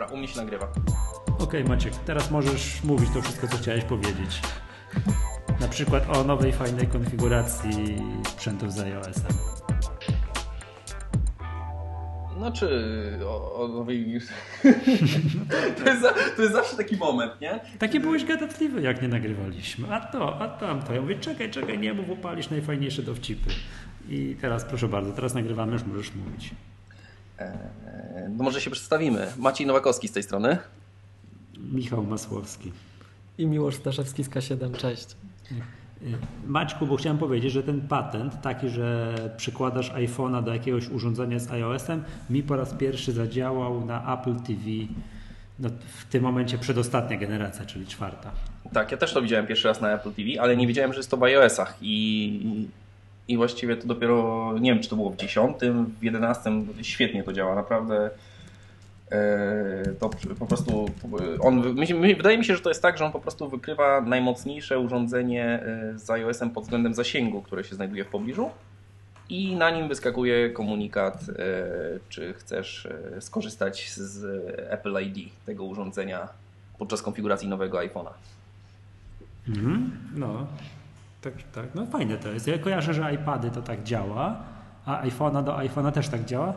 [0.00, 0.72] Dobra, u mnie się nagrywa.
[1.38, 4.42] Okej, Maciek, teraz możesz mówić to wszystko, co chciałeś powiedzieć.
[5.60, 7.96] Na przykład o nowej, fajnej konfiguracji
[8.28, 9.32] sprzętów z iOS-em.
[12.38, 14.20] Znaczy, o, o nowej...
[15.78, 16.02] to, jest,
[16.36, 17.60] to jest zawsze taki moment, nie?
[17.78, 19.94] Takie byłeś gadatliwy, jak nie nagrywaliśmy.
[19.94, 20.94] A to, a tamto.
[20.94, 23.50] Ja mówię, czekaj, czekaj, nie mów, upalisz najfajniejsze dowcipy.
[24.08, 26.50] I teraz, proszę bardzo, teraz nagrywamy, już możesz mówić.
[28.28, 29.26] No może się przedstawimy.
[29.38, 30.58] Maciej Nowakowski z tej strony.
[31.72, 32.72] Michał Masłowski.
[33.38, 35.16] I Miłosz Staszewski z K7, cześć.
[36.02, 41.38] Y, Maćku, bo chciałem powiedzieć, że ten patent, taki, że przykładasz iPhone'a do jakiegoś urządzenia
[41.38, 44.60] z iOS-em, mi po raz pierwszy zadziałał na Apple TV,
[45.58, 48.30] no, w tym momencie przedostatnia generacja, czyli czwarta.
[48.72, 51.10] Tak, ja też to widziałem pierwszy raz na Apple TV, ale nie wiedziałem, że jest
[51.10, 52.66] to w iOS-ach i,
[53.30, 55.56] i właściwie to dopiero, nie wiem czy to było w 10,
[56.00, 56.50] w 11,
[56.82, 58.10] świetnie to działa, naprawdę
[59.10, 60.86] e, to po prostu,
[61.40, 61.76] on,
[62.16, 65.98] wydaje mi się, że to jest tak, że on po prostu wykrywa najmocniejsze urządzenie e,
[65.98, 68.50] z iOS-em pod względem zasięgu, które się znajduje w pobliżu
[69.28, 71.44] i na nim wyskakuje komunikat, e,
[72.08, 72.88] czy chcesz
[73.20, 74.24] skorzystać z
[74.70, 76.28] Apple ID tego urządzenia
[76.78, 78.12] podczas konfiguracji nowego iPhone'a.
[79.48, 79.90] Mhm.
[80.14, 80.46] No,
[81.20, 81.74] tak, tak.
[81.74, 82.46] No fajne to jest.
[82.46, 84.36] Ja kojarzę, że iPady to tak działa,
[84.86, 86.54] a iPhone'a do iPhone'a też tak działa?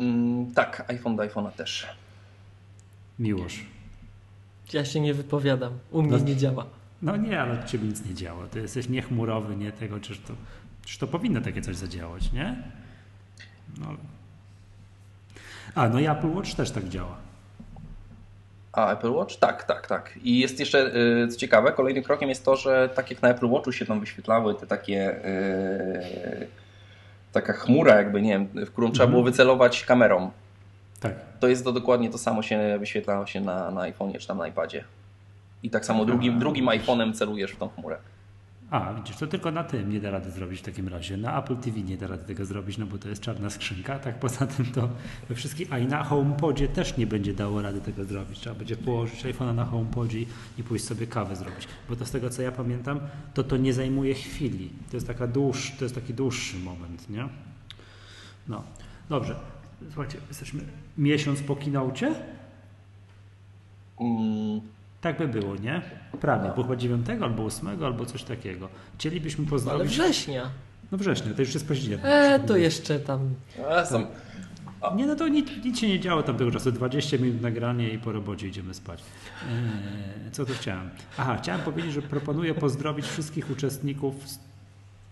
[0.00, 1.86] Mm, tak, iPhone do iPhone'a też.
[3.18, 3.60] Miłosz.
[4.72, 5.72] Ja się nie wypowiadam.
[5.90, 6.18] U mnie No.
[6.18, 6.66] nie działa.
[7.02, 8.46] No nie, ale od ciebie nic nie działa.
[8.46, 10.32] Ty jesteś niechmurowy, nie tego, czyż to,
[10.84, 12.56] czyż to powinno takie coś zadziałać, nie?
[13.78, 13.86] No.
[15.74, 17.16] A, no i Apple Watch też tak działa.
[18.72, 19.36] A Apple Watch?
[19.36, 20.14] Tak, tak, tak.
[20.22, 23.48] I jest jeszcze, y, co ciekawe, kolejnym krokiem jest to, że tak jak na Apple
[23.48, 26.46] Watchu się tam wyświetlały te takie, y,
[27.32, 29.10] taka chmura jakby, nie wiem, w którą trzeba Mhm.
[29.10, 30.30] było wycelować kamerą.
[31.00, 31.12] Tak.
[31.40, 34.48] To jest to dokładnie to samo się wyświetla się na, na iPhone'ie czy tam na
[34.48, 34.84] iPadzie.
[35.62, 37.96] I tak samo drugim, drugim iPhone'em celujesz w tą chmurę.
[38.70, 41.16] A, widzisz, to tylko na tym nie da rady zrobić w takim razie.
[41.16, 43.98] Na Apple TV nie da rady tego zrobić, no bo to jest czarna skrzynka.
[43.98, 44.88] Tak poza tym to
[45.28, 48.38] we wszystkich, a i na HomePodzie też nie będzie dało rady tego zrobić.
[48.38, 50.24] Trzeba będzie położyć iPhone'a na HomePodzie
[50.58, 51.68] i pójść sobie kawę zrobić.
[51.88, 53.00] Bo to z tego co ja pamiętam,
[53.34, 54.70] to to nie zajmuje chwili.
[54.90, 57.28] To jest, taka dłuż, to jest taki dłuższy moment, nie?
[58.48, 58.62] No,
[59.08, 59.36] dobrze.
[59.86, 60.60] Słuchajcie, jesteśmy
[60.98, 62.14] miesiąc po kinaucie?
[64.00, 64.60] Mm,
[65.00, 65.82] Tak by było, nie?
[66.20, 68.68] Prawie, bo chyba 9 albo 8 albo coś takiego.
[68.98, 69.88] Chcielibyśmy Ale pozdrowić...
[69.92, 70.50] września.
[70.92, 72.06] No września, to już jest październik.
[72.06, 73.34] E, to jeszcze tam.
[73.70, 74.06] a są,
[74.96, 76.72] Nie, no to nic, nic się nie działo tamtego czasu.
[76.72, 79.02] 20 minut nagranie i po robocie idziemy spać.
[79.50, 80.90] Eee, co tu chciałem?
[81.18, 84.14] Aha, chciałem powiedzieć, że proponuję pozdrowić wszystkich uczestników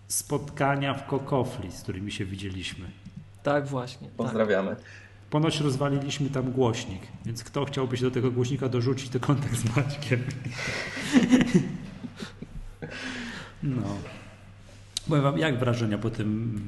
[0.07, 2.85] spotkania w Kokofli, z którymi się widzieliśmy.
[3.43, 4.07] Tak, właśnie.
[4.07, 4.17] Tak.
[5.29, 9.75] Ponoć rozwaliliśmy tam głośnik, więc kto chciałby się do tego głośnika dorzucić, to kontakt z
[9.75, 10.19] Maćkiem.
[13.63, 13.81] No.
[15.09, 16.59] Powiem wam, jak wrażenia po tym,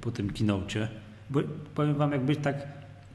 [0.00, 0.88] po tym keynocie?
[1.30, 1.40] Bo
[1.74, 2.56] powiem wam, jakby tak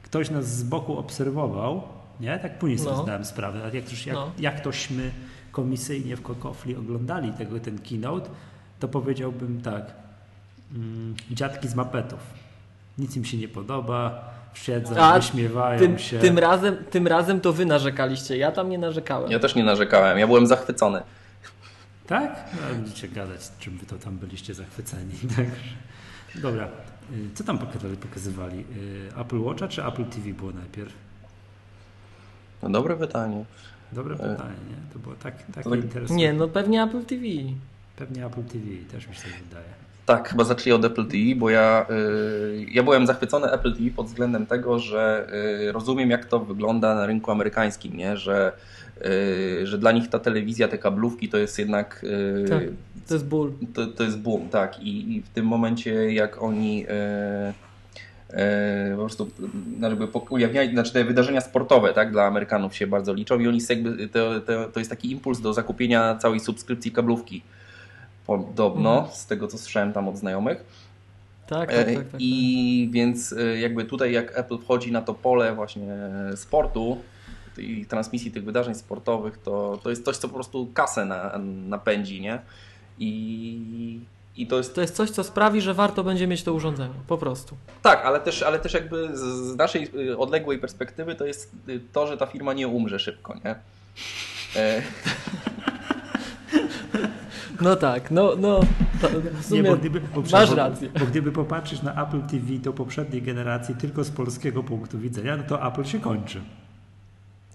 [0.02, 1.82] ktoś nas z boku obserwował,
[2.20, 2.38] nie?
[2.38, 3.02] Tak później sobie No.
[3.02, 3.74] zdałem sprawę, jak,
[4.06, 4.30] jak, No.
[4.38, 5.10] jak tośmy
[5.52, 8.30] komisyjnie w Kokofli oglądali tego, ten keynote,
[8.80, 9.94] to powiedziałbym tak,
[10.74, 12.20] mm, dziadki z mapetów.
[12.98, 16.18] Nic im się nie podoba, siedzą, A, wyśmiewają Tym, się.
[16.18, 18.36] tym, razem, tym razem to wy narzekaliście.
[18.36, 19.30] Ja tam nie narzekałem.
[19.30, 21.02] Ja też nie narzekałem, ja byłem zachwycony.
[22.06, 22.44] Tak?
[22.54, 25.12] No, będziecie gadać, czym wy to tam byliście zachwyceni.
[25.36, 25.52] Także.
[26.34, 26.64] Dobra.
[27.12, 27.96] Y, Co tam pokazali?
[27.96, 28.58] pokazywali?
[28.60, 30.92] Y, Apple Watcha czy Apple TV było najpierw?
[32.62, 33.44] No, dobre pytanie.
[33.92, 34.92] Dobre pytanie, nie?
[34.92, 36.14] To było tak, takie tak- interesujące.
[36.14, 37.22] Nie, no pewnie Apple TV.
[37.96, 39.85] Pewnie Apple TV, też mi się wydaje.
[40.06, 44.06] Tak, chyba zaczęli od Apple TV, bo ja, y, ja byłem zachwycony Apple TV pod
[44.06, 45.28] względem tego, że
[45.68, 48.16] y, rozumiem jak to wygląda na rynku amerykańskim, nie?
[48.16, 48.52] Że,
[49.06, 52.06] y, że dla nich ta telewizja, te kablówki to jest jednak
[52.48, 52.62] Tak.
[53.08, 53.52] To jest ból.
[53.74, 54.80] to, to jest boom, tak.
[54.80, 56.86] I, I w tym momencie jak oni
[58.92, 59.30] po prostu
[59.78, 63.60] no, jakby ujawniali, znaczy te wydarzenia sportowe tak, dla Amerykanów się bardzo liczą i oni
[63.68, 67.42] jakby, to, to, to jest taki impuls do zakupienia całej subskrypcji kablówki.
[68.26, 69.14] Podobno, Mhm.
[69.16, 70.64] z tego co słyszałem tam od znajomych.
[71.48, 72.08] Tak, E, tak, tak.
[72.08, 75.96] tak, I więc e, jakby tutaj jak Apple wchodzi na to pole właśnie
[76.36, 76.98] sportu
[77.58, 81.38] i transmisji tych wydarzeń sportowych, to, to jest coś, co po prostu kasę na,
[81.68, 82.38] napędzi, nie?
[82.98, 84.00] I,
[84.36, 86.94] i to jest To jest coś, co sprawi, że warto będzie mieć to urządzenie.
[87.08, 87.56] Po prostu.
[87.82, 91.52] tak, ale też, ale też jakby z, naszej y, odległej perspektywy to jest
[91.92, 93.54] to, że ta firma nie umrze szybko, nie?
[97.60, 98.60] No tak, no, no,
[99.00, 99.08] To
[99.40, 100.88] w sumie Nie, bo gdyby, bo, masz rację.
[101.00, 105.42] Bo gdyby popatrzeć na Apple TV do poprzedniej generacji tylko z polskiego punktu widzenia, no
[105.42, 106.40] to Apple się kończy.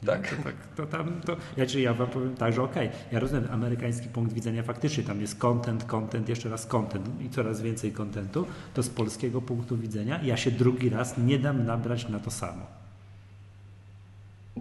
[0.06, 0.30] Tak.
[0.30, 3.48] To, tak, to tam, to, ja, czy ja wam powiem tak, że okej, ja rozumiem
[3.52, 8.48] amerykański punkt widzenia, faktycznie tam jest content, content, jeszcze raz content i coraz więcej contentu,
[8.74, 12.66] to z polskiego punktu widzenia ja się drugi raz nie dam nabrać na to samo.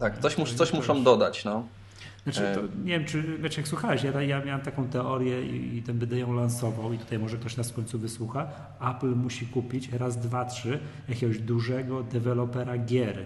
[0.01, 1.65] Tak, coś, mus, coś muszą dodać, no.
[2.25, 5.83] Znaczy, to, nie wiem, czy wiecie, jak słuchałeś, ja, ja miałem taką teorię i, i
[5.83, 8.49] ten będę ją lansował i tutaj może ktoś nas w końcu wysłucha.
[8.97, 10.79] Apple musi kupić raz, dwa, trzy
[11.09, 13.25] jakiegoś dużego dewelopera gier.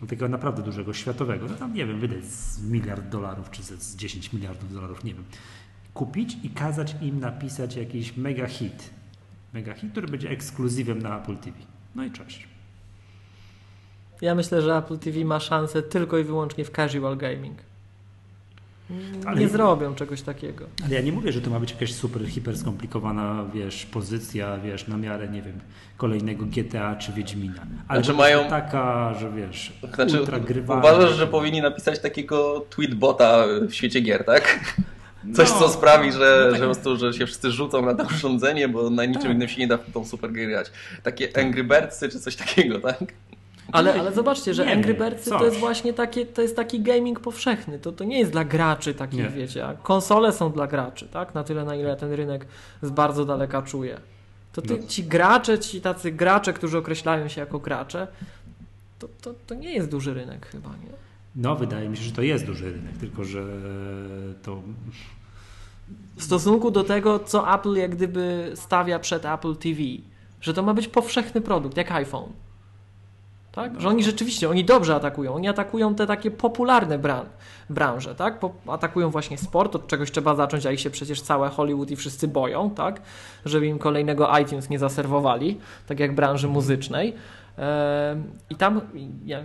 [0.00, 1.46] Takiego naprawdę dużego, światowego.
[1.50, 5.14] No tam nie wiem, wydać z miliard dolarów czy ze- z 10 miliardów dolarów, nie
[5.14, 5.24] wiem.
[5.94, 8.90] Kupić i kazać im napisać jakiś mega hit.
[9.52, 11.56] Mega hit, który będzie ekskluzywem na Apple TV.
[11.94, 12.48] No i cześć.
[14.20, 17.58] Ja myślę, że Apple TV ma szansę tylko i wyłącznie w casual gaming.
[19.26, 20.66] Ale- Nie zrobią czegoś takiego.
[20.84, 24.88] Ale ja nie mówię, że to ma być jakaś super, hiper skomplikowana, wiesz, pozycja, wiesz,
[24.88, 25.60] na miarę, nie wiem,
[25.96, 27.66] kolejnego GTA czy Wiedźmina.
[27.88, 30.82] Ale Znaczy mają- taka, że wiesz, Znaczy, ultra grywalna.
[30.88, 34.74] uważasz, że powinni napisać takiego tweetbota w świecie gier, tak?
[35.34, 36.60] Coś, No, co sprawi, że, no tak.
[36.60, 39.32] że, po prostu, że się wszyscy rzucą na to urządzenie, bo na niczym Tak.
[39.32, 40.70] innym się nie da w tą super grać.
[41.02, 42.98] Takie Angry Birdsy czy coś takiego, tak?
[43.74, 46.80] Ale, ale zobaczcie, że Nie Angry wiem, Birdsy to jest właśnie takie, to jest taki
[46.80, 47.78] gaming powszechny.
[47.78, 49.28] To, to nie jest dla graczy takich, Nie.
[49.28, 51.34] wiecie, a konsole są dla graczy, tak?
[51.34, 52.46] Na tyle, na ile ten rynek
[52.82, 54.00] z bardzo daleka czuje.
[54.52, 54.86] To ty, No.
[54.88, 58.06] ci gracze, ci tacy gracze, którzy określają się jako gracze,
[58.98, 60.92] to, to, to nie jest duży rynek chyba, nie?
[61.36, 63.42] No, wydaje mi się, że to jest duży rynek, tylko że
[64.42, 64.62] to...
[66.16, 69.80] W stosunku do tego, co Apple jak gdyby stawia przed Apple TV,
[70.40, 72.28] że to ma być powszechny produkt, jak iPhone.
[73.54, 73.80] Tak?
[73.80, 75.34] Że oni rzeczywiście, oni dobrze atakują.
[75.34, 77.26] Oni atakują te takie popularne bran
[77.70, 78.38] branże, tak?
[78.38, 81.96] Po atakują właśnie sport, od czegoś trzeba zacząć, a ich się przecież całe Hollywood i
[81.96, 83.00] wszyscy boją, tak?
[83.44, 87.14] Żeby im kolejnego iTunes nie zaserwowali, tak jak branży muzycznej.
[88.50, 88.80] I tam
[89.24, 89.38] ja,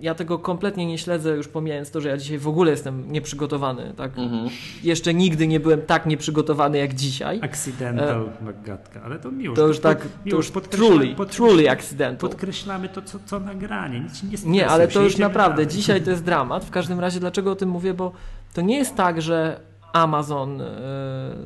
[0.00, 3.92] ja tego kompletnie nie śledzę, już pomijając to, że ja dzisiaj w ogóle jestem nieprzygotowany,
[3.96, 4.18] tak?
[4.18, 4.48] Mhm.
[4.82, 7.40] Jeszcze nigdy nie byłem tak nieprzygotowany jak dzisiaj.
[7.42, 9.52] Accidental magatka, ale to miło.
[9.52, 10.00] E, To już tak,
[10.30, 12.30] to już truly, truly accidental.
[12.30, 15.76] Podkreślamy to, co, co nagranie, nic nie stresuj Nie, ale to już naprawdę, dalej.
[15.76, 16.64] dzisiaj to jest dramat.
[16.64, 17.94] W każdym razie, dlaczego o tym mówię?
[17.94, 18.12] Bo
[18.54, 19.60] to nie jest tak, że
[19.94, 20.66] Amazon e,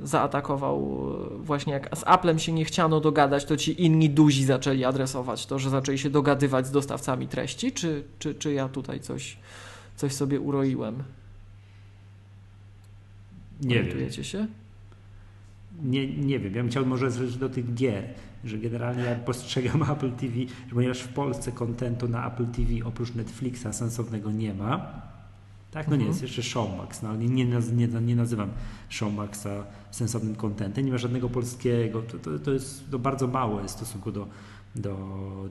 [0.03, 4.85] zaatakował e, właśnie jak z Applem się nie chciano dogadać, to ci inni duzi zaczęli
[4.85, 9.37] adresować to, że zaczęli się dogadywać z dostawcami treści, czy, czy, czy ja tutaj coś,
[9.97, 11.03] coś sobie uroiłem?
[13.61, 13.85] Nie wiem.
[13.85, 14.47] Orientujecie się?
[15.83, 18.05] Nie, nie wiem, ja bym chciał może zejść do tych gier,
[18.45, 20.35] że generalnie ja postrzegam Apple TV,
[20.69, 25.08] że ponieważ w Polsce kontentu na Apple TV oprócz Netflixa sensownego nie ma,
[25.71, 26.09] tak, no nie, Mhm.
[26.11, 28.51] jest jeszcze Showmax, no ale nie, nie, nie, nazywam
[28.91, 29.47] Showmaxa
[29.91, 33.77] sensownym kontentem, nie ma żadnego polskiego, to, to, to jest to bardzo mało jest w
[33.79, 34.27] stosunku do,
[34.77, 34.97] do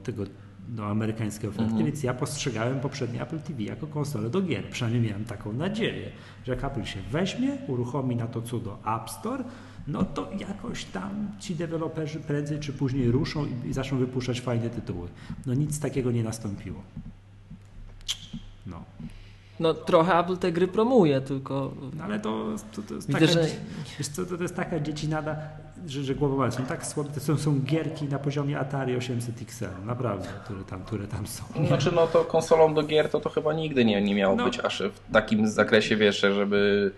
[0.04, 0.24] tego
[0.70, 1.86] do amerykańskiej oferty, Mhm.
[1.86, 4.70] więc ja postrzegałem poprzednie Apple TV jako konsolę do gier.
[4.70, 6.12] Przynajmniej miałem taką nadzieję,
[6.46, 9.44] że jak Apple się weźmie, uruchomi na to cudo App Store,
[9.88, 14.70] no to jakoś tam ci deweloperzy prędzej czy później ruszą i, i zaczną wypuszczać fajne
[14.70, 15.08] tytuły.
[15.46, 16.82] No nic takiego nie nastąpiło.
[18.66, 18.84] No,
[19.60, 22.46] No trochę Apple te gry promuje, tylko no ale to,
[22.76, 23.44] to, to jest widzę, taka, że
[24.00, 25.36] wiesz co, to, to jest taka dziecinada,
[25.88, 26.52] że, że głowa mała.
[26.52, 30.84] Są tak słabe, to są, są gierki na poziomie Atari 800 XL, naprawdę, które tam,
[30.84, 31.44] które tam są.
[31.68, 34.46] Znaczy, no to konsolą do gier to, to chyba nigdy nie, nie miało No.
[34.46, 36.92] być aż w takim zakresie, wiesz, żeby,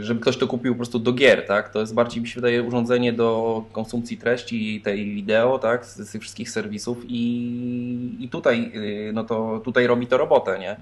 [0.00, 1.68] żeby ktoś to kupił po prostu do gier, tak?
[1.68, 5.86] To jest bardziej, mi się wydaje, urządzenie do konsumpcji treści tej wideo, tak?
[5.86, 10.76] Z, tych wszystkich serwisów i, i tutaj, yy, no to tutaj robi to robotę, nie?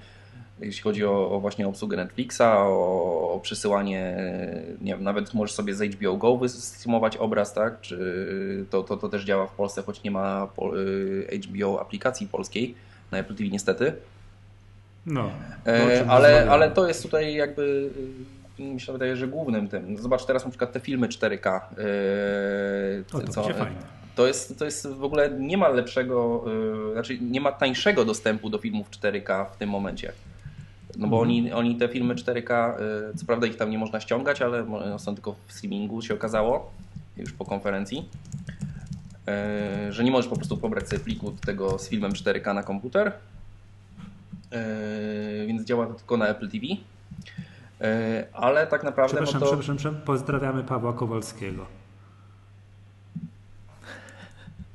[0.60, 4.16] Jeśli chodzi o, o właśnie obsługę Netflixa, o, o przesyłanie,
[4.80, 7.80] nie wiem, nawet możesz sobie z HBO Go wystreamować obraz, tak?
[7.80, 12.74] Czy to, to, to też działa w Polsce, choć nie ma y, HBO aplikacji polskiej
[13.10, 13.92] na Apple TV niestety.
[15.06, 15.30] No,
[15.64, 17.90] to, o E, ale, ale to jest tutaj jakby,
[18.58, 19.98] mi się wydaje, że głównym tym.
[19.98, 21.60] Zobacz teraz na przykład te filmy 4K.
[21.78, 23.76] y, O, to co- będzie fajne.
[24.14, 26.44] to jest, to jest w ogóle nie ma lepszego,
[26.90, 30.12] y, znaczy nie ma tańszego dostępu do filmów 4K w tym momencie.
[30.98, 31.22] No bo Mhm.
[31.22, 32.76] oni, oni te filmy 4K,
[33.12, 34.66] y, co prawda ich tam nie można ściągać, ale
[34.98, 36.70] są tylko w streamingu się okazało,
[37.16, 38.08] już po konferencji,
[39.88, 43.12] y, że nie możesz po prostu pobrać sobie pliku tego z filmem 4K na komputer,
[45.46, 46.66] więc działa to tylko na Apple TV.
[46.66, 49.46] Y, Ale tak naprawdę no Przepraszam, to...
[49.46, 51.66] przepraszam, przepraszam, pozdrawiamy Pawła Kowalskiego.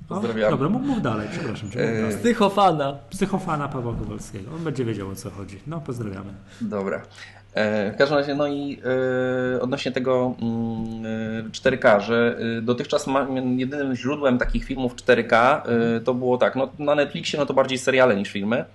[0.08, 0.52] Pozdrawiam.
[0.52, 1.80] Dobra, mów, mów dalej, przepraszam cię.
[1.80, 2.18] Mów E, dalej.
[2.18, 2.98] Psychofana.
[3.10, 4.52] Psychofana Pawła Kowalskiego.
[4.56, 5.60] On będzie wiedział o co chodzi.
[5.68, 6.34] No, pozdrawiamy.
[6.62, 7.02] Dobra.
[7.54, 8.80] E, W każdym razie, no i
[9.56, 11.06] e, odnośnie tego mm,
[11.46, 13.28] e, 4K, że e, dotychczas ma,
[13.58, 17.78] jedynym źródłem takich filmów 4K e, to było tak, no na Netflixie no to bardziej
[17.78, 18.66] seriale niż filmy.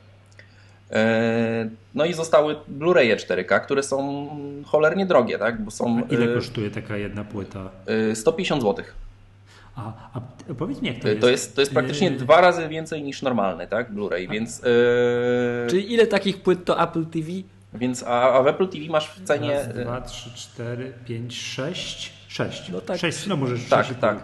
[0.93, 4.29] E, No i zostały Blu-raye 4K, które są
[4.67, 5.63] cholernie drogie, tak?
[5.65, 7.71] Bo są Ile e, kosztuje taka jedna płyta?
[8.11, 8.85] e, 150 zł.
[9.77, 10.21] A, a
[10.59, 11.23] powiedz mi, jak to To jest?
[11.23, 13.93] jest, to jest praktycznie Yy, dwa razy więcej niż normalny, tak?
[13.95, 17.29] Blu-ray, więc, e, Czyli ile takich płyt to Apple TV?
[17.75, 19.51] więc a, a w Apple TV masz w cenie.
[19.55, 22.13] Raz, dwa, trzy, cztery, pięć, sześć.
[22.29, 22.69] Sześć.
[22.69, 22.99] No tak.
[22.99, 24.01] Sześć, no może Tak, sześć.
[24.01, 24.23] tak.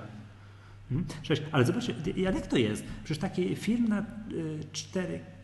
[0.92, 1.20] Mhm.
[1.22, 1.42] Sześć.
[1.52, 1.84] Ale zobacz,
[2.16, 2.84] jak to jest?
[3.04, 4.04] Przecież taki film na y,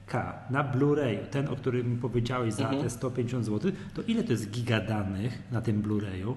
[0.09, 2.83] 4K, na Blu-rayu, ten, o którym powiedziałeś za Mhm.
[2.83, 6.35] te 150 zł, to ile to jest giga danych na tym Blu-rayu?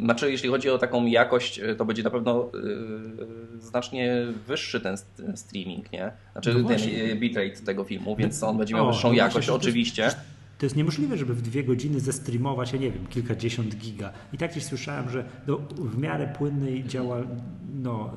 [0.00, 2.50] Znaczy, jeśli chodzi o taką jakość, y, to będzie na pewno
[3.58, 6.12] y, znacznie wyższy ten, st- ten streaming, nie?
[6.32, 9.32] Znaczy No ten y, bitrate tego filmu, więc on będzie miał O, wyższą no jakość,
[9.34, 10.10] właśnie, to jest- oczywiście.
[10.60, 14.12] To jest niemożliwe, żeby w dwie godziny zestreamować, ja nie wiem, kilkadziesiąt giga.
[14.32, 17.16] I tak gdzieś słyszałem, że do, w miarę płynnej działa,
[17.82, 18.10] no,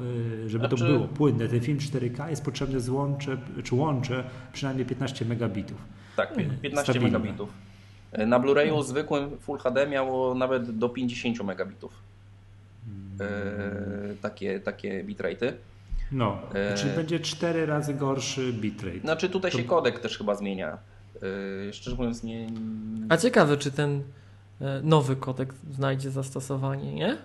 [0.45, 4.23] y, żeby to Znaczy- było płynne, ten film 4K jest potrzebne złącze, czy łącze
[4.53, 5.77] przynajmniej 15 megabitów.
[6.15, 7.19] Tak, pi- 15 Stabilne.
[7.19, 7.49] megabitów.
[8.19, 11.91] Y, Na Blu-rayu zwykłym Full HD miało nawet do 50 megabitów.
[14.11, 15.51] Y, takie, takie bitrate'y.
[16.11, 18.99] No, E- czyli będzie cztery razy gorszy bitrate.
[18.99, 20.77] Znaczy tutaj To- się kodek też chyba zmienia.
[21.69, 22.47] Y, Szczerze mówiąc nie...
[23.09, 24.01] A ciekawe, czy ten
[24.61, 27.17] e, nowy kodek znajdzie zastosowanie, nie?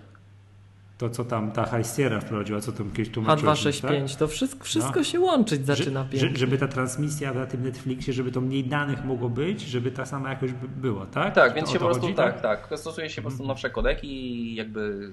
[0.97, 3.59] To, co tam ta Hajstiera wprowadziła, co tam kiedyś tłumaczyłeś.
[3.81, 5.03] H265, to wszystko, wszystko No.
[5.03, 6.37] się łączyć zaczyna że, pięknie.
[6.39, 10.29] żeby ta transmisja na tym Netflixie, żeby to mniej danych mogło być, żeby ta sama
[10.29, 11.35] jakość by była, tak?
[11.35, 12.67] Tak, To więc się po prostu chodzi, tak, tak.
[12.79, 15.09] Stosuje się po prostu nowsze kodeki i jakby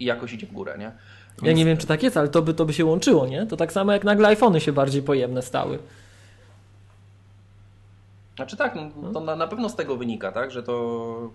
[0.00, 0.92] i jakoś idzie w górę, nie?
[1.42, 3.46] Ja nie wiem, czy tak jest, ale to by, to by się łączyło, nie?
[3.46, 5.78] To tak samo jak nagle iPhony się bardziej pojemne stały.
[8.38, 11.30] Znaczy tak, no, to na, na pewno z tego wynika, tak, że to,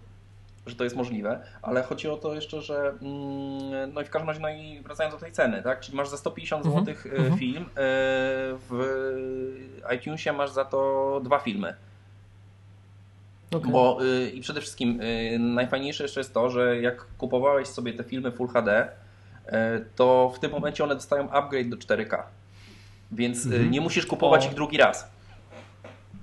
[0.67, 4.27] że to jest możliwe, ale chodzi o to jeszcze, że mm, no i w każdym
[4.29, 7.37] razie, no i wracając do tej ceny, tak, czyli masz za 150 Mhm, zł mhm.
[7.37, 7.69] film, e,
[8.69, 8.83] w
[9.95, 11.75] iTunesie masz za to dwa filmy.
[13.55, 13.71] Okay.
[13.71, 18.03] Bo y, i przede wszystkim y, najfajniejsze jeszcze jest to, że jak kupowałeś sobie te
[18.03, 18.89] filmy Full HD,
[19.95, 22.23] to w tym momencie one dostają upgrade do 4K.
[23.11, 23.71] Więc y, Mhm.
[23.71, 24.49] nie musisz kupować O.
[24.49, 25.13] ich drugi raz.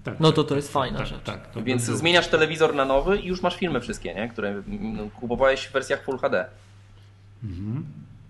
[0.07, 1.23] No Tak, tak, to to tak, jest fajna tak, rzecz.
[1.25, 4.29] Tak, to Więc zmieniasz telewizor na nowy i już masz filmy wszystkie, nie?
[4.29, 6.47] które mm, kupowałeś w wersjach Full HD.
[7.45, 7.85] Mhm.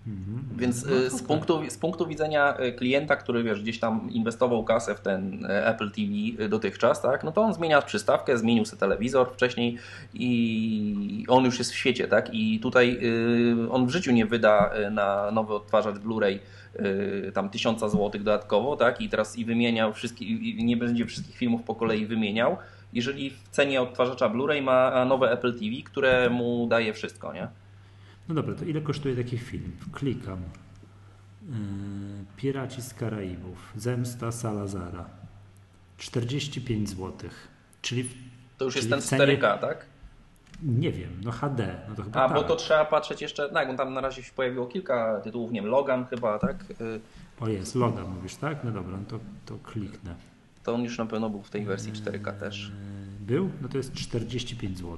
[0.07, 0.43] Mhm.
[0.57, 1.27] Więc No, y, z, tak.
[1.27, 5.65] punktu, z punktu widzenia y, klienta, który wiesz, gdzieś tam inwestował kasę w ten y,
[5.65, 9.77] Apple TV dotychczas, tak, no to on zmienia przystawkę, zmienił sobie telewizor wcześniej
[10.13, 12.33] i on już jest w świecie, tak?
[12.33, 16.39] I tutaj y, on w życiu nie wyda na nowy odtwarzacz Blu-ray y,
[17.33, 19.01] tam tysiąca złotych dodatkowo, tak?
[19.01, 22.57] I teraz i wymieniał wszystkie, i nie będzie wszystkich filmów po kolei wymieniał.
[22.93, 27.47] Jeżeli w cenie odtwarzacza Blu-ray ma nowe Apple TV, które mu daje wszystko, nie?
[28.29, 29.71] No dobra, to ile kosztuje taki film?
[29.93, 30.39] Klikam.
[31.49, 31.55] Yy,
[32.37, 33.73] Piraci z Karaibów.
[33.75, 35.05] Zemsta Salazara.
[35.97, 37.11] 45 zł.
[37.81, 38.13] Czyli w-
[38.57, 39.85] To już jest ten cenie- 4K, tak?
[40.61, 41.75] Nie wiem, no HD.
[41.89, 42.37] No to chyba A, tak.
[42.37, 45.61] bo to trzeba patrzeć jeszcze, tak, bo tam na razie się pojawiło kilka tytułów, nie
[45.61, 46.65] wiem, Logan chyba, tak?
[46.81, 46.99] Y,
[47.39, 48.63] O jest, Logan mówisz, tak?
[48.63, 50.15] No dobra, no to, to kliknę.
[50.63, 52.71] To on już na pewno był w tej wersji 4K też.
[53.19, 53.49] Yy, Był?
[53.61, 54.97] No to jest 45 zł.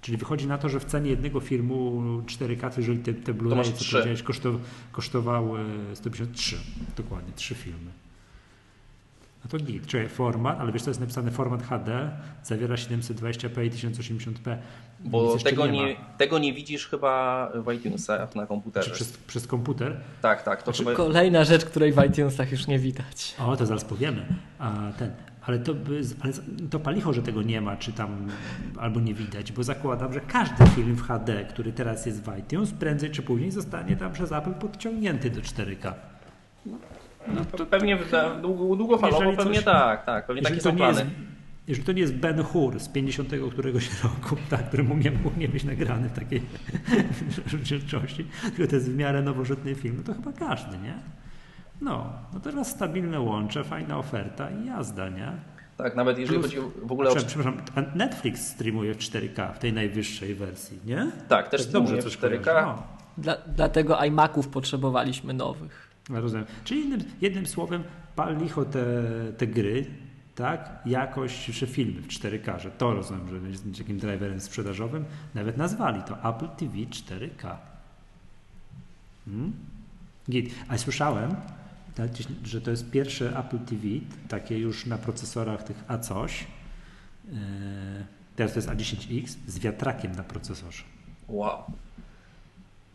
[0.00, 3.72] Czyli wychodzi na to, że w cenie jednego filmu 4K, to jeżeli te, te Blu-ray,
[3.72, 4.54] co powiedziałeś, kosztow,
[4.92, 5.60] kosztowały
[5.94, 6.56] 153.
[6.96, 7.90] Dokładnie, trzy filmy.
[9.44, 9.86] No to git.
[9.86, 12.10] Czekaj, format, ale wiesz, to jest napisane format HD,
[12.44, 14.56] zawiera 720p i 1080p.
[15.00, 15.72] Nic Bo tego ma.
[15.72, 18.90] nie, tego nie widzisz chyba w iTunesach na komputerze.
[18.90, 20.00] Czy przez, przez komputer?
[20.22, 20.62] Tak, tak.
[20.62, 20.96] To Znaczy, chyba...
[20.96, 23.34] Kolejna rzecz, której w iTunesach już nie widać.
[23.38, 24.26] O, to zaraz powiemy.
[24.58, 25.12] A ten,
[25.46, 26.32] ale to, by, ale
[26.70, 28.28] to palicho, że tego nie ma, czy tam
[28.80, 32.72] albo nie widać, bo zakładam, że każdy film w HD, który teraz jest w iTunes,
[32.72, 35.92] prędzej czy później zostanie tam przez Apple podciągnięty do 4K.
[37.28, 37.98] No, to pewnie
[38.42, 40.26] długo, długofalowo Jeżeli pewnie coś- tak, tak.
[40.26, 41.14] Pewnie takie Jeżeli to, są nie jest, plany.
[41.68, 45.38] jeżeli to nie jest Ben Hur z 50 któregoś roku, tak, który mógł nie, mógł
[45.38, 46.42] nie być nagrany w takiej
[47.46, 48.26] rzeczywistości,
[48.56, 50.94] tylko to jest w miarę nowożytny film, no to chyba każdy, nie?
[51.80, 55.32] No, no teraz stabilne łącze, fajna oferta i jazda, nie?
[55.76, 57.14] Tak, nawet jeżeli Plus- chodzi w ogóle o...
[57.16, 57.56] Przepraszam,
[57.94, 61.10] Netflix streamuje w 4K, w tej najwyższej wersji, nie?
[61.28, 62.40] Tak, też Tak dobrze coś 4K.
[62.44, 62.66] kojarzę.
[62.66, 62.82] No.
[63.18, 65.83] Dla, dlatego iMaców potrzebowaliśmy nowych.
[66.10, 66.46] Rozumiem.
[66.64, 67.84] Czyli jednym, jednym słowem,
[68.16, 68.84] pal licho te,
[69.38, 69.86] te gry,
[70.34, 70.80] tak?
[70.86, 75.04] Jakość, czy filmy w 4K, że to rozumiem, że jest takim driverem sprzedażowym.
[75.34, 77.56] Nawet nazwali to Apple TV 4K.
[79.24, 79.52] Hmm?
[80.30, 80.54] Git.
[80.68, 81.36] A słyszałem,
[81.94, 82.10] Tak,
[82.44, 83.82] że to jest pierwsze Apple TV,
[84.28, 86.46] takie już na procesorach tych A coś.
[87.24, 87.34] Yy,
[88.36, 90.82] teraz to jest A10X z wiatrakiem na procesorze.
[91.28, 91.64] Wow.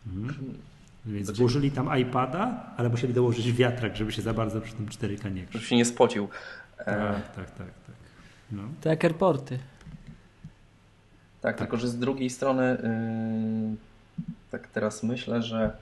[0.06, 0.54] Mhm.
[1.06, 5.34] Więc włożyli tam iPada, ale musieli dołożyć wiatrak, żeby się za bardzo przy tym 4K
[5.34, 6.28] nie Żeby się nie spocił.
[6.76, 7.56] Tak, tak, tak.
[7.56, 7.96] tak.
[8.52, 8.62] No.
[8.80, 9.58] To jak airporty.
[9.58, 9.62] Tak,
[11.40, 12.78] tak, tylko że z drugiej strony
[13.70, 13.76] yy,
[14.50, 15.76] tak teraz myślę, że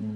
[0.00, 0.06] yy,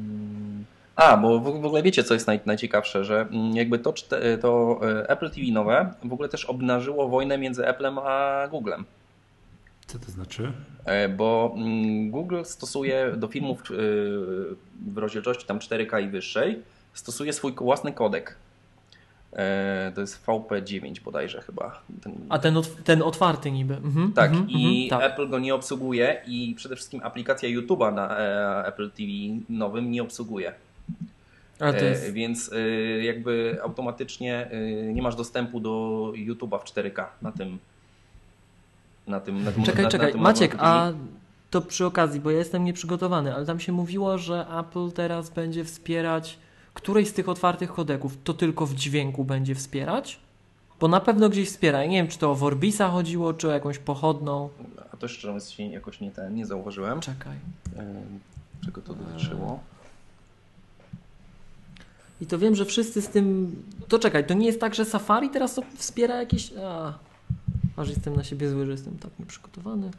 [0.97, 3.95] a, bo w ogóle wiecie, co jest naj, najciekawsze, że mm, jakby to,
[4.41, 8.85] to e, Apple TV nowe w ogóle też obnażyło wojnę między Applem a Googlem.
[9.87, 10.53] Co to znaczy?
[10.85, 13.65] E, bo mm, Google stosuje do filmów e,
[14.93, 16.63] w rozdzielczości tam 4K i wyższej,
[16.95, 18.37] stosuje swój własny kodek.
[19.95, 21.83] To jest VP9 bodajże chyba.
[22.03, 22.13] Ten...
[22.29, 23.75] A ten, ten otwarty niby.
[23.75, 25.13] Mhm, tak, mhm, i mhm, tak.
[25.13, 28.17] Apple go nie obsługuje i przede wszystkim aplikacja YouTube'a na
[28.65, 29.09] Apple TV
[29.49, 30.53] nowym nie obsługuje.
[31.61, 32.13] E, jest...
[32.13, 32.59] Więc e,
[33.05, 37.59] jakby automatycznie e, nie masz dostępu do YouTube'a w 4K na tym.
[39.07, 40.07] Na tym, na tym czekaj, na, czekaj.
[40.07, 40.93] Na tym Maciek, a
[41.51, 45.65] to przy okazji, bo ja jestem nieprzygotowany, ale tam się mówiło, że Apple teraz będzie
[45.65, 46.39] wspierać
[46.75, 50.19] którejś z tych otwartych kodeków to tylko w dźwięku będzie wspierać?
[50.81, 51.83] Bo na pewno gdzieś wspiera.
[51.83, 54.49] Ja nie wiem, czy to o Vorbisa chodziło, czy o jakąś pochodną.
[54.93, 57.01] A to szczerze mówiąc jakoś nie, ten, nie zauważyłem.
[57.01, 57.37] Czekaj.
[58.65, 59.61] Czego to dotyczyło?
[62.21, 63.57] I to wiem, że wszyscy z tym.
[63.89, 66.53] To czekaj, to nie jest tak, że Safari teraz to wspiera jakieś.
[66.65, 66.93] A,
[67.77, 69.91] aż jestem na siebie zły, że jestem tak nieprzygotowany.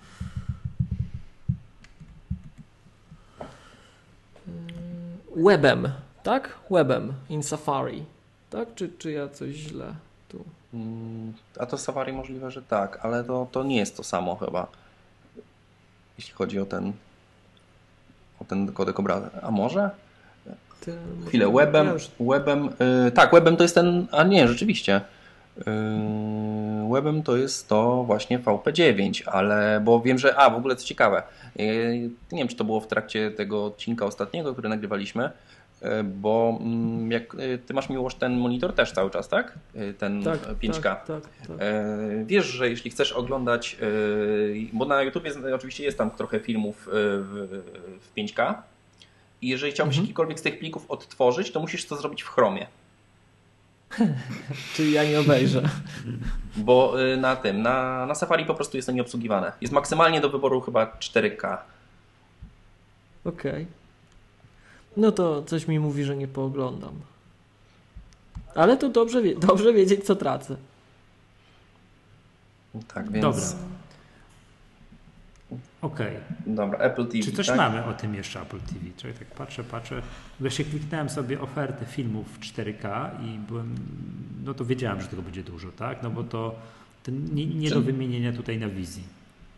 [5.35, 5.89] Yy, webem,
[6.23, 6.59] tak?
[6.71, 8.05] Webem in Safari.
[8.49, 8.75] Tak?
[8.75, 9.93] Czy, czy ja coś źle
[10.29, 10.43] tu.
[10.73, 14.67] Mm, a to Safari możliwe, że tak, ale to, to nie jest to samo chyba.
[16.17, 16.93] Jeśli chodzi o ten
[18.39, 19.27] o ten kodek obrazu.
[19.41, 19.89] A może?
[21.27, 21.89] Chwilę, webem,
[22.19, 22.69] webem
[23.05, 25.01] yy, tak, webem to jest ten, a nie, rzeczywiście.
[25.57, 30.85] Yy, webem to jest to właśnie VP9, ale bo wiem, że, a w ogóle co
[30.85, 31.23] ciekawe,
[31.55, 31.65] yy,
[32.31, 35.29] nie wiem, czy to było w trakcie tego odcinka ostatniego, który nagrywaliśmy,
[35.81, 37.35] yy, bo mm, jak
[37.65, 39.53] ty masz miłość ten monitor też cały czas, tak?
[39.97, 40.81] Ten tak, 5K.
[40.81, 41.57] Tak, tak, tak.
[42.25, 43.77] Wiesz, że jeśli chcesz oglądać,
[44.73, 45.23] bo na YouTube
[45.55, 47.61] oczywiście jest tam trochę filmów w,
[48.01, 48.53] w 5K,
[49.41, 50.05] i jeżeli chciałbyś mhm.
[50.05, 52.67] jakikolwiek z tych plików odtworzyć, to musisz to zrobić w Chromie.
[54.75, 55.69] Czyli ja nie obejrzę.
[56.57, 59.51] Bo y, na tym, na, na Safari po prostu jest to nieobsługiwane.
[59.61, 61.57] Jest maksymalnie do wyboru chyba 4K.
[63.25, 63.51] Okej.
[63.51, 63.65] Okay.
[64.97, 66.93] No to coś mi mówi, że nie pooglądam.
[68.55, 70.55] Ale to dobrze, dobrze wiedzieć, co tracę.
[72.93, 73.21] Tak, więc...
[73.21, 73.74] Dobra.
[75.85, 76.07] Okej.
[76.07, 76.55] Okay.
[76.55, 77.23] Dobra, Apple TV.
[77.23, 77.57] Czy coś tak?
[77.57, 78.79] mamy o tym jeszcze Apple TV?
[78.97, 80.01] Czyli tak patrzę, patrzę.
[80.39, 83.75] Właśnie kliknąłem sobie ofertę filmów 4K i byłem,
[84.45, 86.03] no to wiedziałem, że tego będzie dużo, tak?
[86.03, 86.55] No bo to
[87.33, 89.03] nie, nie do wymienienia tutaj na wizji.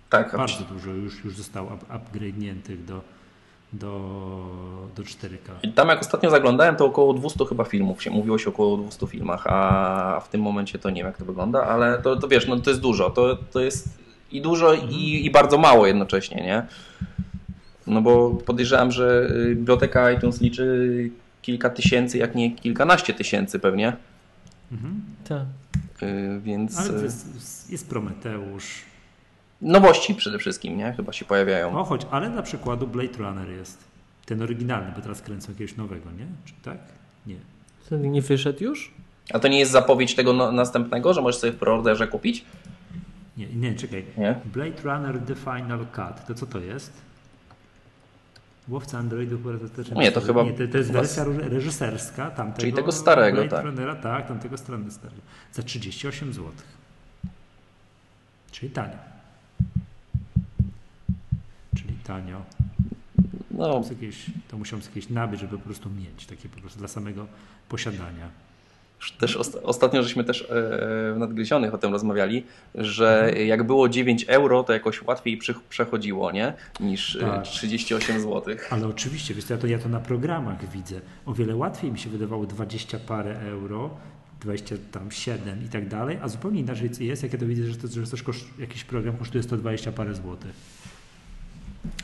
[0.10, 0.38] Tak.
[0.38, 3.02] Bardzo dużo już, już zostało up, upgrade'niętych do,
[3.74, 3.92] do,
[4.96, 5.52] do 4K.
[5.64, 9.08] I tam jak ostatnio zaglądałem, to około 200 chyba filmów się, mówiło się około 200
[9.08, 12.48] filmach, a w tym momencie to nie wiem jak to wygląda, ale to, to wiesz,
[12.48, 16.64] no to jest dużo, to, to jest i dużo i, i bardzo mało jednocześnie, nie?
[17.88, 21.10] No bo podejrzewam, że y, biblioteka iTunes liczy
[21.42, 23.98] kilka tysięcy, jak nie kilkanaście tysięcy pewnie.
[24.72, 25.02] Mhm.
[25.28, 25.46] Tak.
[26.04, 26.80] Y, więc...
[26.80, 28.82] Ale jest, jest Prometeusz.
[29.62, 30.94] Nowości przede wszystkim, nie?
[30.94, 31.80] Chyba się pojawiają.
[31.80, 33.78] O, choć, ale na przykładu Blade Runner jest.
[34.26, 36.26] Ten oryginalny, bo teraz kręcą jakiegoś nowego, nie?
[36.46, 36.78] Czy tak?
[37.28, 37.36] Nie.
[37.90, 38.92] Ten nie wyszedł już?
[39.34, 42.46] A to nie jest zapowiedź tego no, następnego, że możesz sobie w preorderze kupić?
[43.38, 44.06] Nie, nie, czekaj.
[44.18, 44.40] Nie?
[44.46, 46.26] Blade Runner The Final Cut.
[46.28, 47.08] To co to jest?
[48.70, 49.42] Łowca Androidów
[49.96, 50.44] Nie, to chyba...
[50.44, 53.66] Nie, to, to jest wersja reżyserska tamtego Czyli tego starego, Blade tak.
[53.66, 55.22] Runnera, tak, tamtego strony starego.
[55.54, 56.52] Za 38 zł.
[58.52, 58.98] Czyli tanio.
[61.76, 62.42] Czyli tanio.
[63.52, 63.84] No.
[63.84, 66.26] To, jakieś, to musiałem jakieś nabyć, żeby po prostu mieć.
[66.26, 67.28] Takie po prostu dla samego
[67.70, 68.30] posiadania.
[69.20, 70.46] Też ostatnio żeśmy też e,
[71.14, 72.44] w nadgryzionych o tym rozmawiali,
[72.76, 76.54] że jak było 9 euro, to jakoś łatwiej przechodziło, nie?
[76.80, 77.44] Niż e, tak.
[77.44, 78.56] 38 zł.
[78.70, 81.02] Ale oczywiście, wiesz, ja to, ja to na programach widzę.
[81.26, 83.90] O wiele łatwiej mi się wydawało 20 parę euro,
[84.42, 88.04] 27 i tak dalej, a zupełnie inaczej jest, jak ja to widzę, że, to, że
[88.04, 90.52] coś koszt, jakiś program kosztuje 120 parę złotych.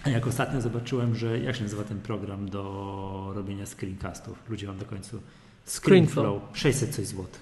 [0.04, 4.78] A jak ostatnio zobaczyłem, że jak się nazywa ten program do robienia screencastów, ludzie mam
[4.78, 5.18] do końca
[5.66, 6.42] Screenflow.
[6.54, 7.42] 600 coś złotych.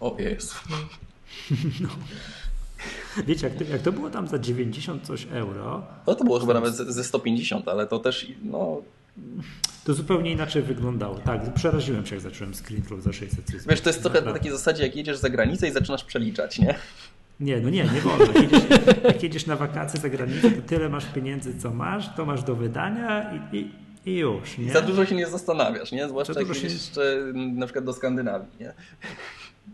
[0.00, 0.54] O jest.
[1.80, 1.88] No.
[3.26, 5.86] Wiecie, jak to, jak to było tam za 90 coś euro.
[6.06, 8.82] No to było chyba nawet ze 150, ale to też no,
[9.84, 11.18] to zupełnie inaczej wyglądało.
[11.18, 13.60] Tak, przeraziłem się, jak zacząłem screenflow za 600 zł.
[13.68, 16.74] Wiesz, to jest trochę na takiej zasadzie, jak jedziesz za granicę i zaczynasz przeliczać, nie?
[17.40, 18.24] Nie, no nie, nie wolno.
[18.24, 18.62] Jak jedziesz,
[19.04, 22.54] jak jedziesz na wakacje za granicę, to tyle masz pieniędzy, co masz, to masz do
[22.54, 23.70] wydania i, i,
[24.06, 24.58] i już.
[24.58, 24.72] Nie?
[24.72, 26.08] Za dużo się nie zastanawiasz, nie?
[26.08, 28.72] Zwłaszcza Za jak się- jeszcze na przykład do Skandynawii, nie?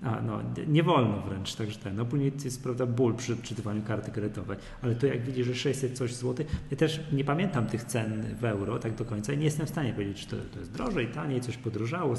[0.03, 1.97] A, no, nie- nie wolno wręcz, także ten.
[1.97, 5.99] No później jest prawda ból przy czytywaniu karty kredytowej, ale to jak widzisz, że 600
[5.99, 9.45] coś złotych, ja też nie pamiętam tych cen w euro tak do końca i nie
[9.45, 12.15] jestem w stanie powiedzieć, czy to, to jest drożej, taniej, coś podrożało,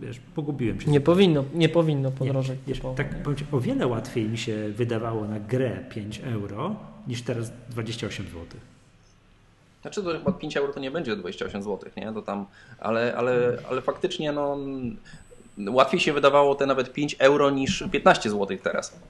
[0.00, 0.90] wiesz, pogubiłem się.
[0.90, 2.58] Nie powinno, nie powinno podrożeć.
[2.66, 3.22] Wiesz, typowo, tak nie?
[3.22, 6.76] powiem ci, o wiele łatwiej mi się wydawało na grę 5 euro
[7.08, 8.44] niż teraz 28 zł.
[9.86, 12.12] Znaczy to chyba 5 euro to nie będzie 28 zł, nie?
[12.12, 12.46] To tam,
[12.78, 14.58] ale, ale, ale faktycznie no,
[15.68, 19.00] łatwiej się wydawało te nawet 5 euro niż 15 zł teraz.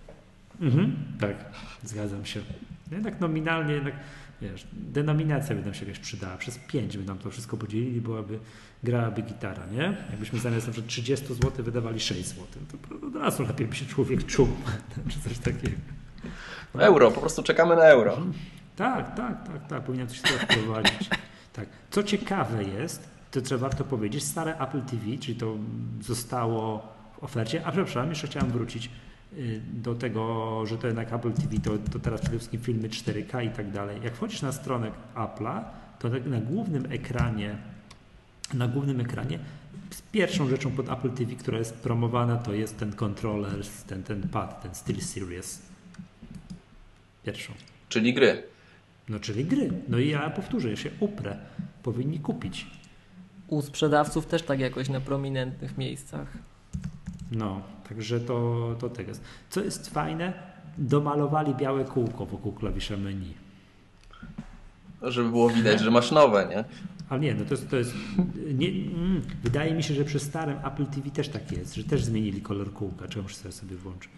[0.60, 1.36] Mhm, tak,
[1.84, 2.40] zgadzam się.
[2.92, 3.94] Jednak nominalnie, jednak,
[4.42, 6.36] wiesz, denominacja by nam się jakaś przydała.
[6.36, 8.38] Przez 5 by nam to wszystko podzielili, byłaby,
[8.82, 9.96] grałaby gitara, nie?
[10.10, 13.86] Jakbyśmy zamiast na przykład 30 zł wydawali 6 zł, to od razu lepiej by się
[13.86, 14.48] człowiek czuł,
[15.10, 15.76] czy coś takiego.
[16.74, 18.18] Euro, po prostu czekamy na euro.
[18.76, 21.10] Tak, tak, tak, tak, powinien coś takiego wprowadzić.
[21.52, 21.68] Tak.
[21.90, 25.56] Co ciekawe jest, to trzeba warto powiedzieć, stare Apple TV, czyli to
[26.00, 28.90] zostało w ofercie, a przepraszam, jeszcze chciałem wrócić
[29.32, 33.44] y, do tego, że to jednak Apple TV, to, to teraz przede wszystkim filmy 4K
[33.44, 34.00] i tak dalej.
[34.02, 35.64] Jak wchodzisz na stronę Apple'a,
[35.98, 37.56] to na, na głównym ekranie,
[38.54, 39.38] na głównym ekranie
[40.12, 44.62] pierwszą rzeczą pod Apple TV, która jest promowana, to jest ten kontroler, ten, ten pad,
[44.62, 45.62] ten SteelSeries.
[47.24, 47.52] Pierwszą.
[47.88, 48.55] Czyli gry.
[49.08, 49.70] No czyli gry.
[49.88, 51.36] No i ja powtórzę, ja się uprę.
[51.82, 52.66] Powinni kupić.
[53.48, 56.38] U sprzedawców też tak jakoś na prominentnych miejscach.
[57.32, 59.22] No, także to, to tego jest.
[59.50, 60.32] Co jest fajne,
[60.78, 63.34] domalowali białe kółko wokół klawisza menu.
[65.02, 66.64] Żeby było widać, że masz nowe, nie?
[67.08, 67.94] Ale nie, no to jest, to jest
[68.54, 72.04] nie, mm, wydaje mi się, że przy starym Apple TV też tak jest, że też
[72.04, 73.08] zmienili kolor kółka.
[73.08, 74.10] Czemu muszę sobie włączyć?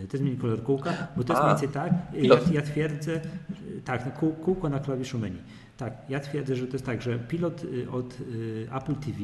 [0.00, 2.52] Yy, też zmienili kolor kółka, bo to jest A, mniej więcej tak, ja, pilot.
[2.52, 5.38] ja twierdzę, że- tak, no, kół, kółko na klawiszu menu.
[5.76, 9.18] Tak, ja twierdzę, że to jest tak, że pilot y, od y, Apple TV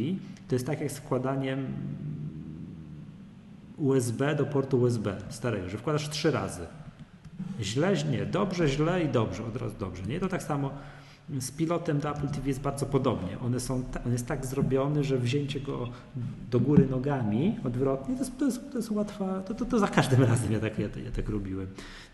[0.48, 1.66] to jest tak jak z wkładaniem
[3.78, 6.66] USB do portu USB starego, że wkładasz trzy razy.
[7.60, 10.02] Źle, nie, dobrze, źle i dobrze, od razu dobrze.
[10.02, 10.70] Nie, to tak samo
[11.38, 13.38] z pilotem do Apple TV jest bardzo podobnie.
[13.38, 15.88] One są, on jest tak zrobiony, że wzięcie go
[16.50, 19.88] do góry nogami odwrotnie, to jest, to jest, to jest łatwa, to, to, to za
[19.88, 21.66] każdym razem ja tak, ja, ja tak robiłem.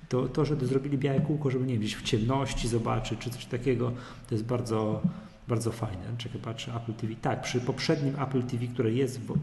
[0.09, 3.47] To, to, że zrobili białe kółko, żeby nie wiem, gdzieś w ciemności zobaczyć, czy coś
[3.47, 3.93] takiego,
[4.29, 5.03] to jest bardzo,
[5.49, 6.05] bardzo fajne.
[6.19, 7.15] Czekaj, patrzę, Apple TV.
[7.23, 9.39] Tak, przy poprzednim Apple TV, które jest w,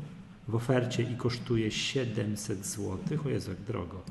[0.48, 4.02] w ofercie i kosztuje 700 zł, o Jezu, jak drogo.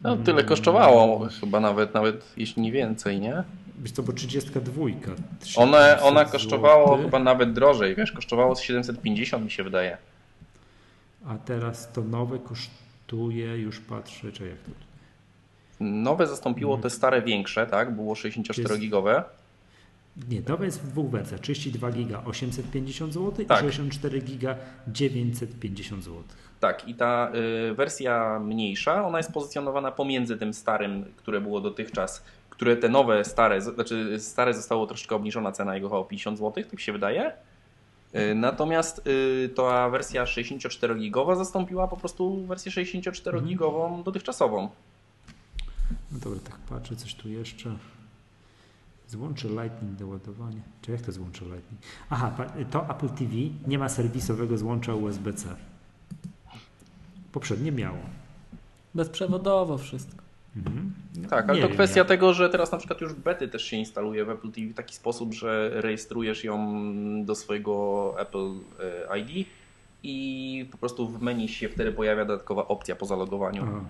[0.00, 3.44] No tyle kosztowało chyba nawet, nawet jeśli nie więcej, nie?
[3.84, 4.82] Wiesz co, bo 32.
[4.82, 4.92] One,
[5.44, 9.96] 700 ona kosztowało chyba nawet drożej, wiesz, kosztowało z 750 mi się wydaje.
[11.26, 14.70] A teraz to nowe kosztuje, już patrzę, czy jak to...
[15.80, 17.94] Nowe zastąpiło te stare większe, tak?
[17.94, 19.22] Było 64-gigowe.
[20.28, 21.40] Nie, nowe jest w dwóch wersjach.
[21.40, 23.58] 32 giga 850 zł Tak.
[23.58, 24.56] i 64 giga
[24.88, 26.22] 950 zł.
[26.60, 27.32] Tak, i ta
[27.70, 32.24] y, wersja mniejsza, ona jest pozycjonowana pomiędzy tym starym, które było dotychczas,
[32.56, 36.80] które te nowe, stare, znaczy stare zostało troszeczkę obniżona cena jego o 50 zł, tak
[36.80, 37.32] się wydaje.
[38.14, 44.68] Y, Natomiast y, ta wersja 64-gigowa zastąpiła po prostu wersję 64-gigową dotychczasową.
[46.12, 47.76] No dobra, tak patrzę, coś tu jeszcze.
[49.08, 50.62] Złącze Lightning do ładowania.
[50.82, 51.82] Czy jak to złącze Lightning?
[52.10, 52.32] Aha,
[52.70, 53.32] to Apple TV
[53.66, 55.56] nie ma serwisowego złącza USB-C.
[57.32, 57.98] Poprzednie miało.
[58.94, 60.23] Bezprzewodowo wszystko.
[60.56, 60.92] Mhm.
[61.30, 62.08] Tak, ale nie to wiem, kwestia jak.
[62.08, 64.94] tego, że teraz na przykład już bety też się instaluje w Apple TV w taki
[64.94, 66.84] sposób, że rejestrujesz ją
[67.24, 68.52] do swojego Apple
[69.10, 69.48] e, ID
[70.02, 73.62] i po prostu w menu się wtedy pojawia dodatkowa opcja po zalogowaniu.
[73.68, 73.84] Aha.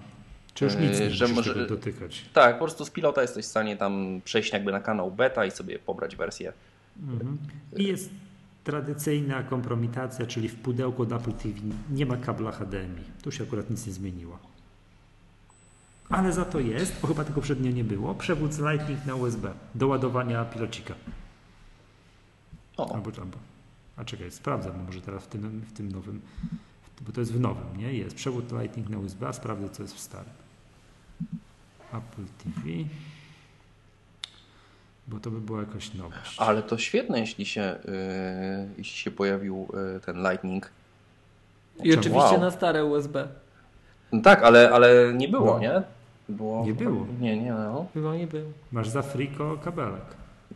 [0.54, 2.24] Czy już nic Yy, nie że musisz może- tego dotykać?
[2.32, 5.50] Tak, po prostu z pilota jesteś w stanie tam przejść jakby na kanał beta i
[5.50, 6.52] sobie pobrać wersję.
[7.02, 7.38] Mhm.
[7.76, 8.10] I jest
[8.64, 11.54] tradycyjna kompromitacja, czyli w pudełku do Apple TV
[11.90, 13.02] nie ma kabla HDMI.
[13.22, 14.38] Tu się akurat nic nie zmieniło.
[16.10, 19.52] Ale za to jest, bo chyba tego przednio nie było, przewód z Lightning na USB
[19.74, 20.94] do ładowania pilocika.
[22.76, 23.38] O, Albo, albo.
[23.96, 26.20] A czekaj, sprawdzę, bo może teraz w tym, w tym nowym,
[27.00, 27.92] bo to jest w nowym, nie?
[27.92, 30.32] Jest przewód Lightning na USB, a sprawdzę, co jest w starym.
[31.92, 32.60] Apple TV.
[35.08, 36.36] Bo to by była jakaś nowość.
[36.38, 40.70] ale to świetne, jeśli się, e, jeśli się pojawił e, ten Lightning.
[41.84, 42.40] I oczywiście Wow.
[42.40, 43.28] na stare USB.
[44.14, 45.58] No tak, ale, ale nie było, No.
[45.58, 45.82] nie?
[46.28, 47.06] Było, Nie było.
[47.20, 47.86] Nie, nie, no.
[47.94, 48.44] Chyba nie był.
[48.72, 50.02] Masz za friko kabelek.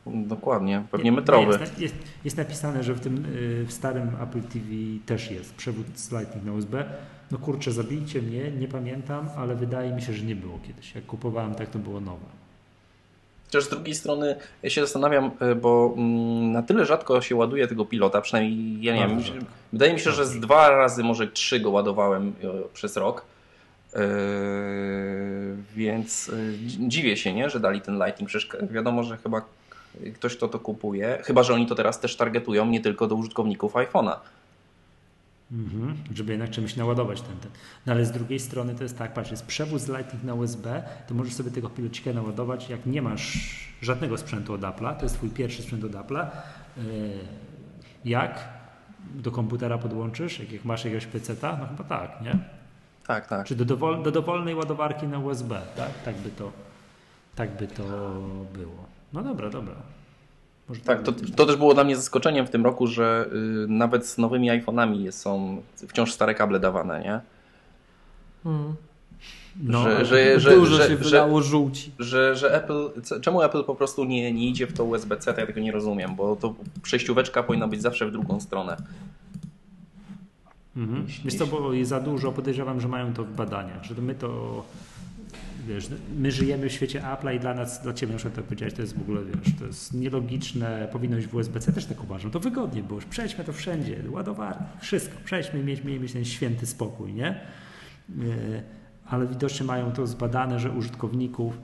[0.07, 1.59] Dokładnie, pewnie Nie, metrowy.
[1.61, 1.94] Jest, jest,
[2.25, 4.66] jest napisane, że w tym y, w starym Apple TV
[5.07, 6.85] też jest przewód z Lightning na USB.
[7.31, 10.94] No kurczę, zabijcie mnie, nie pamiętam, ale wydaje mi się, że nie było kiedyś.
[10.94, 12.25] Jak kupowałem, tak to było nowe.
[13.47, 17.66] Chociaż z drugiej strony ja się zastanawiam, e, bo mm, na tyle rzadko się ładuje
[17.68, 19.25] tego pilota, przynajmniej ja nie Bardzo wiem.
[19.40, 19.53] rzadko.
[19.73, 23.25] Wydaje mi się, że z dwa razy, może trzy go ładowałem e, przez rok.
[23.94, 23.98] E,
[25.77, 26.31] więc
[26.66, 28.29] dzi- dziwię się, nie, że dali ten Lightning.
[28.29, 29.42] Przecież wiadomo, że chyba
[30.14, 31.18] ktoś to to kupuje.
[31.24, 34.16] Chyba, że oni to teraz też targetują nie tylko do użytkowników iPhone'a.
[35.53, 37.51] Mhm, żeby jednak czymś naładować ten, ten.
[37.87, 40.83] No ale z drugiej strony to jest tak, patrz, jest przewód z Lightning na USB,
[41.09, 43.38] to możesz sobie tego pilocika naładować, jak nie masz
[43.83, 46.27] żadnego sprzętu od Apple'a, to jest twój pierwszy sprzęt od Apple'a.
[46.77, 46.83] Yy,
[48.05, 48.48] Jak
[49.14, 51.57] do komputera podłączysz, jak, masz jakiegoś PC-ta?
[51.61, 52.38] No chyba tak, nie?
[53.09, 53.47] Tak, tak.
[53.47, 55.90] Czy do, dowol, do dowolnej ładowarki na USB, tak?
[56.05, 56.53] Tak by to,
[57.37, 57.83] tak by to
[58.55, 58.85] było.
[59.12, 59.75] No dobra, dobra.
[60.68, 63.27] Może Tak, to, to też było dla mnie zaskoczeniem w tym roku, że
[63.64, 67.21] y, nawet z nowymi iPhone'ami są wciąż stare kable dawane, nie?
[68.47, 68.75] Mm.
[69.62, 71.92] no, że- ale- że- że- Dużo że- się wylało żółci.
[71.99, 72.88] Że, że Apple,
[73.21, 76.16] czemu Apple po prostu nie, nie idzie w to USB-C, to ja tego nie rozumiem,
[76.16, 78.77] bo to przejścióweczka powinna być zawsze w drugą stronę.
[80.79, 81.07] Mhm.
[81.25, 84.64] Wiesz co, bo jest za dużo, podejrzewam, że mają to w badaniach, że my to,
[85.69, 85.88] wiesz,
[86.19, 88.83] my żyjemy w świecie Apple'a i dla nas, dla Ciebie na przykład tak powiedziałeś, to
[88.83, 92.41] jest w ogóle, wiesz, to jest nielogiczne, powinno być w USB-C, też tak uważam, to
[92.41, 97.41] wygodnie było, przejdźmy to wszędzie, ładowarki, wszystko, przejdźmy, mieć, mieć ten święty spokój, nie?
[98.17, 98.62] Yy,
[99.07, 101.59] Ale widocznie mają to zbadane, że użytkowników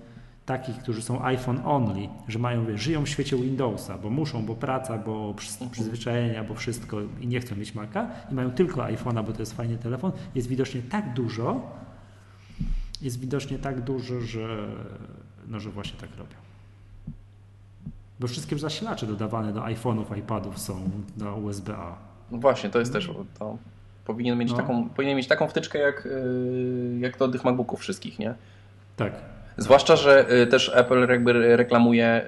[0.47, 4.55] takich, którzy są iPhone only, że mają, wiesz, żyją w świecie Windowsa, bo muszą, bo
[4.55, 9.25] praca, bo przy- przyzwyczajenia, bo wszystko i nie chcą mieć Maca i mają tylko iPhone'a,
[9.25, 11.61] bo to jest fajny telefon, jest widocznie tak dużo,
[13.03, 14.67] jest widocznie tak dużo, że,
[15.49, 16.35] no, że właśnie tak robią.
[18.21, 21.97] Bo wszystkie zasilacze dodawane do iPhone'ów, iPadów są na USB-A.
[22.31, 23.57] No właśnie, to jest też to.
[24.05, 24.57] Powinien mieć, No.
[24.57, 28.35] taką, powinien mieć taką wtyczkę jak, y, jak do tych MacBooków wszystkich, nie?
[28.97, 29.13] Tak.
[29.57, 32.23] Zwłaszcza, że y, też Apple jakby reklamuje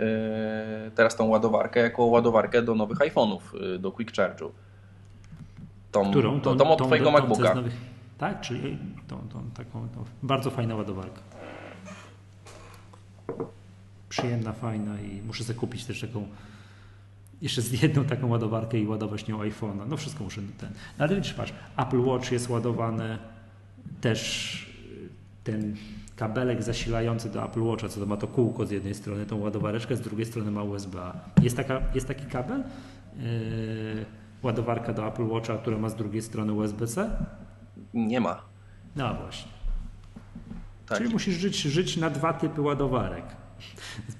[0.86, 3.40] y, teraz tą ładowarkę jako ładowarkę do nowych iPhone'ów,
[3.74, 4.48] y, do Quick Charge'u.
[5.92, 6.40] Tą, Którą?
[6.40, 7.54] tą, tą od Twojego tą, co jest MacBooka.
[7.54, 7.76] nowych-
[8.18, 11.20] Tak, czyli tą, tą taką, tą, bardzo fajna ładowarka.
[14.08, 16.26] Przyjemna, fajna i muszę sobie kupić też taką
[17.42, 19.86] jeszcze z jedną taką ładowarkę i ładować nią iPhone'a.
[19.88, 20.70] No wszystko muszę ten.
[20.98, 23.18] No ale widzisz, patrz, Apple Watch jest ładowany
[24.00, 24.66] też
[25.44, 25.76] ten
[26.16, 29.96] kabelek zasilający do Apple Watcha, co to ma to kółko z jednej strony, tą ładowareczkę,
[29.96, 30.98] z drugiej strony ma USB.
[31.42, 32.64] Jest, taka, jest taki kabel?
[33.16, 34.04] Yy,
[34.42, 37.10] ładowarka do Apple Watcha, która ma z drugiej strony USB-C?
[37.94, 38.42] Nie ma.
[38.96, 39.52] No właśnie.
[40.86, 40.98] Tak.
[40.98, 43.24] Czyli musisz żyć, żyć na dwa typy ładowarek.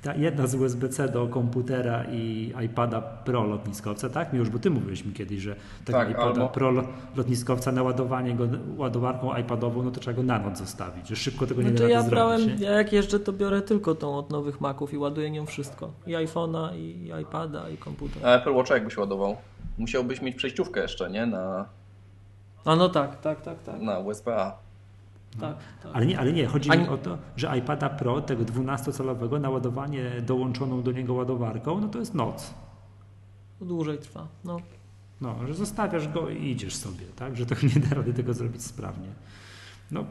[0.02, 4.32] Ta jedna z USB-C do komputera i iPada Pro lotniskowca, tak?
[4.32, 6.84] Miłosz, bo ty mówiłeś mi kiedyś, że tego Tak, iPada albo- Pro lo-
[7.16, 8.44] lotniskowca na ładowanie go
[8.76, 11.88] ładowarką iPadową, no to trzeba go na noc zostawić, że szybko tego nie Znaczy da
[11.90, 12.60] ja brałem, zrobić.
[12.60, 15.90] ja jak jeżdżę, to biorę tylko tą od nowych Maców i ładuję nią wszystko.
[16.06, 18.26] I iPhone'a, i iPada, i komputer.
[18.26, 19.36] A Apple Watcha jakbyś ładował?
[19.78, 21.26] Musiałbyś mieć przejściówkę jeszcze, nie?
[21.26, 21.64] Na,
[22.64, 23.80] A no tak, tak, tak, tak.
[23.80, 24.65] na USB-A.
[25.40, 25.92] Tak, tak.
[25.94, 30.10] Ale nie, ale nie, chodzi Ani- mi o to, że iPada Pro, tego 12-calowego, naładowanie
[30.26, 32.54] dołączoną do niego ładowarką, no to jest noc.
[33.58, 34.28] To dłużej trwa.
[34.44, 34.60] No.
[35.20, 37.36] No, że zostawiasz go i idziesz sobie, tak?
[37.36, 39.08] Że to nie da rady tego zrobić sprawnie.
[39.90, 40.04] No.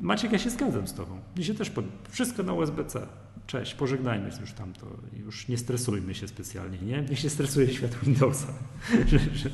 [0.00, 1.18] Maciek, ja się zgadzam z tobą.
[1.36, 1.84] Mi się też pod...
[2.10, 3.06] Wszystko na USB-C.
[3.46, 4.86] Cześć, pożegnajmy już tamto.
[5.12, 7.02] Już nie stresujmy się specjalnie, nie?
[7.02, 8.46] Niech się stresuje świat Windowsa.
[9.08, 9.50] że, że,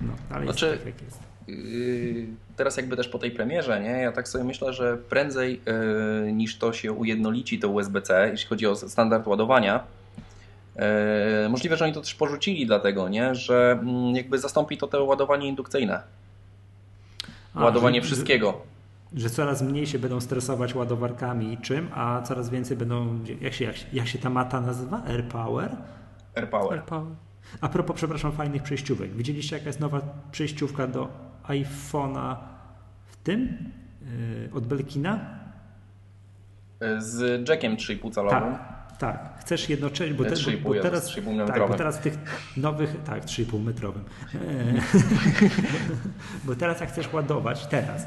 [0.00, 1.18] no, ale jest Znaczy- tak, jak jest.
[1.48, 3.90] Yy, Teraz jakby też po tej premierze, nie?
[3.90, 5.60] Ja tak sobie myślę, że prędzej
[6.24, 9.84] yy, niż to się ujednolici to USB-C, jeśli chodzi o standard ładowania,
[10.76, 10.82] yy,
[11.48, 13.34] możliwe, że oni to też porzucili dlatego, nie?
[13.34, 16.02] Że mm, jakby zastąpi to to ładowanie indukcyjne.
[17.54, 18.60] A, ładowanie że- wszystkiego.
[19.14, 23.52] Że, że coraz mniej się będą stresować ładowarkami i czym, a coraz więcej będą, jak
[23.54, 25.02] się, jak się, jak się ta mata nazywa?
[25.06, 25.76] AirPower?
[26.34, 26.78] AirPower.
[26.78, 27.12] AirPower.
[27.60, 29.14] A propos, przepraszam, fajnych przejściówek.
[29.14, 30.00] Widzieliście jaka jest nowa
[30.32, 32.36] przejściówka do iPhone'a
[33.06, 33.70] w tym?
[34.02, 35.20] Yy, od Belkina?
[36.80, 38.40] Yy, Z jackiem 3,5 calowym.
[38.40, 39.38] Tak, tak.
[39.40, 42.18] Chcesz jednocześnie, bo, te, 3,5, bo, bo teraz, z 3,5 tak, bo teraz tych
[42.56, 44.04] nowych, tak, 3,5 metrowym.
[44.34, 44.38] E,
[46.46, 48.06] bo teraz jak chcesz ładować, teraz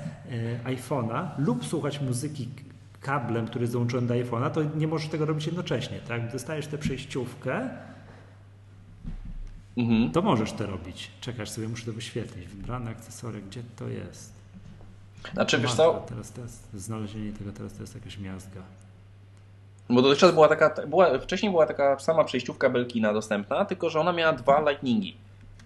[0.66, 2.50] e, iPhone'a lub słuchać muzyki
[3.02, 6.32] kablem, który jest załączony do iPhone'a, to nie możesz tego robić jednocześnie, tak?
[6.32, 7.70] Dostajesz tę przejściówkę,
[9.78, 10.12] Mhm.
[10.12, 11.12] to możesz to robić.
[11.22, 12.48] Czekasz sobie, muszę to wyświetlić.
[12.48, 14.34] Wybrane akcesoria, gdzie to jest?
[15.34, 16.06] Znaczy, wiesz co?
[16.10, 16.34] Teraz,
[16.74, 18.62] znalezienie tego, teraz to jest jakaś miazga.
[19.90, 24.14] Bo dotychczas była taka, była, wcześniej była taka sama przejściówka Belkina dostępna, tylko że ona
[24.14, 25.18] miała dwa lightningi.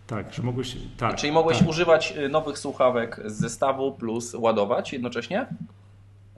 [0.07, 0.77] Tak, że mogłeś.
[0.97, 1.67] Tak, Czyli mogłeś tak.
[1.67, 5.47] używać y, nowych słuchawek z zestawu plus ładować jednocześnie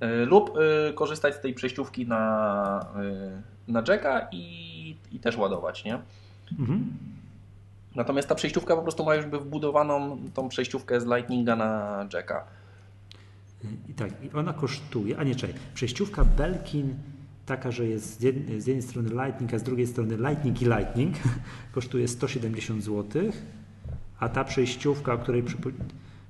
[0.04, 0.58] y, lub
[0.90, 2.86] y, korzystać z tej przejściówki na,
[3.68, 6.00] na jacka i, i też ładować, nie?
[6.60, 6.98] Mhm.
[7.98, 12.46] Natomiast ta przejściówka po prostu ma już by wbudowaną tą przejściówkę z Lightninga na jacka.
[13.90, 16.96] I tak, i ona kosztuje, a nie czekaj, przejściówka Belkin
[17.46, 20.66] taka, że jest z jednej, z jednej strony Lightning, a z drugiej strony Lightning i
[20.66, 21.16] Lightning
[21.76, 23.32] kosztuje 170 zł,
[24.20, 25.72] a ta przejściówka, o której przypo-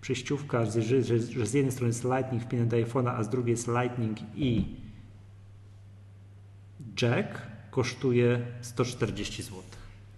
[0.01, 3.51] przejściówka, że, że, że z jednej strony jest Lightning wpinany do iPhone'a, a z drugiej
[3.51, 4.75] jest Lightning i
[7.01, 9.76] jack kosztuje 140 zł.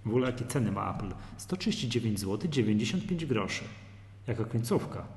[0.10, 1.15] W ogóle jakie ceny ma Apple?
[1.38, 3.63] 139 zł, 95 groszy.
[4.28, 5.08] Jaka końcówka.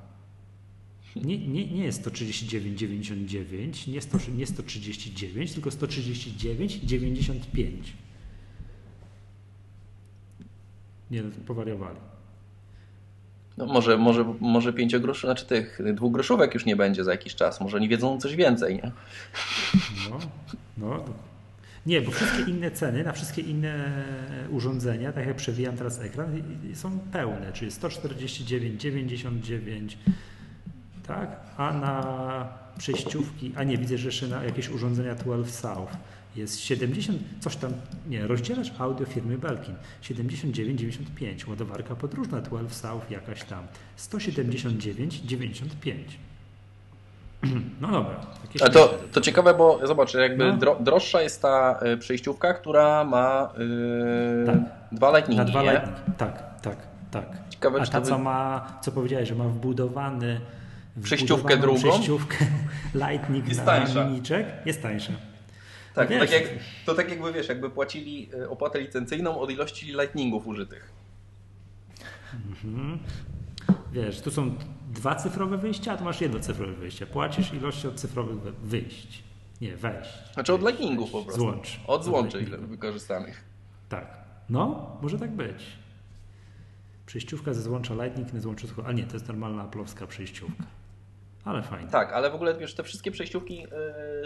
[1.15, 7.71] Nie, nie, nie jest 139,99, nie, 100, nie 139, tylko 139,95.
[11.11, 11.97] Nie, no, powariowali.
[13.57, 17.61] No może, może, może pięciogroszy, znaczy tych dwugroszówek już nie będzie za jakiś czas.
[17.61, 18.91] Może nie wiedzą coś więcej, nie?
[20.09, 20.19] No,
[20.77, 21.05] no.
[21.85, 24.03] Nie, bo wszystkie inne ceny na wszystkie inne
[24.49, 26.41] urządzenia, tak jak przewijam teraz ekran,
[26.73, 29.95] są pełne, czyli 149,99,
[31.07, 31.39] tak?
[31.57, 35.91] A na przejściówki, a nie, widzę, że jeszcze na jakieś urządzenia 12 South
[36.35, 37.73] jest 70, coś tam,
[38.09, 43.67] nie, rozdzielacz audio firmy Belkin, 79,95, ładowarka podróżna 12 South jakaś tam,
[43.97, 45.95] 179,95.
[47.81, 48.15] No dobra.
[48.61, 50.57] Ale to, to ciekawe, bo zobacz, jakby No.
[50.57, 53.53] dro, droższa jest ta y, przejściówka, która ma
[54.43, 54.57] y, Tak.
[54.91, 55.71] dwa lightningi, Na dwa nie?
[55.71, 56.17] lightning.
[56.17, 56.77] Tak, tak,
[57.11, 57.25] tak.
[57.49, 60.41] Ciekawe, A ta, to co ma, co powiedziałeś, że ma wbudowany
[61.03, 61.79] Przejściówkę drugą?
[61.79, 62.37] Przejściówkę
[63.07, 64.05] lightning Jest na tańsza.
[64.05, 65.13] miniczek, jest tańsza.
[65.95, 66.19] Tak, Wiesz.
[66.19, 66.43] tak, jak,
[66.85, 70.91] to tak jakby wiesz, jakby płacili y, opłatę licencyjną od ilości lightningów użytych.
[73.91, 74.55] Wiesz, tu są
[75.03, 77.05] dwa cyfrowe wyjścia, a tu masz jedno cyfrowe wyjście.
[77.07, 79.23] Płacisz ilością cyfrowych wy- wyjść.
[79.61, 80.09] Nie, wejść.
[80.33, 81.41] Znaczy od lightningów po prostu.
[81.41, 81.79] Złącz.
[81.87, 82.69] Od złączy lightningów.
[82.69, 83.43] wykorzystanych.
[83.89, 84.17] Tak.
[84.49, 85.63] No, może tak być.
[87.05, 88.85] Przejściówka ze złącza Lightning, nie złącza tylko.
[88.85, 90.63] A nie, to jest normalna aplowska przejściówka.
[91.45, 91.89] Ale fajnie.
[91.89, 93.65] Tak, ale w ogóle wiesz, te wszystkie przejściówki,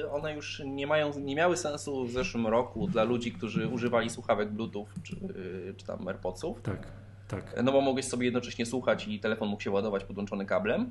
[0.01, 4.09] y, one już nie mają, nie miały sensu w zeszłym roku dla ludzi, którzy używali
[4.09, 6.61] słuchawek Bluetooth czy, y, czy tam AirPodsów.
[6.61, 6.87] Tak,
[7.27, 7.63] tak.
[7.63, 10.89] No bo mogłeś sobie jednocześnie słuchać i telefon mógł się ładować podłączony kablem.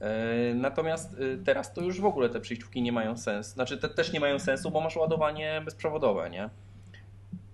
[0.00, 3.50] E, Natomiast y, teraz to już w ogóle te przejściówki nie mają sensu.
[3.50, 6.50] Znaczy te też nie mają sensu, bo masz ładowanie bezprzewodowe, nie?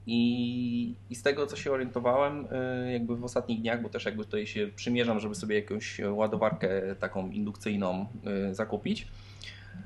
[0.06, 2.46] I, I z tego co się orientowałem
[2.86, 6.68] y, jakby w ostatnich dniach, bo też jakby tutaj się przymierzam, żeby sobie jakąś ładowarkę
[6.98, 8.06] taką indukcyjną
[8.52, 9.06] zakupić,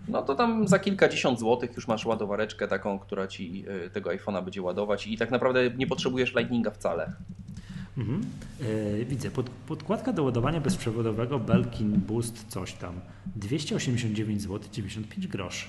[0.08, 4.62] no to tam za kilkadziesiąt złotych już masz ładowareczkę taką, która ci tego iPhone'a będzie
[4.62, 7.12] ładować i tak naprawdę nie potrzebujesz lightninga wcale.
[7.98, 8.20] Mhm.
[9.00, 13.00] E, widzę, pod, podkładka do ładowania bezprzewodowego Belkin Boost coś tam
[13.36, 15.66] 289 zł 95 groszy.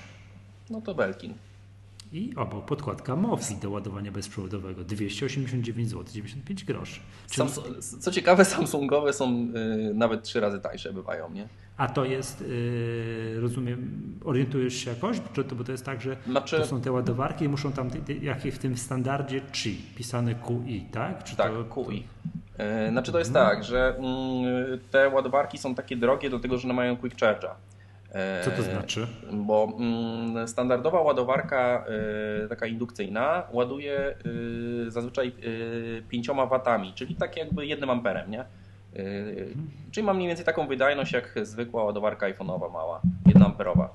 [0.70, 1.34] No to Belkin.
[2.12, 7.00] I obok podkładka Mofi do ładowania bezprzewodowego 289 zł 95 groszy.
[7.30, 9.52] Czyli, Samsu- co ciekawe, Samsungowe są
[9.90, 11.48] y, nawet trzy razy tańsze bywają, nie?
[11.80, 15.20] A to jest, y, rozumiem, orientujesz się jakoś?
[15.32, 17.90] Czy to, bo to jest tak, że Znaczy, to są te ładowarki i muszą tam,
[17.90, 21.24] ty- ty- jak w tym standardzie CHI, pisane QI, tak?
[21.24, 22.04] Czy tak, to, QI.
[22.86, 26.64] Y, Znaczy to jest tak, że mm, te ładowarki są takie drogie do tego, że
[26.64, 27.50] one mają quick charge'a.
[28.40, 29.06] Y, Co to znaczy?
[29.32, 31.84] Bo mm, standardowa ładowarka
[32.44, 34.14] y, taka indukcyjna ładuje
[34.86, 38.44] y, zazwyczaj y, 5 watami, czyli tak jakby jednym amperem, nie?
[38.96, 39.54] Y,
[39.90, 43.94] Czyli ma mniej więcej taką wydajność jak zwykła ładowarka iPhone'owa mała, 1 amperowa.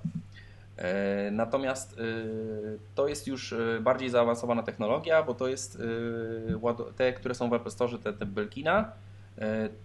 [0.77, 5.81] E, Natomiast y, to jest już bardziej zaawansowana technologia, bo to jest
[6.95, 8.91] te, które są w Apple Store, te, te Belkina,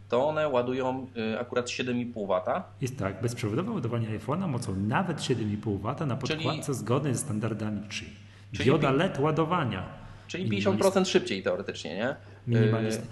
[0.09, 1.07] to one ładują
[1.41, 2.63] akurat 7,5 W.
[2.81, 7.81] Jest tak, bezprzewodowe ładowanie iPhone'a mocą nawet 7,5 W na Czyli- podkładce zgodnej ze standardami.
[7.89, 8.11] Czyli
[8.53, 9.83] Dioda LED ładowania.
[10.27, 12.17] Czyli 50% szybciej teoretycznie, nie?
[12.47, 13.03] Minimalist.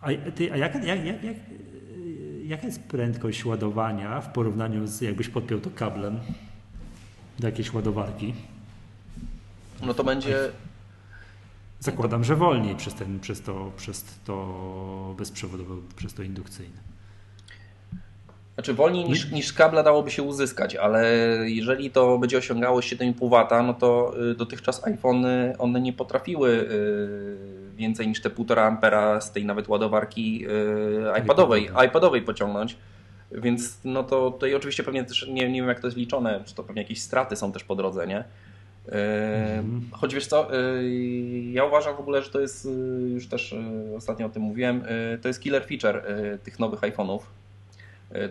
[0.00, 1.36] A, ty, a jaka, jak, jak, jak,
[2.44, 6.20] jaka jest prędkość ładowania w porównaniu z jakbyś podpiął to kablem
[7.38, 8.34] do jakiejś ładowarki?
[9.82, 10.50] No to będzie.
[11.80, 16.88] Zakładam, że wolniej przez, ten, przez, to, przez to bezprzewodowe, przez to indukcyjne.
[18.54, 21.06] Znaczy wolniej niż, niż z kabla dałoby się uzyskać, ale
[21.44, 27.67] jeżeli to będzie osiągało 7,5 W, no to y, dotychczas iPhony one nie potrafiły y,
[27.78, 30.46] więcej niż te 1,5 ampera z tej nawet ładowarki
[31.16, 32.76] y, iPadowej, iPadowej pociągnąć.
[33.32, 36.54] Więc no to tutaj oczywiście pewnie też nie, nie wiem jak to jest liczone, czy
[36.54, 38.24] to pewnie jakieś straty są też po drodze, nie?
[39.92, 40.48] Choć wiesz co,
[41.52, 42.68] ja uważam w ogóle, że to jest,
[43.08, 43.54] już też
[43.96, 44.82] ostatnio o tym mówiłem,
[45.22, 46.02] to jest killer feature
[46.42, 47.47] tych nowych iPhone'ów E,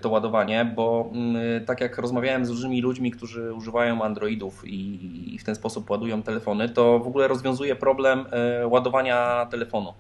[0.02, 5.44] to ładowanie, bo mm, tak jak rozmawiałem z różnymi ludźmi, którzy używają Androidów i w
[5.44, 9.94] ten sposób ładują telefony, to w ogóle rozwiązuje problem e, ładowania telefonu.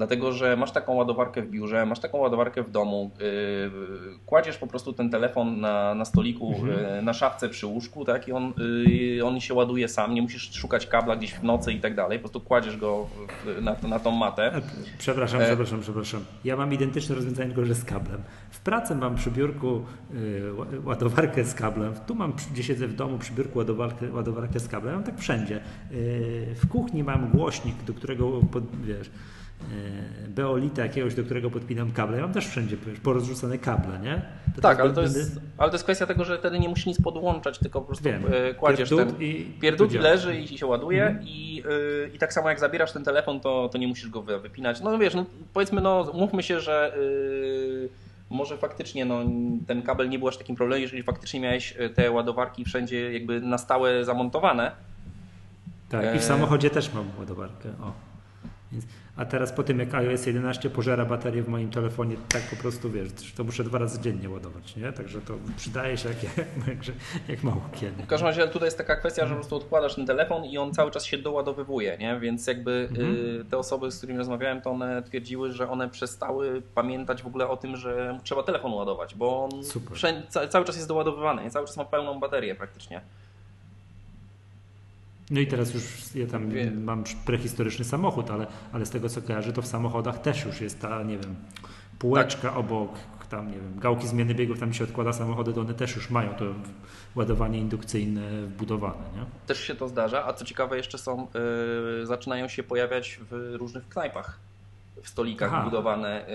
[0.00, 3.70] Dlatego, że masz taką ładowarkę w biurze, masz taką ładowarkę w domu, yy,
[4.26, 6.96] kładziesz po prostu ten telefon na, na stoliku, mhm.
[6.96, 8.52] yy, na szafce przy łóżku, tak, i on,
[8.86, 12.18] yy, on się ładuje sam, nie musisz szukać kabla gdzieś w nocy i tak dalej,
[12.18, 13.08] po prostu kładziesz go
[13.60, 14.54] na, na tą matę.
[14.54, 14.62] E,
[14.98, 15.46] przepraszam, e...
[15.46, 16.24] przepraszam, przepraszam.
[16.44, 18.22] Ja mam identyczne rozwiązanie, tylko że z kablem.
[18.50, 19.84] W pracy mam przy biurku
[20.84, 24.94] ładowarkę z kablem, tu mam, gdzie siedzę w domu, przy biurku ładowarkę, ładowarkę z kablem,
[24.94, 25.60] mam tak wszędzie.
[26.54, 29.10] W kuchni mam głośnik, do którego, pod, wiesz,
[30.28, 32.16] beolita jakiegoś, do którego podpinam kable.
[32.16, 34.22] Ja mam też wszędzie porozrzucane kable, nie?
[34.56, 37.02] To tak, ale to, jest, ale to jest kwestia tego, że wtedy nie musisz nic
[37.02, 38.22] podłączać, tylko po prostu Wiem.
[38.32, 41.26] E, kładziesz pierdut ten i pierdut leży i się ładuje mhm.
[41.26, 44.80] i, yy, i tak samo jak zabierasz ten telefon, to, to nie musisz go wypinać.
[44.80, 47.88] No wiesz, no, powiedzmy, no mówmy się, że yy,
[48.30, 49.20] może faktycznie no,
[49.66, 53.58] ten kabel nie był aż takim problemem, jeżeli faktycznie miałeś te ładowarki wszędzie jakby na
[53.58, 54.72] stałe zamontowane.
[55.88, 57.68] Tak, i w samochodzie też mam ładowarkę.
[57.68, 57.92] O.
[58.72, 58.84] Więc
[59.20, 62.90] a teraz po tym jak iOS 11 pożera baterię w moim telefonie, tak po prostu
[62.90, 64.92] wiesz, to muszę dwa razy dziennie ładować, nie?
[64.92, 66.22] Także to przydaje się jak,
[66.68, 66.78] jak,
[67.28, 68.02] jak mało kiedy.
[68.02, 70.74] W każdym razie tutaj jest taka kwestia, że po prostu odkładasz ten telefon i on
[70.74, 72.20] cały czas się doładowywuje, nie?
[72.20, 73.14] Więc jakby mhm.
[73.14, 77.48] y, te osoby, z którymi rozmawiałem, to one twierdziły, że one przestały pamiętać w ogóle
[77.48, 79.50] o tym, że trzeba telefon ładować, bo on
[80.48, 81.50] cały czas jest doładowywany, nie?
[81.50, 83.00] cały czas ma pełną baterię praktycznie.
[85.30, 86.84] No i teraz już ja tam Wiem.
[86.84, 90.80] mam prehistoryczny samochód, ale, ale z tego co kojarzę, to w samochodach też już jest
[90.80, 91.36] ta, nie wiem,
[91.98, 92.58] półeczka tak.
[92.58, 92.92] obok,
[93.30, 96.34] tam, nie wiem, gałki zmiany biegów, tam się odkłada samochody, to one też już mają
[96.34, 96.44] to
[97.14, 99.24] ładowanie indukcyjne wbudowane, nie?
[99.46, 101.26] Też się to zdarza, a co ciekawe jeszcze są,
[101.98, 104.49] yy, zaczynają się pojawiać w różnych knajpach
[105.02, 105.64] w stolikach Aha.
[105.64, 106.26] budowane,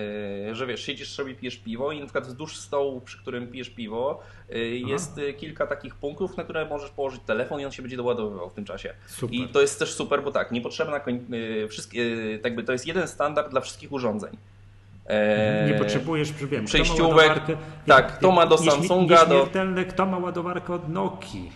[0.51, 3.69] y, że wiesz, siedzisz sobie, pijesz piwo i na przykład wzdłuż stołu, przy którym pijesz
[3.69, 4.23] piwo,
[4.55, 5.37] y, jest Aha.
[5.37, 8.65] kilka takich punktów, na które możesz położyć telefon i on się będzie doładowywał w tym
[8.65, 8.93] czasie.
[9.07, 9.35] Super.
[9.35, 11.01] I to jest też super, bo tak, niepotrzebna,
[11.33, 12.11] y, wszystkie,
[12.43, 14.37] jakby to jest jeden standard dla wszystkich urządzeń.
[15.05, 15.71] Mhm.
[15.71, 17.41] Nie potrzebujesz, wiem, przejściówek.
[17.85, 19.47] Tak, kto ma do Samsunga, do.
[19.89, 21.51] Kto ma ładowarkę od Nokii.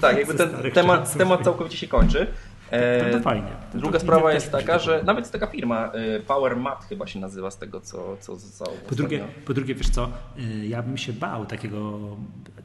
[0.00, 2.26] Tak, jakby ten temat, temat całkowicie się kończy.
[2.70, 3.48] E, to fajnie.
[3.72, 7.20] To druga sprawa jest taka, że nawet jest taka firma, y, Power Mat chyba się
[7.20, 8.76] nazywa z tego, co, co zostało.
[8.88, 11.98] Po drugie, po drugie, wiesz co, y, ja bym się bał takiego,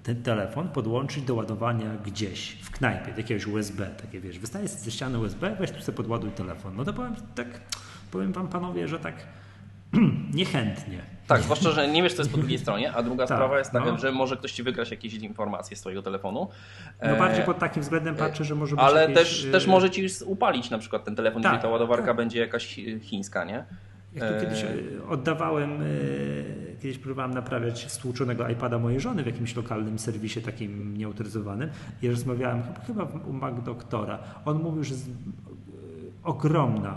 [0.03, 5.19] ten telefon podłączyć do ładowania gdzieś, w knajpie, jakiegoś USB, takie wiesz, wystaje ze ściany
[5.19, 6.75] USB, weź tu sobie podładuj telefon.
[6.75, 7.47] No to powiem tak,
[8.11, 9.15] powiem wam panowie, że tak
[10.33, 11.13] niechętnie.
[11.27, 13.71] Tak, zwłaszcza, że nie wiesz, co jest po drugiej stronie, a druga tak, sprawa jest
[13.71, 13.97] taka, no.
[13.97, 16.47] że może ktoś ci wygrać jakieś informacje z twojego telefonu.
[17.03, 19.15] No bardziej pod takim względem patrzę, że może być Ale jakieś...
[19.15, 22.15] też, też może ci upalić na przykład ten telefon, tak, jeżeli ta ładowarka tak.
[22.15, 23.65] będzie jakaś chińska, nie?
[24.15, 24.65] Jak to kiedyś
[25.09, 25.79] oddawałem,
[26.81, 31.69] kiedyś próbowałem naprawiać stłuczonego iPada mojej żony w jakimś lokalnym serwisie takim nieautoryzowanym
[32.01, 34.19] i rozmawiałem chyba u Mac Doktora.
[34.45, 35.09] On mówił, że jest
[36.23, 36.93] ogromna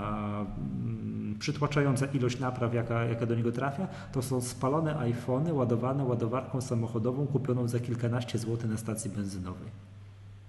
[1.39, 7.27] przytłaczająca ilość napraw, jaka, jaka do niego trafia, to są spalone iPhony ładowane ładowarką samochodową
[7.27, 9.96] kupioną za kilkanaście złotych na stacji benzynowej.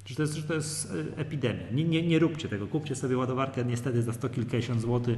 [0.08, 1.64] Że to jest, że to jest e, epidemia.
[1.72, 2.68] Nie, nie, nie róbcie tego.
[2.68, 5.18] Kupcie sobie ładowarkę niestety za sto kilkadziesiąt złotych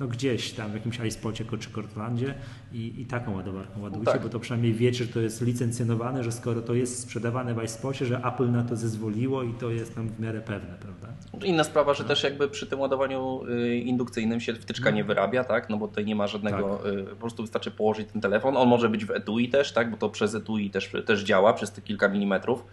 [0.00, 2.34] no gdzieś tam w jakimś iSpocie czy Cortlandzie
[2.72, 4.22] i, i taką ładowarką ładujcie, tak.
[4.22, 8.06] bo to przynajmniej wiecie, że to jest licencjonowane, że skoro to jest sprzedawane w iSpocie,
[8.06, 11.08] że Apple na to zezwoliło i to jest tam w miarę pewne, prawda?
[11.44, 12.08] Inna sprawa, że no.
[12.08, 14.96] też jakby przy tym ładowaniu y, indukcyjnym się wtyczka no.
[14.96, 15.70] nie wyrabia, tak?
[15.70, 16.92] No bo tutaj nie ma żadnego, tak.
[16.92, 18.56] Y, po prostu wystarczy położyć ten telefon.
[18.56, 19.90] On może być w etui też, tak?
[19.90, 22.64] Bo to przez etui też, też działa, przez te kilka milimetrów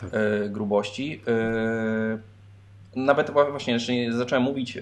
[0.00, 0.14] tak.
[0.14, 1.20] Y, grubości
[2.96, 3.78] nawet właśnie
[4.12, 4.80] zacząłem mówić e,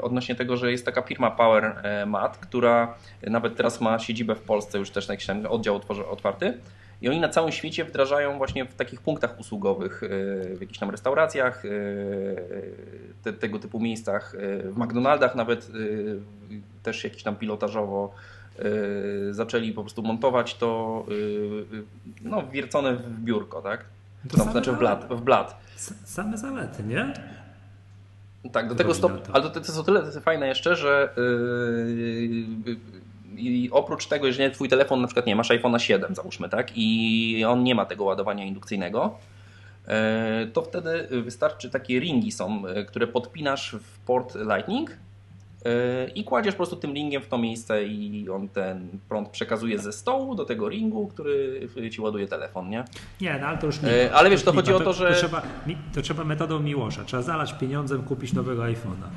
[0.00, 2.94] odnośnie tego, że jest taka firma Power e, Mat, która
[3.26, 6.58] nawet teraz ma siedzibę w Polsce, już też jakiś tam oddział otwarty.
[7.02, 10.08] I oni na całym świecie wdrażają właśnie w takich punktach usługowych, e,
[10.56, 11.62] w jakichś tam restauracjach,
[13.22, 15.68] te, tego typu miejscach, w McDonaldach nawet
[16.82, 18.14] też jakiś tam pilotażowo
[19.30, 21.04] zaczęli po prostu montować to
[22.22, 23.84] no, wiercone w biurko, tak?
[24.30, 25.56] To no, znaczy w blat, w blat.
[26.04, 27.14] Same zalety, nie?
[28.52, 29.20] Tak, do tego stopnia.
[29.32, 31.14] Ale to, jest o tyle fajne jeszcze, że
[32.66, 32.76] yy,
[33.36, 37.44] i oprócz tego, jeżeli twój telefon na przykład nie masz iPhone'a 7 załóżmy, tak, i
[37.48, 39.18] on nie ma tego ładowania indukcyjnego,
[39.86, 39.94] yy,
[40.46, 44.96] to wtedy wystarczy takie ringi są, yy, które podpinasz w port Lightning
[46.14, 49.92] I kładziesz po prostu tym ringiem w to miejsce i on ten prąd przekazuje ze
[49.92, 52.84] stołu do tego ringu, który ci ładuje telefon, nie?
[53.20, 53.88] Nie, no ale to już nie.
[53.90, 55.42] E, ale wiesz, to już chodzi nie o to, że- To trzeba,
[55.94, 57.04] to trzeba metodą Miłosza.
[57.04, 59.08] Trzeba zalać pieniądzem, kupić nowego iPhone'a.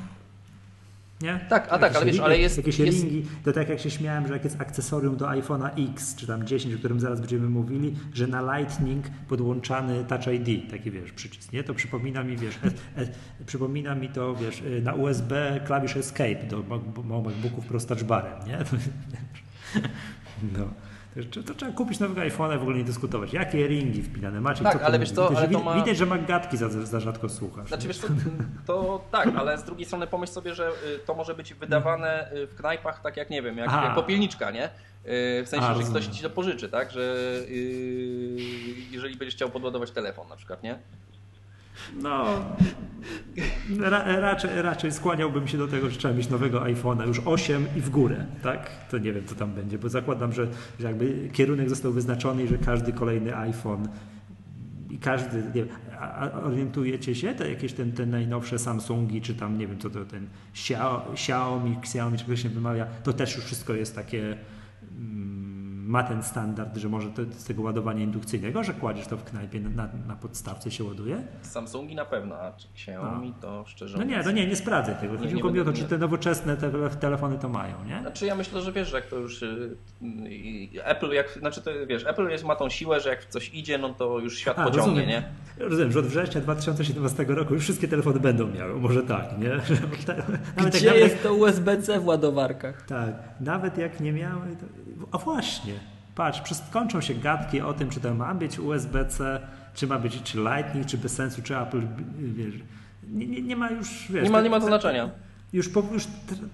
[1.20, 1.40] Nie?
[1.48, 4.26] Tak, a tak, ale wiesz, ale jest- Jakieś jest- ringi, to tak jak się śmiałem,
[4.26, 7.94] że jak jest akcesorium do iPhone'a X, czy tam 10, o którym zaraz będziemy mówili,
[8.14, 11.64] że na Lightning podłączany Touch ID, taki wiesz, przycisk, nie?
[11.64, 12.54] To przypomina mi, wiesz,
[12.96, 13.06] e, e,
[13.46, 18.32] przypomina mi to, wiesz, na USB klawisz Escape do Mac- MacBooków pro z touch barem,
[18.46, 18.58] nie?
[20.58, 20.68] No.
[21.46, 23.32] To, trzeba kupić nowego iPhone'a i w ogóle nie dyskutować.
[23.32, 24.64] Jakie ringi wpinane macie?
[24.64, 27.68] Tak, ale wiesz co, Widać, ale to ma- widać, że Maggatki za, za rzadko słuchasz.
[27.68, 28.06] Znaczy wiesz co,
[28.66, 30.72] to tak, ale z drugiej strony pomyśl sobie, że y,
[31.06, 34.64] to może być wydawane y, w knajpach tak jak nie wiem, jak, jak popielniczka, nie?
[34.66, 34.70] Y,
[35.44, 36.90] W sensie, A, że ktoś ci to pożyczy, tak?
[36.90, 37.00] Że
[37.48, 38.36] y,
[38.90, 40.78] jeżeli będziesz chciał podładować telefon na przykład, nie?
[42.02, 42.26] No,
[43.80, 47.80] ra, raczej, raczej skłaniałbym się do tego, że trzeba mieć nowego iPhone'a, już 8 i
[47.80, 48.70] w górę, tak?
[48.90, 50.46] To nie wiem, co tam będzie, bo zakładam, że,
[50.80, 53.88] że jakby kierunek został wyznaczony i że każdy kolejny iPhone
[54.90, 55.68] i każdy, nie wiem,
[56.44, 60.26] orientujecie się, te jakieś ten, te najnowsze Samsungi, czy tam, nie wiem, co to ten
[60.54, 64.36] Xiao- Xiaomi, Xiaomi, czy jak się wymawia, to też już wszystko jest takie
[64.98, 65.35] mm,
[65.86, 69.60] ma ten standard, że może to, z tego ładowania indukcyjnego, że kładziesz to w knajpie
[69.60, 71.22] na, na, podstawce się ładuje?
[71.42, 74.94] Samsungi na pewno, a czy Xiaomi to szczerze No nie, mówiąc- no nie, nie sprawdzę
[74.94, 75.12] tego.
[75.12, 78.00] Nie, Chodzi nie mi o to, czy te nowoczesne te telefony to mają, nie?
[78.00, 79.76] Znaczy ja myślę, że wiesz, że jak to już y,
[80.84, 83.78] Apple, jak, znaczy to wiesz, Apple jest, ma tą siłę, że jak w coś idzie,
[83.78, 85.08] no to już świat A, pociągnie, rozumiem.
[85.08, 85.64] nie?
[85.64, 89.48] Rozumiem, że od września 2017 roku już wszystkie telefony będą miały, może tak, nie?
[90.56, 92.86] Nawet Gdzie jak, jest to USB-C w ładowarkach?
[92.86, 94.56] Tak, nawet jak nie miały.
[94.60, 94.66] To...
[95.12, 95.74] A właśnie,
[96.16, 96.40] patrz,
[96.70, 99.40] kończą się gadki o tym, czy to ma być USB-C,
[99.74, 101.82] czy ma być czy Lightning, czy bez sensu, czy Apple,
[102.18, 102.54] wiesz.
[103.08, 104.24] Nie, nie, nie ma już, wiesz.
[104.24, 105.10] Nie ma, nie ma to znaczenia.
[105.52, 106.06] już, po, już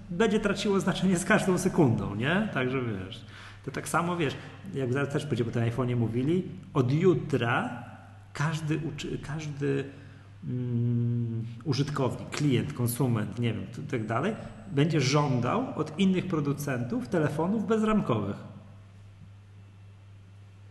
[0.09, 2.49] będzie traciło znaczenie z każdą sekundą, nie?
[2.53, 3.25] Także wiesz.
[3.65, 4.33] To tak samo wiesz,
[4.73, 6.43] jak zaraz też będziemy o tym iPhone'ie mówili,
[6.73, 7.83] od jutra
[8.33, 8.79] każdy,
[9.27, 9.83] każdy
[10.47, 14.35] mm, użytkownik, klient, konsument, nie wiem, tak dalej,
[14.71, 18.52] będzie żądał od innych producentów telefonów bezramkowych.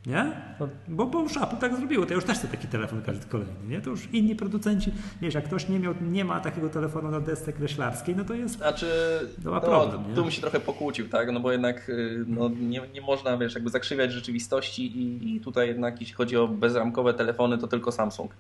[0.07, 0.32] Nie?
[0.61, 0.68] No.
[0.88, 3.55] Bo, bo już Apple tak zrobiło, to ja już też chcę taki telefon każdy kolejny,
[3.68, 3.80] nie?
[3.80, 7.53] To już inni producenci, wiesz, jak ktoś nie, miał, nie ma takiego telefonu na desce
[7.53, 8.86] kreślarskiej, no to jest Znaczy,
[9.44, 10.14] To ma no, problem, nie?
[10.14, 11.32] tu mi się trochę pokłócił, tak?
[11.32, 15.68] No bo jednak y, no, nie, nie można, wiesz, jakby zakrzywiać rzeczywistości i, i tutaj
[15.68, 18.34] jednak jeśli chodzi o bezramkowe telefony, to tylko Samsung.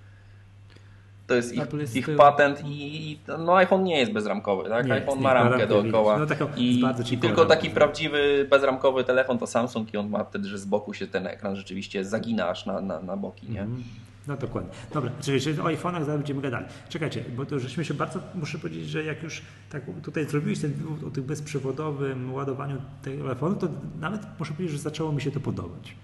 [1.32, 4.86] To jest ich, jest ich patent i no iPhone nie jest bezramkowy, tak?
[4.86, 6.18] Nie, iPhone nie, ma ramkę dookoła.
[6.18, 10.48] No taką i, i tylko taki prawdziwy bezramkowy telefon to Samsung i on ma wtedy,
[10.48, 13.60] że z boku się ten ekran rzeczywiście zagina aż na, na, na boki, nie?
[13.60, 13.84] Mhm.
[14.28, 14.70] No dokładnie.
[14.94, 16.66] Dobra, czyli, o iPhone'ach zaraz będziemy gadali.
[16.88, 20.74] Czekajcie, bo to żeśmy się bardzo, muszę powiedzieć, że jak już tak tutaj zrobiłeś ten
[21.06, 23.68] o tym bezprzewodowym ładowaniu telefonu, to
[24.00, 25.94] nawet muszę powiedzieć, że zaczęło mi się to podobać.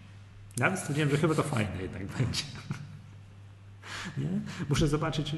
[0.58, 2.42] Nawet stwierdziłem, że chyba to fajne jednak będzie.
[4.18, 4.40] Nie?
[4.68, 5.36] Muszę zobaczyć, e,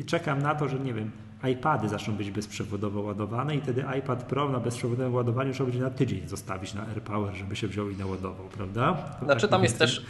[0.00, 1.10] e, czekam na to, że nie wiem,
[1.50, 5.90] iPady zaczną być bezprzewodowo ładowane i wtedy iPad Pro na bezprzewodowym ładowaniu trzeba będzie na
[5.90, 8.92] tydzień zostawić na AirPower, żeby się wziął i naładował, prawda?
[9.20, 10.06] To Znaczy tak tam jest też,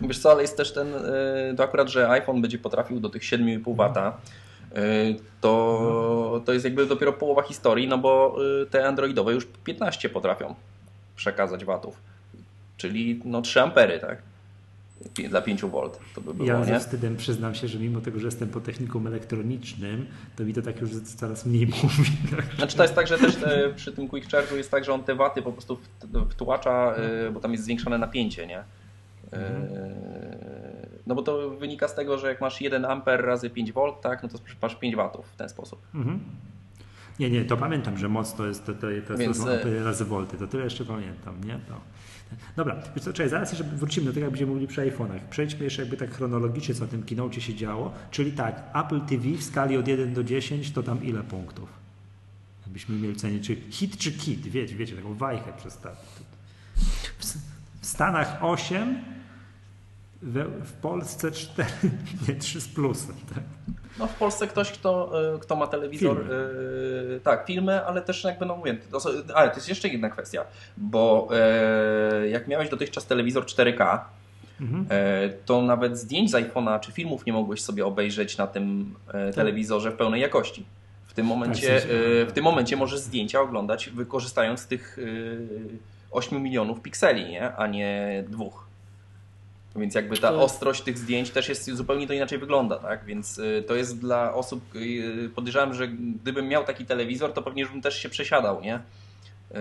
[0.00, 3.22] wiesz co, ale jest też ten, y, to akurat, że iPhone będzie potrafił do tych
[3.22, 4.16] 7,5 wata,
[4.72, 8.36] y, to, to jest jakby dopiero połowa historii, no bo
[8.70, 10.54] te androidowe już 15 potrafią
[11.16, 12.00] przekazać watów,
[12.76, 14.22] czyli no 3 ampery, tak?
[15.28, 15.70] Dla 5 V
[16.14, 16.80] to by było, Ja ze nie?
[16.80, 20.80] wstydem przyznam się, że mimo tego, że jestem po technikum elektronicznym, to mi to tak
[20.80, 22.10] już coraz mniej mówi.
[22.56, 25.04] Znaczy to jest tak, że też e, przy tym Quick Charge'u jest tak, że on
[25.04, 25.78] te waty po prostu
[26.30, 28.64] wtłacza, e, bo tam jest zwiększone napięcie, nie?
[29.32, 29.60] E,
[31.06, 34.22] No bo to wynika z tego, że jak masz 1 amper razy 5 V, tak,
[34.22, 35.82] no to masz 5 watów w ten sposób.
[35.94, 36.20] Mhm.
[37.18, 39.84] Nie, nie, to pamiętam, że moc to jest to, to, to, Więc, to są ampery
[39.84, 41.58] razy volty, to tyle jeszcze pamiętam, nie?
[41.70, 41.80] No.
[42.56, 45.20] Dobra, wiesz co, czekaj, zaraz jeszcze wrócimy do tego, jak będziemy mówili przy iPhone'ach.
[45.30, 47.92] Przejdźmy jeszcze jakby tak chronologicznie, co na tym keynote się działo.
[48.10, 51.68] Czyli tak, Apple TV w skali od 1 do 10 to tam ile punktów?
[52.62, 56.00] Jakbyśmy mieli cenić, czy hit czy kit, wiecie, wiecie, taką wajchę przedstawić.
[57.18, 59.15] W, Stanach 8, we,
[60.64, 61.68] w Polsce 4,
[62.28, 63.14] nie 3 z plusem.
[63.34, 63.44] Tak?
[63.98, 66.34] No w Polsce ktoś, kto, e, kto ma telewizor, Filmy.
[67.16, 68.98] e, tak, filmy, ale też jakby no mówię, to,
[69.34, 70.44] ale to jest jeszcze jedna kwestia,
[70.76, 73.98] bo e, jak miałeś dotychczas telewizor 4K,
[74.60, 74.86] Mhm.
[75.44, 79.90] To nawet zdjęć z iPhone'a czy filmów nie mogłeś sobie obejrzeć na tym e, telewizorze
[79.90, 80.66] w pełnej jakości.
[81.06, 85.02] W tym momencie, Tak, w w tym momencie możesz zdjęcia oglądać wykorzystując tych e,
[86.10, 87.56] 8 milionów pikseli, nie?
[87.56, 88.65] a nie dwóch.
[89.76, 93.04] Więc jakby ta ostrość tych zdjęć też jest zupełnie to inaczej wygląda, tak?
[93.04, 97.66] Więc y, to jest dla osób, y, podejrzewam, że gdybym miał taki telewizor, to pewnie
[97.66, 98.74] bym też się przesiadał, nie?
[98.74, 99.60] Eee,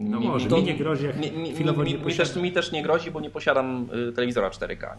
[0.00, 2.36] No mi- może, mi- mi nie grozi, jak mi, mi, chwilowo mi, nie mi, też,
[2.36, 4.96] mi też nie grozi, bo nie posiadam y, telewizora 4K.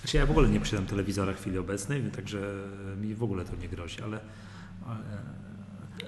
[0.00, 2.38] Znaczy ja w ogóle nie posiadam telewizora w chwili obecnej, także
[3.00, 4.18] mi w ogóle to nie grozi, ale,
[4.88, 4.98] ale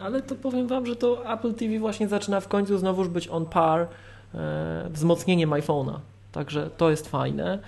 [0.05, 3.47] Ale to powiem wam, że to Apple TV właśnie zaczyna w końcu znowuż być on
[3.47, 3.87] par
[4.35, 5.99] e, wzmocnieniem iPhone'a.
[6.37, 7.59] Także to jest fajne.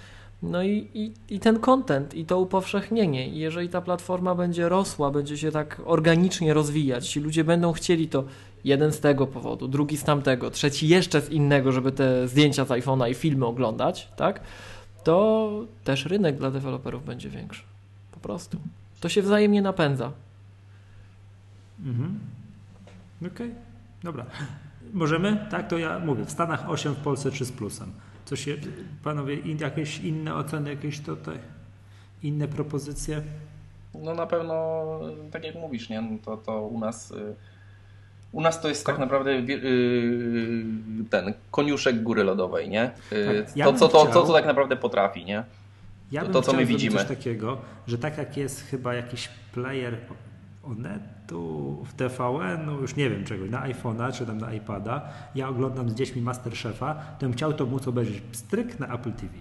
[0.42, 3.28] No i, i, i ten content, i to upowszechnienie.
[3.28, 8.08] I jeżeli ta platforma będzie rosła, będzie się tak organicznie rozwijać, ci ludzie będą chcieli
[8.08, 8.24] to
[8.64, 12.68] jeden z tego powodu, drugi z tamtego, trzeci jeszcze z innego, żeby te zdjęcia z
[12.68, 14.40] iPhone'a i filmy oglądać, tak?
[15.04, 15.50] To
[15.84, 17.62] też rynek dla deweloperów będzie większy.
[18.12, 18.58] Po prostu.
[19.00, 20.12] To się wzajemnie napędza.
[21.84, 22.18] Mhm.
[23.26, 23.50] Okej,
[24.02, 24.26] dobra.
[24.92, 25.46] Możemy?
[25.50, 26.24] Tak, to ja mówię.
[26.24, 27.92] W Stanach 8, w Polsce 3 z plusem.
[28.28, 28.56] Co się,
[29.04, 31.38] panowie, in, jakieś inne oceny, jakieś tutaj,
[32.22, 33.22] inne propozycje?
[33.94, 34.84] No na pewno,
[35.30, 36.00] tak jak mówisz, nie?
[36.02, 37.10] No to, to u nas...
[37.10, 37.34] y,
[38.32, 40.64] U nas to jest tak naprawdę wie- y,
[41.10, 42.90] ten koniuszek góry lodowej, nie?
[43.12, 45.44] Y, Tak, ja to, co, to, chciał- to, co tak naprawdę potrafi, nie?
[46.12, 46.96] Ja To- bym to, co my widzimy.
[46.98, 49.96] coś takiego, że tak jak jest chyba jakiś player
[51.32, 55.02] Onetu, w TVN-u, już nie wiem czego, na iPhone'a czy tam na iPada,
[55.34, 59.32] ja oglądam z dziećmi Masterchefa, to bym chciał to móc obejrzeć stryk na Apple TV.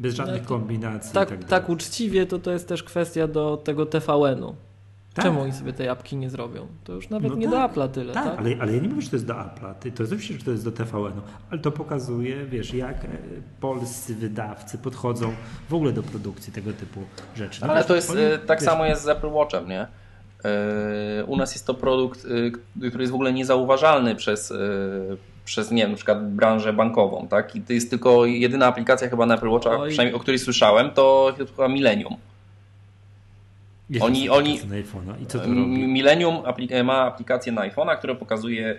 [0.00, 3.86] Bez żadnych to- kombinacji Tak, tak tak, uczciwie to to jest też kwestia do tego
[3.86, 4.54] TVN-u.
[5.14, 5.24] Tak.
[5.24, 6.66] Czemu oni sobie tej apki nie zrobią?
[6.84, 8.24] To już nawet No nie tak, do Apple'a tyle, tak?
[8.24, 10.38] Tak, ale, ale ja nie mówię, że to jest do Apple'a, ty- to jest oczywiście,
[10.38, 13.08] że to jest do TVN-u, ale to pokazuje, wiesz, jak e,
[13.60, 15.32] polscy wydawcy podchodzą
[15.68, 17.00] w ogóle do produkcji tego typu
[17.36, 17.60] rzeczy.
[17.60, 19.86] No Ale wiesz, to jest, y, tak wiesz, samo jest z Apple Watchem, nie?
[21.20, 22.52] Y, U nas jest to produkt, y,
[22.88, 27.56] który jest w ogóle niezauważalny przez, y, przez nie wiem, na przykład branżę bankową, tak?
[27.56, 31.34] I to jest tylko jedyna aplikacja chyba na Apple Watcha, przynajmniej o której słyszałem, to
[31.56, 32.16] chyba Millennium.
[33.90, 35.56] Jest oni- oni- iPhone'a i co to robi?
[35.88, 38.76] Millennium apli- ma aplikację na iPhone'a, która pokazuje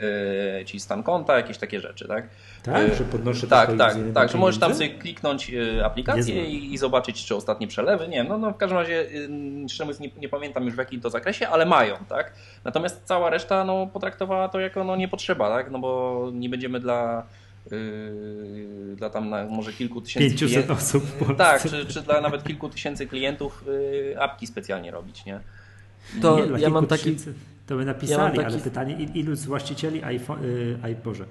[0.62, 2.28] y, ci stan konta, jakieś takie rzeczy, tak?
[2.64, 6.74] Tak, Y, że podnoszę tak, tak, tak, że możesz tam sobie kliknąć y, aplikację i,
[6.74, 8.08] i zobaczyć, czy ostatnie przelewy.
[8.08, 9.30] Nie, no, no w każdym razie, y,
[9.70, 12.34] szczerze nie, nie pamiętam już w jakim to zakresie, ale mają, tak?
[12.64, 15.72] Natomiast cała reszta no, potraktowała to jako no, nie potrzeba, tak?
[15.72, 17.24] No bo nie będziemy dla,
[17.72, 21.36] y, dla tam na, może kilku tysięcy 500 klien- osób w Polsce.
[21.36, 25.40] Tak, czy, czy dla nawet kilku tysięcy klientów y, apki specjalnie robić, nie?
[26.22, 27.04] To Nie, dla ja mam kilku taki...
[27.04, 27.34] tysięcy
[27.68, 31.26] To by napisali, ja taki- ale pytanie, il- ilu z właścicieli iPhone, y, i Boże,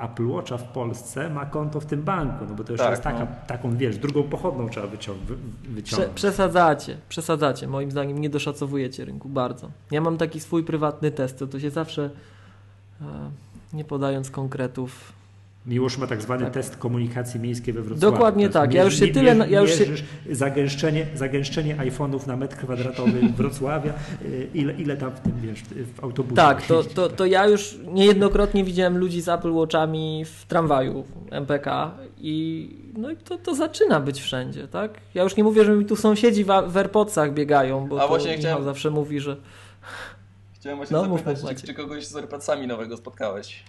[0.00, 3.02] Apple Watcha w Polsce ma konto w tym banku, no bo to już Tak, jest
[3.02, 3.26] taka, no.
[3.46, 6.12] taką, wiesz, drugą pochodną trzeba wyciąg- wy- Prze, wyciągnąć.
[6.14, 7.68] przesadzacie, przesadzacie.
[7.68, 9.70] Moim zdaniem nie doszacowujecie rynku bardzo.
[9.90, 12.10] Ja mam taki swój prywatny test, to, to się zawsze,
[13.00, 13.04] e,
[13.72, 15.12] nie podając konkretów,
[15.66, 16.52] Miłosz ma tak zwany Tak.
[16.54, 18.12] test komunikacji miejskiej we Wrocławiu.
[18.12, 18.74] Dokładnie tak.
[18.74, 19.84] Ja już się mierzy- tyle- mierzy- ja już się-
[20.30, 23.92] Zagęszczenie, zagęszczenie iPhone'ów na metr kwadratowy Wrocławia,
[24.24, 25.60] y, ile, ile tam w tym, wiesz,
[25.96, 26.36] w autobusie.
[26.36, 31.32] Tak, to, to, to ja już niejednokrotnie widziałem ludzi z Apple Watchami w tramwaju w
[31.32, 34.90] MPK i no i to, to zaczyna być wszędzie, tak?
[35.14, 38.08] Ja już nie mówię, że mi tu sąsiedzi w, w AirPodsach biegają, bo A to
[38.08, 39.36] właśnie Michał chciałem- zawsze mówi, że
[40.54, 43.64] Chciałem właśnie No, zapytać, czy, czy kogoś z AirPodsami nowego spotkałeś?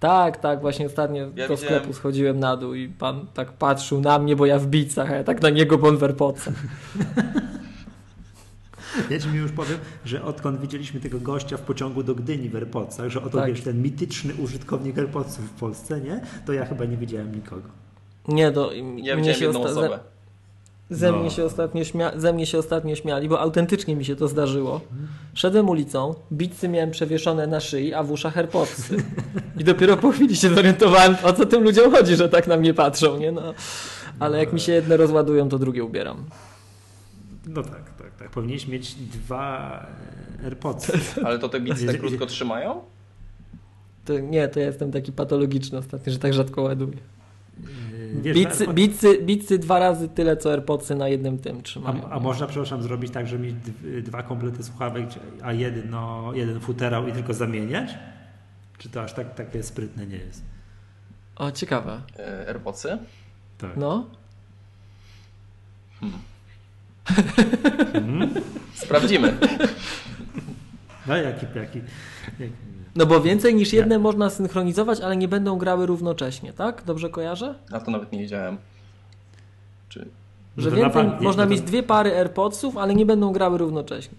[0.00, 4.00] Tak, tak, właśnie ostatnio Ja do widziałem- sklepu schodziłem na dół i pan tak patrzył
[4.00, 6.54] na mnie, bo ja w bicach, a ja tak na niego, bo on w AirPodsach.
[9.10, 12.56] Ja ci mi już powiem, że odkąd widzieliśmy tego gościa w pociągu do Gdyni w
[12.56, 13.48] AirPodsach, że oto Tak.
[13.48, 16.20] wiesz, ten mityczny użytkownik AirPodsów w Polsce, nie?
[16.46, 17.62] To ja chyba nie widziałem nikogo.
[18.28, 19.98] Nie, to Ja mnie widziałem się jedną osta- osobę.
[20.90, 21.18] Ze, No.
[21.18, 24.80] mnie się ostatnio śmia- ze mnie się ostatnio śmiali, bo autentycznie mi się to zdarzyło.
[25.34, 28.96] Szedłem ulicą, bicy miałem przewieszone na szyi, a w uszach AirPodsy.
[29.58, 32.74] I dopiero po chwili się zorientowałem, o co tym ludziom chodzi, że tak na mnie
[32.74, 33.32] patrzą, nie?
[33.32, 33.54] No.
[34.18, 36.24] Ale jak mi się jedne rozładują, to drugie ubieram.
[37.46, 38.30] No tak, tak, tak.
[38.30, 39.86] Powinieneś mieć dwa
[40.42, 40.92] e, AirPodsy.
[41.26, 42.80] Ale to te bicy tak krótko trzymają?
[44.04, 46.96] To, nie, to ja jestem taki patologiczny ostatnio, że tak rzadko ładuję.
[48.14, 52.04] Wiesz, Bicy, AirPod- bicy, bicy dwa razy tyle, co AirPodsy na jednym tym trzymają.
[52.04, 53.54] a, a można, przepraszam, zrobić tak, że mieć
[54.02, 55.06] dwa komplety słuchawek,
[55.42, 57.90] a jedno, jeden futerał i tylko zamieniać?
[58.78, 60.42] Czy to aż tak takie sprytne nie jest?
[61.36, 62.00] O, ciekawe.
[62.18, 62.98] E, AirPodsy?
[63.58, 63.76] Tak.
[63.76, 64.06] No.
[68.74, 69.38] Sprawdzimy.
[71.06, 71.80] No jaki, jaki,
[72.38, 72.52] jaki
[72.96, 76.82] No bo więcej niż jedne można synchronizować, ale nie będą grały równocześnie, tak?
[76.86, 77.54] Dobrze kojarzę?
[77.72, 78.56] A to nawet nie wiedziałem.
[79.88, 80.08] Czy...
[80.56, 83.06] No Że na więcej, pan- nie, można no to- mieć dwie pary AirPodsów, ale nie
[83.06, 84.14] będą grały równocześnie.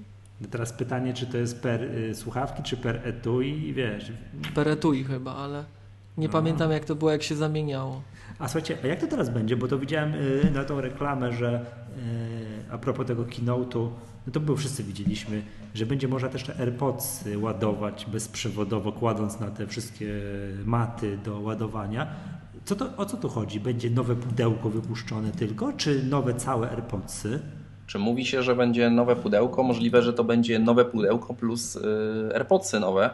[0.52, 4.12] Teraz pytanie, czy to jest per y, słuchawki, czy per etui i wiesz,
[4.56, 5.64] Per etui chyba, ale...
[6.18, 6.34] Nie No.
[6.34, 8.02] pamiętam jak to było, jak się zamieniało.
[8.40, 9.56] A słuchajcie, a jak to teraz będzie?
[9.58, 11.66] Bo to widziałem y, na tą reklamę, że
[12.70, 13.90] y, a propos tego keynote'u,
[14.28, 15.42] no to było wszyscy widzieliśmy,
[15.74, 20.08] że będzie można też te AirPods ładować bezprzewodowo, kładąc na te wszystkie
[20.66, 22.08] maty do ładowania.
[22.66, 23.60] Co to, o co tu chodzi?
[23.60, 27.40] Będzie nowe pudełko wypuszczone tylko, czy nowe całe AirPodsy?
[27.88, 29.64] Czy mówi się, że będzie nowe pudełko?
[29.64, 31.82] Możliwe, że to będzie nowe pudełko plus y,
[32.34, 33.10] AirPodsy nowe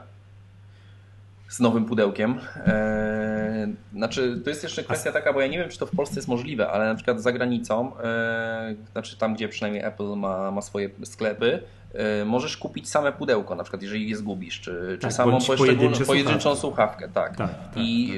[1.50, 2.39] z nowym pudełkiem.
[2.58, 6.16] E, znaczy, to jest jeszcze kwestia taka, bo ja nie wiem, czy to w Polsce
[6.16, 10.62] jest możliwe, ale na przykład za granicą, e, znaczy tam, gdzie przynajmniej Apple ma, ma
[10.62, 15.14] swoje sklepy, e, możesz kupić same pudełko, na przykład jeżeli je zgubisz, czy, czy Tak,
[15.14, 16.62] samą poszczególną, pojedyncze pojedynczą słuchawki.
[16.62, 17.10] słuchawkę.
[17.14, 17.38] Tak.
[17.38, 18.14] Tak, tak, I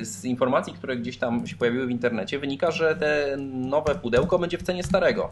[0.00, 4.38] y, z informacji, które gdzieś tam się pojawiły w internecie, wynika, że te nowe pudełko
[4.38, 5.30] będzie w cenie starego.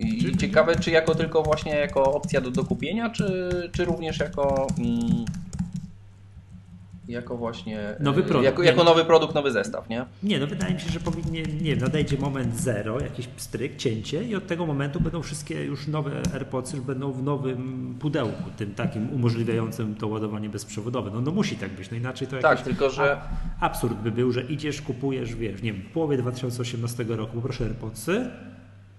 [0.00, 4.66] I Czyli- ciekawe, czy jako tylko właśnie jako opcja do dokupienia, czy, czy również jako
[4.78, 5.24] mm,
[7.10, 8.44] jako właśnie Nowy y, produkt.
[8.44, 8.84] Jako, jako no.
[8.84, 10.04] nowy produkt, nowy zestaw, nie?
[10.22, 14.24] Nie, no wydaje mi się, że powinien, nie wiem, nadejdzie moment zero, jakiś stryk, cięcie
[14.24, 18.74] i od tego momentu będą wszystkie już nowe AirPods już będą w nowym pudełku, tym
[18.74, 21.10] takim umożliwiającym to ładowanie bezprzewodowe.
[21.10, 23.20] No, no musi tak być, no inaczej to Tak, jakiś tylko że
[23.60, 28.30] absurd by był, że idziesz, kupujesz, wiesz, nie wiem, w połowie 2018 roku poproszę AirPodsy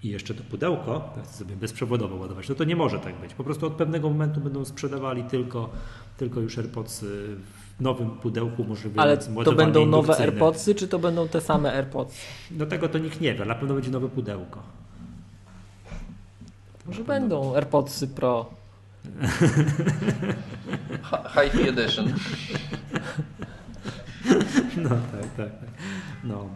[0.03, 3.33] i jeszcze to pudełko, sobie bezprzewodowo ładować, no to nie może tak być.
[3.33, 5.69] Po prostu od pewnego momentu będą sprzedawali tylko,
[6.17, 7.35] tylko już AirPodsy
[7.79, 10.17] w nowym pudełku umożliwiającym Ale to będą nowe.
[10.17, 12.15] AirPodsy, czy to będą te same AirPods?
[12.51, 14.63] No tego to nikt nie wie, na pewno będzie nowe pudełko.
[16.85, 18.45] Może będą AirPodsy Pro.
[21.03, 22.13] hi- Hi-Fi Edition.
[24.77, 25.59] No tak, tak.
[25.59, 25.69] tak.
[26.23, 26.49] No.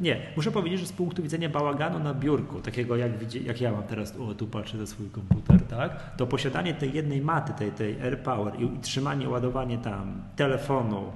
[0.00, 3.82] Nie, muszę powiedzieć, że z punktu widzenia bałaganu na biurku, takiego jak, jak ja mam
[3.82, 8.02] teraz, o tu patrzę na swój komputer, tak, to posiadanie tej jednej maty, tej, tej
[8.02, 11.12] AirPower i, i trzymanie, ładowanie tam telefonu,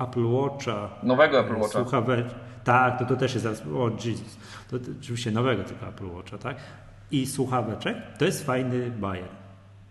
[0.00, 1.80] Apple Watcha, Nowego Apple Watcha.
[1.80, 2.26] słuchawek,
[2.64, 4.38] tak, to, to też jest o Jesus,
[4.70, 6.56] to, to oczywiście nowego tylko Apple Watcha, tak,
[7.10, 9.28] i słuchaweczek, to jest fajny bajer.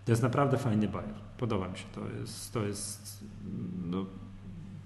[0.06, 1.14] To jest naprawdę fajny bajer.
[1.38, 1.86] Podoba mi się.
[1.96, 3.24] To jest, to jest
[3.86, 4.06] no,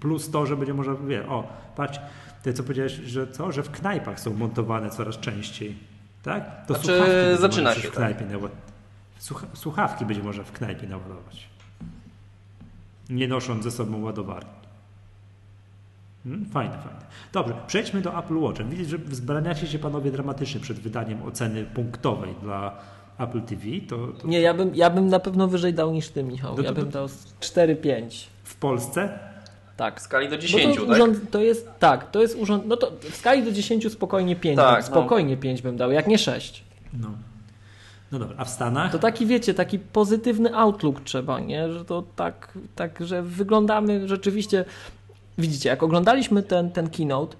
[0.00, 2.00] plus to, że będzie można, wie, o, patrz,
[2.46, 5.76] ty co powiedziałeś, że co, że w knajpach są montowane coraz częściej,
[6.22, 6.66] tak?
[6.66, 8.52] To Znaczy, słuchawki zaczyna się, w knajpie naładować.
[9.18, 11.48] Słucha, słuchawki będzie można w knajpie naładować.
[13.10, 14.50] Nie nosząc ze sobą ładowarki.
[16.24, 17.00] Hmm, fajne, fajne.
[17.32, 18.64] Dobrze, przejdźmy do Apple Watcha.
[18.64, 22.78] Widzę, że wzbraniacie się panowie dramatycznie przed wydaniem oceny punktowej dla
[23.18, 23.62] Apple TV.
[23.88, 26.56] To, to Nie, ja bym, ja bym na pewno wyżej dał niż ty, Michał.
[26.56, 28.26] No Ja to- bym dał z 4-5.
[28.44, 29.18] w Polsce
[29.76, 30.00] Tak.
[30.00, 30.90] W skali do Bo 10, to, tak?
[30.90, 34.56] urząd, to jest, tak, to jest urząd, no to w skali do 10 spokojnie 5,
[34.56, 34.86] Tak, no.
[34.86, 36.64] spokojnie 5 bym dał, jak nie 6.
[37.00, 37.08] No.
[38.12, 38.92] No dobra, a w Stanach?
[38.92, 41.72] To taki, wiecie, taki pozytywny outlook trzeba, nie?
[41.72, 44.64] Że to tak, tak że wyglądamy rzeczywiście,
[45.38, 47.36] widzicie, jak oglądaliśmy ten, ten keynote,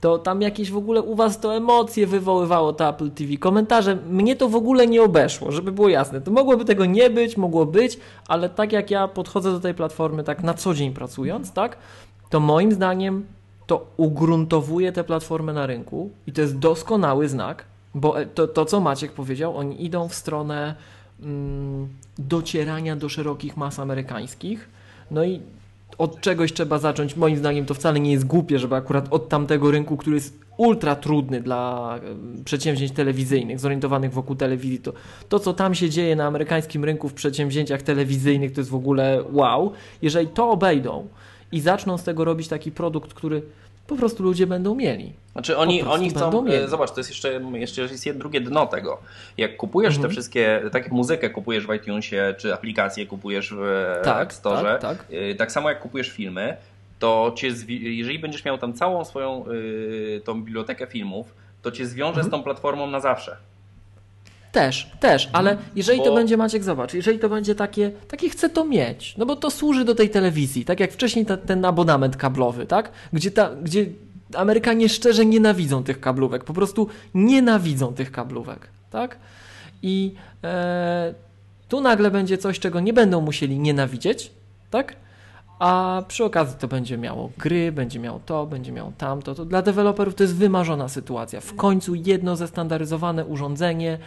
[0.00, 4.36] to tam jakieś w ogóle u was to emocje wywoływało to Apple TV, komentarze, mnie
[4.36, 6.20] to w ogóle nie obeszło, żeby było jasne.
[6.20, 10.24] To mogłoby tego nie być, mogło być, ale tak jak ja podchodzę do tej platformy
[10.24, 11.76] tak na co dzień pracując, tak,
[12.30, 13.26] to moim zdaniem
[13.66, 18.64] to ugruntowuje tę platformę na rynku i to jest doskonały znak, bo e, to, to
[18.64, 20.74] co Maciek powiedział, oni idą w stronę
[21.22, 21.88] mm,
[22.18, 24.68] docierania do szerokich mas amerykańskich,
[25.10, 25.40] no i
[25.98, 27.16] od czegoś trzeba zacząć.
[27.16, 30.96] Moim zdaniem to wcale nie jest głupie, żeby akurat od tamtego rynku, który jest ultra
[30.96, 31.94] trudny dla
[32.44, 34.92] przedsięwzięć telewizyjnych, zorientowanych wokół telewizji, to,
[35.28, 39.24] to co tam się dzieje na amerykańskim rynku w przedsięwzięciach telewizyjnych, to jest w ogóle
[39.32, 39.72] wow.
[40.02, 41.06] Jeżeli to obejdą
[41.52, 43.42] i zaczną z tego robić taki produkt, który
[43.86, 45.12] po prostu ludzie będą mieli.
[45.32, 46.56] Znaczy oni, oni chcą, mieli.
[46.64, 48.98] e, zobacz, to jest jeszcze, jeszcze jest drugie dno tego.
[49.36, 50.02] Jak kupujesz Mhm.
[50.08, 54.78] te wszystkie, tak jak muzykę kupujesz w iTunesie, czy aplikacje kupujesz w e, Tak, Store,
[54.80, 55.06] tak, tak.
[55.10, 56.56] e, tak samo jak kupujesz filmy,
[56.98, 59.44] to cię, jeżeli będziesz miał tam całą swoją
[60.24, 62.26] tą bibliotekę filmów, to cię zwiąże Mhm.
[62.26, 63.36] z tą platformą na zawsze.
[64.56, 68.48] Też, też, ale jeżeli to Bo- będzie, Maciek, zobacz, jeżeli to będzie takie, takie chcę
[68.48, 72.16] to mieć, no bo to służy do tej telewizji, tak jak wcześniej ta, ten abonament
[72.16, 72.90] kablowy, tak?
[73.12, 73.86] Gdzie, ta, gdzie
[74.34, 79.18] Amerykanie szczerze nienawidzą tych kablówek, po prostu nienawidzą tych kablówek, tak?
[79.82, 81.14] I e,
[81.68, 84.30] tu nagle będzie coś, czego nie będą musieli nienawidzieć,
[84.70, 84.96] tak?
[85.58, 89.34] A przy okazji to będzie miało gry, będzie miało to, będzie miało tamto.
[89.34, 91.40] To dla deweloperów to jest wymarzona sytuacja.
[91.40, 93.98] W końcu jedno zestandaryzowane urządzenie,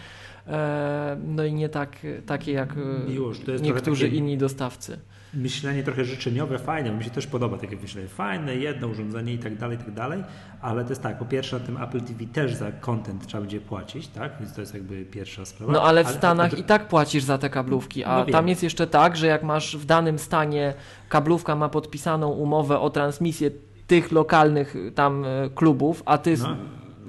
[1.28, 2.74] no i nie tak, takie jak
[3.08, 5.00] e, Już, niektórzy takie- inni dostawcy.
[5.34, 9.58] myślenie trochę życzeniowe, fajne, mi się też podoba takie myślenie, fajne, jedno urządzenie i tak
[9.58, 10.24] dalej, i tak dalej,
[10.62, 13.62] ale to jest tak, po pierwsze na tym Apple TV też za content trzeba będzie
[13.62, 15.74] płacić, tak, więc to jest jakby pierwsza sprawa.
[15.74, 18.64] No ale w a- Stanach i tak płacisz za te kablówki, a No tam jest
[18.64, 20.74] jeszcze tak, że jak masz w danym stanie
[21.10, 23.52] kablówka ma podpisaną umowę o transmisję
[23.88, 26.58] tych lokalnych tam y, klubów, a ty No.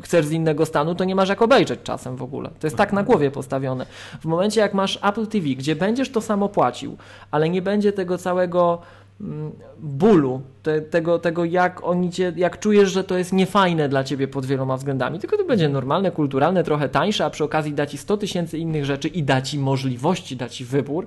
[0.02, 2.50] Chcesz z innego stanu, to nie masz jak obejrzeć czasem w ogóle.
[2.60, 3.86] To jest tak na głowie postawione.
[4.20, 6.96] W momencie jak masz Apple TV, gdzie będziesz to samo płacił,
[7.30, 8.78] ale nie będzie tego całego
[9.20, 14.04] mm, bólu, te, tego, tego jak oni cię, jak czujesz, że to jest niefajne dla
[14.04, 17.86] ciebie pod wieloma względami, tylko to będzie normalne, kulturalne, trochę tańsze, a przy okazji da
[17.86, 21.06] ci 100 tysięcy innych rzeczy i da ci możliwości, da ci wybór,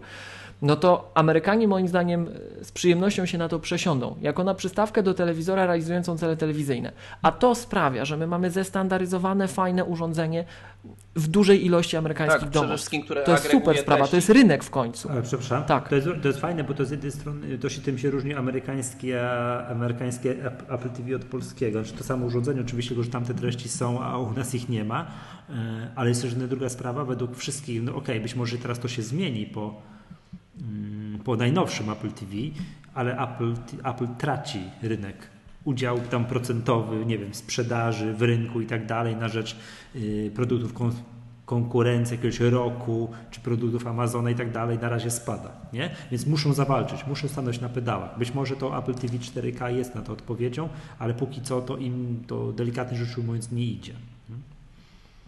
[0.64, 2.30] no to Amerykanie moim zdaniem
[2.62, 6.92] e, z przyjemnością się na to przesiądą, jako na przystawkę do telewizora realizującą cele telewizyjne.
[7.22, 10.46] A to sprawia, że my mamy zestandaryzowane, fajne urządzenie
[11.16, 12.78] w dużej ilości amerykańskich Tak, przede domów.
[12.78, 15.10] wszystkim, które To jest super sprawa, to jest rynek w końcu.
[15.12, 15.90] Ale przepraszam, Tak.
[15.90, 18.34] to, jest, to jest fajne, bo to z jednej strony to się tym się różni
[18.34, 19.30] amerykańskie,
[19.70, 21.84] amerykańskie Ap- Apple TV od polskiego.
[21.84, 24.70] Znaczy to samo urządzenie, oczywiście, tylko że tam te treści są, a u nas ich
[24.70, 25.06] nie ma.
[25.50, 25.54] E,
[25.96, 29.02] Ale jest też jedna druga sprawa, według wszystkich, no okej, być może teraz to się
[29.02, 29.82] zmieni po,
[31.24, 32.32] po najnowszym Apple TV,
[32.94, 35.18] ale Apple, Apple traci rynek.
[35.64, 39.56] Udział tam procentowy, nie wiem, sprzedaży w rynku i tak dalej na rzecz
[39.96, 40.94] y, produktów kon-
[41.46, 45.90] konkurencji jakiegoś roku, czy produktów Amazona i tak dalej na razie spada, nie?
[46.12, 48.18] Więc muszą zawalczyć, muszą stanąć na pedałach.
[48.18, 52.24] Być może to Apple TV 4K jest na to odpowiedzią, ale póki co to im
[52.28, 53.94] to delikatnie rzecz ujmując nie idzie.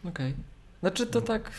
[0.06, 0.34] Okej.
[0.80, 1.52] Znaczy to tak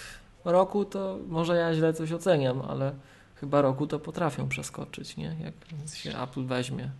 [0.44, 2.92] roku to może ja źle coś oceniam, ale
[3.40, 5.36] chyba roku to potrafią przeskoczyć, nie?
[5.40, 5.54] Jak
[5.94, 6.90] się Apple weźmie.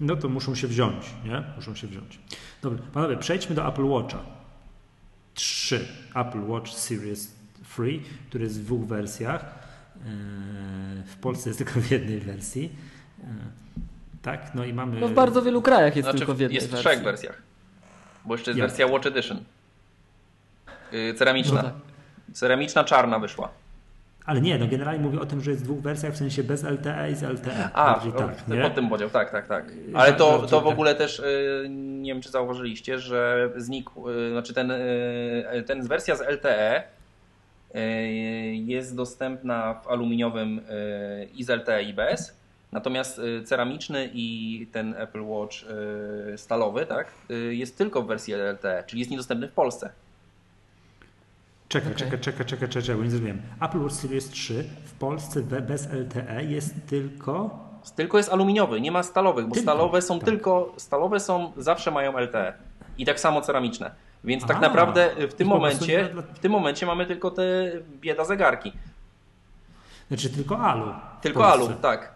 [0.00, 1.42] No to muszą się wziąć, nie?
[1.56, 2.18] Muszą się wziąć.
[2.62, 4.18] Dobra, panowie, przejdźmy do Apple Watcha.
[5.34, 7.34] 3 Apple Watch Series
[7.64, 9.44] Free, który jest w dwóch wersjach.
[9.96, 12.72] Eee, W Polsce jest tylko w jednej wersji.
[13.24, 13.28] Eee,
[14.22, 15.00] Tak, no i mamy.
[15.00, 16.90] No w bardzo wielu krajach jest Znaczy, tylko w jednej jest w wersji.
[16.90, 17.42] trzech wersjach.
[18.24, 18.68] Bo jeszcze jest Jak?
[18.68, 19.44] wersja Watch Edition.
[20.92, 21.54] Yy, ceramiczna.
[21.56, 21.74] No tak.
[22.34, 23.48] Ceramiczna czarna wyszła.
[24.26, 26.64] Ale nie, no generalnie mówię o tym, że jest w dwóch wersjach, w sensie bez
[26.64, 27.70] LTE i z LTE.
[27.72, 28.62] A, Bardziej tak, nie?
[28.62, 29.64] pod tym podział, tak, tak, tak.
[29.94, 34.54] Ale to, to w ogóle też, y, nie wiem czy zauważyliście, że znikł, y, znaczy
[34.54, 36.82] ten, y, ten wersja z LTE
[38.52, 40.60] jest dostępna w aluminiowym
[41.34, 42.36] i z LTE i bez,
[42.72, 45.56] natomiast ceramiczny i ten Apple Watch
[46.36, 47.06] stalowy, tak,
[47.50, 49.90] jest tylko w wersji LTE, czyli jest niedostępny w Polsce.
[51.72, 51.98] Czekaj, Okej.
[52.04, 53.42] czekaj, czekaj, czekaj, czekaj, bo nie zrozumiałem.
[53.60, 57.58] Apple Watch Series 3 w Polsce bez LTE jest tylko.
[57.96, 60.28] Tylko jest aluminiowy, nie ma stalowych, bo Tylko, stalowe są tak.
[60.28, 62.54] tylko, stalowe są, zawsze mają LTE.
[62.98, 63.90] I tak samo ceramiczne.
[64.24, 67.42] Więc tak A, naprawdę w tym momencie, dla- w tym momencie mamy tylko te
[68.00, 68.72] bieda zegarki.
[70.08, 70.94] Znaczy tylko alu.
[71.22, 72.14] Tylko alu, tak.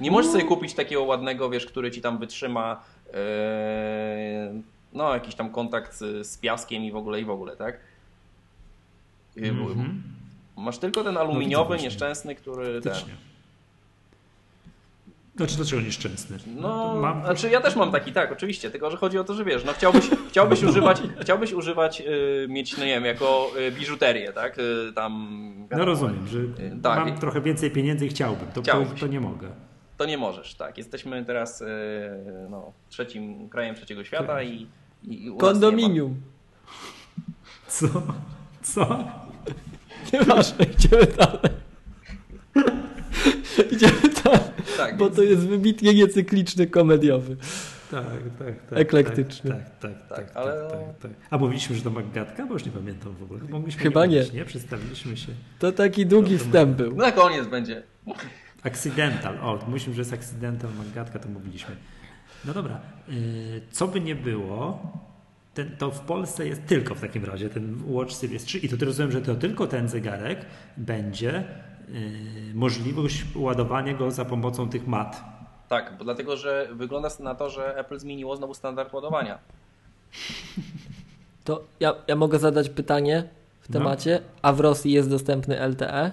[0.00, 2.80] Nie możesz sobie kupić takiego ładnego, wiesz, który ci tam wytrzyma
[3.14, 3.18] e,
[4.92, 7.87] no jakiś tam kontakt z, z piaskiem i w ogóle i w ogóle, tak?
[9.38, 10.02] Mhm.
[10.56, 11.88] Masz tylko ten widzę aluminiowy, właśnie.
[11.88, 12.94] nieszczęsny, który ten.
[15.38, 16.38] Znaczy dlaczego nieszczęsny?
[16.46, 19.44] No, mam, znaczy ja też mam taki, tak, oczywiście, tylko że chodzi o to, że
[19.44, 24.32] wiesz, no chciałbyś, chciałbyś używać, chciałbyś używać, y, mieć, no nie wiem, jako y, biżuterię,
[24.32, 25.68] tak, y, tam...
[25.70, 26.38] no rozumiem, że
[26.82, 27.06] tak.
[27.06, 28.48] mam trochę więcej pieniędzy i chciałbym.
[28.54, 29.48] To, to, to nie mogę.
[29.96, 31.66] To nie możesz, tak, jesteśmy teraz, y,
[32.50, 34.66] no, trzecim krajem trzeciego świata i,
[35.04, 36.20] i, i u nas nie Kondominium.
[37.66, 37.86] Co?
[38.62, 39.04] Co?
[40.12, 41.50] Nieważne, idziemy dalej.
[43.72, 43.92] idziemy
[44.24, 44.40] dalej.
[44.76, 47.36] Tak, bo więc, to jest wybitnie niecykliczny, komediowy.
[47.90, 48.04] Tak,
[48.38, 48.78] tak, tak.
[48.78, 49.50] Eklektyczny.
[49.50, 51.10] Tak, tak, tak, tak, Tak, ale- tak, tak, tak.
[51.30, 52.46] A mówiliśmy, że to Magatka?
[52.46, 53.40] Bo już nie pamiętam w ogóle.
[53.48, 54.16] Mogliśmy Chyba nie.
[54.18, 54.44] mówić, nie.
[54.44, 55.32] Przedstawiliśmy się.
[55.58, 56.96] To taki długi No to wstęp był.
[56.96, 57.82] na koniec będzie.
[58.62, 59.38] Accidental.
[59.42, 61.76] O, mówiliśmy, że jest accidental Magatka, to mówiliśmy.
[62.44, 62.80] No dobra.
[63.08, 64.82] Yy, co by nie było,
[65.58, 68.86] ten, to w Polsce jest tylko w takim razie ten Watch Series 3 i to
[68.86, 70.46] rozumiem, że to tylko ten zegarek
[70.76, 71.44] będzie
[71.88, 75.24] yy, możliwość ładowania go za pomocą tych mat.
[75.68, 79.38] Tak, bo dlatego, że wygląda na to, że Apple zmieniło znowu standard ładowania.
[81.44, 83.28] To ja, ja mogę zadać pytanie
[83.60, 83.72] w No.
[83.78, 85.60] temacie, a w Rosji jest dostępny?
[85.68, 86.12] LTE?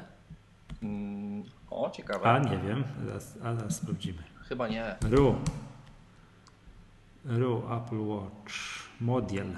[0.83, 2.25] Mm, o, ciekawe.
[2.25, 4.23] A nie wiem, zaraz, a zaraz sprawdzimy.
[4.49, 4.95] Chyba nie.
[5.09, 5.35] RU.
[7.25, 8.84] RU Apple Watch.
[9.01, 9.55] Model.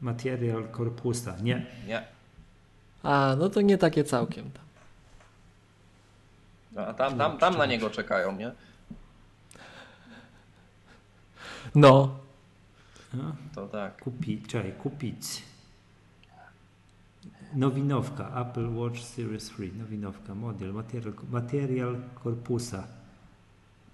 [0.00, 1.36] Material korpusa.
[1.42, 1.66] Nie.
[1.86, 2.04] Nie.
[3.02, 4.50] A, no to nie takie całkiem.
[4.50, 4.64] tam.
[6.86, 8.52] A tam, tam, tam na niego czekają, nie?
[11.74, 12.18] No,
[13.14, 14.02] No, To tak.
[14.02, 15.42] kupi, czekaj, kupić.
[17.54, 22.84] Nowinowka, Apple Watch Series 3, nowinowka, model, material, material korpusa.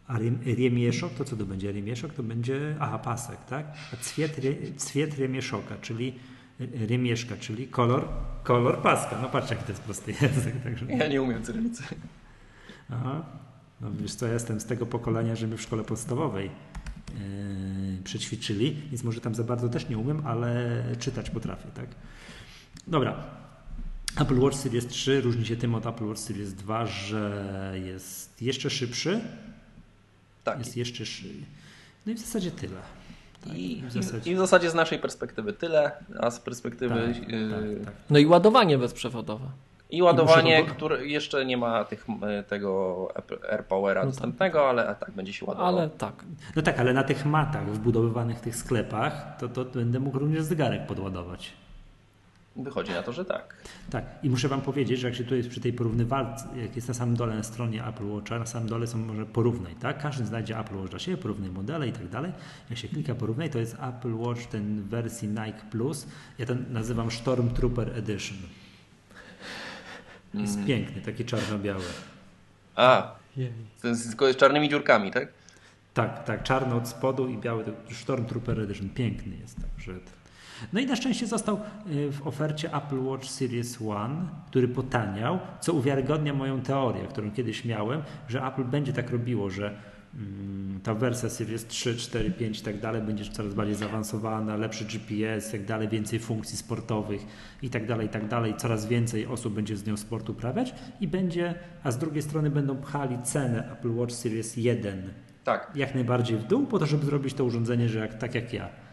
[0.09, 1.72] A riem, riemieszok, to co to będzie?
[1.72, 3.66] Riemieszok to będzie, aha, pasek, tak?
[3.92, 4.40] A cwiet,
[4.76, 6.14] cwiet riemieszoka, czyli
[6.61, 8.09] rymieszka, czyli kolor,
[8.42, 9.18] kolor paska.
[9.22, 10.62] No patrz, jaki to jest prosty język.
[10.62, 10.86] Także...
[10.86, 11.82] Ja nie umiem cyrylicy.
[12.90, 13.24] Aha.
[13.80, 18.82] No wiesz co, ja jestem z tego pokolenia, że my w szkole podstawowej yy, przećwiczyli,
[18.90, 21.86] więc może tam za bardzo też nie umiem, ale czytać potrafię, tak?
[22.86, 23.24] Dobra.
[24.20, 28.70] Apple Watch Series 3 różni się tym od Apple Watch Series 2, że jest jeszcze
[28.70, 29.20] szybszy.
[30.45, 30.59] Tak.
[30.59, 31.28] Jest jeszcze szy...
[32.07, 32.80] No i w zasadzie tyle.
[33.45, 34.30] Tak, I, w zasadzie.
[34.30, 36.95] I w zasadzie z naszej perspektywy tyle, a z perspektywy.
[36.95, 37.95] Tak, yy, tak, tak.
[38.11, 39.47] No i ładowanie bezprzewodowe.
[39.90, 42.07] I ładowanie, I które jeszcze nie ma tych,
[42.40, 43.09] y, tego
[43.51, 44.14] AirPowera No tak.
[44.14, 45.68] dostępnego, ale tak będzie się ładował.
[45.76, 46.24] Ale tak.
[46.57, 50.42] No tak, ale na tych matach wbudowywanych w tych sklepach, to, to będę mógł również
[50.45, 51.53] zegarek podładować.
[52.57, 53.57] Wychodzi na to, że tak.
[53.90, 56.88] Tak, i muszę Wam powiedzieć, że jak się tu jest przy tej porównywalce, jak jest
[56.88, 60.02] na samym dole na stronie Apple Watcha, na samym dole są może porównaj, tak?
[60.02, 62.32] Każdy znajdzie Apple Watch dla siebie, porównaj modele i tak dalej.
[62.70, 66.07] Jak się klika porównaj, to jest Apple Watch ten w wersji Nike Plus.
[66.38, 68.38] Ja ten nazywam Stormtrooper Edition.
[70.34, 70.66] Jest Mm.
[70.66, 71.84] piękny, taki czarno-biały.
[72.76, 73.14] A,
[73.82, 75.28] tylko z czarnymi dziurkami, tak?
[75.94, 79.57] Tak, tak, czarny od spodu i biały, to Stormtrooper Edition, piękny jest.
[79.61, 80.24] Także to-
[80.72, 81.60] no i na szczęście został
[81.90, 87.64] y, w ofercie Apple Watch Series One, który potaniał, co uwiarygodnia moją teorię, którą kiedyś
[87.64, 89.74] miałem, że Apple będzie tak robiło, że
[90.14, 94.84] mm, ta wersja Series 3, 4, 5 i tak dalej będzie coraz bardziej zaawansowana, lepszy
[94.84, 97.20] GPS, i tak dalej, więcej funkcji sportowych
[97.62, 98.54] i tak dalej, i tak dalej.
[98.56, 102.76] Coraz więcej osób będzie z nią sport uprawiać i będzie, a z drugiej strony będą
[102.76, 105.10] pchali cenę Apple Watch Series 1
[105.44, 105.72] Tak.
[105.74, 108.84] jak najbardziej w dół, po to, żeby zrobić to urządzenie, że jak, tak jak ja.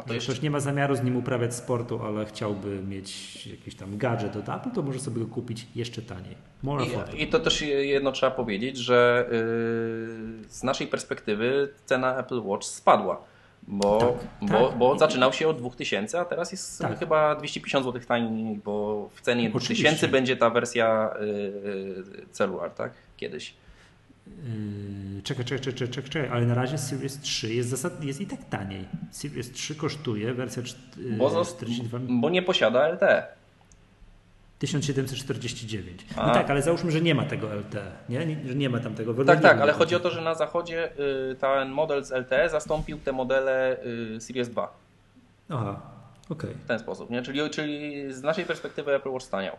[0.00, 3.74] A to jeszcze, ktoś nie ma zamiaru z nim uprawiać sportu, ale chciałby mieć jakiś
[3.74, 6.36] tam gadżet od Apple, to może sobie go kupić jeszcze taniej.
[7.14, 9.36] I, I to też jedno trzeba powiedzieć, że yy,
[10.48, 13.22] z naszej perspektywy cena Apple Watch spadła.
[13.62, 14.78] Bo, Tak, bo, tak.
[14.78, 16.98] bo zaczynał się od 2000, a teraz jest Tak.
[16.98, 19.84] chyba 250 zł taniej, bo w cenie Oczywiście.
[19.84, 22.92] 2000 będzie ta wersja yy, celular, tak?
[23.16, 23.54] Kiedyś.
[24.26, 28.26] Yy, czekaj, czekaj, czekaj, czekaj, czekaj, ale na razie Series 3 jest, zasad, jest i
[28.26, 28.84] tak taniej.
[29.10, 33.26] Series 3 kosztuje, wersja czt- Bo, yy, zas- 42 bo nie posiada LTE.
[34.58, 36.06] 1749.
[36.16, 36.34] No A.
[36.34, 38.26] tak, ale załóżmy, że nie ma tego LTE, nie?
[38.26, 39.24] Nie- Że nie ma tam tego.
[39.24, 40.90] Tak, tak, ale chodzi o to, że na zachodzie
[41.32, 43.76] y, ten model z LTE zastąpił te modele
[44.16, 44.72] y, Series 2
[45.48, 45.80] Aha,
[46.28, 46.54] okej.
[46.54, 47.22] w ten sposób, nie?
[47.22, 49.56] Czyli, czyli z naszej perspektywy Apple Watch staniał.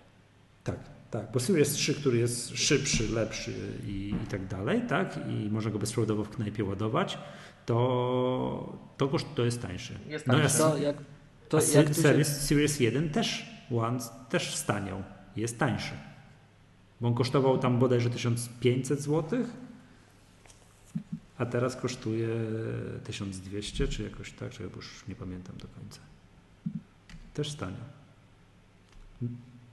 [0.63, 0.75] Tak,
[1.11, 3.53] tak, bo Series 3, który jest szybszy, lepszy
[3.87, 7.17] i, i tak dalej, tak, i można go bezprzewodowo w knajpie ładować,
[7.65, 9.93] to, to, koszt, to jest tańszy.
[10.07, 10.57] Jest no, tańszy.
[10.57, 10.95] ja, To jak,
[11.49, 13.99] to a jak se, tu się, series, series 1 też, One
[14.29, 15.03] też staniał,
[15.35, 15.93] jest tańszy.
[17.01, 19.45] Bo on kosztował tam bodajże 1500 zł,
[21.37, 22.27] a teraz kosztuje
[23.03, 25.99] 1200, czy jakoś tak, czy już nie pamiętam do końca.
[27.33, 27.85] Też staniał.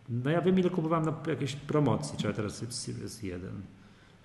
[0.08, 3.62] No ja wiem ile kupowałem na jakiejś promocji, czy teraz jest Series 1.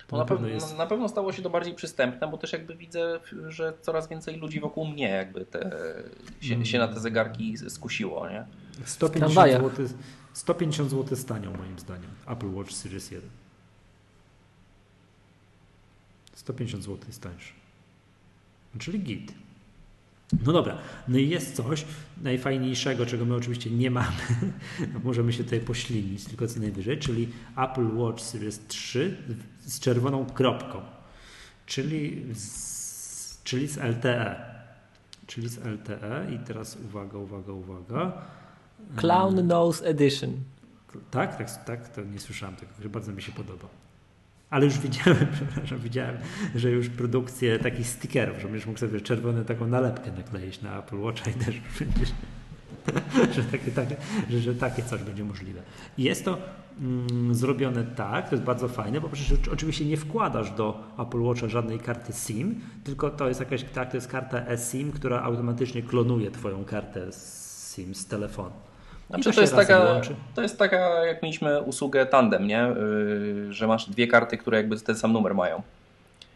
[0.06, 3.20] To No na, pewno, na pewno stało się to bardziej przystępne, bo też jakby widzę,
[3.48, 5.72] że coraz więcej ludzi wokół mnie jakby te,
[6.40, 8.46] się, się na te zegarki skusiło, nie?
[8.84, 9.62] 150 tramwajach.
[9.62, 9.88] zł,
[10.32, 13.30] 150 zł staniał moim zdaniem Apple Watch Series 1.
[16.34, 17.52] 150 zł jest tańszy.
[18.78, 19.43] Czyli git.
[20.46, 20.78] No dobra,
[21.08, 21.84] no i jest coś
[22.22, 24.16] najfajniejszego, czego my oczywiście nie mamy.
[25.04, 29.16] Możemy się tutaj poślinić tylko co najwyżej, czyli Apple Watch Series 3
[29.60, 30.80] z czerwoną kropką,
[31.66, 34.54] czyli z, czyli z LTE.
[35.26, 38.12] Czyli z LTE i teraz uwaga, uwaga, uwaga.
[38.96, 40.30] Clown Nose Edition.
[41.10, 43.83] Tak, tak, tak, to nie słyszałem tego, że bardzo mi się podoba.
[44.50, 46.16] Ale już widziałem, przepraszam, widziałem,
[46.54, 50.98] że już produkcję takich stickerów, że będziesz mógł sobie czerwoną taką nalepkę nakleić na Apple
[50.98, 52.12] Watcha i też będziesz,
[53.36, 53.96] że, takie, takie,
[54.30, 55.62] że, że takie coś będzie możliwe.
[55.98, 56.38] Jest to
[56.80, 61.48] mm, zrobione tak, to jest bardzo fajne, bo przecież oczywiście nie wkładasz do Apple Watcha
[61.48, 66.30] żadnej karty SIM, tylko to jest jakaś, tak, to jest karta eSIM, która automatycznie klonuje
[66.30, 67.10] twoją kartę
[67.74, 68.73] SIM z telefonu.
[69.08, 70.14] Znaczy, to, się jest taka, łączy.
[70.34, 72.68] to jest taka, jak mieliśmy usługę tandem, nie?
[73.46, 75.62] Yy, że masz dwie karty, które jakby ten sam numer mają.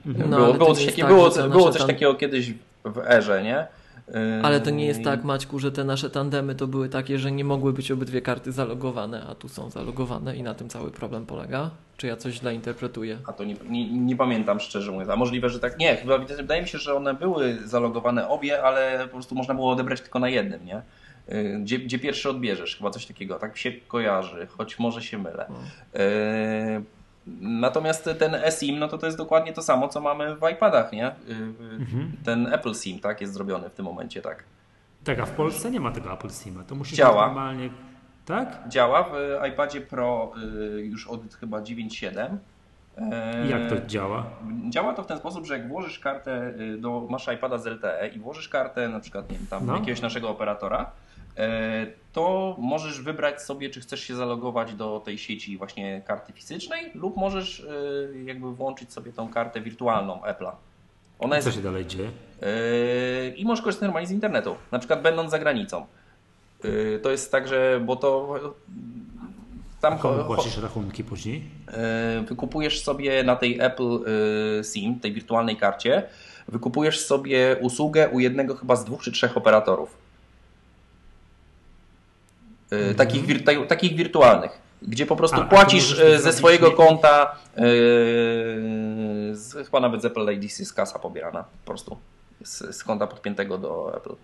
[0.05, 2.53] No, było to było, coś, takie, tak, było, było coś tam- takiego kiedyś
[2.85, 3.67] w erze, nie?
[4.09, 7.33] Yy, Ale to nie jest tak, Maćku, że te nasze tandemy to były takie, że
[7.33, 11.27] nie mogły być obydwie karty zalogowane, a tu są zalogowane i na tym cały problem
[11.27, 11.71] polega?
[11.97, 13.19] Czy ja coś źle interpretuję?
[13.27, 15.11] A to nie, nie, nie pamiętam szczerze mówiąc.
[15.11, 15.79] A możliwe, że tak.
[15.79, 19.71] Nie, chyba wydaje mi się, że one były zalogowane obie, ale po prostu można było
[19.71, 20.83] odebrać tylko na jednym, nie?
[21.33, 25.47] Y, Gdzie, gdzie pierwszy odbierzesz, chyba coś takiego, tak się kojarzy, choć może się mylę.
[25.97, 26.99] Y,
[27.41, 31.07] Natomiast ten eSIM, no to to jest dokładnie to samo, co mamy w iPadach, nie?
[31.09, 34.45] Y, y, Ten Apple SIM, tak, jest zrobiony w tym momencie, tak.
[35.05, 36.65] Tak, a w Polsce nie ma tego Apple Sima.
[36.65, 37.13] To musi Działa.
[37.29, 37.71] być normalnie.
[38.27, 38.59] Tak?
[38.69, 39.13] Działa w
[39.49, 40.33] iPadzie Pro
[40.83, 42.37] już od chyba 9.7.
[43.47, 44.27] I Jak to działa?
[44.71, 48.19] Działa to w ten sposób, że jak włożysz kartę do, masz iPada z LTE i
[48.19, 49.75] włożysz kartę na przykład nie wiem, tam No.
[49.77, 50.85] jakiegoś naszego operatora, e,
[52.13, 57.17] to możesz wybrać sobie, czy chcesz się zalogować do tej sieci właśnie karty fizycznej lub
[57.17, 60.53] możesz y, jakby włączyć sobie tą kartę wirtualną Apple'a.
[61.19, 62.11] Ona Co jest się dalej dzieje?
[62.41, 65.87] Yy, i możesz korzystać normalnie z internetu, na przykład będąc za granicą.
[67.03, 68.41] To jest tak, że bo to
[69.81, 71.43] tam Komu płacisz rachunki później?
[72.29, 74.05] wykupujesz sobie na tej Apple
[74.73, 76.03] SIM, tej wirtualnej karcie,
[76.49, 80.08] wykupujesz sobie usługę u jednego chyba z dwóch czy trzech operatorów.
[82.71, 86.75] Yy, takich, wir, ta, takich wirtualnych, gdzie po prostu A, płacisz yy, ze swojego nie-
[86.77, 87.63] konta, yy,
[89.37, 91.97] z, chyba nawet z Apple ID jest kasa pobierana po prostu
[92.45, 94.15] z, z konta podpiętego do Apple.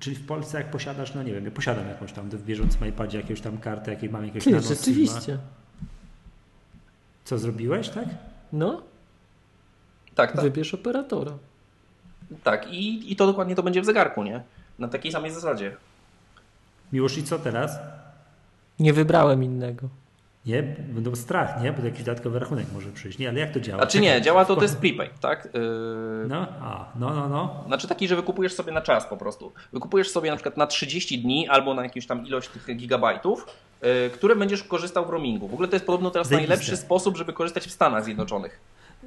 [0.00, 3.20] Czyli w Polsce jak posiadasz, no nie wiem, ja posiadam jakąś tam w bieżącym iPadzie
[3.20, 4.60] jakąś tam kartę, jakiej mam nano Sima.
[4.60, 5.38] rzeczywiście.
[7.24, 8.04] Co zrobiłeś, tak?
[8.52, 8.82] No,
[10.14, 10.40] Tak, tak.
[10.42, 11.32] wybierz operatora.
[12.44, 12.72] tak.
[12.72, 14.42] I, I to dokładnie to będzie w zegarku, nie?
[14.78, 15.76] Na takiej samej zasadzie.
[16.92, 17.78] Miłosz i co teraz?
[18.78, 19.88] Nie wybrałem innego.
[20.46, 20.62] Nie?
[20.62, 21.72] Będą strach, nie?
[21.72, 23.18] Bo jakiś dodatkowy rachunek może przyjść.
[23.18, 23.82] Nie, ale jak to działa?
[23.82, 25.48] A czy nie, działa to, to jest prepaid, tak?
[25.54, 25.60] Yy,
[26.28, 27.64] No, a, no, no, no.
[27.66, 29.52] Znaczy taki, że wykupujesz sobie na czas po prostu.
[29.72, 33.46] Wykupujesz sobie na przykład na 30 dni albo na jakąś tam ilość tych gigabajtów,
[33.82, 35.48] yy, które będziesz korzystał w roamingu.
[35.48, 36.48] W ogóle to jest podobno teraz Zajebiste.
[36.48, 38.60] najlepszy sposób, żeby korzystać w Stanach Zjednoczonych.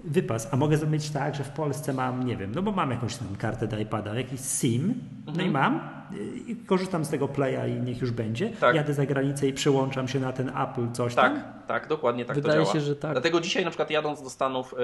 [0.08, 0.48] Wypas.
[0.52, 3.36] A mogę zrobić tak, że w Polsce mam, nie wiem, no bo mam jakąś tam
[3.36, 4.94] kartę do iPada, jakiś SIM,
[5.26, 5.50] no Mhm.
[5.50, 5.80] i mam
[6.14, 8.50] y, i korzystam z tego Playa i niech już będzie.
[8.50, 8.76] Tak.
[8.76, 11.44] Jadę za granicę i przyłączam się na ten Apple coś Tak, tam.
[11.68, 12.74] tak, dokładnie tak Wydaje to działa.
[12.74, 13.12] się, że tak.
[13.12, 14.76] Dlatego dzisiaj na przykład jadąc do Stanów,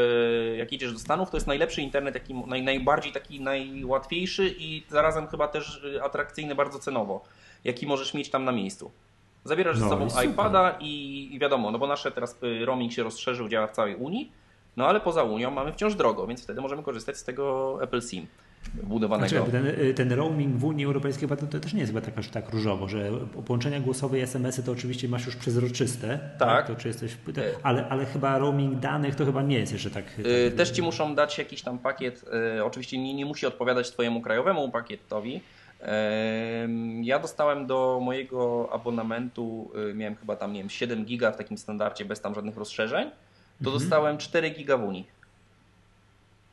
[0.52, 4.84] yy, jak idziesz do Stanów, to jest najlepszy internet, jaki, naj, najbardziej taki najłatwiejszy i
[4.90, 7.24] zarazem chyba też yy, atrakcyjny bardzo cenowo,
[7.64, 8.92] jaki możesz mieć tam na miejscu.
[9.44, 13.04] Zabierasz No ze sobą iPada i, i wiadomo, no bo nasze teraz yy, roaming się
[13.04, 14.32] rozszerzył, działa w całej Unii,
[14.78, 18.28] no ale poza Unią mamy wciąż drogo, więc wtedy możemy korzystać z tego Apple SIM
[18.84, 19.30] budowanego.
[19.30, 22.28] Znaczy, ten, ten roaming w Unii Europejskiej to, to też nie jest chyba tak aż
[22.28, 23.12] tak różowo, że
[23.46, 26.20] połączenia głosowe i SMS-y to oczywiście masz już przezroczyste.
[26.40, 26.68] Tak.
[26.68, 30.06] To czy jesteś, to, ale, ale chyba roaming danych to chyba nie jest jeszcze tak.
[30.06, 32.26] tak Y, Też ci muszą dać jakiś tam pakiet.
[32.58, 35.42] y, Oczywiście nie, nie musi odpowiadać Twojemu krajowemu pakietowi.
[37.02, 42.06] Ja dostałem do mojego abonamentu, miałem chyba tam, nie wiem, 7 giga w takim standardzie,
[42.06, 43.12] bez tam żadnych rozszerzeń.
[43.64, 43.80] To Mhm.
[43.80, 45.08] dostałem 4 giga w Unii.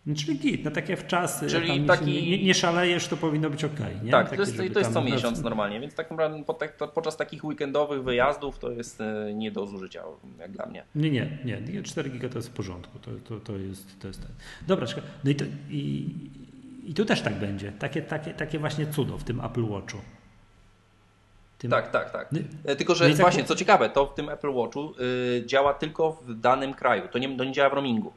[0.06, 3.50] No, Czyli git, no takie w czas, jak Czyli taki- nie, nie szalejesz, to powinno
[3.50, 3.72] być ok.
[4.02, 4.10] Nie?
[4.10, 7.16] Tak, Takie, to jest, to jest co tam- miesiąc normalnie, więc tak naprawdę tak, podczas
[7.16, 10.02] takich weekendowych wyjazdów to jest y, nie do zużycia,
[10.38, 10.84] jak dla mnie.
[10.94, 14.08] Nie, nie, nie, nie, 4 giga to jest w porządku, to, to, to, jest, to
[14.08, 14.30] jest ten.
[14.66, 14.86] Dobra,
[15.24, 16.06] no i, to, i,
[16.86, 19.98] i tu też tak będzie, takie, takie, takie właśnie cudo w tym Apple Watchu.
[21.58, 22.28] Tym, Tak, tak, tak.
[22.32, 25.42] No- E, Tylko, że no tak- właśnie, co ciekawe, to w tym Apple Watchu y,
[25.46, 27.02] działa tylko w danym kraju.
[27.12, 28.12] To nie, to nie działa w roamingu.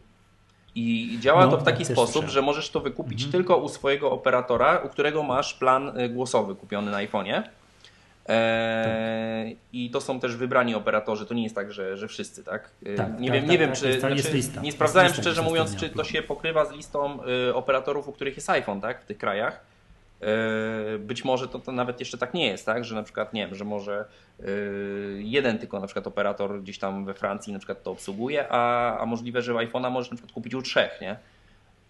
[0.75, 4.11] I działa No, to w taki tak, sposób, że możesz to wykupić tylko u swojego
[4.11, 7.43] operatora, u którego masz plan y, głosowy kupiony na iPhone'ie.
[8.29, 12.69] E, I to są też wybrani operatorzy, to nie jest tak, że, że wszyscy, tak?
[12.87, 13.87] Y, Tak, nie tak, wiem, tak, nie wiem tak, czy.
[13.87, 14.61] jest- znaczy, lista.
[14.61, 17.19] Nie sprawdzałem lista szczerze mówiąc, czy to się pokrywa z listą
[17.49, 19.01] y, operatorów, u których jest iPhone, tak?
[19.01, 19.70] W tych krajach.
[20.21, 22.85] E, Być może to, to nawet jeszcze tak nie jest, tak?
[22.85, 24.05] Że na przykład, nie wiem, że może
[24.39, 24.43] e,
[25.17, 29.05] jeden tylko na przykład operator gdzieś tam we Francji na przykład to obsługuje, a, a
[29.05, 31.15] możliwe, że iPhone'a możesz na przykład kupić u trzech, nie?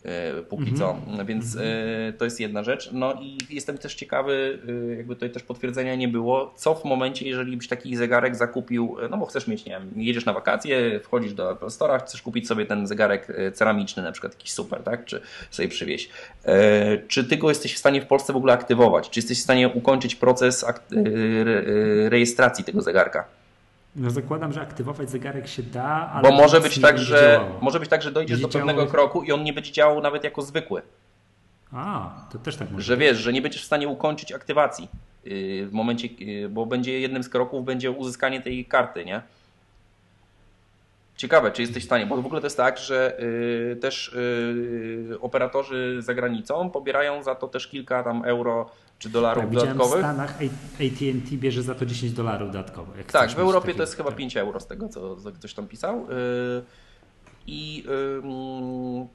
[0.05, 2.89] E, Póki co, więc e, to jest jedna rzecz.
[2.93, 4.59] No i jestem też ciekawy,
[4.91, 8.95] e, jakby tutaj też potwierdzenia nie było, co w momencie, jeżeli byś taki zegarek zakupił,
[9.09, 12.47] no bo chcesz mieć, nie wiem, jedziesz na wakacje, wchodzisz do Apple Store'a, chcesz kupić
[12.47, 15.05] sobie ten zegarek ceramiczny, na przykład jakiś super, tak?
[15.05, 15.21] Czy
[15.51, 16.09] sobie przywieźć.
[16.45, 19.09] E, Czy ty go jesteś w stanie w Polsce w ogóle aktywować?
[19.09, 20.65] Czy jesteś w stanie ukończyć proces
[22.09, 23.40] rejestracji tego zegarka?
[23.95, 27.59] No zakładam, że aktywować zegarek się da, ale Bo może być tak, że działało.
[27.61, 30.01] może być tak, że dojdziesz Będzie do pewnego działało- kroku i on nie będzie działał
[30.01, 30.81] nawet jako zwykły.
[31.73, 34.87] A, to też tak może Że wiesz, że nie będziesz w stanie ukończyć aktywacji
[35.23, 39.21] yy, w momencie, yy, bo będzie jednym z kroków będzie uzyskanie tej karty, nie?
[41.17, 43.17] Ciekawe, czy jesteś w stanie, bo w ogóle to jest tak, że
[43.69, 44.15] yy, też
[45.21, 48.69] operatorzy za granicą pobierają za to też kilka tam euro
[49.01, 50.05] czy dolarów Tak, widziałem w dodatkowych.
[50.05, 50.35] Stanach
[50.73, 52.93] AT&T bierze za to 10 dolarów dodatkowo.
[53.11, 54.17] Tak, w Europie to jest chyba tak.
[54.17, 56.07] 5 euro z tego, co ktoś tam pisał.
[56.09, 56.63] Yy,
[57.47, 59.07] I yy,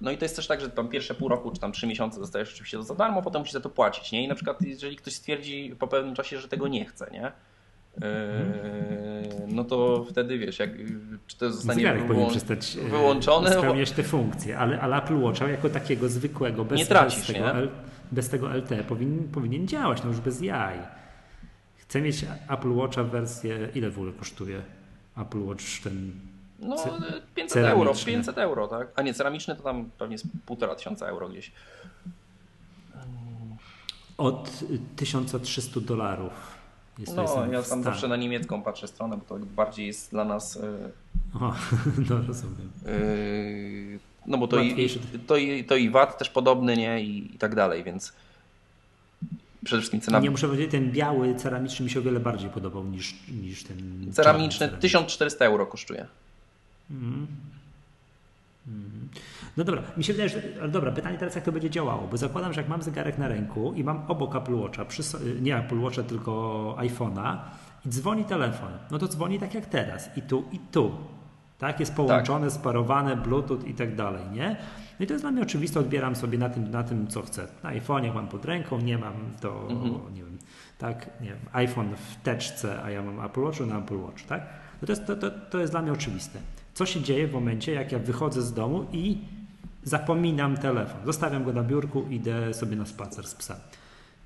[0.00, 2.20] No i to jest też tak, że tam pierwsze pół roku czy tam trzy miesiące
[2.20, 4.24] dostajesz oczywiście to za darmo, potem musisz za to płacić, nie?
[4.24, 7.32] I na przykład jeżeli ktoś stwierdzi po pewnym czasie, że tego nie chce, nie?
[8.00, 8.02] Yy,
[9.48, 10.70] no to wtedy wiesz, jak,
[11.26, 15.48] czy to zostanie Zegarek wyłą- przestać e, wyłączone, spełniać te funkcje, ale, ale Apple Watcha
[15.48, 17.68] jako takiego zwykłego, bez, Nie tracisz, bez, tego, nie?
[18.12, 20.78] Bez tego LTE powinien, powinien działać, no już bez jaj.
[21.76, 24.62] Chcę mieć Apple Watcha wersję, ile w ogóle kosztuje
[25.16, 26.12] Apple Watch ten
[26.58, 28.12] No Ce- 500 euro, ceramiczny.
[28.12, 28.88] 500 euro, tak?
[28.96, 31.52] A nie, ceramiczny to tam pewnie jest półtora tysiąca euro gdzieś.
[34.18, 34.50] od
[34.96, 36.32] 1300 dolarów.
[36.98, 37.82] Jest, No, ja w tam stanie.
[37.82, 40.54] zawsze na niemiecką patrzę stronę, bo to bardziej jest dla nas...
[40.54, 41.54] Yy, O,
[42.10, 42.70] no rozumiem.
[42.86, 44.88] yy, no bo to i,
[45.26, 47.02] to, i, to i VAT też podobny, nie?
[47.02, 48.12] I, i tak dalej, więc
[49.64, 52.84] przede wszystkim cena Nie muszę powiedzieć, ten biały ceramiczny mi się o wiele bardziej podobał
[52.84, 56.06] niż, niż ten ceramiczny czarny 1400 euro kosztuje.
[59.56, 60.42] No dobra, mi się wydaje, że.
[60.60, 63.28] Ale dobra, pytanie teraz, jak to będzie działało, bo zakładam, że jak mam zegarek na
[63.28, 65.02] ręku i mam obok Apple Watcha, przy,
[65.40, 67.36] nie Apple Watcha, tylko iPhone'a
[67.86, 70.92] i dzwoni telefon, no to dzwoni tak jak teraz, i tu, i tu.
[71.58, 74.56] Tak, jest połączone, sparowane, Bluetooth i tak dalej, nie?
[75.00, 77.48] No i to jest dla mnie oczywiste, odbieram sobie na tym, na tym co chcę.
[77.62, 79.68] Na iPhone'ie mam pod ręką, nie mam, to
[80.14, 80.38] nie wiem,
[80.78, 84.42] tak, nie wiem, iPhone w teczce, a ja mam Apple Watch na Apple Watch, tak?
[84.82, 86.38] No to, jest, to, to, to jest dla mnie oczywiste.
[86.74, 89.18] Co się dzieje w momencie, jak ja wychodzę z domu i
[89.82, 91.00] zapominam telefon.
[91.04, 93.56] Zostawiam go na biurku, idę sobie na spacer z psem.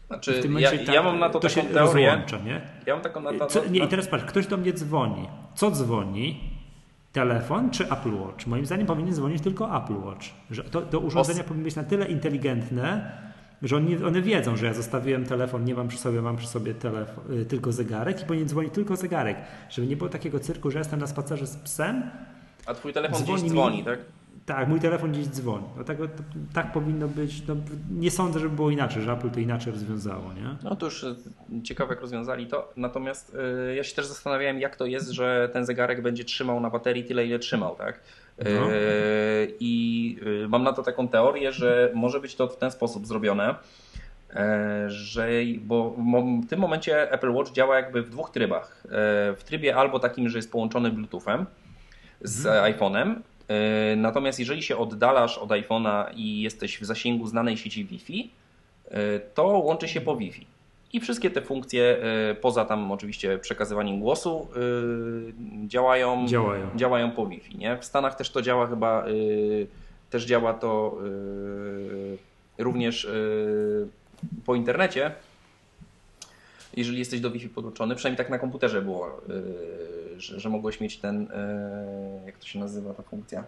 [0.04, 2.10] W Znaczy, ja, momencie ja tak, mam na to, to taką się teorię.
[2.10, 2.60] rozłącza, nie?
[2.86, 5.28] Ja mam taką na to, na, I teraz patrz, ktoś do mnie dzwoni.
[5.54, 6.49] Co dzwoni?
[7.12, 8.46] Telefon czy Apple Watch?
[8.46, 10.26] Moim zdaniem powinien dzwonić tylko Apple Watch.
[10.50, 13.12] Że to, to urządzenia powinny być na tyle inteligentne,
[13.62, 16.74] że oni, one wiedzą, że ja zostawiłem telefon, nie mam przy sobie, mam przy sobie
[16.74, 19.36] telefon, y, tylko zegarek i powinien dzwonić tylko zegarek.
[19.70, 22.02] Żeby nie było takiego cyrku, że jestem na spacerze z psem,
[22.66, 23.98] a twój telefon dzwoni gdzieś mi- dzwoni, tak?
[24.46, 25.64] Tak, mój telefon gdzieś dzwoni.
[25.76, 26.04] No tak, to,
[26.54, 27.46] tak powinno być.
[27.48, 27.56] No,
[27.90, 30.56] nie sądzę, żeby było inaczej, że Apple to inaczej rozwiązało, nie?
[30.62, 31.14] No to już y,
[31.64, 32.72] ciekawe jak rozwiązali to.
[32.76, 33.36] Natomiast
[33.70, 37.04] y, ja się też zastanawiałem, jak to jest, że ten zegarek będzie trzymał na baterii
[37.04, 38.00] tyle, ile trzymał, tak?
[38.40, 38.66] Y, No.
[39.60, 43.54] I y, mam na to taką teorię, że może być to w ten sposób zrobione,
[44.34, 45.28] e, że
[45.60, 45.90] bo
[46.44, 48.82] w tym momencie Apple Watch działa jakby w dwóch trybach.
[48.84, 48.88] E,
[49.36, 51.46] W trybie albo takim, że jest połączony Bluetoothem
[52.22, 53.14] z iPhone'em.
[53.50, 58.30] E, Natomiast jeżeli się oddalasz od iPhone'a i jesteś w zasięgu znanej sieci Wi-Fi,
[58.90, 60.46] e, to łączy się po Wi-Fi.
[60.92, 61.98] I wszystkie te funkcje,
[62.30, 64.48] e, poza tam oczywiście przekazywaniem głosu,
[65.66, 66.66] działają, Działają.
[66.76, 67.58] działają po Wi-Fi.
[67.58, 67.76] Nie?
[67.76, 69.04] W Stanach też to działa chyba,
[70.10, 70.98] też działa to
[72.58, 73.08] również
[74.46, 75.10] po internecie.
[76.76, 80.96] Jeżeli jesteś do Wi-Fi podłączony, przynajmniej tak na komputerze było, e, że, że mogłeś mieć
[80.96, 83.44] ten, e, jak to się nazywa ta funkcja?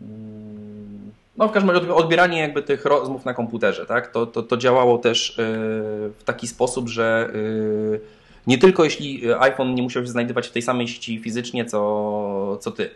[0.00, 4.12] Mm, No w każdym razie odbieranie jakby tych rozmów na komputerze, tak?
[4.12, 5.42] To, to, to działało też e,
[6.18, 7.30] w taki sposób, że
[8.46, 12.70] nie tylko jeśli iPhone nie musiał się znajdować w tej samej sieci fizycznie, co, co
[12.70, 12.90] ty.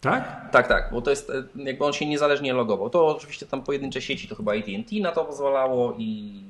[0.00, 0.50] Tak?
[0.50, 2.90] Tak, tak, bo to jest jakby on się niezależnie logował.
[2.90, 6.40] To oczywiście tam pojedyncze sieci, to chyba AT&T na to pozwalało i,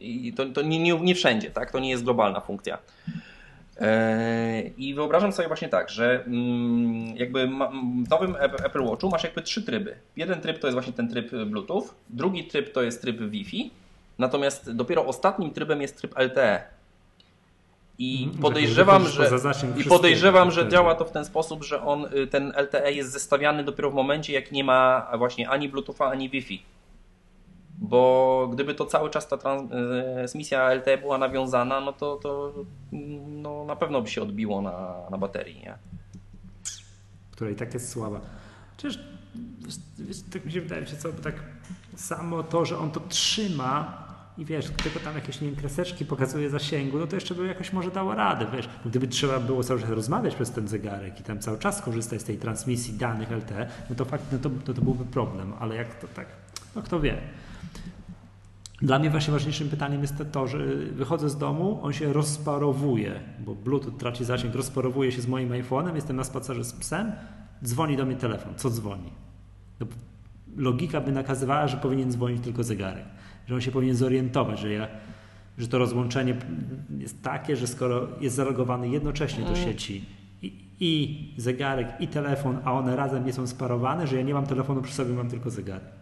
[0.00, 1.70] i to, to nie, nie, nie wszędzie, tak?
[1.70, 2.78] To nie jest globalna funkcja.
[3.80, 7.46] E, I wyobrażam sobie właśnie tak, że mm, jakby
[8.06, 9.94] w nowym App- Apple Watchu masz jakby trzy tryby.
[10.16, 13.70] Jeden tryb to jest właśnie ten tryb Bluetooth, drugi tryb to jest tryb Wi-Fi,
[14.18, 16.62] natomiast dopiero ostatnim trybem jest tryb LTE.
[18.00, 19.30] I Mhm, podejrzewam, że
[19.80, 23.64] i podejrzewam, że działa to w ten sposób, że on y, ten LTE jest zestawiany
[23.64, 26.62] dopiero w momencie, jak nie ma właśnie ani Bluetootha, ani Wi-Fi.
[27.80, 32.52] Bo gdyby to cały czas ta transmisja LTE była nawiązana, no to, to
[33.28, 35.78] no, na pewno by się odbiło na, na baterii, nie?
[37.38, 38.20] która i tak jest słaba.
[38.76, 38.98] Przecież
[39.98, 41.34] wiesz, tak mi się wydaje, że co, tak
[41.96, 44.04] samo to, że on to trzyma
[44.38, 47.72] i wiesz, tylko tam jakieś nie wiem, kreseczki pokazuje zasięgu, no to jeszcze by jakoś
[47.72, 48.68] może dało radę, wiesz.
[48.84, 52.24] Gdyby trzeba było cały czas rozmawiać przez ten zegarek i tam cały czas korzystać z
[52.24, 55.94] tej transmisji danych LTE, no to fakt, no to, no to byłby problem, ale jak
[55.94, 56.26] to tak,
[56.76, 57.18] no kto wie.
[58.82, 60.58] Dla mnie właśnie ważniejszym pytaniem jest to, że
[60.92, 65.94] wychodzę z domu, on się rozparowuje, bo Bluetooth traci zasięg, rozparowuje się z moim iPhone'em,
[65.94, 67.12] jestem na spacerze z psem,
[67.64, 68.54] dzwoni do mnie telefon.
[68.56, 69.10] Co dzwoni?
[69.80, 69.86] No,
[70.56, 73.04] logika by nakazywała, że powinien dzwonić tylko zegarek,
[73.46, 74.88] że on się powinien zorientować, że, ja,
[75.58, 76.36] że to rozłączenie
[76.98, 80.04] jest takie, że skoro jest zalogowany jednocześnie do sieci
[80.42, 84.46] i, i zegarek, i telefon, a one razem nie są sparowane, że ja nie mam
[84.46, 85.97] telefonu przy sobie, mam tylko zegarek.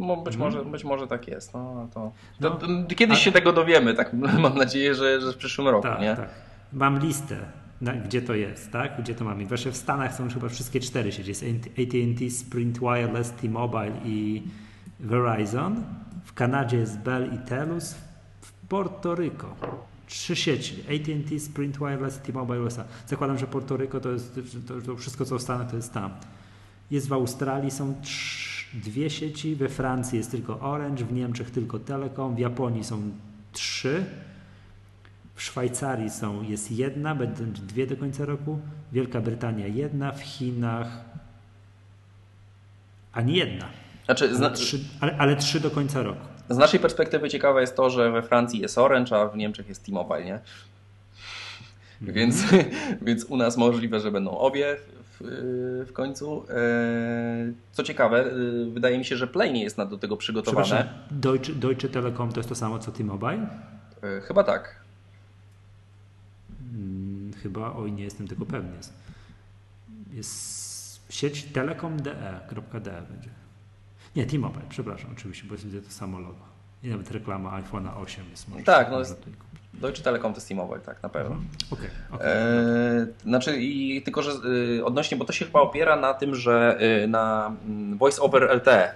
[0.00, 0.38] Być, Mhm.
[0.38, 1.54] może, być może tak jest.
[1.54, 2.50] No, to, No.
[2.50, 4.12] to, to, kiedyś A- się tego dowiemy, tak
[4.42, 6.16] mam nadzieję, że, że w przyszłym roku, Tak, nie?
[6.16, 6.28] tak.
[6.72, 7.36] Mam listę
[7.80, 9.00] na, gdzie to jest, tak?
[9.02, 9.46] Gdzie to mamy?
[9.46, 11.28] Właśnie w Stanach są już chyba wszystkie cztery sieci.
[11.28, 11.42] Jest
[11.78, 14.42] AT&T, Sprint Wireless, T-Mobile i
[15.00, 15.84] Verizon.
[16.24, 17.94] W Kanadzie jest Bell i Telus.
[18.40, 19.54] W Porto Rico
[20.06, 20.74] trzy sieci.
[20.80, 22.84] AT&T, Sprint Wireless, T-Mobile USA.
[23.06, 26.10] Zakładam, że Porto Rico to jest to, to wszystko, co w Stanach, to jest tam.
[26.90, 31.78] Jest w Australii, są trz, dwie sieci, we Francji jest tylko Orange, w Niemczech tylko
[31.78, 33.02] Telekom, w Japonii są
[33.52, 34.04] trzy,
[35.34, 38.58] w Szwajcarii są, jest jedna, będą dwie do końca roku,
[38.92, 41.04] Wielka Brytania jedna, w Chinach
[43.12, 43.66] ani jedna.
[44.04, 46.26] Znaczy, ale, trzy, ale, ale trzy do końca roku.
[46.48, 49.84] Z naszej perspektywy ciekawe jest to, że we Francji jest Orange, a w Niemczech jest
[49.84, 50.40] T-Mobile, nie?
[52.02, 52.14] Mm.
[52.14, 52.44] Więc,
[53.06, 54.76] więc u nas możliwe, że będą obie
[55.20, 56.44] w, w końcu.
[56.48, 58.34] E, co ciekawe, e,
[58.70, 60.88] wydaje mi się, że Play nie jest do tego przygotowane.
[61.10, 63.46] Deutsche, Deutsche Telekom to jest to samo co T-Mobile?
[64.22, 64.80] Chyba tak.
[66.72, 68.76] Hmm, chyba, oj, nie jestem tego pewny.
[68.76, 68.92] Jest,
[70.12, 73.30] jest sieć telekom.de.de będzie.
[74.16, 76.50] Nie, T-Mobile, przepraszam, oczywiście, bo jest to samo logo.
[76.82, 78.64] I nawet reklama iPhone'a 8 jest może.
[78.64, 79.26] Tak, no jest,
[79.74, 81.34] Deutsche Telekom to jest T-Mobile, tak, na pewno.
[81.34, 81.48] Mhm.
[81.70, 82.26] Okay, okay.
[82.26, 84.30] E, znaczy, i tylko, że
[84.78, 88.50] y, odnośnie, bo to się chyba opiera na tym, że y, na mm, Voice over
[88.56, 88.92] LTE,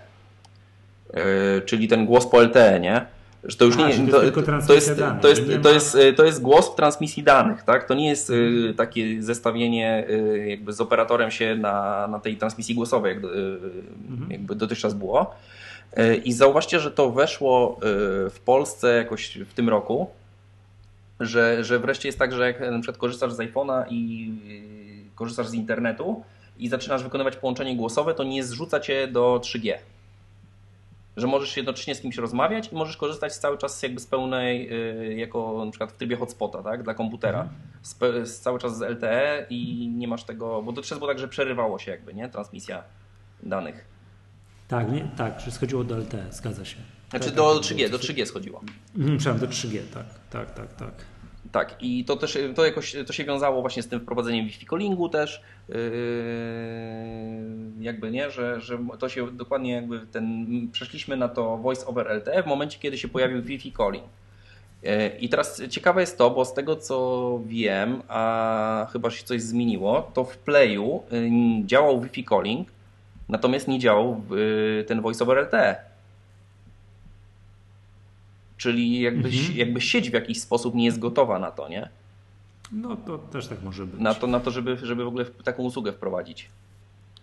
[1.11, 3.07] y, czyli ten głos po LTE, nie?
[3.45, 6.25] Że to już A, nie to, to, to, jest, danych, to, jest, to, jest, to
[6.25, 7.89] jest głos w transmisji danych, tak?
[7.89, 8.75] To nie jest mhm.
[8.75, 10.07] takie zestawienie
[10.47, 14.31] jakby z operatorem się na, na tej transmisji głosowej, jak, mhm.
[14.31, 15.35] jakby dotychczas było.
[16.25, 17.81] I zauważcie, że to weszło
[18.31, 20.11] w Polsce jakoś w tym roku
[21.21, 24.31] że, że wreszcie jest tak, że jak na przykład korzystasz z iPhone'a i
[25.15, 26.25] korzystasz z internetu
[26.59, 29.75] i zaczynasz wykonywać połączenie głosowe, to nie zrzuca cię do 3G.
[31.17, 35.15] Że możesz jednocześnie z kimś rozmawiać i możesz korzystać cały czas jakby z pełnej, y,
[35.15, 37.61] jako na przykład w trybie hotspota, tak, dla komputera, mhm.
[37.83, 41.29] z, z, cały czas z LTE i nie masz tego, bo dotychczas było tak, że
[41.29, 42.83] przerywało się jakby, nie, transmisja
[43.43, 43.85] danych.
[44.69, 46.77] Tak, nie, tak, że schodziło do LTE, zgadza się.
[47.11, 48.61] Znaczy tak, do 3G, do 3G schodziło.
[48.97, 50.95] Mhm, przepraszam, do 3G, tak, tak, tak, tak.
[51.55, 55.09] Tak, i to też to jakoś to się wiązało właśnie z tym wprowadzeniem Wi-Fi callingu
[55.09, 55.43] też.
[55.69, 55.75] Yy,
[57.81, 60.47] jakby nie, że, że to się dokładnie jakby ten.
[60.73, 64.05] Przeszliśmy na to voice over LTE w momencie, kiedy się pojawił Wi-Fi calling.
[64.83, 69.43] Yy, I teraz ciekawe jest to, bo z tego co wiem, a chyba się coś
[69.43, 72.69] zmieniło, to w Playu yy, działał Wi-Fi calling,
[73.29, 74.23] natomiast nie działał
[74.87, 75.94] ten voice over LTE.
[78.57, 79.57] Czyli jakby, mhm.
[79.57, 81.89] jakby sieć w jakiś sposób nie jest gotowa na to, nie?
[82.73, 84.01] No to też tak może być.
[84.01, 86.49] Na to, na to żeby, żeby w ogóle taką usługę wprowadzić.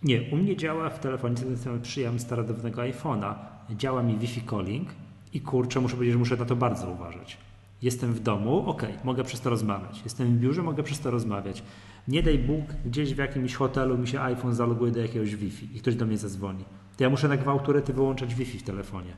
[0.04, 3.34] Nie, u mnie działa w telefonie, ten przyjąłem starodawnego iPhone'a,
[3.70, 4.90] działa mi Wi-Fi calling
[5.34, 7.38] i kurczę, muszę powiedzieć, że muszę na to bardzo uważać.
[7.82, 10.02] Jestem w domu, ok, mogę przez to rozmawiać.
[10.04, 11.64] Jestem w biurze, mogę przez to rozmawiać.
[12.08, 15.80] Nie daj Bóg, gdzieś w jakimś hotelu mi się iPhone zaloguje do jakiegoś Wi-Fi i
[15.80, 16.64] ktoś do mnie zadzwoni.
[16.98, 19.14] To ja muszę na gwałturety wyłączać Wi-Fi w telefonie.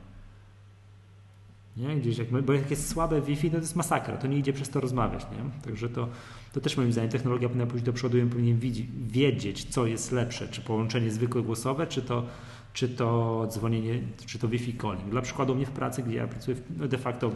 [1.76, 1.96] Nie?
[1.96, 4.80] Gdzieś jak, bo jak jest słabe Wi-Fi, to jest masakra, to nie idzie przez to
[4.80, 5.22] rozmawiać.
[5.22, 5.62] Nie?
[5.64, 6.08] Także to,
[6.52, 8.58] to też moim zdaniem technologia powinna pójść do przodu i powinien
[9.06, 12.26] wiedzieć, co jest lepsze, czy połączenie zwykłe głosowe, czy to,
[12.72, 15.10] czy to dzwonienie, czy to Wi-Fi calling.
[15.10, 17.30] Dla przykładu u mnie w pracy, gdzie ja pracuję, no de facto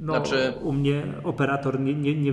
[0.00, 0.52] no, znaczy...
[0.62, 2.32] u mnie operator nie, nie, nie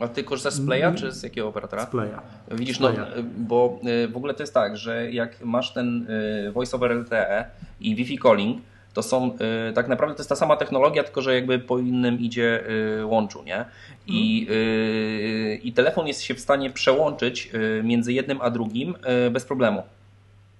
[0.00, 1.86] a ty korzystasz z Playa, czy z jakiego operatora?
[1.86, 2.20] Z Playa.
[2.50, 2.96] Widzisz, z Playa.
[2.96, 6.06] no, bo y, w ogóle to jest tak, że jak masz ten
[6.46, 7.44] y, voice over LTE
[7.80, 8.62] i Wi-Fi calling,
[8.94, 9.36] to są,
[9.70, 12.64] y, tak naprawdę to jest ta sama technologia, tylko że jakby po innym idzie
[13.00, 13.64] y, łączu, nie?
[14.06, 15.62] I, hmm.
[15.62, 17.50] i telefon jest się w stanie przełączyć
[17.82, 18.94] między jednym a drugim
[19.30, 19.82] bez problemu.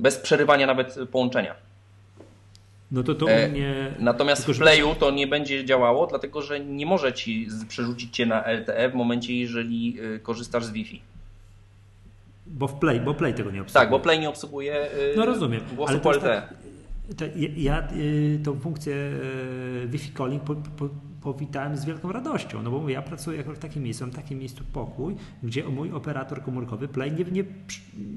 [0.01, 1.55] Bez przerywania nawet połączenia.
[2.91, 3.95] No to to u e, mnie...
[3.99, 8.45] Natomiast w Playu to nie będzie działało, dlatego że nie może ci przerzucić cię na
[8.53, 11.03] LTE w momencie, jeżeli korzystasz z Wi-Fi.
[12.47, 13.83] Bo w Play, bo Play tego nie obsługuje.
[13.83, 15.61] Tak, bo Play nie obsługuje no rozumiem.
[15.77, 16.23] głosu Ale po LTE.
[16.23, 16.71] Tak, to
[17.57, 20.89] ja y, tą funkcję y, Wi-Fi calling po, po,
[21.21, 25.17] powitałem z wielką radością, no bo ja pracuję w takim miejscu, w takim miejscu pokój,
[25.43, 27.45] gdzie mój operator komórkowy Play nie, nie,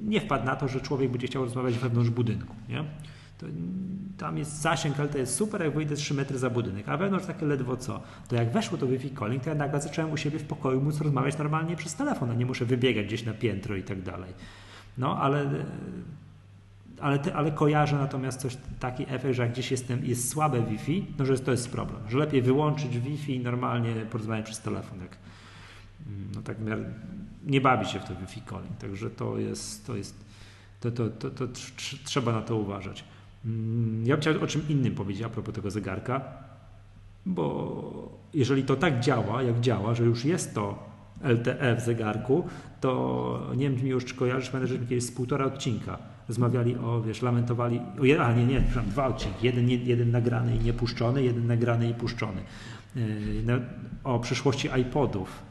[0.03, 2.55] nie wpadł na to, że człowiek będzie chciał rozmawiać wewnątrz budynku.
[2.69, 2.83] Nie?
[3.37, 3.45] To,
[4.17, 7.25] tam jest zasięg, ale to jest super, jak wyjdę 3 metry za budynek, a wewnątrz
[7.25, 8.01] takie ledwo co.
[8.27, 11.01] To jak weszło to Wi-Fi calling, to ja nagle zacząłem u siebie w pokoju móc
[11.01, 14.33] rozmawiać normalnie przez telefon, a nie muszę wybiegać gdzieś na piętro i tak dalej.
[14.97, 15.49] No ale
[17.03, 21.25] ale, ale kojarzę natomiast coś, taki efekt, że jak gdzieś jestem, jest słabe Wi-Fi, no
[21.25, 25.17] że to jest problem, że lepiej wyłączyć Wi-Fi i normalnie porozmawiać przez telefon, jak
[26.35, 26.57] no tak
[27.45, 30.25] nie bawi się w to Wi-Fi calling, także to jest, to jest,
[30.79, 31.47] to, to, to, to
[32.05, 33.03] trzeba na to uważać.
[33.45, 36.21] Mm, ja bym chciał o czym innym powiedzieć a propos tego zegarka,
[37.25, 40.89] bo jeżeli to tak działa, jak działa, że już jest to
[41.23, 42.47] LTE w zegarku,
[42.81, 47.21] to nie wiem, czy mi już kojarzysz, że kiedyś z półtora odcinka rozmawiali o, wiesz,
[47.21, 51.89] lamentowali, o, a nie, nie, przepraszam, dwa odcinki, jeden, jeden nagrany i niepuszczony, jeden nagrany
[51.89, 52.41] i puszczony,
[52.95, 53.03] yy,
[53.45, 53.59] na,
[54.03, 55.43] o przyszłości iPodów.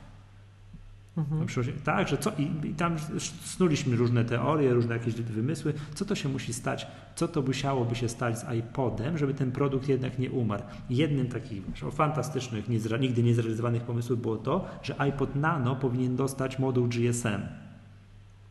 [1.16, 1.46] Mhm.
[1.84, 2.96] Tak, że co, i, i tam
[3.44, 8.08] snuliśmy różne teorie, różne jakieś wymysły, co to się musi stać, co to musiałoby się
[8.08, 10.62] stać z iPodem, żeby ten produkt jednak nie umarł.
[10.90, 12.68] Jednym takich wiesz, o fantastycznych,
[13.00, 17.42] nigdy niezrealizowanych pomysłów było to, że iPod Nano powinien dostać moduł GSM.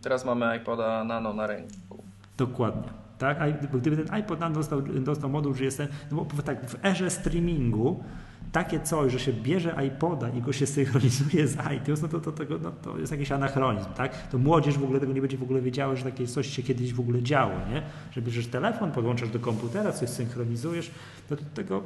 [0.02, 2.04] Teraz mamy iPoda Nano na rynku.
[2.46, 2.90] Dokładnie.
[3.18, 3.38] Tak?
[3.74, 8.04] Gdyby- ten iPod Nano dostał, dostał moduł GSM, no bo tak w erze streamingu
[8.52, 12.32] takie coś, że się bierze iPoda i go się synchronizuje z iTunes, no to, to,
[12.32, 14.28] tego, no to jest jakiś anachronizm, tak?
[14.28, 16.94] To młodzież w ogóle tego nie będzie w ogóle wiedziała, że takie coś się kiedyś
[16.94, 17.82] w ogóle działo, nie?
[18.12, 20.92] Że bierzesz telefon, podłączasz do komputera, coś synchronizujesz,
[21.30, 21.84] to do tego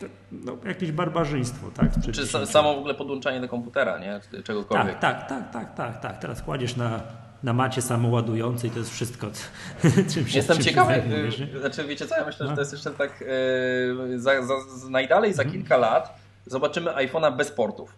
[0.00, 1.94] to, no, jakieś barbarzyństwo, tak?
[1.94, 4.20] Czy 10 sa- samo w ogóle podłączanie do komputera, nie?
[4.44, 4.98] Czegokolwiek.
[4.98, 6.18] tak, tak, tak, tak, tak, tak.
[6.18, 7.00] Teraz kładziesz na,
[7.46, 9.26] na macie samoładującej, to jest wszystko,
[10.14, 11.46] czym się Jestem czym się ciekawy, zajmujesz, nie?
[11.54, 12.56] y, znaczy wiecie co, ja myślę, że No.
[12.56, 17.50] to jest jeszcze tak y, za, za, za najdalej za kilka lat zobaczymy iPhone'a bez
[17.50, 17.92] portów.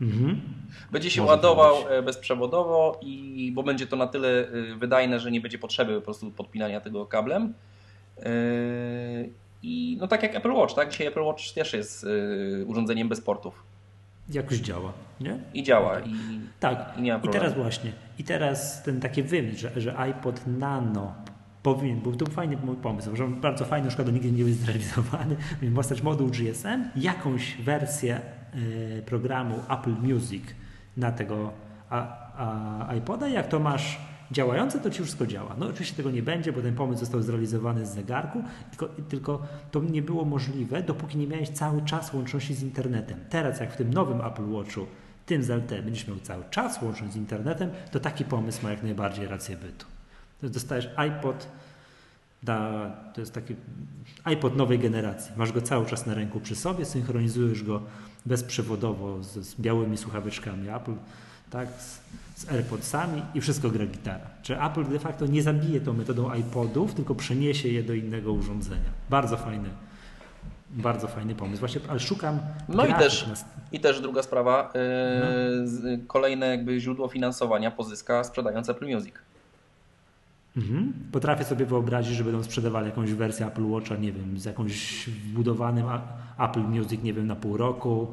[0.00, 0.40] Mhm.
[0.92, 1.92] Będzie się Może ładował być.
[1.92, 6.00] e, bezprzewodowo i bo będzie to na tyle y, wydajne, że nie będzie potrzeby po
[6.00, 7.54] prostu podpinania tego kablem.
[8.18, 9.30] Y,
[9.62, 10.90] I no tak jak Apple Watch, tak?
[10.90, 13.62] Dzisiaj Apple Watch też jest y, urządzeniem bez portów.
[14.28, 15.38] Jakoś działa, nie?
[15.54, 16.00] I działa.
[16.00, 16.14] I,
[16.60, 16.94] Tak.
[16.98, 21.14] I nie ma I teraz właśnie, i teraz ten taki wymysł, że, że iPod Nano
[21.62, 25.74] powinien, był to fajny mój pomysł, że bardzo fajny, szkoda, nigdy nie był zrealizowany, powinien
[25.74, 28.20] powstać moduł GSM, jakąś wersję
[28.98, 30.44] e, programu Apple Music
[30.96, 31.52] na tego
[31.90, 33.28] a, a, iPoda.
[33.28, 33.98] Jak to masz
[34.32, 35.56] działające, to ci wszystko działa.
[35.58, 39.80] No oczywiście tego nie będzie, bo ten pomysł został zrealizowany z zegarku, tylko, tylko to
[39.80, 43.18] nie było możliwe, dopóki nie miałeś cały czas łączności z internetem.
[43.30, 44.86] Teraz, jak w tym nowym Apple Watchu,
[45.26, 48.82] tym z LTE będziesz miał cały czas łączność z internetem, to taki pomysł ma jak
[48.82, 49.86] najbardziej rację bytu.
[50.40, 51.48] To dostajesz iPod,
[52.42, 53.56] da, to jest taki
[54.24, 55.32] iPod nowej generacji.
[55.36, 57.82] Masz go cały czas na ręku przy sobie, synchronizujesz go
[58.26, 60.94] bezprzewodowo z, z białymi słuchaweczkami Apple,
[61.50, 62.00] tak, z,
[62.42, 64.26] z AirPodsami i wszystko gra gitara.
[64.42, 68.90] Czy Apple de facto nie zabije tą metodą iPodów, tylko przeniesie je do innego urządzenia.
[69.10, 69.68] Bardzo fajny,
[70.70, 71.60] bardzo fajny pomysł.
[71.60, 72.38] Właśnie, ale szukam
[72.68, 73.34] No i też- na-
[73.72, 74.78] I też druga sprawa, y,
[75.82, 75.98] No.
[76.06, 79.14] kolejne jakby źródło finansowania pozyska sprzedając Apple Music.
[80.56, 80.92] Mhm.
[81.12, 85.86] Potrafię sobie wyobrazić, że będą sprzedawali jakąś wersję Apple Watcha, nie wiem, z jakąś wbudowanym
[86.38, 88.06] Apple Music, nie wiem, na pół roku.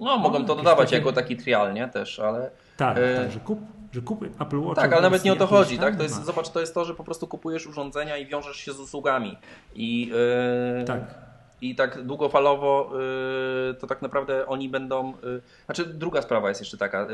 [0.00, 1.88] No, mogą to jakieś dodawać takie- jako taki trial, nie?
[1.88, 2.50] Też, ale...
[2.76, 3.60] Tak, E, tak że kup,
[3.92, 4.80] że kup Apple Watch.
[4.80, 5.96] Tak, ale nawet nie o to chodzi, tak?
[5.96, 8.80] To jest, zobacz, to jest to, że po prostu kupujesz urządzenia i wiążesz się z
[8.80, 9.38] usługami.
[9.74, 10.06] I,
[10.78, 11.26] yy, Tak.
[11.60, 12.92] I tak długofalowo
[13.68, 15.12] yy, to tak naprawdę oni będą.
[15.22, 17.06] Yy, znaczy, druga sprawa jest jeszcze taka.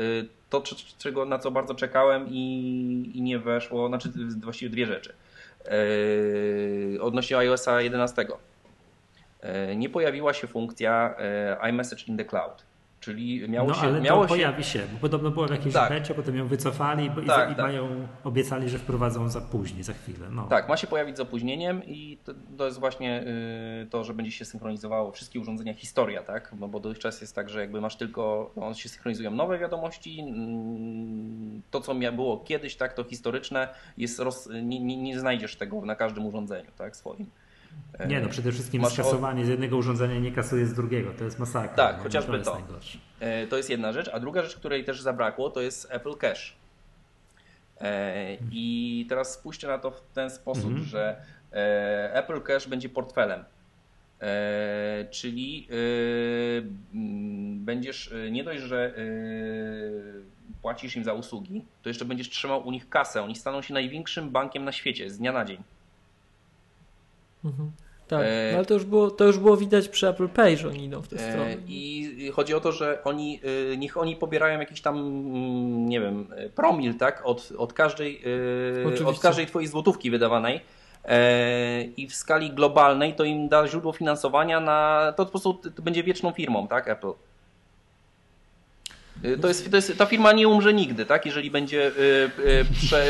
[0.49, 0.63] To,
[0.97, 4.11] czego, na co bardzo czekałem i, i nie weszło, znaczy
[4.41, 5.13] właściwie dwie rzeczy.
[7.01, 8.25] Odnośnie iOSa 11.
[9.43, 11.15] Yy, nie pojawiła się funkcja
[11.69, 12.63] iMessage in the Cloud.
[13.03, 13.81] Czyli miało no, się.
[13.81, 15.89] ale miało to się pojawi się, bo podobno było w jakiejś Tak.
[15.89, 17.65] becie, potem ją wycofali i, Tak, i tak.
[17.65, 20.27] mają, obiecali, że wprowadzą za później, za chwilę.
[20.31, 20.47] No.
[20.47, 23.23] Tak, ma się pojawić z opóźnieniem i to, to jest właśnie
[23.83, 26.55] y, to, że będzie się synchronizowało wszystkie urządzenia historia, tak?
[26.59, 30.23] No bo dotychczas jest tak, że jakby masz tylko, no, się synchronizują nowe wiadomości,
[31.71, 33.67] to co było kiedyś, tak, to historyczne
[33.97, 37.25] jest roz, nie, nie, nie znajdziesz tego na każdym urządzeniu, tak, swoim.
[37.99, 41.23] E, Nie no, przede wszystkim Masz skasowanie z jednego urządzenia nie kasuje z drugiego, to
[41.23, 41.75] jest masakra.
[41.75, 42.03] Tak, nie?
[42.03, 42.53] chociażby jest to.
[42.55, 42.97] najgorsze.
[43.19, 46.55] E, To jest jedna rzecz, a druga rzecz, której też zabrakło, to jest Apple Cash.
[47.81, 50.83] E, I teraz spójrzcie na to w ten sposób, Mhm.
[50.85, 51.21] że
[52.13, 53.43] Apple Cash będzie portfelem.
[55.11, 55.67] Czyli
[57.55, 58.93] będziesz nie dość, że
[60.61, 63.21] płacisz im za usługi, to jeszcze będziesz trzymał u nich kasę.
[63.21, 65.63] Oni staną się największym bankiem na świecie z dnia na dzień.
[67.45, 67.71] Mhm.
[68.07, 70.69] Tak, E, no ale to już, było, to już było widać przy Apple Pay, że
[70.69, 71.55] oni idą w tę E, stronę.
[71.67, 73.39] I chodzi o to, że oni,
[73.71, 78.21] y, niech oni pobierają jakiś tam, mm, nie wiem, promil, tak, od, od, każdej,
[78.85, 79.07] Oczywiście.
[79.07, 80.61] od każdej twojej złotówki wydawanej.
[81.05, 85.13] E, I w skali globalnej to im da źródło finansowania na.
[85.17, 87.11] To po prostu to będzie wieczną firmą, tak, Apple.
[89.41, 91.25] To jest, to jest, ta firma nie umrze nigdy, tak?
[91.25, 91.91] Jeżeli będzie,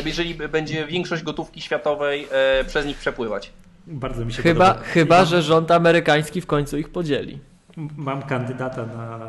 [0.06, 3.52] jeżeli będzie większość gotówki światowej e, przez nich przepływać.
[3.88, 4.86] Bardzo mi się Chyba, podoba.
[4.86, 7.40] chyba, Mam- że rząd amerykański w końcu ich podzieli.
[7.98, 9.20] Mam kandydata na.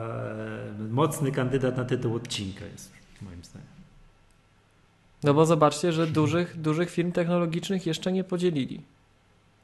[0.90, 3.68] Mocny kandydat na tytuł odcinka jest, moim zdaniem.
[5.22, 8.80] No bo zobaczcie, że dużych, dużych firm technologicznych jeszcze nie podzielili.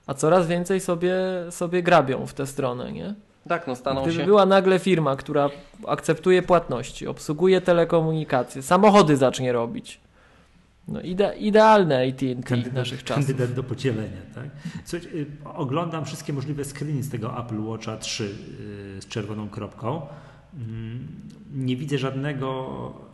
[0.07, 1.15] A coraz więcej sobie,
[1.51, 3.15] sobie grabią w tę stronę, nie?
[3.49, 4.25] Tak, no staną Gdyby się...
[4.25, 5.51] była nagle firma, która
[5.87, 10.01] akceptuje płatności, obsługuje telekomunikacje, samochody zacznie robić.
[10.91, 13.27] No ide, idealne AT&T naszych czasów.
[13.27, 14.21] kandydat do podzielenia.
[14.35, 14.51] Tak?
[14.85, 20.07] Słuchajcie, y, oglądam wszystkie możliwe screeny z tego Apple Watcha 3 y, z czerwoną kropką.
[20.57, 21.07] Mm,
[21.55, 23.11] Nie widzę żadnego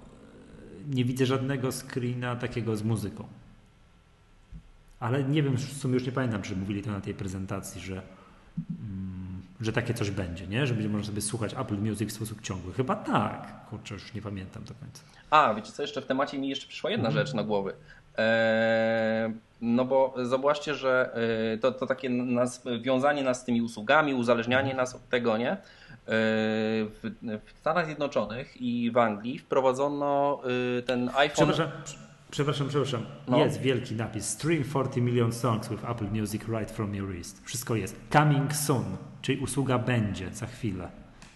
[0.90, 3.24] nie widzę żadnego screena takiego z muzyką.
[5.00, 8.02] Ale nie wiem, w sumie już nie pamiętam, czy mówili to na tej prezentacji, że,
[9.60, 10.66] że takie coś będzie, nie?
[10.66, 12.72] Że będzie można sobie słuchać Apple Music w sposób ciągły.
[12.72, 13.66] Chyba tak.
[13.70, 15.02] Kurczę, już nie pamiętam do końca.
[15.30, 17.26] A, wiecie co, jeszcze w temacie mi jeszcze przyszła jedna Mhm.
[17.26, 17.72] rzecz na głowy.
[18.18, 21.16] Eee, no bo zobaczcie, że
[21.54, 25.50] e, to, to takie nas, wiązanie nas z tymi usługami, uzależnianie nas od tego, nie?
[25.52, 25.58] E,
[26.06, 27.10] W,
[27.46, 30.40] w Stanach Zjednoczonych i w Anglii wprowadzono
[30.78, 31.28] e, ten iPhone.
[31.52, 31.68] Przepraszam,
[32.30, 33.06] przepraszam, przepraszam.
[33.28, 33.38] No.
[33.38, 34.28] Jest wielki napis.
[34.28, 37.42] Stream 40 million songs with Apple Music right from your wrist.
[37.44, 37.96] Wszystko jest.
[38.12, 38.84] Coming soon,
[39.26, 40.88] czyli usługa będzie za chwilę.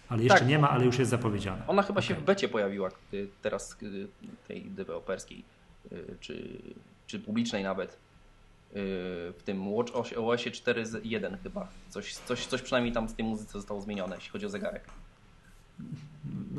[0.09, 0.47] Ale jeszcze Tak.
[0.47, 1.63] nie ma, ale już jest zapowiedziana.
[1.67, 2.23] Ona chyba się Okej.
[2.23, 4.07] w becie pojawiła y, teraz y,
[4.47, 5.43] tej deweloperskiej,
[5.91, 6.49] y, czy,
[7.07, 7.97] czy publicznej nawet.
[8.73, 11.67] W tym Watch OS- OS 4.1 chyba.
[11.89, 14.83] Coś, coś, coś przynajmniej tam z tej muzyce zostało zmienione, jeśli chodzi o zegarek.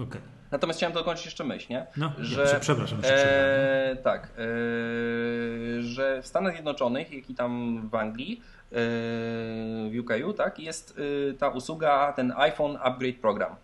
[0.02, 0.20] Okej.
[0.50, 1.86] Natomiast chciałem dokończyć jeszcze myśl, nie?
[1.96, 3.92] No, że, przepraszam, się przerwałem.
[3.92, 8.40] e, tak, e, że w Stanach Zjednoczonych, jak i tam w Anglii,
[8.72, 10.98] w UKU, tak, jest
[11.30, 13.56] e, ta usługa, ten iPhone Upgrade Program.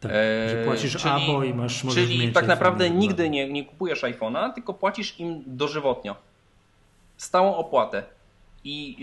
[0.00, 3.08] Tak, e, że płacisz czyli- abo i masz możesz Czyli tak naprawdę regularnie.
[3.08, 6.16] nigdy nie, nie kupujesz iPhone'a, tylko płacisz im dożywotnio.
[7.16, 8.02] Stałą opłatę.
[8.64, 8.96] I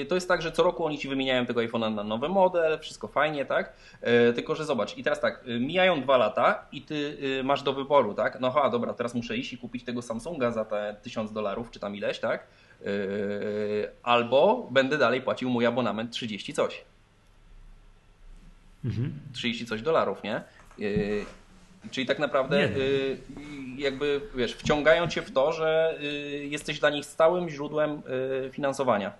[0.00, 2.78] yy, to jest tak, że co roku oni ci wymieniają tego iPhone'a na nowy model,
[2.78, 3.72] wszystko fajnie, tak?
[4.02, 7.72] Yy, tylko, że zobacz, i teraz tak, mijają dwa lata i ty yy, masz do
[7.72, 8.40] wyboru, tak?
[8.40, 11.80] No ha, dobra, teraz muszę iść i kupić tego Samsunga za te 1000 dolarów, czy
[11.80, 12.46] tam ileś, tak?
[12.84, 16.84] Yy, albo będę dalej płacił mój abonament 30 coś.
[18.84, 19.12] Mhm.
[19.32, 20.42] 30 coś dolarów, nie?
[20.78, 21.24] Yy,
[21.90, 23.18] czyli tak naprawdę yy,
[23.76, 25.98] jakby, wiesz, wciągają cię w to, że
[26.48, 28.02] jesteś dla nich stałym źródłem
[28.52, 29.12] finansowania.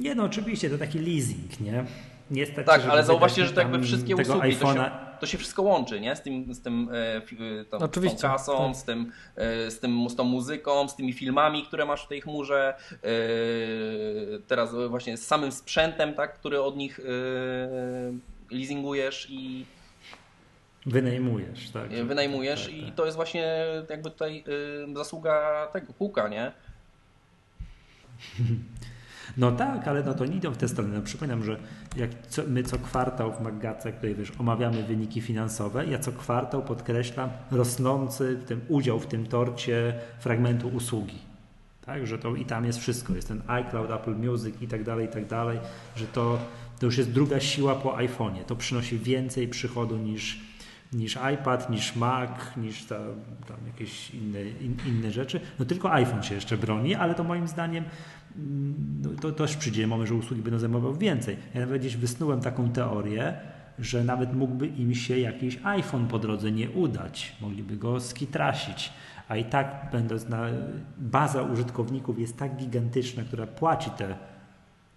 [0.00, 1.84] Nie no, oczywiście, to taki leasing, nie?
[2.30, 5.09] Nie jest tak, Tak, ale zauważcie, że to jakby wszystkie usługi, iPhone'a.
[5.20, 6.16] To się wszystko łączy, nie?
[6.16, 8.76] Z tym, z tym, e, e, tą, Oczywiście, z tą kasą, tak.
[8.76, 12.20] z, tym, e, z, tym, z tą muzyką, z tymi filmami, które masz w tej
[12.20, 12.74] chmurze,
[14.46, 17.00] teraz właśnie z samym sprzętem, tak, który od nich
[18.50, 19.66] leasingujesz i
[20.86, 22.06] Wynajmujesz, tak?
[22.06, 22.94] wynajmujesz tak, i tak.
[22.94, 24.44] to jest właśnie jakby tutaj
[24.94, 26.52] zasługa tego Kuka, nie?
[29.36, 30.96] No tak, ale no to nie idą w tę stronę.
[30.96, 31.56] No, przypominam, że
[31.96, 36.62] jak co, my co kwartał w Maggacach tutaj wiesz, omawiamy wyniki finansowe, ja co kwartał
[36.62, 41.18] podkreślam rosnący tym udział w tym torcie fragmentu usługi.
[41.86, 43.14] Tak, że to i tam jest wszystko.
[43.14, 45.58] Jest ten iCloud, Apple Music i tak dalej, i tak dalej,
[45.96, 46.38] że to,
[46.78, 48.44] to już jest druga siła po iPhone'ie.
[48.46, 50.40] To przynosi więcej przychodu niż,
[50.92, 52.96] niż iPad, niż Mac, niż ta,
[53.48, 55.40] tam jakieś inne, in, inne rzeczy.
[55.58, 57.84] No tylko iPhone się jeszcze broni, ale to moim zdaniem
[58.36, 61.36] mm, no, to też przyjdzie moment, że usługi będą zajmowały więcej.
[61.54, 63.34] Ja nawet gdzieś wysnułem taką teorię,
[63.78, 67.36] że nawet mógłby im się jakiś iPhone po drodze nie udać.
[67.40, 68.92] Mogliby go skitrasić.
[69.28, 70.46] A i tak będąc na
[70.98, 74.16] baza użytkowników jest tak gigantyczna, która płaci te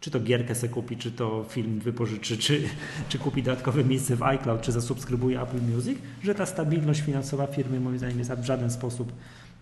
[0.04, 2.62] czy to gierkę se kupi, czy to film wypożyczy, czy,
[3.10, 7.80] czy kupi dodatkowe miejsce w iCloud, czy zasubskrybuje Apple Music, że ta stabilność finansowa firmy
[7.80, 9.14] moim zdaniem jest w żaden sposób,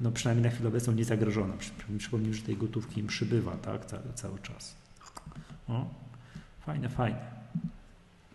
[0.02, 1.54] no przynajmniej na chwilę obecną, nie zagrożona.
[1.58, 4.76] Przy- Przypomnijmy, że tej gotówki im przybywa, tak, cały, cały czas.
[5.68, 5.86] O,
[6.66, 7.20] fajne, fajne.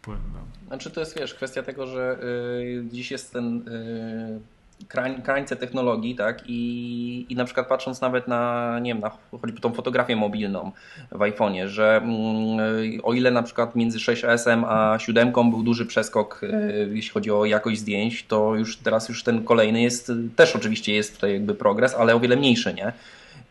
[0.02, 0.44] Powiem wam.
[0.66, 4.40] Znaczy to jest, wiesz, kwestia tego, że y, dziś jest ten y,
[4.88, 9.60] krań, krańce technologii, tak, i, i na przykład patrząc nawet na, nie wiem, na choćby
[9.60, 10.72] tą fotografię mobilną
[11.12, 16.42] w iPhone'ie, że mm, o ile na przykład między 6S a 7 był duży przeskok,
[16.42, 20.94] y, jeśli chodzi o jakość zdjęć, to już teraz już ten kolejny jest, też oczywiście
[20.94, 22.92] jest tutaj jakby progres, ale o wiele mniejszy, nie?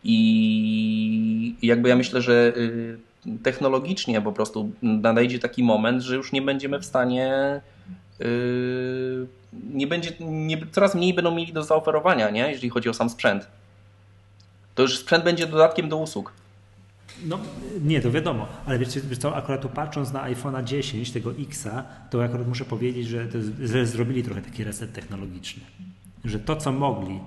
[0.04, 2.98] I jakby ja myślę, że y,
[3.42, 7.60] technologicznie po prostu nadejdzie taki moment, że już nie będziemy w stanie.
[8.20, 9.26] y,
[9.72, 12.50] Nie będzie, nie, coraz mniej będą mieli do zaoferowania, nie?
[12.50, 13.46] jeżeli chodzi o sam sprzęt.
[14.74, 16.32] To już sprzęt będzie dodatkiem do usług.
[17.24, 17.38] No
[17.84, 21.84] nie, to wiadomo, ale wiecie, wiesz co, akurat tu patrząc na iPhone'a 10, tego Xa,
[22.10, 25.62] to akurat muszę powiedzieć, że, to, że zrobili trochę taki reset technologiczny.
[26.24, 27.20] Że to, co mogli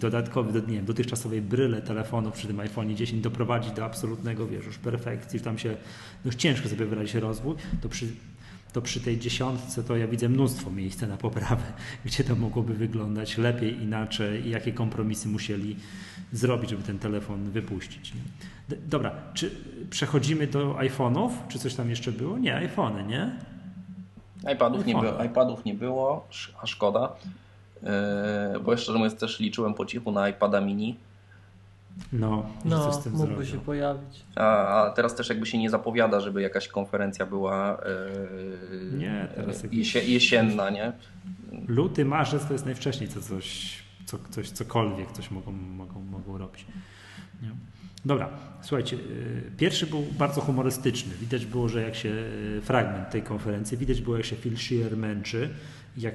[0.00, 4.66] dodatkowy, do, nie wiem, dotychczasowej bryle telefonu przy tym iPhone'ie 10 doprowadzić do absolutnego, wiesz,
[4.66, 5.76] już perfekcji, tam się, no
[6.24, 8.06] już ciężko sobie wyrazić rozwój, to przy,
[8.76, 11.62] to przy tej dziesiątce to ja widzę mnóstwo miejsca na poprawę,
[12.04, 15.76] gdzie to mogłoby wyglądać lepiej, inaczej i jakie kompromisy musieli
[16.32, 18.14] zrobić, żeby ten telefon wypuścić.
[18.14, 18.20] Nie?
[18.76, 19.50] Dobra, czy
[19.90, 21.30] przechodzimy do iPhone'ów?
[21.48, 22.38] Czy coś tam jeszcze było?
[22.38, 23.30] Nie, iPhony, nie?
[24.54, 25.00] iPadów nie, iPhone'a.
[25.00, 26.28] było, iPadów nie było,
[26.62, 27.12] a szkoda.
[27.82, 30.96] Yy, bo jeszcze mówiąc też liczyłem po cichu na iPada mini.
[32.12, 33.50] No, No, coś z tym mógłby zrobią.
[33.50, 34.24] się pojawić.
[34.36, 37.78] A, a teraz też jakby się nie zapowiada, żeby jakaś konferencja była
[38.72, 40.92] yy, Nie, teraz yy, jesie, jesienna, nie?
[41.68, 46.66] Luty, marzec to jest najwcześniej, co coś, co, coś cokolwiek coś mogą, mogą, mogą robić.
[47.42, 47.50] Nie?
[48.04, 48.28] Dobra,
[48.62, 51.14] słuchajcie, y, pierwszy był bardzo humorystyczny.
[51.20, 54.96] Widać było, że jak się y, fragment tej konferencji, widać było, jak się Phil Schiller
[54.96, 55.50] męczy,
[55.96, 56.14] jak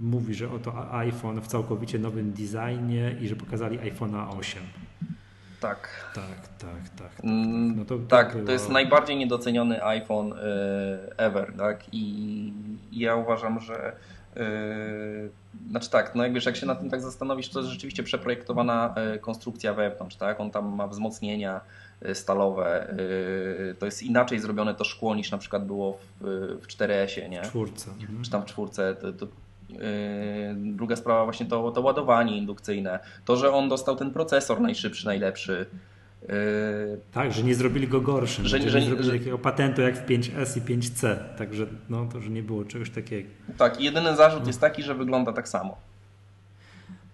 [0.00, 4.62] mówi, że oto iPhone w całkowicie nowym designie i że pokazali iPhone'a 8.
[5.60, 5.88] Tak.
[6.14, 7.24] Tak, tak, tak.
[7.24, 10.36] Mm, No to- tak, było- to jest najbardziej niedoceniony iPhone y,
[11.16, 11.84] ever, tak?
[11.92, 12.52] I
[12.92, 13.92] ja uważam, że
[14.36, 14.40] y,
[15.70, 19.18] znaczy tak, no jakby jak się nad tym tak zastanowisz, to jest rzeczywiście przeprojektowana y,
[19.18, 20.40] konstrukcja wewnątrz, tak?
[20.40, 21.60] On tam ma wzmocnienia
[22.14, 22.94] stalowe,
[23.78, 26.24] to jest inaczej zrobione to szkło niż na przykład było w,
[26.62, 27.42] w 4S-ie, nie?
[27.42, 27.90] Czwórce.
[27.90, 28.22] Mhm.
[28.24, 28.94] czy tam w czwórce.
[28.94, 29.26] To, to,
[30.56, 32.98] druga sprawa właśnie to, to ładowanie indukcyjne.
[33.24, 35.66] To, że on dostał ten procesor najszybszy, najlepszy.
[36.22, 36.28] Yy,
[37.12, 39.96] Tak, że nie zrobili go gorszym, Że- że, że- nie zrobili że- takiego patentu jak
[39.96, 43.28] w 5S i 5C, także no to, że nie było czegoś takiego.
[43.58, 45.76] tak, i jedyny zarzut jest taki, że wygląda tak samo.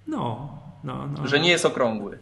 [0.06, 0.48] No,
[0.84, 1.26] no, no.
[1.28, 2.18] Że nie jest okrągły.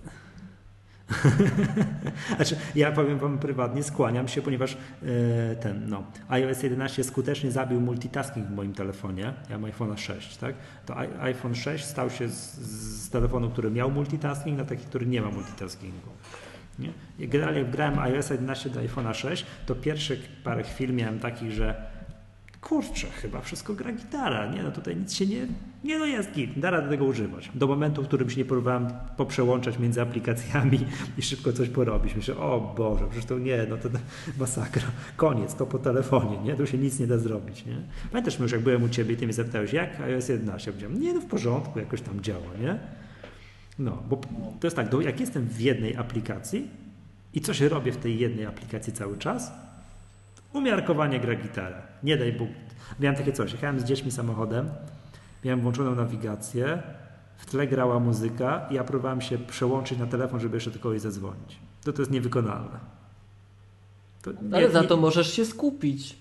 [2.37, 7.81] Znaczy, ja powiem Wam prywatnie, skłaniam się, ponieważ e, ten, no, iOS 11 skutecznie zabił
[7.81, 9.33] multitasking w moim telefonie.
[9.51, 10.55] Ja mam iPhone'a 6, tak?
[10.87, 12.59] To iPhone 6 stał się z,
[13.05, 16.11] z telefonu, który miał multitasking, na taki, który nie ma multitaskingu.
[16.79, 16.93] Nie?
[17.29, 20.15] Generalnie jak grałem iOS 11 do iPhone'a 6, to pierwsze
[20.45, 21.92] parę chwil miałem takich, że
[22.63, 25.47] kurczę, chyba wszystko gra gitara, nie, no tutaj nic się nie,
[25.85, 27.51] nie no jest git, da radę tego używać.
[27.55, 30.79] Do momentu, w którym się nie próbowałem poprzełączać między aplikacjami
[31.19, 32.15] i szybko coś porobić.
[32.15, 33.89] Myślę, o Boże, przecież to nie, no to
[34.41, 34.83] masakra,
[35.17, 37.77] koniec, to po telefonie, nie, tu się nic nie da zrobić, nie.
[38.11, 40.71] Pamiętasz już, jak byłem u Ciebie i Ty mnie zapytałeś, jak iOS 11?
[40.71, 42.79] Ja powiedziałem, nie, no w porządku, jakoś tam działa, nie.
[43.79, 44.21] No, bo
[44.61, 46.69] to jest tak, jak jestem w jednej aplikacji
[47.35, 49.53] i coś robię w tej jednej aplikacji cały czas,
[50.53, 51.83] Umiarkowanie gra gitarę.
[52.03, 52.49] Nie daj Bóg.
[53.01, 53.53] Miałem takie coś.
[53.53, 54.69] Jechałem z dziećmi samochodem,
[55.45, 56.83] miałem włączoną nawigację,
[57.37, 61.01] w tle grała muzyka i ja próbowałem się przełączyć na telefon, żeby jeszcze do kogoś
[61.01, 61.59] zadzwonić.
[61.85, 62.79] To to jest niewykonalne.
[64.23, 66.17] To nie- Ale za nie- to możesz się skupić.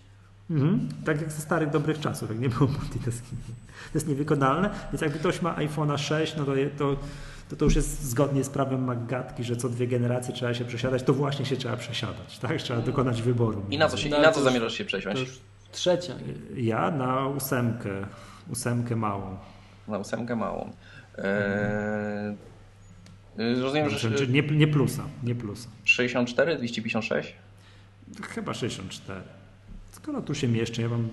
[0.50, 0.90] Mhm.
[1.06, 3.44] Tak jak ze starych dobrych czasów, jak nie było multitaskingu.
[3.92, 6.96] To jest niewykonalne, więc jak ktoś ma iPhone'a 6, no to, je- to,
[7.52, 11.04] to, to już jest zgodnie z prawem Maggatki, że co dwie generacje trzeba się przesiadać,
[11.04, 12.58] to właśnie się trzeba przesiadać, tak?
[12.58, 13.66] Trzeba dokonać wyboru.
[13.70, 15.42] I na co, się, i No, na co już- zamierzasz się przesiąść?
[15.72, 16.14] trzecia.
[16.56, 17.90] Ja na ósemkę,
[18.50, 19.38] ósemkę małą.
[19.88, 20.72] Na ósemkę małą.
[21.18, 22.36] Eee,
[23.62, 25.70] rozumiem, że Znaczy, nie, nie plusa, nie plusa.
[25.84, 27.34] 64, 256?
[28.30, 29.22] Chyba 64.
[29.92, 31.10] Skoro tu się mieszczę, ja mam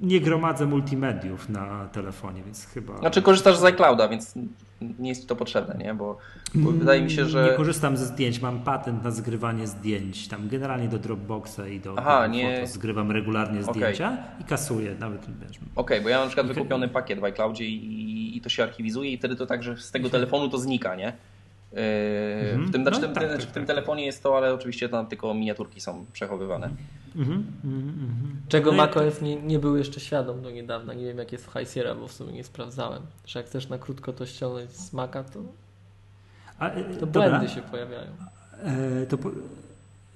[0.00, 2.98] nie gromadzę multimediów na telefonie, więc chyba...
[2.98, 4.34] Znaczy korzystasz z iClouda, więc
[4.98, 5.94] nie jest to potrzebne, nie?
[5.94, 6.18] Bo,
[6.54, 7.54] bo wydaje mi się, Nie że...
[7.56, 10.28] korzystam ze zdjęć, mam patent na zgrywanie zdjęć.
[10.28, 15.26] Tam generalnie do Dropboxa i do Aha, nie- Photos zgrywam regularnie zdjęcia i kasuję nawet
[15.48, 16.54] wiesz, Okej, bo ja mam na przykład Okej.
[16.54, 19.90] wykupiony pakiet w iCloudzie i, i to się archiwizuje i wtedy to tak, że z
[19.90, 21.12] tego telefonu to znika, nie?
[21.72, 21.80] Yy,
[22.50, 22.66] Mhm.
[22.66, 23.66] W tym, znaczy, No tak, tak, w tym tak.
[23.66, 26.70] telefonie jest to, ale oczywiście tam tylko miniaturki są przechowywane.
[27.16, 28.36] Mhm, mhm, mhm.
[28.48, 30.94] Czego No macOS nie, nie był jeszcze świadom do niedawna.
[30.94, 33.02] Nie wiem jak jest w High Sierra, bo w sumie nie sprawdzałem.
[33.26, 35.40] Że jak chcesz na krótko to ściągnąć z Maca, to,
[36.58, 37.30] A, e, to dobra.
[37.30, 38.10] błędy się pojawiają.
[38.62, 39.30] E, to po...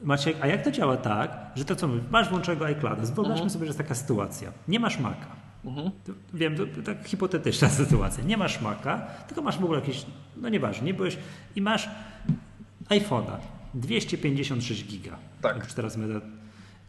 [0.02, 3.50] Maciek, a jak to działa tak, że to co mówisz, masz włączonego iClouda, wyobraźmy Mhm.
[3.50, 5.26] sobie, że jest taka sytuacja, nie masz Maca,
[5.64, 5.90] Mhm.
[6.34, 10.86] wiem, to, tak hipotetyczna sytuacja, nie masz Maca, tylko masz w ogóle jakieś, no nieważne,
[10.86, 11.18] nie byłeś
[11.56, 11.88] i masz
[12.88, 13.36] iPhone'a
[13.74, 15.56] 256 giga, Tak.
[15.56, 16.20] jak już teraz będę,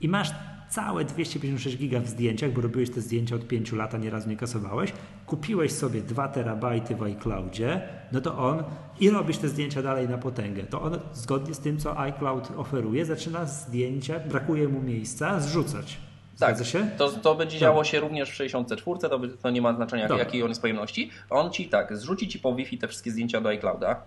[0.01, 0.31] i masz
[0.69, 4.37] całe 256 giga w zdjęciach, bo robiłeś te zdjęcia od 5 lat, a nieraz nie
[4.37, 4.93] kasowałeś,
[5.25, 7.81] kupiłeś sobie 2 terabajty w iCloudzie,
[8.11, 8.63] no to on
[8.99, 13.05] i robisz te zdjęcia dalej na potęgę, to on zgodnie z tym, co iCloud oferuje,
[13.05, 15.97] zaczyna zdjęcia, brakuje mu miejsca, zrzucać.
[16.39, 16.87] Tak, Zgadza się?
[16.97, 20.23] to, to będzie działo się również w 64, to, by- to nie ma znaczenia Dobra.
[20.23, 21.11] jakiej on jest pojemności.
[21.29, 24.01] On ci tak, zrzuci ci po Wi-Fi te wszystkie zdjęcia do iClouda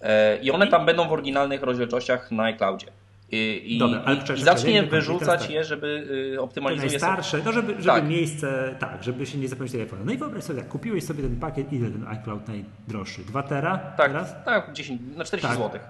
[0.00, 2.86] e, i one tam będą w oryginalnych rozdzielczościach na iCloudzie.
[3.32, 5.50] I, i, Dobra, ale i, czekaj, i czekaj, zacznie wyrzucać tak.
[5.50, 5.86] je, żeby
[6.32, 7.00] y, Te optymalizuje sobie.
[7.12, 8.08] najstarsze, to żeby, żeby Tak.
[8.08, 10.04] miejsce, tak, żeby się nie zapomnieć iPhone'a.
[10.04, 13.20] No i wyobraź sobie, tak, kupiłeś sobie ten pakiet, ile ten iCloud najdroższy?
[13.24, 14.34] 2 tera Tak, teraz?
[14.44, 15.58] tak 10, na 40 Tak.
[15.72, 15.80] zł.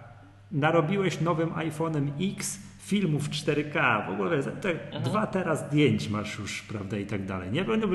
[0.52, 2.58] Narobiłeś nowym iPhone'em X
[2.88, 5.02] filmów 4K, w ogóle te Mhm.
[5.02, 7.50] 2 tera zdjęć masz już, prawda, i tak dalej.
[7.52, 7.64] Nie?
[7.64, 7.86] No,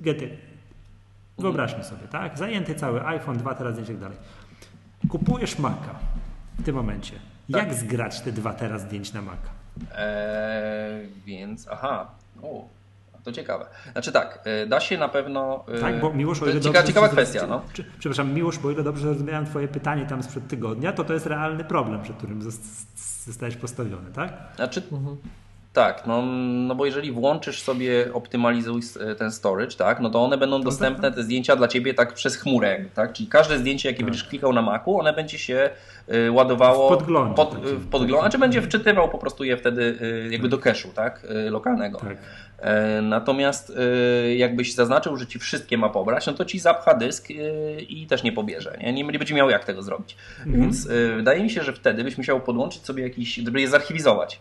[0.00, 0.36] Gety.
[1.38, 2.38] Wyobraźmy sobie, tak?
[2.38, 4.18] Zajęty cały iPhone, 2 tera zdjęć i tak dalej.
[5.08, 5.94] Kupujesz Maca
[6.58, 7.12] w tym momencie.
[7.52, 7.62] Tak.
[7.62, 9.50] Jak zgrać te 2 tera zdjęć na Maca?
[9.94, 12.10] E, więc, aha.
[12.42, 12.68] O.
[13.24, 13.66] to ciekawe.
[13.92, 15.64] Znaczy tak, y, da się na pewno...
[15.76, 17.62] y, Tak, bo Miłosz, o ile cieka, dobrze ciekawa kwestia, no.
[17.98, 21.64] Przepraszam, Miłosz, bo ile dobrze zrozumiałem Twoje pytanie tam sprzed tygodnia, to to jest realny
[21.64, 22.42] problem, przed którym
[23.24, 24.32] zostałeś postawiony, tak?
[24.56, 25.16] Znaczy, Mhm.
[25.72, 26.22] Tak, no,
[26.66, 31.12] no bo jeżeli włączysz sobie optymalizuj s- ten storage, tak, no to one będą dostępne,
[31.12, 33.12] te zdjęcia dla Ciebie tak przez chmurę, tak?
[33.12, 35.70] Czyli każde zdjęcie, jakie będziesz klikał na Macu, one będzie się
[36.14, 37.66] y, ładowało W podglądzie pod, takim.
[37.76, 41.50] w podglądzie, znaczy będzie wczytywał po prostu je wtedy y, jakby do cache'u, tak, y,
[41.50, 41.98] lokalnego.
[41.98, 42.16] Tak.
[42.58, 43.72] E, Natomiast
[44.24, 47.34] e, jakbyś zaznaczył, że ci wszystkie ma pobrać, no to ci zapcha dysk e,
[47.80, 48.76] i też nie pobierze.
[48.80, 50.16] Nie, nie, będzie miał jak tego zrobić.
[50.38, 50.60] Mhm.
[50.62, 54.40] Więc e, wydaje mi się, że wtedy byś musiał podłączyć sobie jakiś, żeby je zarchiwizować.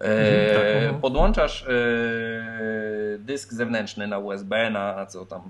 [0.00, 1.00] E, Mhm, tak, mhm.
[1.00, 1.68] Podłączasz e,
[3.18, 5.42] dysk zewnętrzny na USB, na co tam,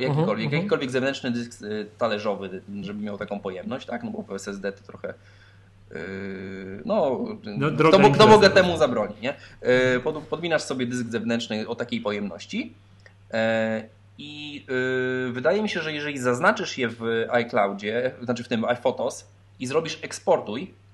[0.00, 0.52] jakikolwiek, mhm.
[0.52, 1.66] jakikolwiek zewnętrzny dysk e,
[1.98, 4.02] talerzowy, żeby miał taką pojemność, tak?
[4.04, 5.94] No bo SSD to trochę e,
[6.84, 8.26] no, No, kto, kto impreza.
[8.26, 9.34] mogę temu zabroni, nie?
[9.60, 12.72] E, Pod, podwinasz sobie dysk zewnętrzny o takiej pojemności
[13.32, 13.82] e,
[14.18, 14.64] i
[15.28, 19.28] e, wydaje mi się, że jeżeli zaznaczysz je w iCloudzie, znaczy w tym iPhotos
[19.60, 20.87] i zrobisz eksportuj, e,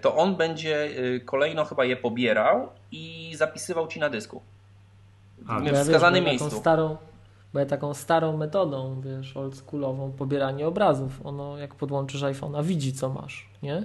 [0.00, 4.42] to on będzie e, kolejno chyba je pobierał i zapisywał ci na dysku.
[5.48, 6.48] A, w ja, wskazanym miejscu.
[6.48, 6.96] Taką starą,
[7.52, 11.26] bo ja taką starą metodą, wiesz, oldschoolową, pobieranie obrazów.
[11.26, 13.84] Ono, jak podłączysz iPhone'a, widzi, co masz, nie?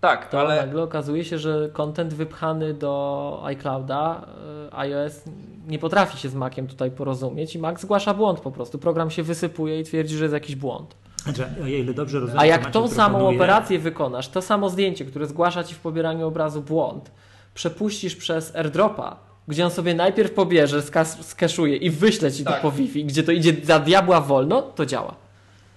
[0.00, 4.26] Tak, To ale nagle okazuje się, że content wypchany do iClouda,
[4.72, 5.22] y, iOS
[5.66, 8.78] nie potrafi się z Maciem tutaj porozumieć i Mac zgłasza błąd po prostu.
[8.78, 10.94] Program się wysypuje i twierdzi, że jest jakiś błąd.
[11.22, 15.04] Znaczy, o ile dobrze rozumiem, A jak tą samą proponuje- operację wykonasz, to samo zdjęcie,
[15.04, 17.10] które zgłasza ci w pobieraniu obrazu błąd,
[17.54, 19.16] przepuścisz przez AirDropa,
[19.48, 22.56] gdzie on sobie najpierw pobierze, skas- skeszuje i wyśle ci Tak.
[22.56, 25.14] to po Wi-Fi, gdzie to idzie za diabła wolno, to działa.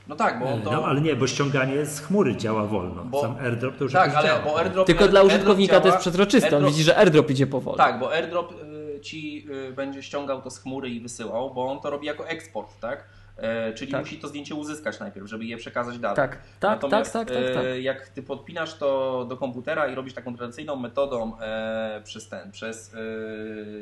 [0.08, 0.72] no tak, bo to...
[0.72, 3.04] No, ale nie, bo ściąganie z chmury działa wolno.
[3.06, 4.40] Bo- Sam airdrop to już tak, ale działa.
[4.42, 6.58] bo AirDrop Tylko dla użytkownika to jest działa- przezroczyste.
[6.58, 7.78] On AirDrop- widzi, że AirDrop idzie powoli.
[7.78, 8.54] Tak, bo AirDrop
[8.98, 12.28] y, ci y, będzie ściągał to z chmury i wysyłał, bo on to robi jako
[12.28, 13.04] eksport, tak?
[13.38, 14.02] E, czyli Tak.
[14.02, 16.16] musi to zdjęcie uzyskać najpierw, żeby je przekazać dalej.
[16.16, 17.64] Tak, tak, Natomiast, tak, tak, tak, tak.
[17.82, 22.94] jak ty podpinasz to do komputera i robisz taką tradycyjną metodą e, przez ten, przez,
[22.94, 22.98] e,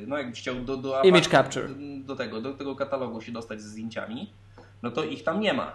[0.08, 1.70] no jakbyś chciał do, do, Image capture.
[2.06, 4.30] do tego, do tego katalogu się dostać ze zdjęciami,
[4.84, 5.74] no to ich tam nie ma.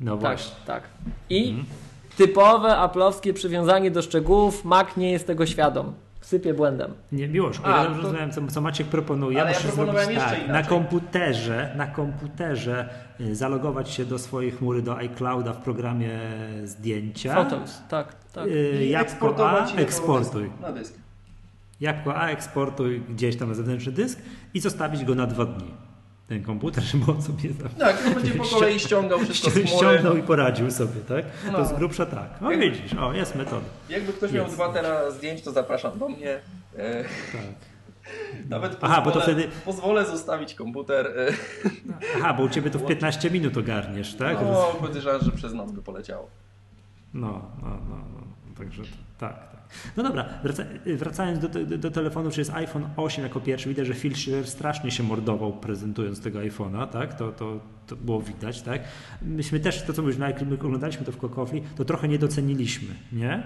[0.00, 0.54] No Tak, właśnie.
[0.66, 0.82] tak.
[1.30, 1.64] I
[2.16, 5.94] typowe aplowskie przywiązanie do szczegółów, Mac nie jest tego świadom.
[6.28, 6.94] Sypie błędem.
[7.12, 9.70] Nie, Miłosz, o A, ile dobrze to- zrozumiałem, co, co Maciek proponuje, Ale ja musisz
[9.72, 12.88] proponowałem zrobić tak, na komputerze, na komputerze
[13.20, 16.18] y, zalogować się do swojej chmury, do iClouda w programie
[16.64, 17.34] zdjęcia.
[17.34, 18.46] Photos, tak, tak.
[18.46, 20.50] Y, I Jabłko A, eksportuj.
[20.60, 20.94] Na dysk.
[21.80, 24.18] Jabłko A, eksportuj gdzieś tam na zewnętrzny dysk
[24.54, 25.70] i zostawić go na dwa dni.
[26.28, 30.16] Ten komputer, żeby on sobie tam Tak, to będzie po kolei ściągał wszystko z ściągnął
[30.16, 31.24] i poradził sobie, tak?
[31.52, 31.52] No.
[31.52, 32.28] To z grubsza tak.
[32.40, 33.66] No Jak- widzisz, o, jest metoda.
[33.88, 34.56] Jakby ktoś miał Jest.
[34.56, 36.40] dwa tera zdjęć, to zapraszam do mnie.
[36.76, 37.42] E, Tak.
[38.48, 41.06] Nawet Aha, bo to pozwolę, wtedy- pozwolę zostawić komputer.
[41.06, 41.32] E,
[42.18, 44.38] Aha, bo u ciebie to w 15 minut ogarniesz, tak?
[44.42, 46.28] no, podejrzewam, że przez noc by poleciało.
[47.14, 48.54] No, no, no, no.
[48.58, 48.82] Także
[49.18, 49.47] tak, tak.
[49.96, 50.64] No dobra, wraca,
[50.96, 54.46] wracając do, do, do telefonu, czy jest iPhone 8 jako pierwszy, widać, że Phil Schiller
[54.46, 57.14] strasznie się mordował prezentując tego iPhone'a, tak?
[57.14, 58.82] To, to, to było widać, tak?
[59.22, 62.94] Myśmy też, to co mówisz, jak my oglądaliśmy to w Kokofli, to trochę nie doceniliśmy,
[63.12, 63.42] nie?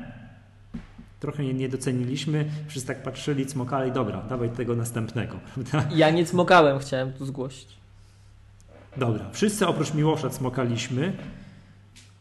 [1.20, 5.36] Trochę nie, nie doceniliśmy, wszyscy tak patrzyli, cmokali, dobra, dawaj tego następnego,
[5.70, 5.94] prawda?
[5.94, 7.68] Ja nie cmokałem, chciałem tu zgłosić.
[8.96, 11.12] Dobra, wszyscy oprócz Miłosza cmokaliśmy,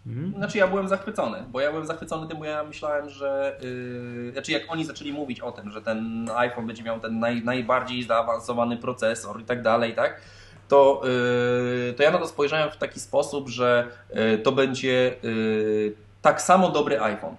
[0.05, 0.33] Mhm.
[0.37, 4.51] Znaczy ja byłem zachwycony, bo ja byłem zachwycony tym, bo ja myślałem, że yy, znaczy
[4.51, 8.77] jak oni zaczęli mówić o tym, że ten iPhone będzie miał ten naj, najbardziej zaawansowany
[8.77, 10.21] procesor i tak dalej, tak?
[10.67, 15.95] To, yy, to ja na to spojrzałem w taki sposób, że yy, to będzie yy,
[16.21, 17.35] tak samo dobry iPhone.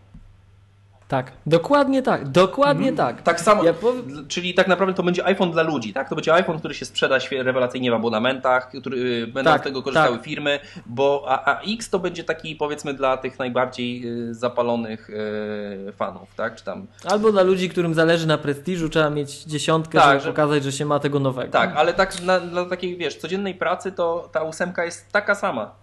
[1.12, 2.97] Tak, dokładnie tak, dokładnie Mhm.
[3.16, 3.22] tak.
[3.22, 6.09] Tak samo, Ja pow- d- czyli tak naprawdę to będzie iPhone dla ludzi, tak?
[6.09, 9.82] To będzie iPhone, który się sprzeda rewelacyjnie w abonamentach, który y, będą Tak, z tego
[9.82, 10.24] korzystały tak.
[10.26, 11.26] firmy, bo
[11.74, 16.55] X to będzie taki powiedzmy dla tych najbardziej y, zapalonych y, fanów, tak?
[16.56, 20.28] Czy tam Albo dla ludzi, którym zależy na prestiżu, trzeba mieć dziesiątkę, Tak, żeby że-
[20.30, 21.52] pokazać, że się ma tego nowego.
[21.52, 25.81] tak, ale tak na, dla takiej wiesz, codziennej pracy to ta ósemka jest taka sama.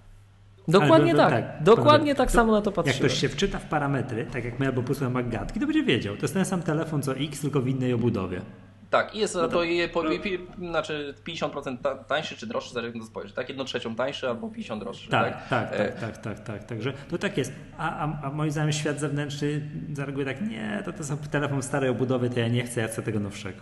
[0.72, 2.98] Dokładnie to- tak, tak, dokładnie to- tak samo na to Jak patrzyłem.
[3.00, 6.16] ktoś się wczyta w parametry, tak jak my albo posłucha Maggatki, to będzie wiedział.
[6.16, 8.42] To jest ten sam telefon co X, tylko w innej obudowie.
[8.90, 13.02] Tak, i jest to je, po, pi, znaczy 50% ta, tańszy czy droższy, zależy jak
[13.04, 13.50] to spojrzeć, tak?
[13.50, 15.50] Jedno trzecią tańszy albo 50 droższy, tak?
[15.50, 16.64] Tak, tak, E, tak, tak, tak, tak.
[16.64, 17.54] Także to tak jest.
[17.78, 19.62] A, a, a moim zdaniem świat zewnętrzny
[19.94, 23.02] zareaguje tak, nie, to to jest telefon starej obudowy, to ja nie chcę, ja chcę
[23.02, 23.60] tego nowszego.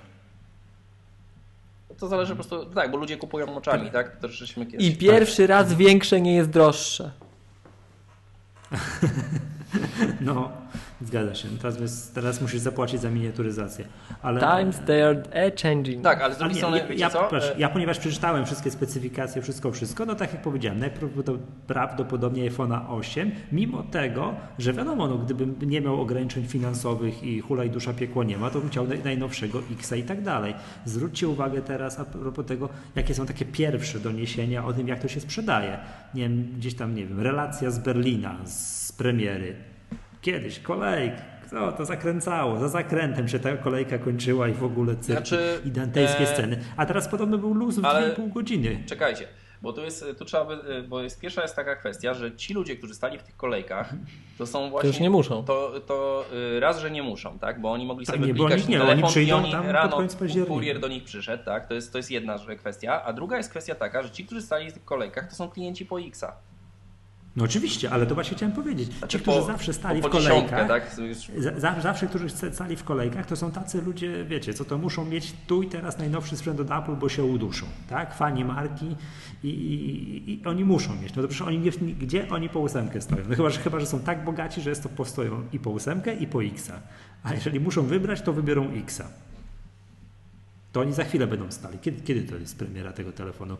[2.00, 4.20] To zależy po prostu, tak, bo ludzie kupują oczami, tak?
[4.20, 4.88] To żeśmy kiedyś...
[4.88, 7.12] I pierwszy raz większe nie jest droższe.
[10.22, 10.52] No,
[11.02, 11.48] Zgadza się.
[11.62, 13.86] Teraz, teraz musisz zapłacić za miniaturyzację.
[14.22, 15.24] Ale, Times they are
[15.64, 16.04] changing.
[16.04, 17.24] Tak, ale z drugiej nie, strony, ja, ja, co?
[17.24, 22.82] proszę, E, ja ponieważ przeczytałem wszystkie specyfikacje, wszystko, wszystko, no tak jak powiedziałem, najprawdopodobniej iPhone'a
[22.90, 28.24] 8, mimo tego, że wiadomo, no, gdybym nie miał ograniczeń finansowych i hulaj dusza piekło
[28.24, 30.54] nie ma, to bym chciał naj- najnowszego Xa i tak dalej.
[30.86, 35.08] Zwróćcie uwagę teraz a propos tego, jakie są takie pierwsze doniesienia o tym, jak to
[35.08, 35.78] się sprzedaje.
[36.14, 39.56] Nie wiem, gdzieś tam, nie wiem, relacja z Berlina, z premiery.
[40.28, 41.22] Kiedyś kolejka.
[41.50, 42.60] Co to zakręcało?
[42.60, 46.60] Za zakrętem się ta kolejka kończyła i w ogóle cyrki Znaczy, i dantejskie e, sceny.
[46.78, 48.84] A teraz podobno był luz w ale- 2,5 godziny.
[48.86, 49.28] Czekajcie,
[49.62, 52.76] bo tu jest, tu trzeba by, bo jest pierwsza jest taka kwestia, że ci ludzie,
[52.76, 53.94] którzy stali w tych kolejkach,
[54.38, 54.88] to są właśnie...
[54.88, 55.46] już nie muszą.
[55.46, 56.26] To, to
[56.58, 57.62] y, raz, że nie muszą, tak?
[57.62, 59.52] Bo oni mogli Tak, sobie nie, bo klikać oni- nie, oni telefon przyjdą i oni
[59.52, 60.54] tam pod rano koniec października.
[60.54, 61.68] kurier do nich przyszedł, tak?
[61.68, 63.04] To jest, to jest jedna kwestia.
[63.04, 65.86] A druga jest kwestia taka, że ci, którzy stali w tych kolejkach, to są klienci
[65.86, 66.36] po Xa.
[67.38, 68.94] No oczywiście, ale to właśnie chciałem powiedzieć.
[68.94, 70.98] Znaczy Ci, którzy po- zawsze stali po w kolejkach, tak?
[71.82, 75.64] Zawsze, którzy stali w kolejkach, to są tacy ludzie, wiecie, co to muszą mieć tu
[75.64, 78.16] i teraz najnowszy sprzęt od Apple, bo się uduszą, tak?
[78.16, 78.96] Fani marki
[79.44, 81.16] i, i, i oni muszą mieć.
[81.16, 83.22] No to przecież oni nie, gdzie oni po ósemkę stoją?
[83.30, 86.14] No chyba, że, chyba, że są tak bogaci, że jest to postoją i po ósemkę
[86.16, 86.80] i po Xa.
[87.24, 89.08] A jeżeli muszą wybrać, to wybiorą Xa.
[90.72, 91.80] To oni za chwilę będą stali.
[91.80, 93.58] Kiedy, kiedy to jest premiera tego telefonu?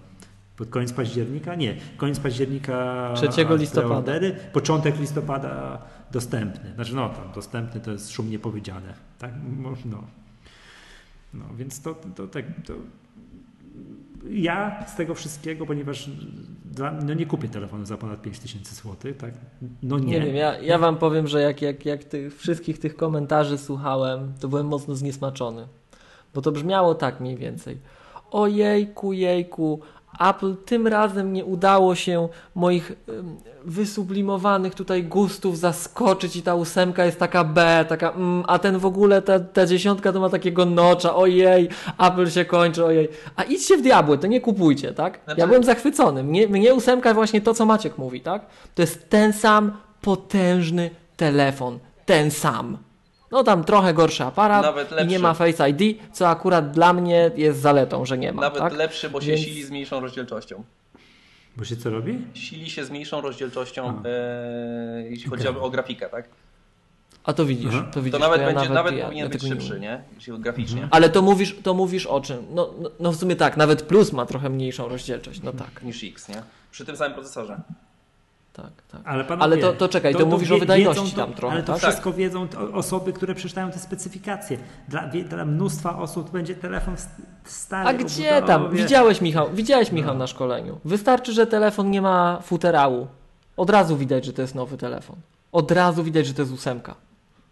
[0.58, 1.56] Pod koniec października?
[1.56, 3.14] Nie, koniec października.
[3.16, 4.14] 3 listopada.
[4.54, 5.82] Początek listopada
[6.12, 6.74] dostępny.
[6.76, 8.94] Znaczy, no tam dostępny to jest szumnie powiedziane.
[9.20, 9.32] Tak?
[9.60, 10.04] Mo- No,
[11.34, 12.46] no więc to, to tak.
[12.66, 12.74] To...
[14.30, 16.10] Ja z tego wszystkiego, ponieważ
[16.66, 19.34] dla, no nie kupię telefonu za ponad 5000 zł, tak?
[19.84, 20.06] No nie.
[20.06, 24.34] Nie wiem, ja, ja wam powiem, że jak, jak, jak tych wszystkich tych komentarzy słuchałem,
[24.40, 25.68] to byłem mocno zniesmaczony.
[26.34, 27.78] Bo to brzmiało tak mniej więcej.
[28.32, 29.80] Ojejku, jejku,
[30.20, 32.92] Apple tym razem nie udało się moich
[33.66, 38.86] wysublimowanych tutaj gustów zaskoczyć i ta ósemka jest taka B, taka mm, a ten w
[38.86, 41.70] ogóle, ta, ta dziesiątka to ma takiego nocza, ojej,
[42.00, 43.10] Apple się kończy, ojej.
[43.36, 45.20] A idźcie w diabły, to nie kupujcie, tak?
[45.24, 46.24] Znaczy- Ja byłem zachwycony.
[46.24, 48.46] Mnie, mnie ósemka właśnie to, co Maciek mówi, tak?
[48.76, 49.72] To jest ten sam
[50.02, 51.80] potężny telefon.
[52.06, 52.78] Ten sam.
[53.32, 55.08] No tam trochę gorszy aparat Nawet i lepszy.
[55.12, 58.42] nie ma Face ID, co akurat dla mnie jest zaletą, że nie ma.
[58.42, 58.74] Nawet tak?
[58.74, 60.64] lepszy, bo się Więc- sili z mniejszą rozdzielczością.
[61.58, 62.18] Bo się co robi?
[62.34, 66.30] Sili się z mniejszą rozdzielczością, e, jeśli chodzi o, grafikę, tak?
[67.24, 67.88] A to widzisz, Aha.
[67.94, 68.20] to widzisz.
[68.20, 69.80] To nawet ja będzie, nawet ja- powinien ja być nie szybszy, mówię.
[69.80, 70.02] nie?
[70.16, 70.88] Jeśli graficznie.
[70.92, 72.38] Ale to mówisz, to mówisz o czym?
[72.54, 76.04] No, no, no w sumie tak, nawet Plus ma trochę mniejszą rozdzielczość, no tak, niż
[76.04, 76.42] X, nie?
[76.72, 77.62] Przy tym samym procesorze.
[78.58, 79.02] Tak, tak.
[79.06, 81.74] Ale, panowie, Ale to- to czekaj, to mówisz o wydajności to, tam trochę, Ale to
[81.74, 81.82] tak?
[81.82, 84.58] wszystko wiedzą to osoby, które przeczytają te specyfikacje.
[84.90, 87.90] Dla, dla mnóstwa osób będzie telefon st- stary.
[87.90, 88.62] A gdzie tam?
[88.62, 88.84] obudowie.
[88.84, 90.80] Widziałeś Michał, widziałeś Michał na szkoleniu.
[90.86, 93.08] Wystarczy, że telefon nie ma futerału.
[93.58, 95.16] Od razu widać, że to jest nowy telefon.
[95.52, 96.96] Od razu widać, że to jest ósemka.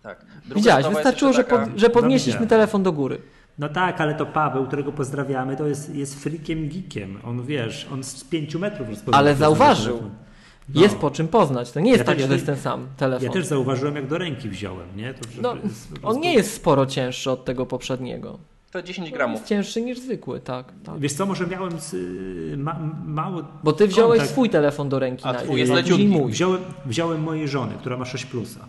[0.03, 0.25] Tak.
[0.45, 2.49] Druga Widziałeś, wystarczyło, że, pod, że podnieśliśmy widziałem.
[2.49, 3.21] telefon do góry.
[3.59, 7.19] No tak, ale to Paweł, którego pozdrawiamy, to jest, jest freakiem geekiem.
[7.25, 9.19] On wiesz, on z pięciu metrów rozpoznał.
[9.19, 9.97] Ale to zauważył.
[9.97, 10.24] telefon.
[10.73, 10.81] No.
[10.81, 11.71] Jest po czym poznać.
[11.71, 13.25] To nie jest Ja tak, też- że to jest ten sam telefon.
[13.25, 15.13] Ja też zauważyłem, jak do ręki wziąłem, nie?
[15.13, 18.37] To, że No, jest po On prostu- nie jest sporo cięższy od tego poprzedniego.
[18.71, 19.35] To 10 On gramów.
[19.39, 20.73] Jest cięższy niż zwykły, tak.
[20.83, 20.99] tak.
[20.99, 23.41] Wiesz co, może miałem z, y, ma, mało...
[23.63, 25.23] Bo ty wziąłeś kontakt- swój telefon do ręki.
[25.25, 26.21] A na, twój jest leciutki.
[26.27, 28.59] Wziąłem, wziąłem mojej żony, która ma 6 plusa.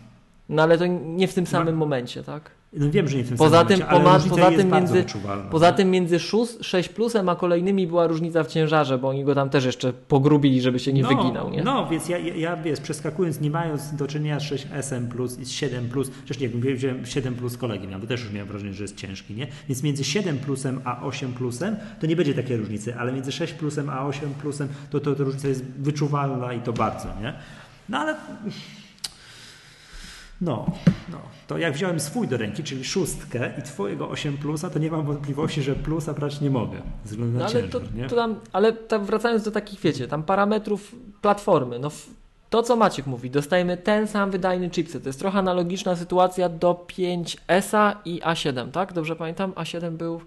[0.49, 2.51] No ale to nie w tym samym momencie, tak?
[2.73, 5.05] No wiem, że nie w tym Poza samym tym, momencie, poma- różnica poza tym między-.
[5.51, 6.19] Poza tym między
[6.61, 10.61] 6 plusem a kolejnymi była różnica w ciężarze, bo oni go tam też jeszcze pogrubili,
[10.61, 11.63] żeby się nie no, wyginał, nie?
[11.63, 15.45] No, więc ja, ja, ja wiesz, przeskakując, nie mając do czynienia z 6SM plus i
[15.45, 18.73] z 7 plus, przecież nie wziąłem 7 plus kolegi miałem, to też już miałem wrażenie,
[18.73, 19.47] że jest ciężki, nie?
[19.69, 23.53] Więc między 7 plusem a 8 plusem to nie będzie takiej różnicy, ale między 6
[23.53, 27.33] plusem a 8 plusem to, to, to różnica jest wyczuwalna i to bardzo, nie?
[27.89, 28.17] No ale...
[30.41, 30.67] No,
[31.13, 34.91] no, to jak wziąłem swój do ręki, czyli szóstkę i twojego 8 plusa, to nie
[34.91, 36.83] mam wątpliwości, że plusa brać nie mogę,
[37.19, 38.07] na No ale ciężar, to, nie?
[38.09, 41.91] to tam, ale tam wracając do takich, wiecie, tam parametrów platformy, no
[42.51, 45.03] to co Maciek mówi, dostajemy ten sam wydajny chipset.
[45.03, 48.93] To jest trochę analogiczna sytuacja do 5S-a i A7, tak?
[48.93, 49.53] Dobrze pamiętam?
[49.53, 50.21] A7 był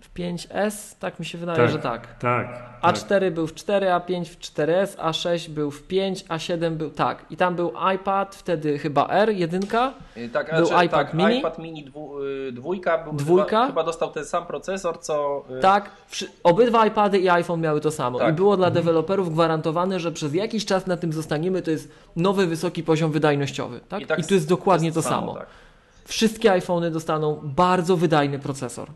[0.00, 1.70] w 5S, tak mi się wydaje, Tak.
[1.70, 2.18] że tak.
[2.18, 2.46] Tak,
[2.82, 2.94] tak.
[2.94, 7.24] A4 był w 4, A5 w 4S, A6 był w 5, A7 był tak.
[7.30, 9.92] I tam był iPad, wtedy chyba R, jedynka.
[10.16, 11.38] Y, Tak, Był znaczy, iPad tak, mini?
[11.38, 13.46] iPad mini dwu, y, dwójka, był Dwójka?
[13.46, 15.44] Chyba, chyba dostał ten sam procesor, co...
[15.58, 15.90] y, Tak,
[16.44, 18.18] obydwa iPady i iPhone miały to samo.
[18.18, 18.32] Tak.
[18.32, 22.46] I było dla deweloperów gwarantowane, że przez jakiś czas na tym zostaniemy, to jest nowy,
[22.46, 23.80] wysoki poziom wydajnościowy.
[23.88, 24.02] Tak?
[24.02, 25.34] I, tak tu jest dokładnie to samo.
[25.34, 25.46] tak.
[26.04, 28.88] Wszystkie iPhony dostaną bardzo wydajny procesor.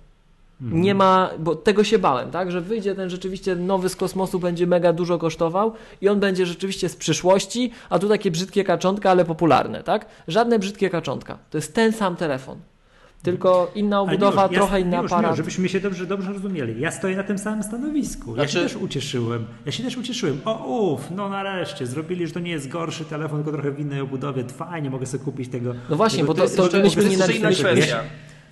[0.62, 2.50] Nie ma, bo tego się bałem, tak?
[2.52, 6.88] Że wyjdzie ten rzeczywiście nowy z kosmosu, będzie mega dużo kosztował i on będzie rzeczywiście
[6.88, 10.06] z przyszłości, a tu takie brzydkie kaczątka, ale popularne, tak?
[10.28, 11.38] Żadne brzydkie kaczątka.
[11.50, 12.58] To jest ten sam telefon.
[13.22, 15.22] Tylko inna obudowa, Miłosz, trochę ja, inny Miłosz, aparat.
[15.24, 16.80] Miłosz, żebyśmy się dobrze, dobrze rozumieli.
[16.80, 18.30] Ja stoję na tym samym stanowisku.
[18.30, 19.44] Ja Znaczy- się też ucieszyłem.
[19.66, 20.40] Ja się też ucieszyłem.
[20.44, 21.86] O uf, no nareszcie.
[21.86, 24.44] Zrobili, że to nie jest gorszy telefon, tylko trochę w innej obudowie.
[24.44, 25.74] Fajnie, mogę sobie kupić tego.
[25.90, 27.82] No właśnie, tego, bo to- to myśmy nie to jest jeszcze inna napisali.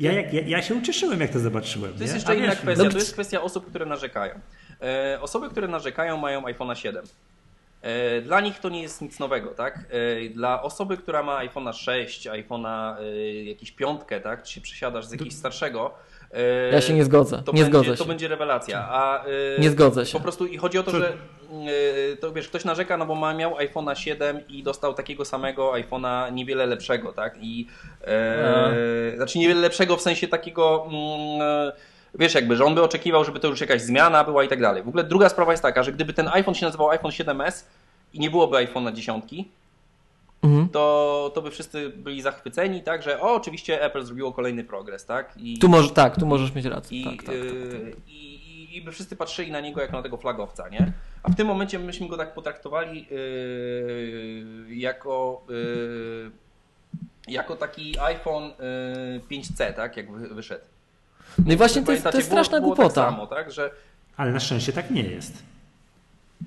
[0.00, 1.94] Ja, ja, ja, się ucieszyłem, jak to zobaczyłem.
[1.94, 2.16] To jest nie?
[2.18, 4.40] jeszcze A inna wiesz, kwestia, no- to jest kwestia osób, które narzekają.
[4.82, 7.04] E, osoby, które narzekają mają iPhone'a 7.
[7.82, 9.78] E, Dla nich to nie jest nic nowego, tak?
[9.90, 14.42] E, Dla osoby, która ma iPhone'a 6, iPhone'a e, jakiś piątkę, tak?
[14.42, 15.94] Czy się przesiadasz z jakiegoś starszego.
[16.34, 17.42] E, Ja się nie zgodzę.
[17.46, 18.08] To Nie będzie, zgodzę To się.
[18.08, 18.88] będzie rewelacja.
[18.90, 19.28] A, e,
[19.58, 20.12] Nie zgodzę się.
[20.12, 21.08] Po prostu i chodzi o to, że
[22.12, 25.72] e, to wiesz, ktoś narzeka, no bo ma, miał iPhone'a 7 i dostał takiego samego
[25.72, 27.34] iPhone'a niewiele lepszego, tak?
[27.40, 27.66] I
[28.04, 31.72] e, znaczy niewiele lepszego w sensie takiego mm, e,
[32.14, 34.82] wiesz jakby, że on by oczekiwał, żeby to już jakaś zmiana była i tak dalej.
[34.82, 37.64] W ogóle druga sprawa jest taka, że gdyby ten iPhone się nazywał iPhone 7s
[38.12, 39.24] i nie byłoby iPhone'a 10,
[40.42, 40.68] Mhm.
[40.68, 45.34] to, to by wszyscy byli zachwyceni, tak, że o, oczywiście Apple zrobiło kolejny progres, tak?
[45.36, 47.00] I, Tu może, tak, tu możesz mieć rację.
[47.00, 50.02] i, tak, tak, tak, yy, i, i, I by wszyscy patrzyli na niego jako na
[50.02, 50.92] tego flagowca, nie?
[51.22, 56.30] A w tym momencie myśmy go tak potraktowali yy, jako, yy,
[57.28, 58.50] jako taki iPhone
[59.30, 59.96] yy, 5C, tak?
[59.96, 60.64] Jak wy- wyszedł.
[61.46, 63.00] No i właśnie to jest, to jest straszna było, było głupota.
[63.04, 63.52] Tak samo, tak?
[63.52, 63.70] Że
[64.16, 65.42] Ale na szczęście tak nie jest.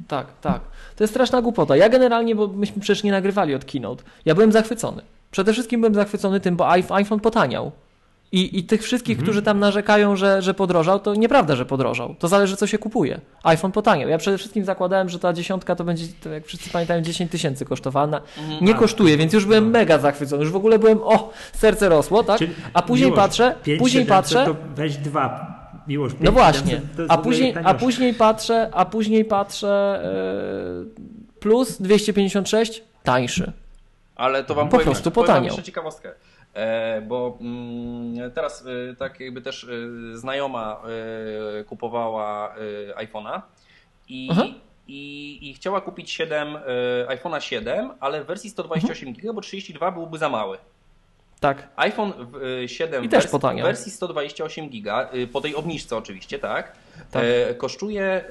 [0.07, 0.61] Tak, tak.
[0.95, 1.75] To jest straszna głupota.
[1.75, 5.01] Ja generalnie, bo myśmy przecież nie nagrywali od Keynote, ja byłem zachwycony.
[5.31, 7.71] Przede wszystkim byłem zachwycony tym, bo iPh- iPhone potaniał.
[8.31, 12.15] I, I tych wszystkich, którzy tam narzekają, że, że podrożał, to nieprawda, że podrożał.
[12.19, 13.21] To zależy, co się kupuje.
[13.43, 14.09] iPhone potaniał.
[14.09, 17.65] Ja przede wszystkim zakładałem, że ta dziesiątka to będzie, to jak wszyscy pamiętają, 10 tysięcy
[17.65, 18.21] kosztowana.
[18.61, 20.43] Nie kosztuje, więc już byłem mega zachwycony.
[20.43, 22.39] Już w ogóle byłem, o, serce rosło, tak?
[22.73, 25.52] A później patrzę, 5 później 700 patrzę, To weź dwa.
[25.87, 30.01] Miłosz, no 5 właśnie, 700 to jest a później, a później patrzę, a później patrzę
[30.85, 33.51] yy, plus 256 tańszy.
[34.15, 35.43] Ale to wam Po powiem, prostu wam potaniał.
[35.45, 36.11] jeszcze ciekawostkę.
[36.53, 39.67] E, bo mm, teraz e, tak jakby też e,
[40.17, 40.81] znajoma
[41.59, 42.55] e, kupowała
[42.95, 43.41] e, iPhone'a
[44.07, 44.29] i,
[44.87, 46.59] i, i chciała kupić 7, e,
[47.17, 49.21] iPhone'a 7, ale w wersji 128 Mhm.
[49.21, 50.57] GB, bo 32 byłby za mały.
[51.43, 51.67] Tak.
[51.75, 53.65] iPhone w- y, 7 I w też wersji, potaniał.
[53.65, 56.71] w wersji 128 giga, y, po tej obniżce oczywiście, tak?
[57.11, 57.23] Tak.
[57.49, 58.21] E, kosztuje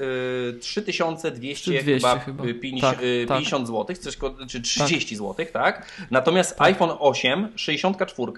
[0.51, 2.45] y, 3200 3200 chyba, chyba.
[2.61, 2.95] pięć- Tak,
[3.29, 3.39] tak.
[3.39, 4.19] 50 zł, coś,
[4.49, 5.87] czy 30 zł, tak?
[6.11, 8.33] Natomiast iPhone 8 64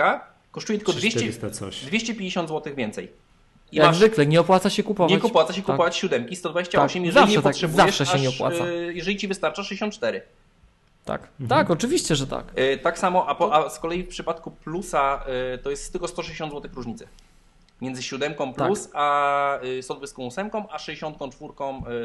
[0.50, 1.84] kosztuje tylko 200, 400 coś.
[1.84, 3.08] 250 zł więcej.
[3.72, 5.12] I Jak masz zwykle, nie opłaca się kupować.
[5.12, 5.66] nie opłaca się Tak.
[5.66, 8.66] kupować siódemki 128, Tak, jeżeli zawsze nie tak, potrzebujesz, zawsze się nie aż, opłaca.
[8.66, 10.22] y, jeżeli ci wystarcza 64.
[11.04, 12.58] Tak, tak, oczywiście, że tak.
[12.58, 15.24] Y, Tak samo, a, po, a z kolei w przypadku plusa
[15.54, 17.08] y, to jest tylko 160 zł różnicy.
[17.80, 18.66] Między siódemką Tak.
[18.66, 21.52] plus a y, 128, a 64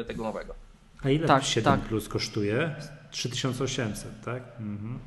[0.00, 0.54] y, tego nowego.
[1.02, 1.88] A ile Tak, 7 tak.
[1.88, 2.74] plus kosztuje?
[3.10, 4.42] 3800, tak?
[4.60, 4.98] Mhm.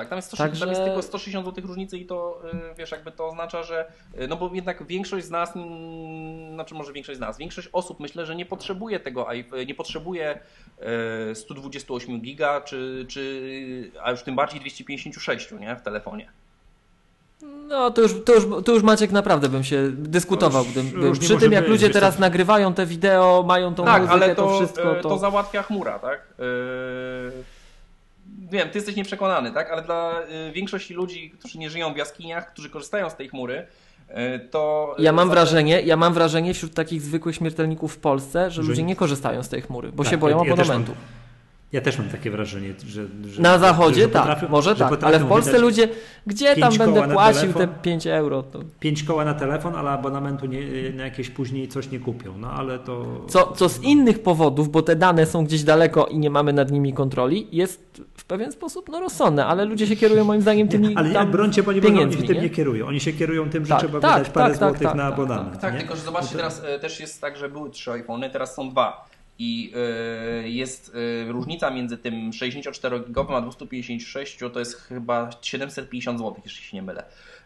[0.00, 2.90] Tak, tam jest, 100, Także- tam jest tylko 160 zł różnicy i to y, wiesz,
[2.90, 7.18] jakby to oznacza, że y, no bo jednak większość z nas, mm, znaczy może większość
[7.18, 10.40] z nas, większość osób myślę, że nie potrzebuje tego, iP- nie potrzebuje
[11.30, 16.30] y, 128 giga, czy, czy, a już tym bardziej 256, nie, w telefonie.
[17.42, 20.64] No to już, to już, to już Maciek naprawdę bym się dyskutował.
[20.64, 24.02] To już bym, różnie przy tym jak ludzie teraz nagrywają te wideo, mają tą tak,
[24.02, 25.08] muzykę, ale to, to wszystko, to...
[25.08, 26.20] to załatwia chmura, tak?
[26.38, 26.44] Yy,
[28.38, 29.70] Wiem, ty jesteś nieprzekonany, tak?
[29.70, 33.66] Ale dla y, większości ludzi, którzy nie żyją w jaskiniach, którzy korzystają z tej chmury,
[34.10, 34.94] y, to...
[34.98, 38.82] Ja mam wrażenie, ja mam wrażenie wśród takich zwykłych śmiertelników w Polsce, że Że ludzie
[38.82, 40.84] nie- korzystają z tej chmury, bo Tak, się boją ja- ja.
[41.72, 43.06] Ja też mam takie wrażenie, że.
[43.26, 45.88] że Na zachodzie że tak, potrafią- może że tak, ale w Polsce ludzie,
[46.26, 47.74] gdzie tam będę płacił te telefon?
[47.82, 48.42] 5 euro?
[48.42, 48.60] To...
[48.80, 50.60] Pięć koła na telefon, ale abonamentu nie,
[50.94, 52.38] na jakieś później coś nie kupią.
[52.38, 53.24] No ale to.
[53.28, 56.70] Co, co z innych powodów, bo te dane są gdzieś daleko i nie mamy nad
[56.70, 60.96] nimi kontroli, jest w pewien sposób no, rozsądne, ale ludzie się kierują moim zdaniem tymi
[60.96, 62.42] Ale ja tam brońcie, bo nie oni się tym nie?
[62.42, 62.86] nie kierują.
[62.86, 65.04] Oni się kierują tym, że Tak, trzeba tak, wydać parę tak, tak, złotych tak, na
[65.04, 65.60] tak, abonament.
[65.60, 65.80] Tak, nie?
[65.80, 68.70] tylko że zobaczcie, No teraz e, też jest tak, że były trzy iPhony, teraz są
[68.70, 69.09] dwa.
[69.42, 69.72] I
[70.44, 70.92] e, jest
[71.28, 76.82] e, różnica między tym 64-gigowym a 256, to jest chyba 750 zł, jeśli się nie
[76.82, 77.04] mylę.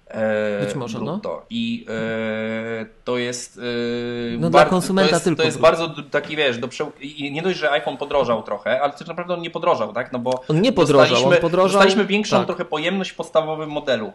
[0.08, 1.20] E, Być może, no.
[1.50, 3.58] I e, to jest.
[3.58, 5.76] E, No dla bar- konsumenta to jest, tylko To jest brutto.
[5.76, 6.92] bardzo taki wiesz, do przeł...
[7.00, 10.12] i nie dość, że iPhone podrożał trochę, ale tak naprawdę on nie podrożał, tak?
[10.12, 12.46] No bo On nie podrożał, on podrożał- dostaliśmy większą tak.
[12.46, 14.12] trochę pojemność w podstawowym modelu.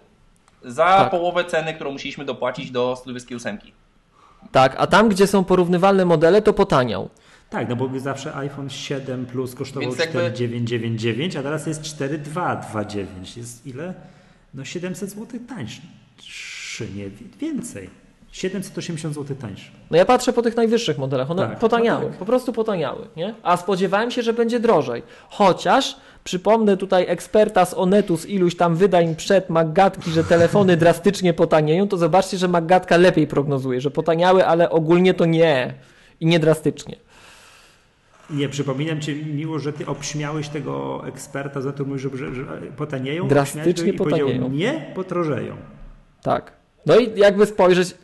[0.63, 1.09] Za Tak.
[1.11, 3.57] połowę ceny, którą musieliśmy dopłacić do Sylwesskiej 8.
[4.51, 7.09] Tak, a tam, gdzie są porównywalne modele, to potaniał.
[7.49, 13.37] Tak, no bo zawsze iPhone 7 Plus kosztował Więc jakby- 4999, a teraz jest 4229.
[13.37, 13.93] Jest ile?
[14.53, 15.81] No 700 zł tańszy,
[16.95, 17.09] nie
[17.41, 17.89] więcej.
[18.31, 19.71] 780 zł tańsze.
[19.91, 22.17] No ja patrzę po tych najwyższych modelach, one Tak, potaniały, no tak.
[22.19, 23.33] po prostu potaniały, nie?
[23.43, 25.03] A spodziewałem się, że będzie drożej.
[25.29, 31.33] Chociaż przypomnę tutaj eksperta z Onetu z iluś tam wydań przed Maggatki, że telefony drastycznie
[31.33, 35.73] potanieją, to zobaczcie, że Maggatka lepiej prognozuje, że potaniały, ale ogólnie to nie
[36.19, 36.95] i nie drastycznie.
[38.31, 42.45] Nie, przypominam Ci, miło, że Ty obśmiałeś tego eksperta za to, mówisz, że, że, że
[42.77, 43.27] potanieją.
[43.27, 44.49] Drastycznie potanieją.
[44.49, 45.55] Nie, potrożeją.
[46.21, 46.53] Tak.
[46.85, 47.95] No i jakby spojrzeć,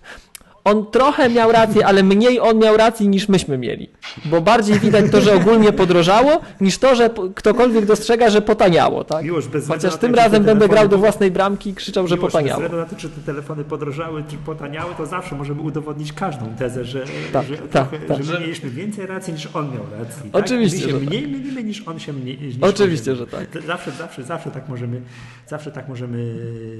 [0.66, 3.90] on trochę miał rację, ale mniej on miał racji niż myśmy mieli.
[4.26, 9.24] Bo bardziej widać to, że ogólnie podrożało, niż to, że ktokolwiek dostrzega, że potaniało, tak?
[9.24, 12.16] Miłość bez Chociaż tym jak te razem będę grał do własnej bramki i krzyczał, że
[12.16, 12.62] Miłość, potaniało.
[12.62, 16.86] Bez na to, czy te telefony podrożały, czy potaniały, to zawsze możemy udowodnić każdą tezę,
[16.86, 18.24] że, Tak, że, tak, trochę, tak.
[18.24, 20.32] że my mieliśmy więcej racji niż on miał racji.
[20.32, 20.46] Tak?
[20.46, 21.10] Oczywiście, My się że tak.
[21.10, 22.38] mniej mylimy niż on się mniej.
[22.42, 23.64] Niż Oczywiście, on się że tak.
[23.68, 25.02] Zawsze, zawsze, zawsze tak możemy,
[25.48, 26.36] zawsze tak możemy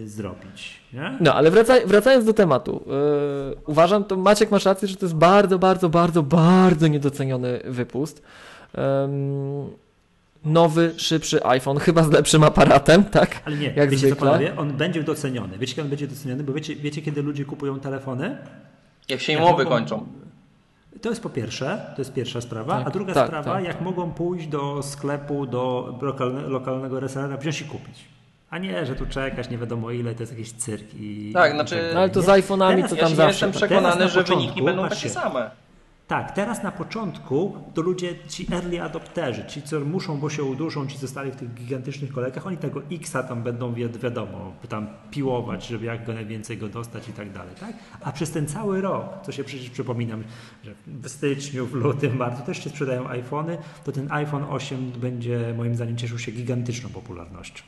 [0.06, 0.74] zrobić.
[0.94, 1.18] Nie?
[1.20, 2.84] No, ale wraca, wracając do tematu.
[3.68, 8.22] Yy, uważam, to Maciek masz rację, że to jest bardzo, bardzo, bardzo, bardzo niedoceniony wypust.
[9.04, 9.70] Ym,
[10.46, 13.42] nowy, szybszy iPhone, chyba z lepszym aparatem, tak?
[13.46, 15.58] Ale nie, Jak wiecie co panowie, on będzie doceniony.
[15.58, 16.44] Wiecie kiedy on będzie doceniony?
[16.44, 18.38] Bo wiecie, wiecie kiedy ludzie kupują telefony?
[19.10, 20.06] Jak się Jak umowy mogą- kończą.
[21.02, 23.64] To jest po pierwsze, to jest pierwsza sprawa, Tak, a druga tak, sprawa, tak.
[23.64, 28.06] jak mogą pójść do sklepu, do lokalne, lokalnego resellera, wziąć i kupić.
[28.56, 31.32] A nie, że tu czekać nie wiadomo ile, to jest jakiś cyrk i...
[31.34, 33.28] Tak, i znaczy- No ale to z iPhone'ami to Ja tam się zawsze.
[33.28, 33.58] jestem tak.
[33.58, 35.10] przekonany, że wyniki początku, będą patrzcie.
[35.10, 35.52] takie same.
[36.08, 40.88] Tak, teraz na początku to ludzie, ci early adopterzy, ci co muszą, bo się uduszą,
[40.88, 45.68] ci zostali w tych gigantycznych kolejkach, oni tego X-a tam będą wi- wiadomo, tam piłować,
[45.68, 47.74] żeby jak go najwięcej go dostać i tak dalej, tak?
[48.02, 50.24] A przez ten cały rok, co się przecież przypominam,
[50.64, 55.54] że w styczniu, w lutym, marcu też się sprzedają iPhony, to ten iPhone 8 będzie
[55.58, 57.64] moim zdaniem cieszył się gigantyczną popularnością.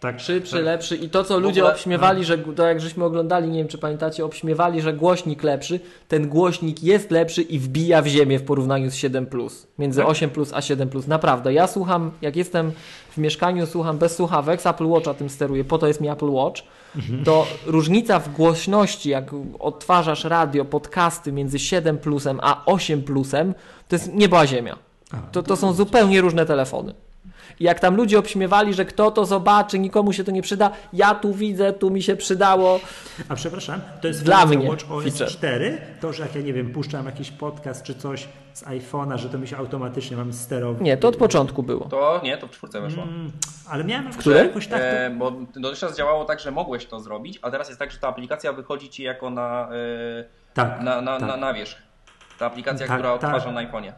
[0.00, 0.64] Tak, Szybszy, tak.
[0.64, 3.78] lepszy i to, co ludzie ogóle- obśmiewali, że to jak żeśmy oglądali, nie wiem czy
[3.78, 8.90] pamiętacie, obśmiewali, że głośnik lepszy, ten głośnik jest lepszy i wbija w ziemię w porównaniu
[8.90, 9.66] z 7+.
[9.78, 10.08] Między Tak?
[10.10, 11.06] 8 plus a 7 plus.
[11.06, 11.52] Naprawdę.
[11.52, 12.72] Ja słucham, jak jestem
[13.10, 16.30] w mieszkaniu, słucham bez słuchawek, z Apple Watcha tym steruję, po to jest mi Apple
[16.30, 16.62] Watch,
[17.24, 23.54] to różnica w głośności, jak odtwarzasz radio, podcasty między 7 plusem a 8 plusem,
[23.88, 24.76] to jest nieba ziemia.
[25.12, 26.94] A, To, to są zupełnie różne telefony.
[27.60, 31.14] I jak tam ludzie obśmiewali, że kto to zobaczy, nikomu się to nie przyda, ja
[31.14, 32.80] tu widzę, tu mi się przydało.
[33.28, 35.28] A przepraszam, to jest Dla mnie Watch OS feature.
[35.28, 39.28] 4, to, że jak ja nie wiem, puszczam jakiś podcast czy coś z iPhone'a, że
[39.28, 40.82] to mi się automatycznie mam sterować.
[40.82, 41.84] Nie, to od początku było.
[41.84, 43.02] To nie, to w czwórce weszło.
[43.02, 43.32] Mm,
[43.68, 44.46] ale miałem w której?
[44.46, 44.80] jakoś tak.
[44.80, 44.86] To...
[44.86, 48.08] E, bo dotychczas działało tak, że mogłeś to zrobić, a teraz jest tak, że ta
[48.08, 50.24] aplikacja wychodzi ci jako na, e,
[50.54, 51.28] tak, na, na, tak.
[51.28, 51.86] na, na wierzch.
[52.38, 53.24] Ta aplikacja, Tak, która tak.
[53.24, 53.92] odtwarza na iPhone'ie.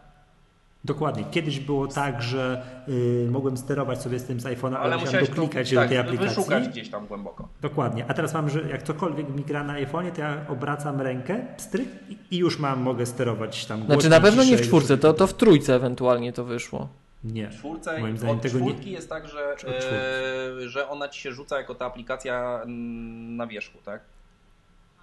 [0.84, 1.24] Dokładnie.
[1.30, 5.26] Kiedyś było tak, że y, mogłem sterować sobie z tym z iPhone'a, ale, Ale musiałem
[5.26, 6.28] doklikać to, się tak, do tej aplikacji.
[6.36, 7.48] wyszukać gdzieś tam głęboko.
[7.62, 8.04] Dokładnie.
[8.08, 11.88] A teraz mam, że jak cokolwiek mi gra na iPhone'ie, to ja obracam rękę, pstryk
[12.08, 15.26] i- i już mam, mogę sterować tam Znaczy na pewno nie w czwórce, to, to
[15.26, 16.88] w trójce ewentualnie to wyszło.
[17.24, 17.48] Nie.
[17.50, 18.64] W czwórce, Moim zdaniem od tego nie...
[18.70, 19.56] czwórki jest tak, że,
[20.62, 24.00] e, że ona ci się rzuca jako ta aplikacja mm, na wierzchu, tak?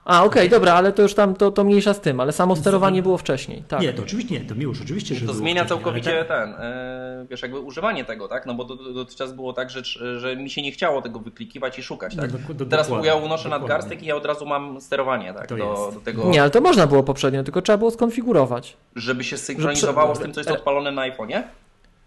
[0.05, 3.01] A, okej, dobra, ale to już tam, to, to mniejsza z tym, ale samo sterowanie
[3.01, 3.81] było wcześniej, tak.
[3.81, 7.25] Nie, to oczywiście nie, to miło, oczywiście, że To było zmienia całkowicie tak- ten, e,
[7.29, 8.45] wiesz, jakby używanie tego, tak?
[8.45, 9.83] No bo do- do- dotychczas było tak, że,
[10.19, 12.31] że mi się nie chciało tego wyklikiwać i szukać, tak?
[12.33, 15.47] No, dok- do- Teraz ja unoszę nadgarstek i ja od razu mam sterowanie, tak?
[15.47, 15.97] To Do, jest.
[15.97, 18.77] do tego, Nie, ale to można było poprzednio, tylko trzeba było skonfigurować.
[18.95, 21.43] żeby się synchronizowało Że- z tym, co jest odpalone na iPhone'ie.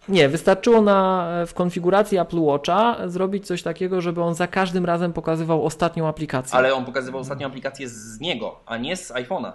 [0.08, 5.12] Nie, wystarczyło na, w konfiguracji Apple Watcha zrobić coś takiego, żeby on za każdym razem
[5.12, 6.58] pokazywał ostatnią aplikację.
[6.58, 9.52] Ale on pokazywał ostatnią aplikację z niego, a nie z iPhone'a.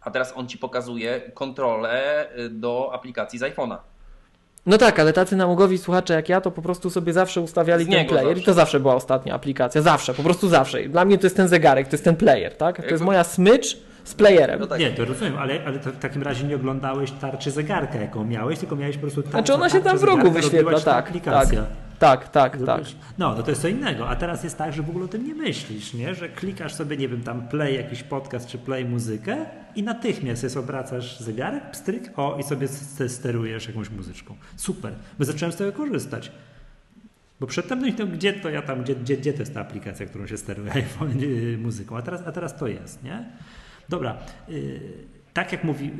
[0.00, 3.76] A teraz on ci pokazuje kontrolę y, do aplikacji z iPhone'a.
[4.66, 7.88] No tak, ale tacy namogowi słuchacze jak ja, to po prostu sobie zawsze ustawiali Z
[7.88, 8.42] ten player zawsze.
[8.42, 9.82] i to zawsze była ostatnia aplikacja.
[9.82, 10.88] Zawsze, po prostu zawsze.
[10.88, 12.76] Dla mnie to jest ten zegarek, to jest ten player, tak?
[12.76, 13.78] To jest moja smycz
[14.08, 14.60] z playerem.
[14.60, 14.80] No tak.
[14.80, 18.58] Nie, to rozumiem, ale, ale to w takim razie nie oglądałeś tarczy zegarka, jaką miałeś,
[18.58, 19.36] tylko miałeś po prostu tarczę.
[19.38, 21.64] Znaczy ona się tam w rogu wyświetla, tak, tak, aplikacja.
[21.98, 22.60] tak, tak, tak.
[22.60, 24.08] Zrobiłeś- No, no to jest co innego.
[24.08, 26.14] A teraz jest tak, że w ogóle o tym nie myślisz, nie?
[26.14, 29.36] Że klikasz sobie, nie wiem, tam play jakiś podcast czy play muzykę
[29.76, 32.68] i natychmiast jest obracasz zegarek, pstryk, o i sobie
[33.08, 34.34] sterujesz jakąś muzyczką.
[34.56, 34.92] Super.
[35.18, 36.32] Bo zacząłem z tego korzystać.
[37.40, 40.26] Bo przedtem, no gdzie to ja tam, gdzie, gdzie, gdzie to jest ta aplikacja, którą
[40.26, 40.72] się steruje
[41.58, 43.24] muzyką, a teraz, a teraz to jest, nie?
[43.88, 44.18] Dobra.
[44.48, 44.80] Yy,
[45.34, 45.90] tak jak mówi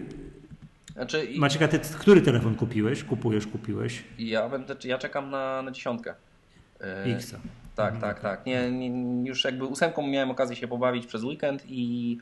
[0.93, 3.05] Znaczy, i- Maciek, a ty który telefon kupiłeś?
[3.05, 4.05] Kupujesz, kupiłeś?
[4.19, 6.15] ja, będę, ja czekam na, na dziesiątkę.
[7.07, 7.35] Y, X.
[7.75, 8.47] Tak, tak, tak.
[8.47, 12.19] Nie, nie, już jakby ósemką miałem okazję się pobawić przez weekend i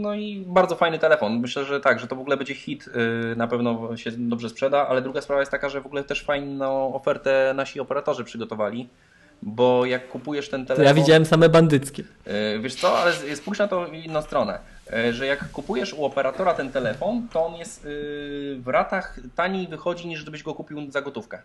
[0.00, 1.40] no i bardzo fajny telefon.
[1.40, 2.88] Myślę, że tak, że to w ogóle będzie hit,
[3.32, 6.24] y, na pewno się dobrze sprzeda, ale druga sprawa jest taka, że w ogóle też
[6.24, 8.88] fajną ofertę nasi operatorzy przygotowali.
[9.42, 10.96] Bo jak kupujesz ten To telefon...
[10.96, 12.02] ja widziałem same bandyckie.
[12.26, 14.58] E, Wiesz co, ale spójrz na to inną stronę,
[14.92, 17.88] e, że jak kupujesz u operatora ten telefon, to on jest e,
[18.60, 21.38] w ratach taniej wychodzi niż gdybyś go kupił za gotówkę.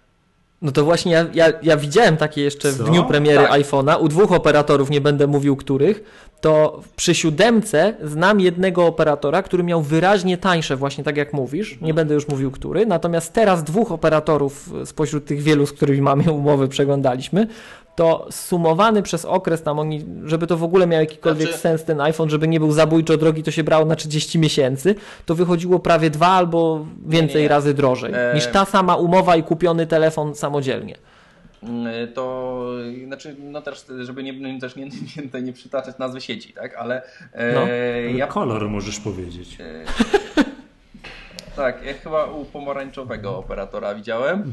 [0.62, 2.84] No to właśnie ja, ja, ja widziałem takie jeszcze w Co?
[2.84, 3.52] dniu premiery Tak.
[3.62, 6.04] iPhone'a u dwóch operatorów, nie będę mówił których,
[6.42, 11.94] to przy siódemce znam jednego operatora, który miał wyraźnie tańsze, właśnie tak jak mówisz, nie
[11.94, 16.68] będę już mówił który, natomiast teraz dwóch operatorów spośród tych wielu, z którymi mamy umowy,
[16.68, 17.48] przeglądaliśmy,
[17.96, 22.02] to sumowany przez okres tam oni, żeby to w ogóle miał jakikolwiek Znaczy- sens ten
[22.02, 24.96] iPhone, żeby nie był zabójczo drogi, to się brało na 30 miesięcy,
[25.26, 27.48] to wychodziło prawie dwa albo więcej Nie, nie.
[27.50, 30.96] razy drożej E, niż ta sama umowa i kupiony telefon samodzielnie.
[31.64, 32.66] Mm, To
[33.08, 34.86] znaczy, no też, żeby nie, też nie,
[35.34, 36.76] nie, nie przytaczać nazwy sieci, tak?
[36.76, 37.02] Ale
[37.34, 37.62] e, No.
[37.62, 39.58] Ale ja Kolor możesz powiedzieć.
[41.56, 44.44] tak, ja chyba u pomarańczowego operatora widziałem.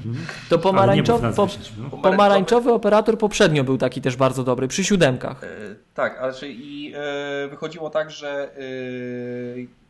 [0.49, 1.49] To Ale nie pomarańczowy, po,
[1.79, 1.91] no.
[2.03, 5.45] pomarańczowy operator poprzednio był taki też bardzo dobry, przy siódemkach.
[5.45, 5.47] E,
[5.95, 9.82] Tak, ale czy i e, wychodziło tak, że e,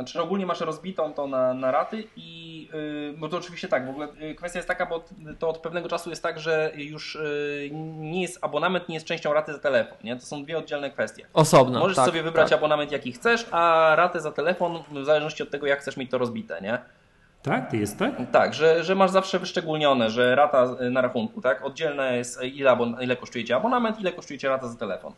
[0.00, 2.68] znaczy ogólnie masz rozbitą to na, na raty i
[3.12, 5.04] e, bo to oczywiście tak, w ogóle e, kwestia jest taka, bo
[5.38, 7.20] to od pewnego czasu jest tak, że już e,
[7.98, 10.16] nie jest abonament nie jest częścią raty za telefon, nie?
[10.16, 11.26] To są dwie oddzielne kwestie.
[11.32, 11.78] Osobno.
[11.78, 12.58] Możesz tak, sobie wybrać tak.
[12.58, 16.18] abonament jaki chcesz, a ratę za telefon w zależności od tego jak chcesz mieć to
[16.18, 16.78] rozbite, nie?
[17.42, 17.70] Tak?
[17.70, 18.12] Ty jest tak?
[18.32, 21.64] Tak, że, że masz zawsze wyszczególnione, że rata e, na rachunku, tak?
[21.64, 25.12] Oddzielne jest ile, abon- ile kosztuje Cię abonament, ile kosztuje Cię rata za telefon.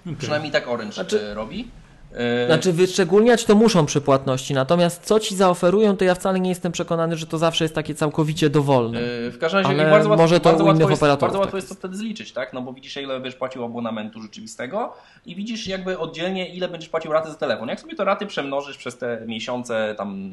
[0.00, 0.16] Okej.
[0.16, 1.68] Przynajmniej tak Orange Znaczy- robi.
[2.14, 6.48] E, Znaczy wyszczególniać to muszą przy płatności, natomiast co ci zaoferują, to ja wcale nie
[6.50, 8.98] jestem przekonany, że to zawsze jest takie całkowicie dowolne.
[8.98, 11.42] e, w każdym razie Ale bardzo łatwo, może to bardzo u innych jest, Bardzo łatwo
[11.44, 12.52] tak jest to wtedy zliczyć, tak?
[12.52, 14.92] No bo widzisz ile będziesz płacił abonamentu rzeczywistego
[15.26, 17.68] i widzisz jakby oddzielnie ile będziesz płacił raty za telefon.
[17.68, 20.32] Jak sobie to raty przemnożysz przez te miesiące, tam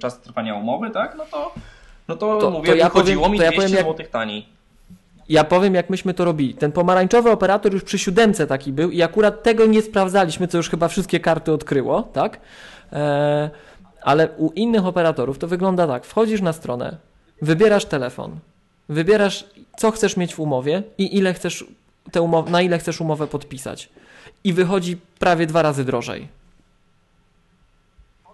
[0.00, 1.14] czas trwania umowy, tak?
[1.18, 1.54] No to,
[2.08, 4.59] no to, To- mówię, to ja powiem- mi to ja 200 powiem, jak- zł taniej.
[5.30, 6.54] Ja powiem, jak myśmy to robili.
[6.54, 10.70] Ten pomarańczowy operator już przy siódemce taki był i akurat tego nie sprawdzaliśmy, co już
[10.70, 12.40] chyba wszystkie karty odkryło, tak?
[12.92, 13.50] Eee,
[14.02, 16.04] ale u innych operatorów to wygląda tak.
[16.04, 16.96] Wchodzisz na stronę,
[17.42, 18.38] wybierasz telefon,
[18.88, 19.44] wybierasz,
[19.76, 21.64] co chcesz mieć w umowie i ile chcesz
[22.46, 23.88] na ile chcesz umowę podpisać.
[24.44, 26.39] I wychodzi prawie dwa razy drożej.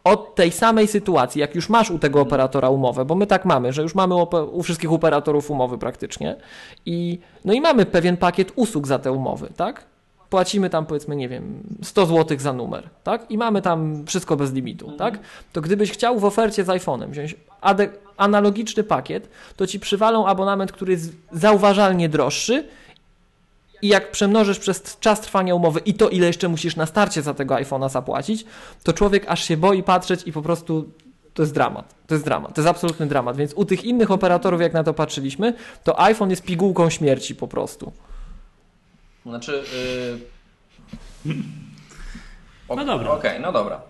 [0.07, 3.73] Od tej samej sytuacji, jak już masz u tego operatora umowę, bo my tak mamy,
[3.73, 4.15] że już mamy
[4.53, 6.37] u wszystkich operatorów umowy praktycznie
[6.87, 9.85] i no i mamy pewien pakiet usług za te umowy, tak?
[10.31, 13.31] Płacimy tam powiedzmy, nie wiem, 100 zł za numer, tak?
[13.31, 15.19] I mamy tam wszystko bez limitu, tak?
[15.53, 17.37] To gdybyś chciał w ofercie z iPhone'em wziąć
[18.17, 22.69] analogiczny pakiet, to ci przywalą abonament, który jest zauważalnie droższy
[23.87, 27.35] i jak przemnożysz przez czas trwania umowy i to, ile jeszcze musisz na starcie za
[27.35, 28.45] tego iPhone'a zapłacić,
[28.83, 30.91] to człowiek aż się boi patrzeć i po prostu
[31.35, 31.95] to jest dramat.
[32.07, 32.55] To jest dramat.
[32.55, 33.37] To jest absolutny dramat.
[33.37, 35.55] Więc u tych innych operatorów, jak na to patrzyliśmy,
[35.85, 37.93] to iPhone jest pigułką śmierci po prostu.
[39.27, 39.65] Znaczy.
[41.25, 41.35] Yy...
[42.77, 43.11] No dobra.
[43.11, 43.81] Okej, no dobra.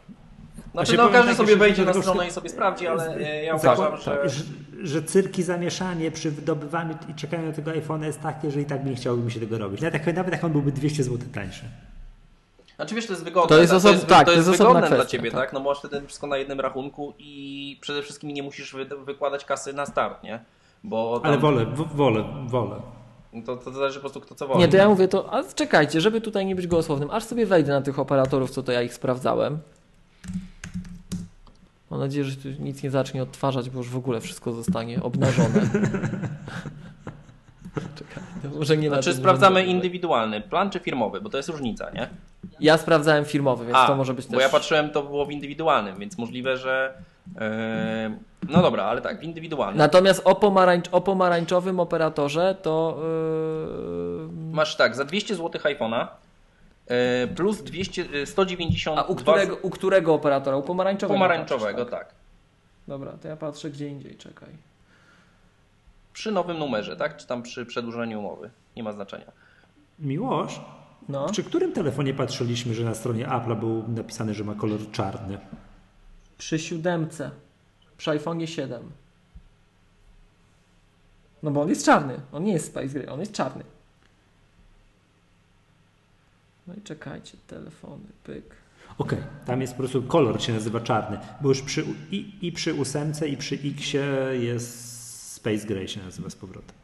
[0.77, 3.45] Znaczy, się no każdy tak, sobie że wejdzie na stronę i sobie sprawdzi, ale yy,
[3.45, 4.11] ja Zakład- uważam, że.
[4.17, 4.43] tak, że,
[4.83, 8.85] że cyrki zamieszanie przy wydobywaniu i czekaniu na tego iPhone'a jest takie, że i tak
[8.85, 9.81] nie chciałbym się tego robić.
[9.81, 11.65] Nawet jak, nawet jak on byłby 200 zł tańszy.
[12.77, 13.49] Znaczy wiesz, to jest wygodne.
[13.49, 13.81] To jest tak?
[13.81, 15.41] osob- to jest, tak, to to jest jest osobna wygodne dla kwestia, ciebie, tak.
[15.41, 15.53] tak?
[15.53, 19.45] No bo masz wtedy wszystko na jednym rachunku i przede wszystkim nie musisz wy, wykładać
[19.45, 20.41] kasy na start, nie?
[20.85, 22.77] Bo tam, Ale wolę, w, wolę, wolę.
[23.47, 24.61] to, to zależy po prostu kto co woli.
[24.61, 27.73] Nie, to ja mówię to, a czekajcie, żeby tutaj nie być gołosłownym, aż sobie wejdę
[27.73, 29.59] na tych operatorów, co to ja ich sprawdzałem.
[31.97, 35.61] Mam nadzieję, że tu nic nie zacznie odtwarzać, bo już w ogóle wszystko zostanie obnażone.
[37.99, 38.23] Czekaj,
[38.57, 41.91] może nie na Znaczy tym sprawdzamy możemy- indywidualny plan czy firmowy, bo to jest różnica,
[41.91, 42.09] nie?
[42.61, 44.43] Ja sprawdzałem firmowy, więc A, to może być bo też...
[44.43, 46.95] ja patrzyłem, to było w indywidualnym, więc możliwe, że...
[47.27, 47.41] Yy,
[48.49, 49.79] no dobra, ale tak, w indywidualnym.
[49.79, 53.01] Natomiast o, pomarańcz, o pomarańczowym operatorze to...
[54.23, 54.53] Yy...
[54.53, 56.07] Masz tak, za 200 zł iPhone'a
[57.37, 60.57] plus 200, yy, 190 A u którego, u którego operatora?
[60.57, 61.15] U pomarańczowego?
[61.15, 62.15] pomarańczowego, patrzysz, tak.
[62.89, 64.49] Dobra, to ja patrzę gdzie indziej, czekaj.
[66.13, 67.17] Przy nowym numerze, tak?
[67.17, 68.51] Czy tam przy przedłużeniu umowy.
[68.77, 69.33] Nie ma znaczenia.
[69.99, 70.61] Miłosz,
[71.09, 71.27] No.
[71.29, 75.39] przy którym telefonie patrzyliśmy, że na stronie Apple'a był napisany, że ma kolor czarny?
[76.39, 77.31] Przy siódemce.
[77.97, 78.91] Przy iPhone'ie 7.
[81.43, 82.21] No bo on jest czarny.
[82.33, 83.65] On nie jest Space Gray, on jest czarny.
[86.67, 88.45] No i czekajcie, telefony, pyk.
[88.99, 92.75] Okej, tam jest po prostu kolor się nazywa czarny, bo już przy, i, i przy
[92.75, 96.77] ósemce i przy Xie jest Space Gray się nazywa z powrotem.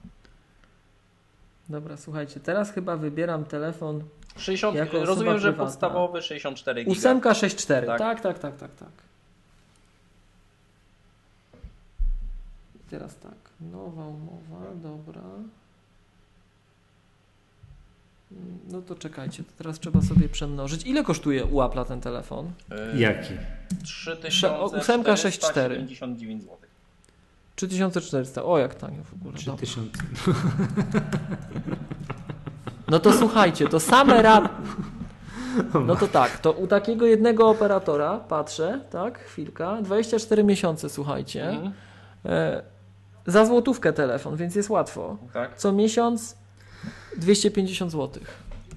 [1.68, 4.04] Dobra, słuchajcie, teraz chyba wybieram telefon
[4.36, 5.64] 60, Jako rozumiem, że prywatna.
[5.64, 6.92] podstawowy 64 giga.
[6.92, 7.86] ósemka 64.
[7.86, 7.98] Tak.
[7.98, 8.88] Tak, tak, tak, tak, tak.
[12.76, 15.22] I Teraz tak, nowa umowa, dobra.
[18.70, 20.86] No to czekajcie, to teraz trzeba sobie przemnożyć.
[20.86, 22.50] Ile kosztuje u Apple'a ten telefon?
[22.70, 23.34] E, Jaki?
[24.78, 25.74] ósemka, sześć, cztery.
[25.74, 26.56] 3499 zł.
[27.56, 28.44] 3400.
[28.44, 29.34] O, jak tanio w ogóle.
[29.46, 29.56] Dobra.
[29.66, 29.90] 3000.
[32.88, 34.48] No to słuchajcie, to same rad.
[35.86, 41.48] No to tak, to u takiego jednego operatora patrzę, tak, chwilka, 24 miesiące, słuchajcie.
[41.48, 41.72] Mhm.
[42.26, 42.62] E,
[43.26, 45.16] za złotówkę telefon, więc jest łatwo.
[45.32, 45.56] Tak?
[45.58, 46.36] Co miesiąc
[47.16, 48.22] 250 zł.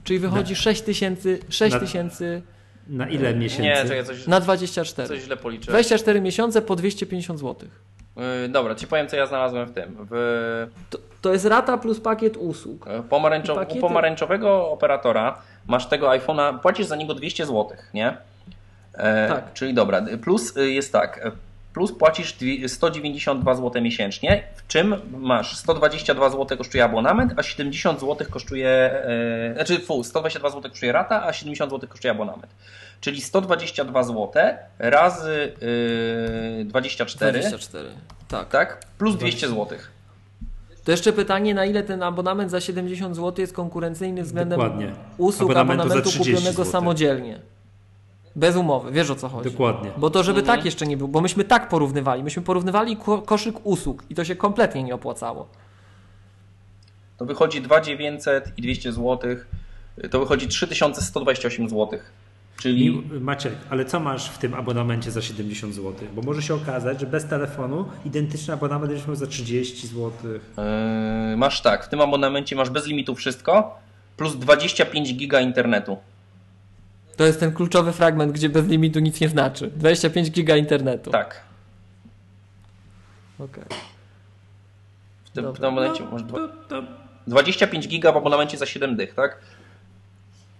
[0.03, 2.41] Czyli wychodzi 6 tysięcy 6 Na- tysięcy
[2.87, 3.61] Na ile miesięcy?
[3.63, 5.07] Nie, czekaj, coś, na 24.
[5.07, 5.73] coś źle policzyłem.
[5.73, 7.69] 24 miesiące po 250 zł.
[8.17, 9.97] Yy, dobra, ci powiem co ja znalazłem w tym.
[10.11, 12.87] W To, to jest rata plus pakiet usług.
[12.87, 18.17] e, pomarańczo, Pakiety- u pomarańczowego operatora masz tego iPhone'a, płacisz za niego 200 zł, nie?
[18.93, 19.53] E, Tak.
[19.53, 21.31] Czyli dobra, plus y, jest tak, e,
[21.75, 27.99] plus płacisz dwie- 192 zł miesięcznie, w czym masz 122 zł kosztuje abonament, a 70
[27.99, 32.47] zł kosztuje, e, znaczy fu, 122 zł kosztuje rata, a 70 zł kosztuje abonament.
[33.01, 34.31] Czyli 122 zł
[34.79, 35.53] razy
[36.61, 37.89] y, 24, 24.
[38.27, 38.49] Tak.
[38.49, 38.85] tak?
[38.97, 39.67] Plus 200 zł.
[40.83, 44.91] To jeszcze pytanie, na ile ten abonament za 70 zł jest konkurencyjny względem Dokładnie.
[45.17, 46.71] usług Abonamentu abonamentu, za 30 kupionego zł.
[46.71, 47.39] samodzielnie.
[48.35, 49.49] Bez umowy, wiesz o co chodzi.
[49.51, 49.91] Dokładnie.
[49.97, 50.57] Bo to, żeby Mhm.
[50.57, 52.23] tak jeszcze nie było, bo myśmy tak porównywali.
[52.23, 55.47] Myśmy porównywali ko koszyk usług i to się kompletnie nie opłacało.
[57.17, 59.19] To wychodzi 2900 i 200 zł.
[60.11, 61.99] To wychodzi 3128 zł.
[62.59, 65.93] Czyli I, Maciek, ale co masz w tym abonamencie za 70 zł?
[66.15, 70.11] Bo może się okazać, że bez telefonu identyczny abonament będziesz miał za 30 zł.
[70.23, 73.79] yy, masz tak, w tym abonamencie masz bez limitu wszystko,
[74.17, 75.97] plus 25 giga internetu.
[77.17, 79.71] To jest ten kluczowy fragment, gdzie bez limitu nic nie znaczy.
[79.75, 81.11] 25 giga internetu.
[81.11, 81.41] Tak.
[83.39, 83.63] Okej.
[85.25, 85.53] W tym, w Dobra.
[85.53, 86.83] tym abonamencie No, to,
[87.27, 89.39] 25 giga w abonamencie za 7 dych, tak?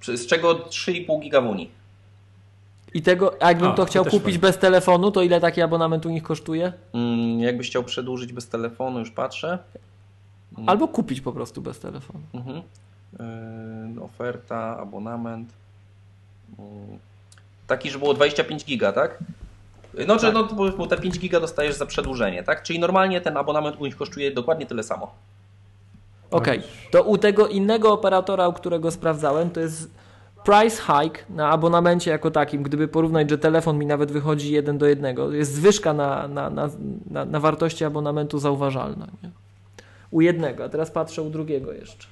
[0.02, 1.72] Z czego 3,5 giga w Unii.
[2.94, 4.40] I tego, a jakbym A, to chciał kupić fajnie.
[4.40, 6.74] bez telefonu, to ile taki abonament u nich kosztuje?
[6.94, 9.60] Mm, jakbyś chciał przedłużyć bez telefonu, już patrzę.
[10.66, 12.20] Albo kupić po prostu bez telefonu.
[12.34, 12.62] Mhm.
[13.96, 15.54] Yy, oferta, abonament.
[17.68, 19.18] Taki, że było 25 giga, tak?
[20.08, 20.34] No, czy, Tak.
[20.34, 20.44] no
[20.78, 22.64] bo, te 5 giga dostajesz za przedłużenie, tak?
[22.64, 25.14] Czyli normalnie ten abonament u nich kosztuje dokładnie tyle samo.
[26.32, 26.62] Okej,
[26.92, 29.90] to u tego innego operatora, u którego sprawdzałem, to jest
[30.46, 34.86] price hike na abonamencie jako takim, gdyby porównać, że telefon mi nawet wychodzi jeden do
[34.86, 36.70] jednego, jest zwyżka na, na, na,
[37.12, 39.08] na, na wartości abonamentu zauważalna.
[39.24, 39.30] Nie?
[40.12, 42.08] U jednego, a teraz patrzę u drugiego jeszcze.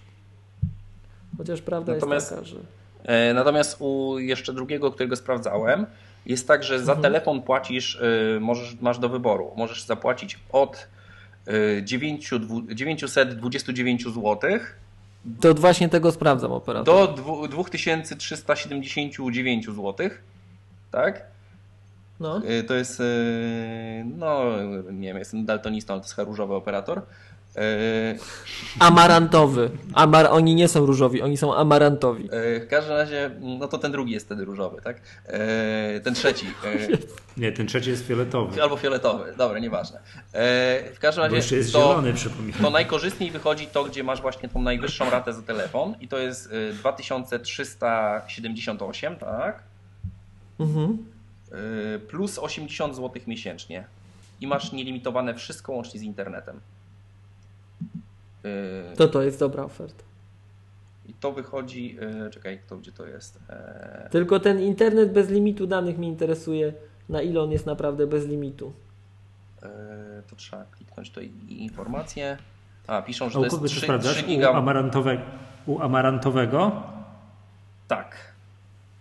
[1.37, 2.57] Chociaż prawda Natomiast- jest taka, że...
[3.03, 5.85] E, Natomiast u jeszcze drugiego, którego sprawdzałem,
[6.25, 9.51] jest tak, że za telefon płacisz, y, możesz, masz do wyboru.
[9.55, 10.87] Możesz zapłacić od
[11.47, 14.39] y, 9, dwu- 929 zł
[15.41, 17.07] To właśnie tego sprawdzam operator.
[17.07, 19.93] do dwu- 2379 zł.
[20.91, 21.25] Tak?
[22.19, 22.41] No.
[22.49, 23.01] Y, To jest,
[24.17, 24.43] no
[24.91, 27.01] nie wiem, jestem daltonistą, ale to jest chyba różowy operator.
[27.57, 28.19] Y,
[28.79, 29.69] Amarantowy.
[29.93, 32.25] Amar, oni nie są różowi, oni są amarantowi.
[32.25, 32.29] y,
[32.65, 34.97] W każdym razie, no to ten drugi jest wtedy różowy, tak?
[34.97, 35.01] Y,
[36.01, 36.45] Ten trzeci.
[37.37, 38.61] nie, ten trzeci jest fioletowy.
[38.63, 39.99] Albo fioletowy, dobra, nieważne.
[39.99, 40.01] E,
[40.93, 42.59] w każdym Bo razie jeszcze jest to, zielony, przypominam.
[42.61, 46.51] to najkorzystniej wychodzi to, gdzie masz właśnie tą najwyższą ratę za telefon i to jest
[46.51, 49.63] y, 2378, tak?
[50.59, 50.97] Mhm.
[52.07, 53.83] Plus 80 zł miesięcznie.
[54.41, 56.59] I masz nielimitowane wszystko łącznie z internetem.
[58.45, 60.03] Y, To to jest dobra oferta.
[61.05, 61.97] I to wychodzi,
[62.27, 63.39] y, czekaj, to gdzie to jest?
[63.49, 66.73] E, Tylko ten internet bez limitu danych mnie interesuje,
[67.09, 68.73] na ile on jest naprawdę bez limitu.
[69.63, 69.67] e,
[70.29, 72.37] To trzeba kliknąć tutaj i informacje.
[72.87, 74.13] A, piszą, że A to u jest ty 3, sprawdzasz?
[74.15, 74.51] 3 U, giga.
[74.53, 75.21] amarantowe,
[75.65, 76.83] u amarantowego?
[77.87, 78.32] Tak.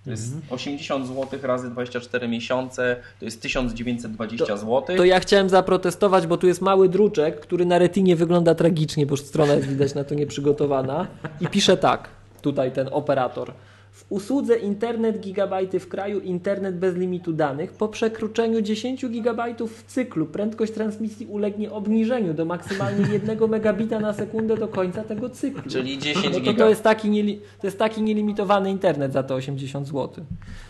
[0.04, 0.42] To jest Mhm.
[0.50, 4.96] 80 zł razy 24 miesiące, to jest 1920 To- zł.
[4.96, 9.16] To ja chciałem zaprotestować, bo tu jest mały druczek, który na retinie wygląda tragicznie, bo
[9.16, 11.06] strona jest widać na to nieprzygotowana.
[11.40, 12.08] I pisze tak,
[12.42, 13.52] tutaj ten operator.
[13.92, 19.82] W usłudze internet gigabajty w kraju, internet bez limitu danych, po przekroczeniu 10 gigabajtów w
[19.82, 25.70] cyklu prędkość transmisji ulegnie obniżeniu do maksymalnie 1 megabita na sekundę do końca tego cyklu.
[25.70, 29.34] Czyli 10 no to, to, jest taki nieli, to jest taki nielimitowany internet za te
[29.34, 30.24] 80 zł.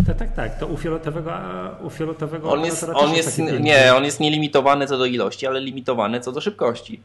[0.06, 0.58] Tak, tak, tak.
[0.58, 1.32] To u fioletowego,
[1.84, 6.20] u fioletowego On jest, on jest, nie, on jest nielimitowany co do ilości, ale limitowany
[6.20, 7.00] co do szybkości.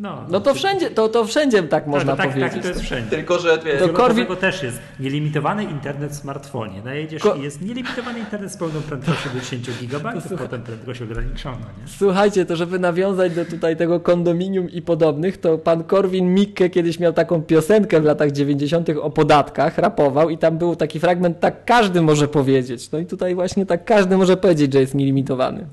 [0.00, 2.52] No, No to wszędzie, to, to wszędzie tak można tak, powiedzieć.
[2.52, 3.10] Tak, to jest wszędzie.
[3.10, 6.82] Tylko, że wiesz, To Korwin- też jest nielimitowany internet w smartfonie.
[6.84, 11.56] Najedziesz Ko- i jest nielimitowany internet z pełną prędkością do 10 GB, potem prędkość ograniczona.
[11.56, 11.88] Nie?
[11.98, 16.98] Słuchajcie, to żeby nawiązać do tutaj tego kondominium i podobnych, to pan Korwin Mikke kiedyś
[17.00, 18.88] miał taką piosenkę w latach 90.
[19.02, 22.90] o podatkach, rapował i tam był taki fragment, tak każdy może powiedzieć.
[22.90, 25.66] No i tutaj właśnie tak każdy może powiedzieć, że jest nielimitowany.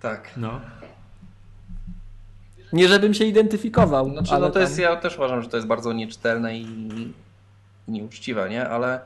[0.00, 0.30] tak.
[0.36, 0.60] No.
[2.72, 5.56] Nie żebym się identyfikował, Znaczy, ale no to jest, tam- ja też uważam, że to
[5.56, 7.12] jest bardzo nieczytelne i, i
[7.88, 8.68] nieuczciwe, nie?
[8.68, 9.00] Ale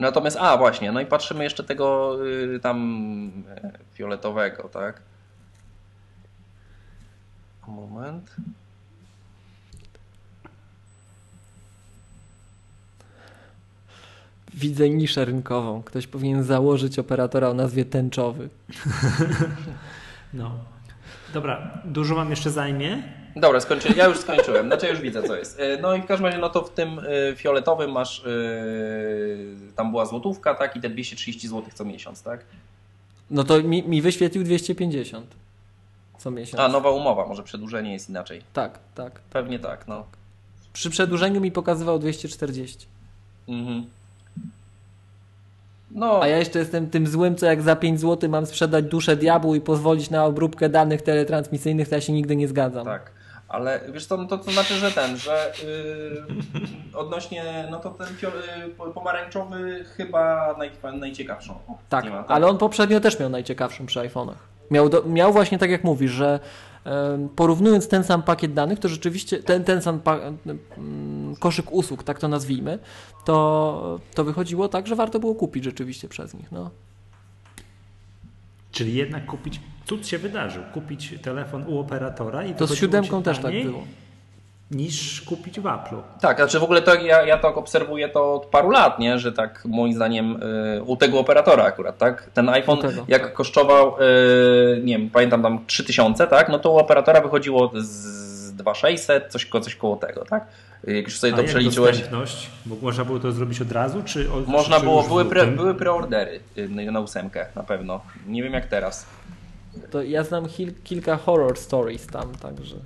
[0.00, 5.00] natomiast, a właśnie, no i patrzymy jeszcze tego y, tam e, fioletowego, tak?
[7.68, 8.36] Moment.
[14.56, 15.82] widzę niszę rynkową.
[15.82, 18.48] Ktoś powinien założyć operatora o nazwie tęczowy.
[20.34, 20.75] no.
[21.36, 23.02] Dobra, dużo wam jeszcze zajmie?
[23.36, 25.60] Dobra, skończy, ja już skończyłem, znaczy już widzę co jest.
[25.60, 28.30] E, No i w każdym razie, no to w tym e, fioletowym masz, e,
[29.76, 30.76] tam była złotówka, tak?
[30.76, 32.44] I te 230 zł co miesiąc, tak?
[33.30, 35.26] No to mi, mi wyświetlił 250
[36.18, 36.60] co miesiąc.
[36.60, 38.42] A, nowa umowa, może przedłużenie jest inaczej.
[38.52, 39.20] Tak, tak.
[39.20, 40.04] Pewnie tak, no.
[40.72, 42.86] Przy przedłużeniu mi pokazywał 240.
[43.48, 43.86] Mhm.
[45.96, 49.16] No, A ja jeszcze jestem tym złym, co jak za 5 zł mam sprzedać duszę
[49.16, 52.84] diabłu i pozwolić na obróbkę danych teletransmisyjnych, to ja się nigdy nie zgadzam.
[52.84, 53.10] tak.
[53.48, 55.52] Ale wiesz co, no to, to znaczy, że ten, że
[56.92, 61.58] yy, odnośnie, no to ten yy, po- pomarańczowy chyba naj, najciekawszą.
[61.88, 64.34] Tak, ma, ale on poprzednio też miał najciekawszą przy iPhone'ach.
[64.70, 66.40] Miał, do, miał właśnie tak jak mówisz, że
[67.36, 70.00] porównując ten sam pakiet danych, to rzeczywiście ten, ten sam
[71.38, 72.78] koszyk usług, tak to nazwijmy,
[73.24, 76.52] to, to wychodziło tak, że warto było kupić rzeczywiście przez nich.
[76.52, 76.70] No.
[78.72, 83.22] Czyli jednak kupić, cud się wydarzył, kupić telefon u operatora i To z wychodziło siódemką
[83.22, 83.82] też tak było.
[84.70, 86.02] Niż kupić w Apple'u.
[86.20, 89.18] Tak, znaczy w ogóle to ja, ja tak obserwuję to od paru lat, nie?
[89.18, 90.42] że tak moim zdaniem
[90.76, 92.30] y, u tego operatora akurat, tak?
[92.34, 93.32] Ten iPhone tego, jak tak.
[93.32, 96.48] kosztował, y, nie wiem, pamiętam tam 3000, tak?
[96.48, 100.46] No to u operatora wychodziło z 2600, coś, ko- coś koło tego, tak?
[100.86, 101.90] Jak już sobie A to jak przeliczyłeś.
[101.98, 102.50] dostępność?
[102.66, 105.74] Bo można było to zrobić od razu, czy od, Można czy było, były, pre, były
[105.74, 108.00] preordery y, na ósemkę na pewno.
[108.26, 109.06] Nie wiem jak teraz.
[109.90, 110.46] To ja znam
[110.84, 112.76] kilka horror stories tam, także.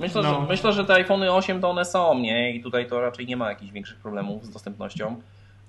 [0.00, 0.40] Myślę, No.
[0.40, 2.54] że, myślę, że te iPhony 8 to one są, nie?
[2.56, 5.16] I tutaj to raczej nie ma jakichś większych problemów z dostępnością.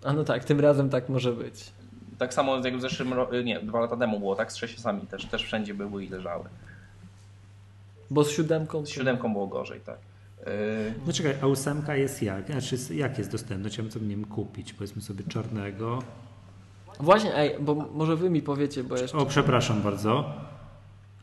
[0.03, 1.71] A no tak, tym razem tak może być.
[2.17, 4.51] Tak samo jak w zeszłym roku, nie, dwa lata temu było, tak?
[4.51, 6.43] Z sześciosami też, też wszędzie były i leżały.
[8.09, 8.85] Bo z siódemką.
[8.85, 9.97] Z siódemką było gorzej, tak.
[10.45, 12.45] Yy, No czekaj, a ósemka jest jak?
[12.47, 13.77] Znaczy, jak jest dostępność?
[13.77, 15.99] Ja bym sobie nie wiem kupić, powiedzmy sobie czarnego.
[16.99, 19.17] Właśnie, ej, bo może wy mi powiecie, bo jeszcze.
[19.17, 20.25] O, przepraszam bardzo.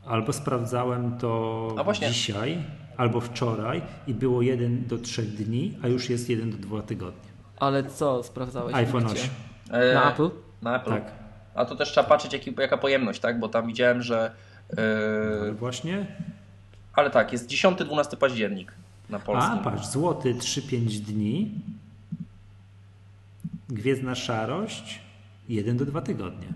[0.07, 2.63] Albo sprawdzałem to A dzisiaj,
[2.97, 7.31] albo wczoraj i było 1 do 3 dni, a już jest 1 do 2 tygodnie.
[7.59, 8.75] Ale co sprawdzałeś?
[8.75, 9.13] iPhone Gdzie?
[9.13, 9.31] 8.
[9.89, 10.31] yy, Na Apple?
[10.63, 10.91] Na Apple.
[10.91, 11.13] Tak.
[11.55, 13.41] A to też trzeba patrzeć jaki, jaka pojemność, tak?
[13.41, 14.33] Bo tam widziałem, że...
[15.47, 16.07] Yy, właśnie.
[16.93, 18.73] ale tak, jest 10-12 październik
[19.11, 19.59] na A polskim.
[19.59, 21.51] patrz, złoty 3-5 dni.
[23.69, 25.01] Gwiezdna szarość
[25.49, 26.47] 1 do 2 tygodnie.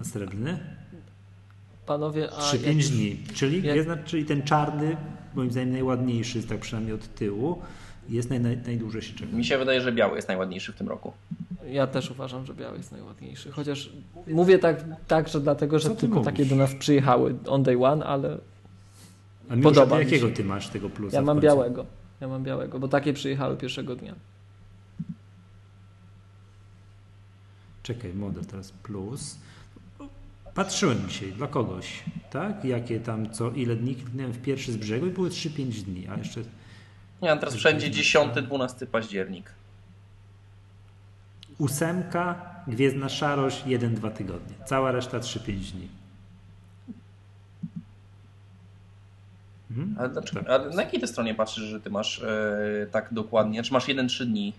[0.00, 0.58] A srebrny?
[1.88, 3.16] Panowie, a 3-5 jak- dni.
[3.34, 4.96] Czyli, jak- gwiezdna, czyli ten czarny,
[5.34, 7.62] moim zdaniem najładniejszy, tak przynajmniej od tyłu,
[8.08, 9.32] jest naj, naj, najdłużej się czeka.
[9.36, 11.12] Mi się wydaje, że biały jest najładniejszy w tym roku.
[11.70, 13.50] Ja też uważam, że biały jest najładniejszy.
[13.52, 13.90] Chociaż
[14.26, 16.26] mówię tak, tak że dlatego, że tylko mówisz?
[16.32, 18.38] takie do nas przyjechały on day one, ale
[19.50, 20.34] A Miłosza, Podoba mi jakiego się.
[20.34, 21.16] ty masz tego plusa?
[21.16, 21.86] ja mam białego.
[22.20, 24.14] Ja mam białego, bo takie przyjechały pierwszego dnia.
[27.82, 29.38] Czekaj, model teraz plus.
[30.54, 32.64] Patrzyłem dzisiaj dla kogoś, tak?
[32.64, 36.16] Jakie tam, co, ile dni kliknąłem w pierwszy z brzegu i były 3-5 dni, a
[36.16, 36.40] jeszcze
[37.22, 39.52] Nie, teraz wszędzie 10-12 październik.
[41.58, 44.54] ósemka, gwiezdna szarość, 1-2 tygodnie.
[44.66, 45.40] Cała reszta 3-5
[45.72, 45.88] dni.
[49.70, 49.96] Mhm.
[50.00, 53.62] A, dlaczego, a na jakiej ty stronie patrzysz, że ty masz e, tak dokładnie?
[53.62, 54.52] Czy masz 1-3 dni?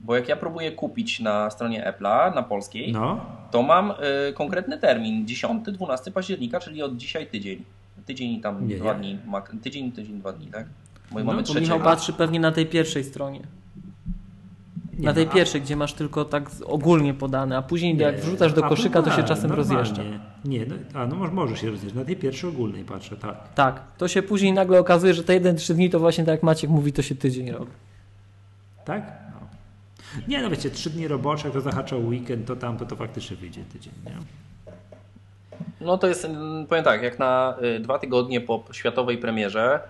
[0.00, 3.94] Bo jak ja próbuję kupić na stronie Apple'a, na polskiej, No, to mam e,
[4.32, 7.64] konkretny termin, 10-12 października, czyli od dzisiaj tydzień.
[8.06, 8.98] Tydzień i tam Nie, dwa nie.
[8.98, 10.66] dni, mak- tydzień, tydzień, dwa dni, tak?
[11.12, 11.60] Bo No, mamy bo.
[11.60, 13.40] Michał patrzy pewnie na tej pierwszej stronie.
[14.98, 15.32] nie na tej ma.
[15.32, 19.02] pierwszej, gdzie masz tylko tak ogólnie podane, a później Nie, jak wrzucasz do a koszyka,
[19.02, 19.76] to się tak, czasem normalnie.
[19.76, 20.02] rozjeżdża.
[20.44, 21.98] Nie, no, a no może, może się rozjeżdżać.
[21.98, 23.54] Na tej pierwszej ogólnej patrzę, tak.
[23.54, 26.70] Tak, to się później nagle okazuje, że te 1-3 dni to właśnie tak jak Maciek
[26.70, 27.72] mówi, to się tydzień robi.
[28.84, 29.12] Tak?
[30.28, 33.36] Nie, no wiecie, trzy dni robocze, jak to zahacza weekend, to tam, to, to faktycznie
[33.36, 34.16] wyjdzie tydzień, nie?
[35.80, 39.80] No to jest, mm, powiem tak, jak na y, dwa tygodnie po światowej premierze,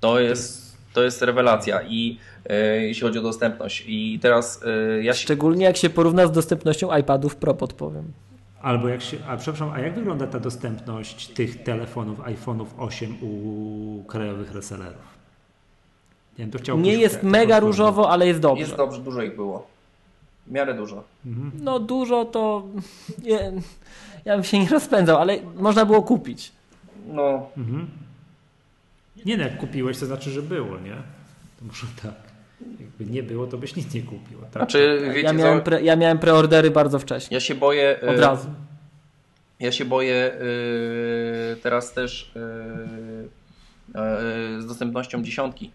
[0.00, 2.18] to jest, to jest rewelacja i
[2.50, 3.84] y, jeśli chodzi o dostępność.
[3.86, 8.12] I teraz y, ja się, Szczególnie jak się porówna z dostępnością iPadów Pro, podpowiem.
[8.62, 14.04] Albo jak się, a przepraszam, a jak wygląda ta dostępność tych telefonów, iPhone'ów 8 u
[14.08, 15.17] krajowych resellerów?
[16.38, 18.60] Wiem, to chciałbym Nie jest mega różowo, ale jest dobrze.
[18.62, 19.66] jest dobrze, dużo ich było.
[20.46, 21.04] W miarę dużo.
[21.62, 22.62] No dużo to...
[23.22, 23.52] Nie,
[24.24, 26.52] ja bym się nie rozpędzał, ale można było kupić.
[27.06, 27.46] No,
[29.26, 30.94] Nie no, jak kupiłeś, to znaczy, że było, nie?
[31.58, 32.12] To może tak.
[32.80, 34.38] Jakby nie było, to byś nic nie kupił.
[34.40, 34.52] Tak?
[34.52, 37.34] znaczy wiecie Ja miałem, pre, ja miałem preordery bardzo wcześnie.
[37.34, 38.02] ja się boję...
[38.02, 38.48] y, Od razu.
[39.60, 40.32] Ja się boję
[41.52, 43.98] y, teraz też y,
[44.58, 45.70] y, z dostępnością dziesiątki.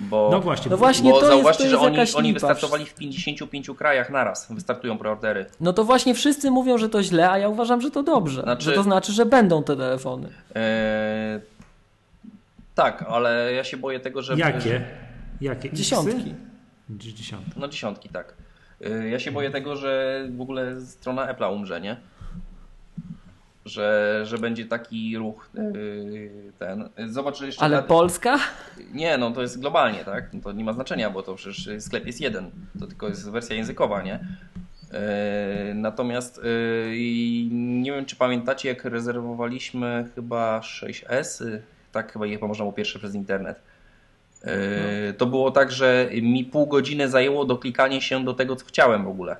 [0.00, 2.28] Bo, No właśnie, No właśnie, bo to jest, zauważcie, to jest że oni, jakaś oni
[2.28, 2.40] lipa.
[2.40, 4.46] wystartowali w 55 krajach naraz.
[4.52, 5.46] Wystartują preordery.
[5.60, 8.42] No to właśnie wszyscy mówią, że to źle, a ja uważam, że to dobrze.
[8.42, 10.28] Znaczy- Że to znaczy, że będą te telefony.
[10.56, 11.40] E,
[12.74, 14.34] tak, ale ja się boję tego, że.
[14.36, 14.84] Jakie?
[15.40, 15.72] Jakie?
[15.72, 16.34] Dziesiątki.
[16.90, 17.52] Dziesiątki.
[17.60, 18.34] No dziesiątki, tak.
[18.84, 21.96] E, Ja się boję tego, że w ogóle strona Apple'a umrze, nie?
[23.66, 25.62] Że, że będzie taki ruch e,
[26.58, 26.88] ten.
[27.06, 27.62] Zobacz, że jeszcze.
[27.62, 28.38] Ale Polska?
[28.92, 30.32] Nie, no to jest globalnie, tak?
[30.32, 32.50] No To nie ma znaczenia, bo to przecież sklep jest jeden.
[32.80, 34.20] To tylko jest wersja językowa, nie?
[34.92, 36.40] E, Natomiast
[36.92, 41.62] i nie wiem, czy pamiętacie, jak rezerwowaliśmy chyba 6S, y,
[41.92, 43.60] tak chyba je można było pierwsze przez internet.
[44.44, 49.04] E, To było tak, że mi pół godziny zajęło doklikanie się do tego, co chciałem
[49.04, 49.36] w ogóle.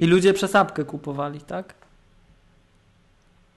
[0.00, 1.74] I ludzie przez apkę kupowali, tak?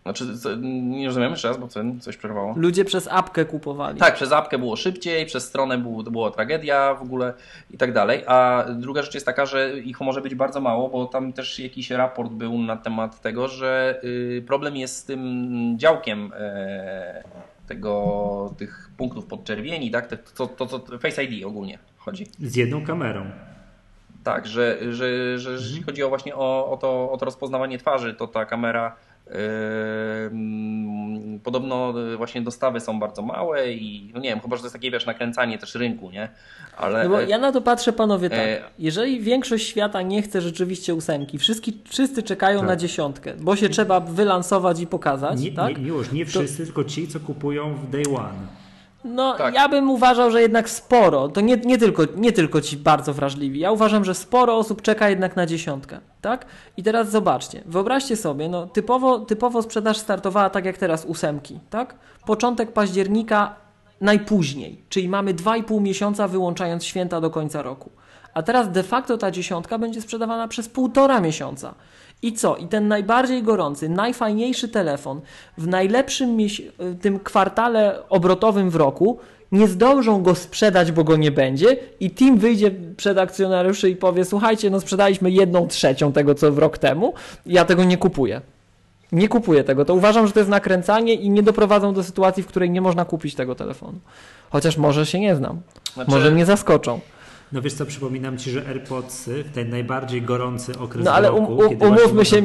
[0.03, 2.53] Znaczy, co- nie rozumiem jeszcze raz, bo co- coś przerwało.
[2.57, 3.99] Ludzie przez apkę kupowali.
[3.99, 7.33] Tak, przez apkę było szybciej, przez stronę było, była tragedia w ogóle
[7.71, 8.23] i tak dalej.
[8.27, 11.89] A druga rzecz jest taka, że ich może być bardzo mało, bo tam też jakiś
[11.89, 17.23] raport był na temat tego, że y, problem jest z tym działkiem e,
[17.67, 20.07] tego, tych punktów podczerwieni, tak?
[20.07, 22.25] To, to, to, to Face ID ogólnie chodzi.
[22.39, 23.25] Z jedną kamerą.
[24.23, 28.13] Tak, że, że, że jeśli chodzi o właśnie o, o, to, o to rozpoznawanie twarzy,
[28.13, 28.95] to ta kamera
[31.43, 34.73] podobno y, właśnie dostawy są bardzo małe i no nie wiem, chyba, że to jest
[34.75, 36.29] takie wiesz, nakręcanie też rynku, nie?
[36.77, 38.39] Ale No bo ja na to patrzę, panowie, tak.
[38.39, 42.67] E- Jeżeli większość świata nie chce rzeczywiście ósemki, wszyscy, wszyscy czekają Tak.
[42.67, 45.77] na dziesiątkę, bo się trzeba wylansować i pokazać, Nie, tak?
[45.77, 48.60] nie, już nie wszyscy, tylko ci, co kupują w day one.
[49.03, 49.53] No, Tak.
[49.53, 53.59] ja bym uważał, że jednak sporo, to nie, nie, tylko, nie tylko ci bardzo wrażliwi,
[53.59, 56.45] ja uważam, że sporo osób czeka jednak na dziesiątkę, tak?
[56.77, 61.95] I teraz zobaczcie, wyobraźcie sobie, no typowo, typowo sprzedaż startowała tak jak teraz ósemki, tak?
[62.25, 63.55] Początek października
[64.01, 67.89] najpóźniej, czyli mamy 2,5 miesiąca wyłączając święta do końca roku.
[68.33, 71.73] A teraz de facto ta dziesiątka będzie sprzedawana przez półtora miesiąca.
[72.21, 72.55] I co?
[72.55, 75.21] I ten najbardziej gorący, najfajniejszy telefon
[75.57, 76.37] w najlepszym
[77.01, 79.19] tym kwartale obrotowym w roku
[79.51, 84.25] nie zdążą go sprzedać, bo go nie będzie i team wyjdzie przed akcjonariuszy i powie
[84.25, 87.13] słuchajcie, no sprzedaliśmy jedną trzecią tego, co w rok temu,
[87.45, 88.41] ja tego nie kupuję.
[89.11, 89.85] Nie kupuję tego.
[89.85, 93.05] To uważam, że to jest nakręcanie i nie doprowadzą do sytuacji, w której nie można
[93.05, 93.99] kupić tego telefonu.
[94.49, 95.61] Chociaż może się nie znam.
[95.93, 96.99] Znaczy- Może mnie zaskoczą.
[97.53, 101.41] No wiesz co, przypominam ci, że AirPodsy w ten najbardziej gorący okres No ale um,
[101.41, 102.41] roku, um, kiedy właśnie umówmy, się,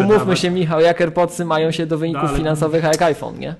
[0.00, 3.54] umówmy się, Michał, jak AirPodsy mają się do wyników No, ale- finansowych jak iPhone, nie?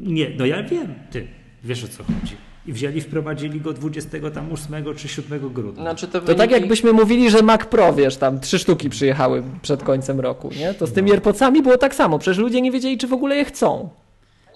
[0.00, 1.26] Nie, no ja wiem, ty
[1.64, 2.36] wiesz o co chodzi.
[2.66, 5.82] I wzięli, wprowadzili go 28 czy 7 grudnia.
[5.82, 9.42] Znaczy te To tak wyniki- jakbyśmy mówili, że Mac Pro, wiesz, tam trzy sztuki przyjechały
[9.62, 10.74] przed końcem roku, nie?
[10.74, 12.18] To z tymi AirPodsami było tak samo.
[12.18, 13.88] Przecież ludzie nie wiedzieli, czy w ogóle je chcą.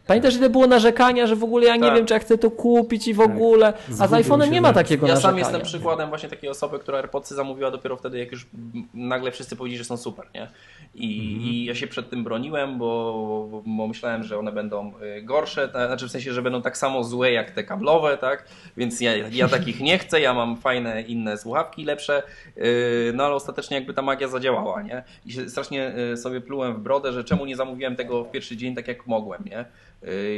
[0.07, 1.95] Pamiętasz, ile było narzekania, że w ogóle ja nie Tak.
[1.95, 3.73] wiem, czy ja chcę to kupić i w ogóle.
[4.01, 5.39] A z iPhone'em nie ma na- takiego Ja sam narzekania.
[5.39, 8.47] jestem przykładem właśnie takiej osoby, która AirPodsy zamówiła dopiero wtedy, jak już
[8.95, 10.49] nagle wszyscy powiedzieli, że są super, nie?
[10.95, 11.07] I,
[11.47, 15.87] i ja się przed tym broniłem, bo, bo myślałem, że one będą y, gorsze, ta-
[15.87, 18.49] znaczy w sensie, że będą tak samo złe jak te kablowe, tak?
[18.77, 22.23] Więc ja, ja takich nie chcę, ja mam fajne inne słuchawki lepsze,
[22.57, 25.03] y, no ale ostatecznie jakby ta magia zadziałała, nie?
[25.27, 28.57] I się strasznie y, sobie plułem w brodę, że czemu nie zamówiłem tego w pierwszy
[28.57, 29.65] dzień tak jak mogłem, nie?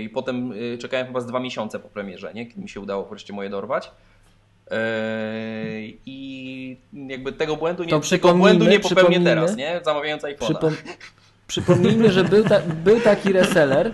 [0.02, 2.46] I potem czekałem chyba z dwa miesiące po premierze, nie?
[2.46, 3.90] Kiedy mi się udało wreszcie moje dorwać.
[4.70, 6.76] Eee, I
[7.08, 9.80] jakby tego błędu nie, To tego błędu nie popełnię teraz, nie?
[9.84, 10.38] Zamawiając iPhone'a.
[10.54, 10.72] Przypom-
[11.46, 13.92] przypomnijmy, że był, ta- był taki reseller,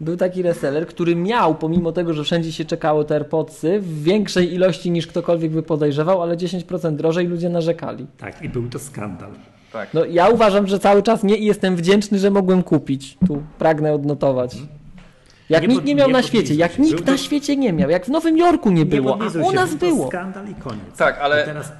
[0.00, 4.54] był taki reseller, który miał, pomimo tego, że wszędzie się czekało te AirPodsy, w większej
[4.54, 8.06] ilości niż ktokolwiek by podejrzewał, ale 10% drożej ludzie narzekali.
[8.18, 9.30] Tak, i był to skandal.
[9.72, 9.94] Tak.
[9.94, 13.16] No ja uważam, że cały czas nie i jestem wdzięczny, że mogłem kupić.
[13.26, 14.56] Tu pragnę odnotować.
[15.48, 16.82] Jak Nie nikt nie miał nie na świecie, jak się.
[16.82, 19.42] nikt Był na to- świecie nie miał, jak w Nowym Jorku nie było, a podlizuj
[19.42, 20.08] u się, nas było.
[20.08, 20.96] skandal i koniec.
[20.96, 21.72] Tak, ale A teraz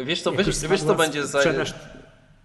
[0.00, 1.38] Wiesz co, wiesz, wiesz co będzie za...
[1.38, 1.74] sprzedaż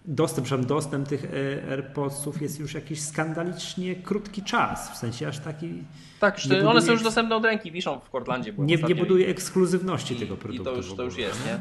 [0.06, 5.40] dostęp, przepraszam, dostęp tych e, AirPodsów jest już jakiś skandalicznie krótki czas, w sensie aż
[5.40, 5.84] taki...
[6.19, 8.53] Tak, już Nie one buduje- są już dostępne od ręki, wiszą w Portlandzie.
[8.57, 10.64] Nie, nie buduje i- ekskluzywności i, tego I produktu.
[10.64, 11.60] to już, to już jest, nie?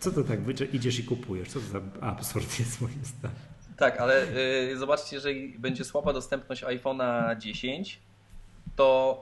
[0.00, 0.38] Co to tak,
[0.72, 1.48] idziesz i kupujesz?
[1.48, 3.36] Co to za absurd jest moim zdaniem?
[3.76, 4.22] Tak, ale
[4.72, 7.98] y, zobaczcie, jeżeli będzie słaba dostępność iPhone'a 10,
[8.76, 9.20] to,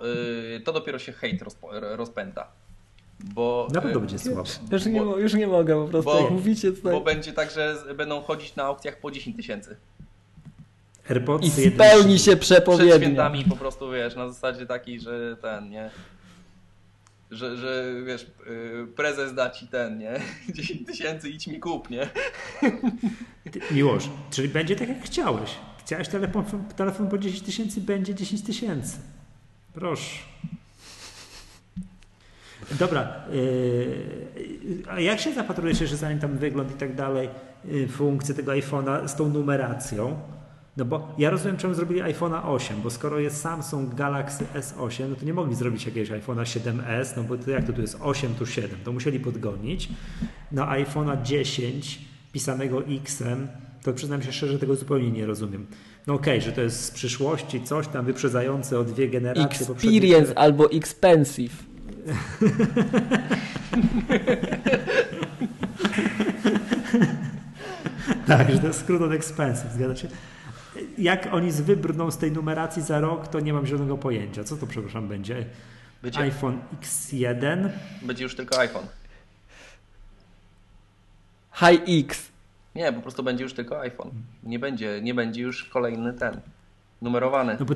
[0.56, 2.46] y, to dopiero się hejt rozpo, rozpęta.
[3.20, 4.44] Bo, Na pewno y, będzie słabo.
[4.72, 6.92] Już nie, Bo- już nie mogę po prostu, bo- jak mówicie tutaj.
[6.92, 9.76] bo będzie tak, że będą chodzić na aukcjach po 10 tysięcy.
[11.10, 12.96] I AirPods jeden spełni się Przed przepowiednia.
[12.96, 15.90] świętami po prostu, wiesz, na zasadzie takiej, że ten, nie?
[17.30, 20.20] Że, że wiesz, y, prezes da ci ten, nie?
[20.54, 22.08] 10 tysięcy, idź mi kup, nie?
[23.70, 25.50] Miłosz, czyli będzie tak jak chciałeś.
[25.78, 26.44] Chciałeś telefon,
[26.76, 28.98] telefon po 10 tysięcy, będzie 10 tysięcy.
[29.74, 30.18] Proszę.
[32.78, 37.28] Dobra, yy, a jak się zapatrujesz jeszcze zanim tam wygląd i tak dalej,
[37.64, 40.20] yy, funkcje tego iPhone'a z tą numeracją?
[40.76, 45.16] No bo ja rozumiem, czemu zrobili iPhone'a 8, bo skoro jest Samsung Galaxy S8, no
[45.16, 48.34] to nie mogli zrobić jakiegoś iPhone'a 7S, no bo to jak to tu jest 8,
[48.34, 49.88] tu 7, to musieli podgonić.
[50.52, 52.00] Na iPhone'a 10
[52.32, 53.48] pisanego X-em,
[53.82, 55.66] to przyznam się szczerze, tego zupełnie nie rozumiem.
[56.06, 60.70] No okej, że to jest z przyszłości coś tam wyprzedzające o dwie generacje Experience albo
[60.70, 61.64] expensive.
[68.26, 70.08] Tak, że to jest skrót od expensive, zgadza się?
[70.98, 74.44] Jak oni wybrną z tej numeracji za rok, to nie mam zielonego pojęcia.
[74.44, 75.46] Co to, przepraszam, będzie?
[76.02, 77.68] Będzie, iPhone X1?
[78.02, 78.86] będzie już tylko iPhone.
[81.54, 82.28] High X.
[82.74, 84.10] Nie, po prostu będzie już tylko iPhone.
[84.42, 86.40] Nie będzie, nie będzie już kolejny ten,
[87.02, 87.56] numerowany.
[87.60, 87.74] No bo,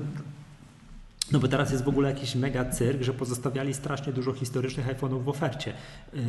[1.33, 5.25] no bo teraz jest w ogóle jakiś mega cyrk, że pozostawiali strasznie dużo historycznych iPhone'ów
[5.25, 5.73] w ofercie.
[6.13, 6.21] Yy,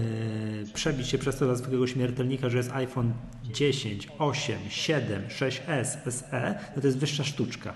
[0.73, 3.13] przebić się przez to dla zwykłego śmiertelnika, że jest iPhone
[3.43, 7.73] 10, 8, 7, 6S, SE, no to jest wyższa sztuczka.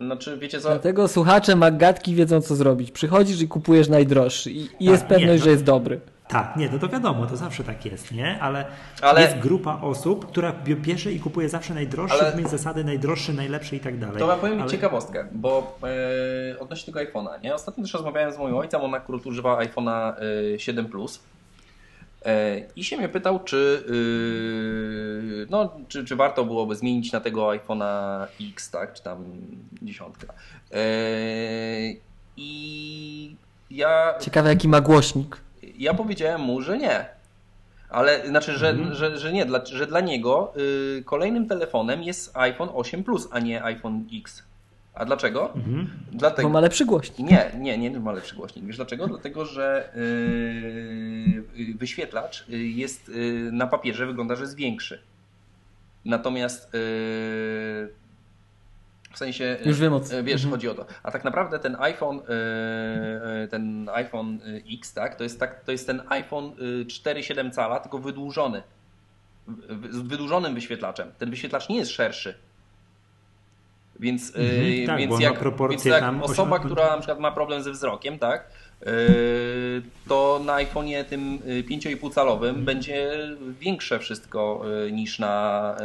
[0.00, 0.68] Znaczy, wiecie co?
[0.68, 2.90] Dlatego słuchacze Maggatki wiedzą co zrobić.
[2.90, 5.44] Przychodzisz i kupujesz najdroższy i, i jest Tak, pewność, nie, no.
[5.44, 6.00] że jest dobry.
[6.28, 8.40] Tak, nie, no to wiadomo, to zawsze tak jest, nie?
[8.40, 8.64] Ale,
[9.02, 12.84] Ale- jest grupa osób, która bie- bierze i kupuje zawsze najdroższy, Ale- w mieć zasady
[12.84, 14.18] najdroższy, najlepszy i tak dalej.
[14.18, 15.78] To wam powiem Ale- ciekawostkę, bo
[16.54, 17.54] e, odnośnie tego iPhone'a, nie?
[17.54, 20.14] Ostatnio też rozmawiałem z moim ojcem, on akurat używa iPhone'a
[20.54, 21.20] e, 7 Plus.
[22.26, 27.46] E, I się mnie pytał, czy, e, no, czy, czy warto byłoby zmienić na tego
[27.48, 28.92] iPhone'a X, tak?
[28.92, 29.24] Czy tam
[29.82, 30.26] dziesiątka.
[32.36, 33.36] I
[33.70, 35.36] ja Ciekawe jaki ma głośnik.
[35.78, 37.06] Ja powiedziałem mu, że nie.
[37.90, 38.94] Ale znaczy, że, Mhm.
[38.94, 40.52] że, że nie, dla, że dla niego
[40.98, 44.42] y, kolejnym telefonem jest iPhone 8 Plus, a nie iPhone X.
[44.94, 45.54] A dlaczego?
[45.54, 45.90] Mhm.
[46.12, 46.48] Bo Dlatego.
[46.48, 47.30] ma lepszy głośnik.
[47.30, 48.64] Nie, nie, nie ma lepszy głośnik.
[48.64, 49.06] Wiesz dlaczego?
[49.06, 50.00] Dlatego, że y,
[51.60, 55.02] y, wyświetlacz y, jest y, na papierze wygląda, że jest większy.
[56.04, 57.88] Natomiast y,
[59.14, 59.56] w sensie.
[59.66, 60.50] y, Już wiem o co- y, Wiesz, mhm.
[60.50, 60.86] chodzi o to.
[61.02, 64.38] A tak naprawdę ten iPhone, y, ten iPhone
[64.78, 68.62] X, tak, to jest, tak, to jest ten iPhone y, 4,7 cala, tylko wydłużony.
[69.90, 71.12] Z wydłużonym wyświetlaczem.
[71.18, 72.34] Ten wyświetlacz nie jest szerszy.
[74.00, 75.38] Więc, Mhm, tak, więc, jak,
[75.70, 78.48] więc jak tam osoba, która na przykład ma problem ze wzrokiem, tak,
[80.08, 83.18] to na iPhone'ie tym y, 5,5 calowym będzie
[83.60, 85.76] większe wszystko niż na,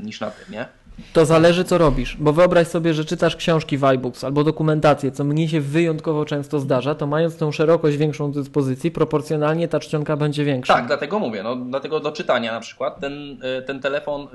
[0.00, 0.68] niż na tym, nie?
[1.12, 5.24] To zależy co robisz, bo wyobraź sobie, że czytasz książki w iBooks albo dokumentację, co
[5.24, 10.44] mnie się wyjątkowo często zdarza, to mając tą szerokość większą dyspozycji, proporcjonalnie ta czcionka będzie
[10.44, 10.74] większa.
[10.74, 13.12] Tak, dlatego mówię, no, dlatego do czytania na przykład ten,
[13.58, 14.28] y, ten telefon y,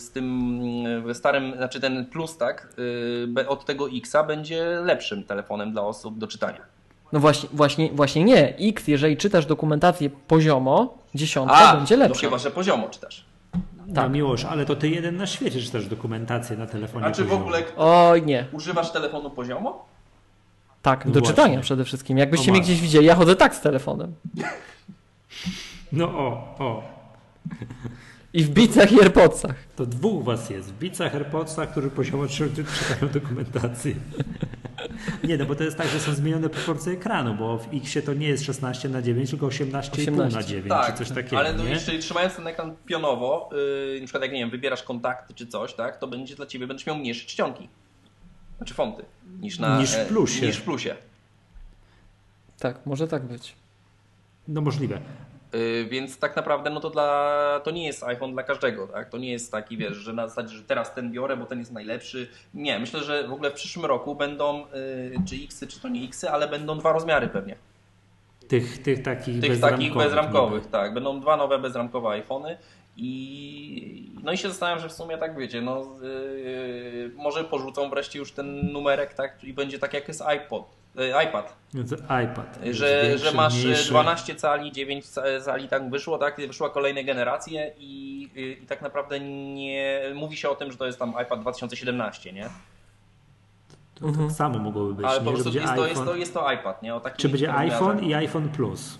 [0.00, 0.60] z tym
[1.10, 5.82] y, starym, znaczy ten Plus, tak, y, be- od tego Xa będzie lepszym telefonem dla
[5.82, 6.60] osób do czytania.
[7.12, 8.54] No właśnie, właśnie, właśnie nie.
[8.58, 12.20] X, jeżeli czytasz dokumentację poziomo, dziesiątka będzie no lepsza.
[12.20, 13.24] chyba, że poziomo czytasz.
[13.86, 14.12] No Tak.
[14.12, 17.06] miłość, ale to ty jeden na świecie czytasz dokumentację na telefonie.
[17.06, 18.46] A czy w ogóle Oj nie.
[18.52, 19.86] używasz telefonu poziomo?
[20.82, 21.34] Tak, No do właśnie.
[21.36, 22.18] czytania przede wszystkim.
[22.18, 24.14] Jakbyście O mnie gdzieś widzieli, ja chodzę tak z telefonem.
[25.92, 26.82] No o, o.
[28.32, 29.54] I w bicach i AirPodsach.
[29.76, 30.68] To dwóch was jest.
[30.72, 33.94] W Bicach, AirPodsach, którzy poziomo czy- czy- czytają dokumentację.
[35.24, 38.14] Nie, no bo to jest tak, że są zmienione proporcje ekranu, bo w X to
[38.14, 40.50] nie jest 16 na 9, tylko 18,5 na 18.
[40.50, 41.70] 9, Tak, czy coś takiego, ale no nie?
[41.70, 45.74] jeszcze trzymając ten ekran pionowo, yy, na przykład jak nie wiem, wybierasz kontakty czy coś,
[45.74, 47.68] tak, to będzie dla ciebie, będziesz miał mniejsze czcionki.
[48.56, 49.04] Znaczy fonty.
[49.40, 50.46] Niż na Niż w e, plusie.
[50.46, 50.96] Niż w plusie.
[52.58, 53.54] Tak, może tak być.
[54.48, 55.00] No możliwe.
[55.52, 59.10] Yy, więc tak naprawdę no to dla to nie jest iPhone dla każdego, tak?
[59.10, 61.72] To nie jest taki, wiesz, że na zasadzie, że teraz ten biorę, bo ten jest
[61.72, 62.28] najlepszy.
[62.54, 64.66] Nie, myślę, że w ogóle w przyszłym roku będą yy,
[65.28, 67.56] czy X, czy to nie X, ale będą dwa rozmiary pewnie.
[68.48, 69.78] Tych, tych takich Tych bezramkowych.
[69.88, 70.94] takich bezramkowych, tak.
[70.94, 72.58] Będą dwa nowe bezramkowe iPhony
[72.96, 78.18] i no i się zastanawiam, że w sumie tak wiecie, no yy, może porzucą wreszcie
[78.18, 80.75] już ten numerek, tak, i będzie tak jak jest iPod,
[81.28, 82.64] iPad, to iPad.
[82.64, 83.90] jest że, większy, że masz y, mniejszy.
[83.90, 88.22] 12 cali, 9 ca- cali tak wyszło, tak, wyszła kolejne generacje i,
[88.62, 92.48] i tak naprawdę nie mówi się o tym, że to jest tam iPad 2017, nie?
[93.94, 95.06] To tak samo mogłoby być.
[95.06, 95.24] Ale nie?
[95.24, 96.06] po prostu jest to, jest, iPhone.
[96.06, 96.94] to, jest to iPad, nie?
[96.94, 98.98] O Czy będzie iPhone i iPhone Plus?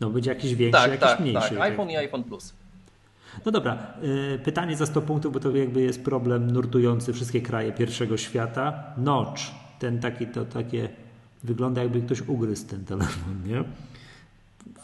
[0.00, 1.50] No będzie jakiś większy, Tak, jakiś tak, mniejszy.
[1.50, 1.60] tak.
[1.60, 2.52] iPhone i iPhone Plus.
[3.46, 3.78] No dobra,
[4.44, 8.82] pytanie za 100 punktów, bo to jakby jest problem nurtujący wszystkie kraje pierwszego świata.
[8.96, 9.42] Notch,
[9.78, 10.88] ten taki, to takie,
[11.44, 13.64] wygląda jakby ktoś ugryzł ten telefon, nie?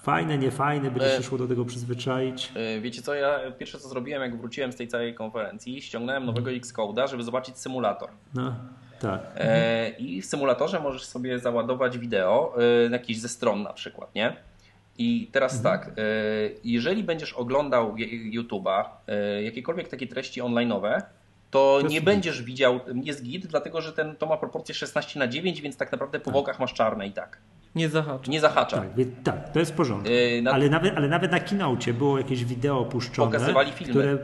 [0.03, 2.53] Fajne, niefajne, będzie E, się szło do tego przyzwyczaić.
[2.75, 6.51] Yy, Wiecie co, ja pierwsze co zrobiłem, jak wróciłem z tej całej konferencji, ściągnąłem nowego
[6.51, 8.11] Xcode'a, żeby zobaczyć symulator.
[8.35, 8.55] No,
[9.01, 9.21] tak.
[9.37, 12.55] E, I w symulatorze możesz sobie załadować wideo,
[12.87, 14.37] e, jakieś ze stron na przykład, nie?
[14.99, 15.93] I teraz tak, e,
[16.65, 17.95] jeżeli będziesz oglądał
[18.33, 21.03] YouTube'a, e, jakiekolwiek takie treści online'owe,
[21.55, 22.05] to jest nie git.
[22.05, 25.93] będziesz widział, jest git, dlatego że ten, to ma proporcję 16 na 9, więc tak
[25.93, 27.39] naprawdę po bokach masz czarne i tak.
[27.75, 28.29] Nie zahacz.
[28.29, 28.77] Nie zahacza.
[28.77, 28.89] Tak,
[29.25, 30.11] tak, to jest w porządku.
[30.11, 33.33] Yy, na- ale, nawet, ale nawet na kinocie było jakieś wideo puszczone.
[33.33, 33.93] Pokazywali filmy.
[33.93, 34.19] Które,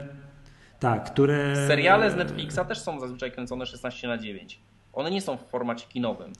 [0.80, 1.56] tak, które.
[1.68, 4.60] Seriale z Netflixa też są zazwyczaj kręcone 16 na 9.
[4.92, 6.32] One nie są w formacie kinowym.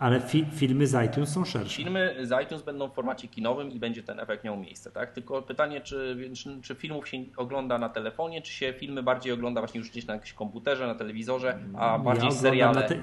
[0.00, 1.76] Ale fi, filmy z iTunes są szersze.
[1.76, 5.12] Filmy z iTunes będą w formacie kinowym i będzie ten efekt miał miejsce, tak?
[5.12, 9.60] Tylko pytanie, czy, czy, czy filmów się ogląda na telefonie, czy się filmy bardziej ogląda
[9.60, 12.96] właśnie już gdzieś na jakimś komputerze, na telewizorze, a bardziej oglądam seriale na te-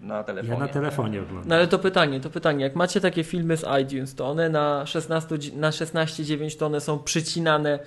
[0.00, 0.54] na telefonie.
[0.54, 1.48] Ja na telefonie oglądam.
[1.48, 4.86] No ale to pytanie, to pytanie, jak macie takie filmy z iTunes, to one na
[4.86, 7.78] 16, dzi- na 16.9 to one są przycinane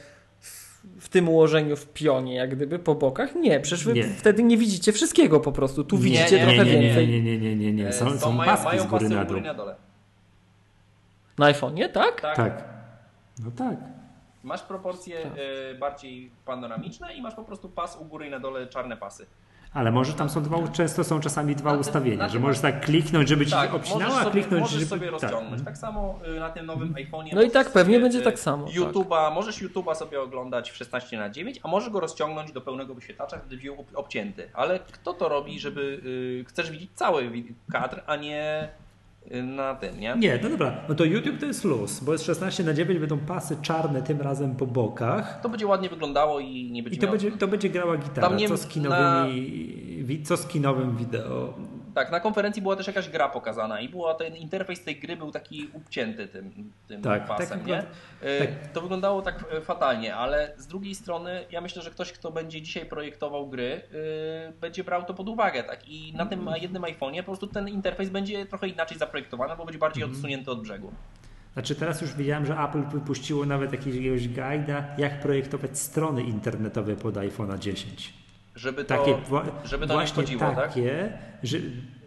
[0.99, 3.35] w, tym ułożeniu w pionie, jak gdyby po bokach?
[3.35, 4.03] Nie, przecież wy Nie.
[4.03, 5.83] wtedy nie widzicie wszystkiego po prostu.
[5.83, 7.07] Tu Nie, widzicie nie, trochę więcej.
[7.07, 7.87] Nie, nie, nie, nie, nie.
[7.87, 9.33] E, Są, są mają, paski mają z góry pasy na u dół.
[9.37, 9.75] góry na dole.
[11.37, 12.21] Na iPhone'ie, tak?
[12.21, 12.35] Tak.
[12.35, 12.63] Tak.
[13.45, 13.77] No tak.
[14.43, 18.67] Masz proporcje e, bardziej panoramiczne i masz po prostu pas u góry i na dole
[18.67, 19.25] czarne pasy.
[19.77, 22.41] Ale może tam są dwa, często są czasami dwa Na tym- ustawienia, na że tym-
[22.41, 24.89] możesz tak kliknąć, żeby ci Tak, się obcinało, możesz a sobie, kliknąć, możesz żeby...
[24.89, 25.21] sobie tak.
[25.21, 25.63] rozciągnąć.
[25.65, 25.77] Tak.
[25.77, 27.35] samo y, na tym nowym iPhone'ie.
[27.35, 28.75] No i tak pewnie będzie tak samo, tak.
[28.75, 32.93] YouTube'a, możesz YouTube'a sobie oglądać w 16 na 9, a możesz go rozciągnąć do pełnego
[32.95, 34.49] wyświetlacza, wtedy będzie ob- obcięty.
[34.53, 35.81] Ale kto to robi, żeby
[36.41, 37.31] y, chcesz widzieć cały
[37.71, 38.67] kadr, a nie
[39.43, 40.15] na tym, nie?
[40.19, 43.17] Nie, no dobra, no to YouTube to jest luz, bo jest 16 na 9, będą
[43.17, 45.39] pasy czarne tym razem po bokach.
[45.43, 48.47] To będzie ładnie wyglądało i nie będzie I to będzie, to będzie grała gitara, nie-
[48.49, 49.41] co, z kinowymi,
[50.03, 51.53] wi- co z kinowym wideo.
[51.97, 55.31] Tak, na konferencji była też jakaś gra pokazana i była ten interfejs tej gry był
[55.31, 57.83] taki obcięty tym, tym Tak, pasem, tak nie?
[58.21, 58.49] E, tak.
[58.73, 62.61] To wyglądało tak e, fatalnie, ale z drugiej strony ja myślę, że ktoś, kto będzie
[62.61, 63.81] dzisiaj projektował gry,
[64.47, 65.89] e, będzie brał to pod uwagę, tak?
[65.89, 69.79] I na tym jednym iPhone'ie po prostu ten interfejs będzie trochę inaczej zaprojektowany, bo będzie
[69.79, 70.17] bardziej Mhm.
[70.17, 70.91] odsunięty od brzegu.
[71.53, 77.15] Znaczy teraz już widziałem, że Apple wypuściło nawet jakiegoś guida, jak projektować strony internetowe pod
[77.15, 78.13] iPhone'a 10.
[78.57, 79.15] Żeby to, Takie
[79.63, 80.55] żeby to nie właśnie wchodziło, tak?
[80.55, 81.13] takie,
[81.43, 81.57] że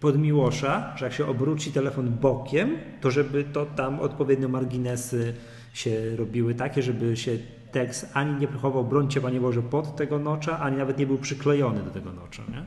[0.01, 5.35] pod Miłosza, że jak się obróci telefon bokiem, to żeby to tam odpowiednio marginesy
[5.75, 7.39] się robiły takie, żeby się
[7.73, 11.19] tekst ani nie chował, broń cieba nie włożył pod tego nocza, ani nawet nie był
[11.19, 12.43] przyklejony do tego nocza.
[12.49, 12.63] Nie?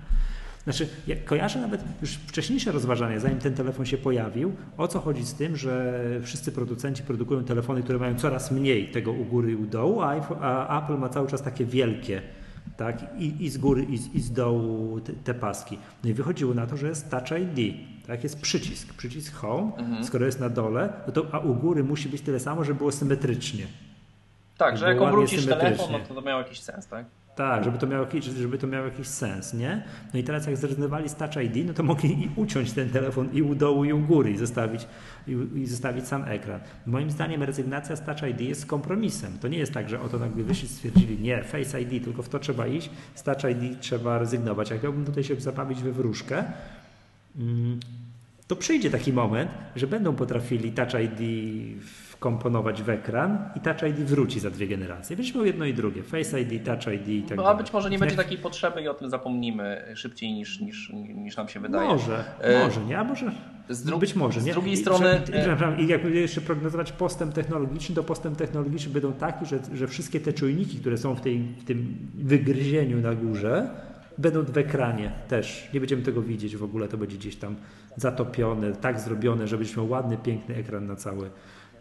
[0.64, 5.26] Znaczy, ja kojarzę nawet już wcześniejsze rozważania, zanim ten telefon się pojawił, o co chodzi
[5.26, 9.56] z tym, że wszyscy producenci produkują telefony, które mają coraz mniej tego u góry i
[9.56, 10.02] u dołu,
[10.42, 12.22] a Apple ma cały czas takie wielkie,
[12.77, 15.77] tak, i, i z góry, i z, i z dołu te, te paski.
[16.03, 17.76] No i wychodziło na to, że jest Touch ID,
[18.08, 20.03] tak, jest przycisk, przycisk Home, Mhm.
[20.03, 22.92] skoro jest na dole, no to, a u góry musi być tyle samo, żeby było
[22.92, 23.66] symetrycznie.
[24.58, 27.06] Tak, że jak obrócisz telefon, no to to miało jakiś sens, tak?
[27.36, 29.84] Tak, żeby to, miało jakiś, żeby to miało jakiś sens, nie?
[30.14, 33.30] No i teraz jak zrezygnowali z Touch ID, no to mogli i uciąć ten telefon
[33.34, 34.88] i u dołu, i u góry i zostawić,
[35.28, 36.60] i, i zostawić sam ekran.
[36.86, 39.38] Moim zdaniem rezygnacja z Touch ID jest kompromisem.
[39.42, 42.40] To nie jest tak, że oto nagle wyszli stwierdzili, nie, Face ID, tylko w to
[42.40, 44.70] trzeba iść, z Touch ID trzeba rezygnować.
[44.70, 46.44] Jak miałbym tutaj się zabawić we wróżkę,
[47.38, 47.80] mm,
[48.48, 51.20] to przyjdzie taki moment, że będą potrafili Touch ID
[52.27, 55.16] wkomponować w ekran i Touch ID wróci za dwie generacje.
[55.16, 57.90] Będziesz miał jedno i drugie, Face ID, Touch ID i tak No, a być może
[57.90, 61.60] nie Jak- będzie takiej potrzeby i o tym zapomnimy szybciej niż, niż, niż nam się
[61.60, 61.88] wydaje.
[61.90, 63.00] Może, E, może, nie?
[63.00, 63.32] A może
[63.69, 64.52] z dru- być może, z nie?
[64.53, 68.93] drugiej I, strony, że- e- I, I jakby jeszcze prognozować postęp technologiczny, to postęp technologiczny
[68.93, 73.16] będą taki, że, że wszystkie te czujniki, które są w, tej, w tym wygryzieniu na
[73.16, 73.69] górze,
[74.18, 75.69] będą w ekranie też.
[75.74, 77.56] Nie będziemy tego widzieć w ogóle, to będzie gdzieś tam
[77.98, 81.30] zatopione, tak zrobione, żebyś miał ładny, piękny ekran na cały,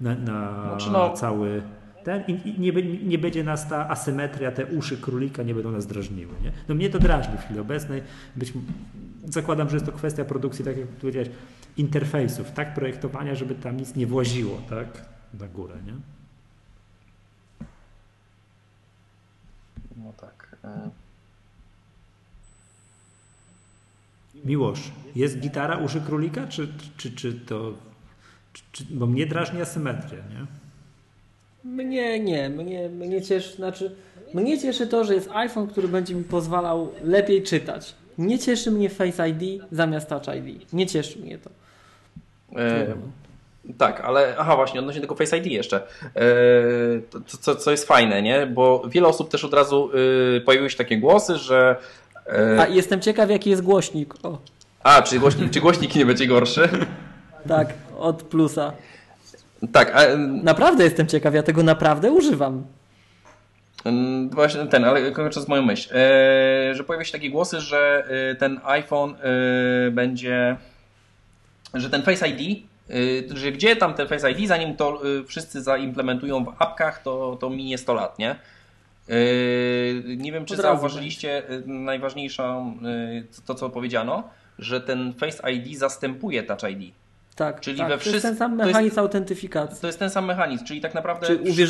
[0.03, 1.63] na, na Znaczy no- cały
[2.05, 2.73] ten i, i nie,
[3.03, 6.33] nie będzie nas ta asymetria, te uszy królika nie będą nas drażniły.
[6.43, 6.53] Nie?
[6.69, 8.03] No mnie to drażni w chwili obecnej.
[8.37, 8.53] Być,
[9.25, 11.31] zakładam, że jest to kwestia produkcji, tak jak powiedziałeś,
[11.77, 15.05] interfejsów, tak projektowania, żeby tam nic nie właziło, tak,
[15.41, 15.93] na górę, nie?
[19.97, 20.57] No tak.
[20.65, 20.91] e,
[24.45, 27.75] Miłosz, jest gitara uszy królika, czy, czy, czy to...
[28.73, 30.47] Czy, bo mnie drażni asymetria, nie?
[31.65, 33.95] Mnie nie, mnie, mnie cieszy, znaczy,
[34.35, 37.95] mnie cieszy to, że jest iPhone, który będzie mi pozwalał lepiej czytać.
[38.19, 40.73] Nie cieszy mnie Face ID zamiast Touch ID.
[40.73, 41.51] Nie cieszy mnie to.
[42.57, 42.95] E,
[43.79, 45.77] tak, ale aha, właśnie, odnośnie tego Face ID jeszcze.
[45.77, 46.23] E,
[47.11, 48.47] to, co, co jest fajne, nie?
[48.47, 49.91] Bo wiele osób też od razu
[50.37, 51.77] y, pojawiły się takie głosy, że.
[52.59, 54.15] A E, jestem ciekaw, jaki jest głośnik.
[54.23, 54.39] O,
[54.83, 56.69] a, czy głośnik, czy głośnik nie będzie gorszy?
[57.49, 58.73] Tak, od plusa.
[59.73, 62.65] Tak, a, Naprawdę jestem ciekaw, ja tego naprawdę używam.
[63.85, 68.35] Mm, Właśnie ten, ale kończąc moją myśl, e, że pojawiły się takie głosy, że e,
[68.35, 70.57] ten iPhone e, będzie,
[71.75, 72.95] że ten Face ID, e,
[73.37, 77.51] że gdzie tam ten Face ID, zanim to e, wszyscy zaimplementują w apkach, to, to
[77.51, 78.37] minie 100 lat, nie?
[80.17, 82.77] Nie wiem, czy zauważyliście najważniejszą,
[83.47, 84.23] to co powiedziano,
[84.59, 86.95] że ten Face ID zastępuje Touch ID.
[87.37, 87.89] Tak, Czyli tak.
[87.89, 89.81] we to jest ten sam to jest- mechanizm autentyfikacji.
[89.81, 91.27] To jest ten sam mechanizm, czyli tak naprawdę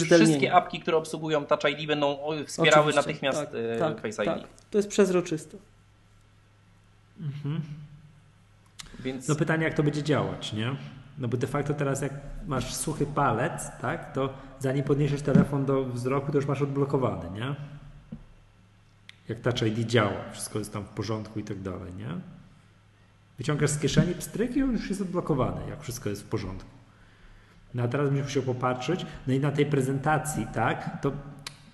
[0.06, 4.38] wszystkie apki, które obsługują Touch ID będą wspierały Oczywiście, natychmiast tak, e, tak, Face tak.
[4.38, 4.46] ID.
[4.70, 5.56] To jest przezroczyste.
[9.00, 10.76] Więc No pytanie, jak to będzie działać, nie?
[11.18, 12.12] No bo de facto teraz jak
[12.46, 17.54] masz suchy palec, tak, to zanim podniesiesz telefon do wzroku, to już masz odblokowany, nie?
[19.28, 22.08] Jak Touch ID działa, wszystko jest tam w porządku i tak dalej, nie?
[23.42, 26.70] Wyciągasz z kieszeni pstryk i on już jest odblokowany, jak wszystko jest w porządku.
[27.74, 31.12] No a teraz będziesz musiał popatrzeć, no i na tej prezentacji, tak, to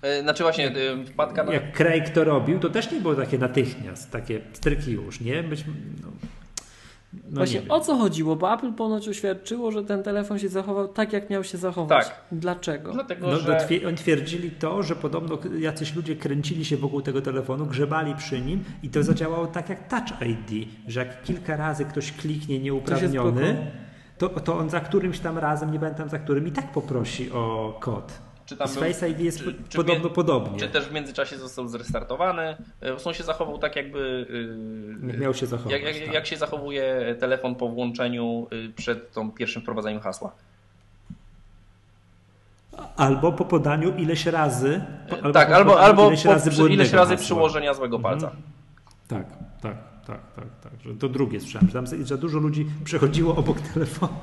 [0.01, 3.37] e, znaczy właśnie e, wpadka na, jak Craig to robił, to też nie było takie
[3.37, 5.43] natychmiast, takie pstryki już, nie?
[5.43, 5.65] Być,
[6.01, 6.07] no,
[7.13, 8.35] no Właśnie o co chodziło?
[8.35, 12.05] Bo Apple ponoć oświadczyło, że ten telefon się zachował tak, jak miał się zachować.
[12.07, 12.21] Tak.
[12.31, 12.91] Dlaczego?
[12.91, 17.65] dlatego, No, że oni twierdzili to, że podobno jacyś ludzie kręcili się wokół tego telefonu,
[17.65, 22.11] grzebali przy nim i to zadziałało tak jak Touch ID, że jak kilka razy ktoś
[22.11, 23.71] kliknie nieuprawniony,
[24.17, 27.77] to, to on za którymś tam razem, nie pamiętam za którym, i tak poprosi o
[27.79, 28.28] kod.
[28.49, 30.59] Czy tam z był- ID jest czy- czy podobno podobnie.
[30.59, 32.57] czy też w międzyczasie został zrestartowany.
[32.83, 34.25] E, On się zachował tak jakby
[35.03, 35.71] e, Jak miał się zachować.
[35.71, 36.13] jak, jak, tak.
[36.13, 40.31] jak się zachowuje telefon po włączeniu e, przed tą pierwszym wprowadzeniem hasła.
[42.95, 44.81] Albo po podaniu ileś razy.
[45.09, 48.27] Po, tak, albo, podaniu albo ileś po, razy, ileś razy przyłożenia złego palca.
[48.27, 48.43] Mhm.
[49.07, 49.25] Tak,
[49.61, 50.81] tak, tak, tak, tak.
[50.85, 54.13] Że to drugie słyszałem, że tam za- dużo ludzi przechodziło obok telefonu.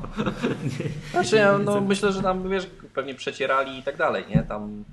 [1.11, 4.43] Znaczy, ja, no, myślę, że tam wiesz, pewnie przecierali i tak dalej, nie?
[4.43, 4.85] Tam.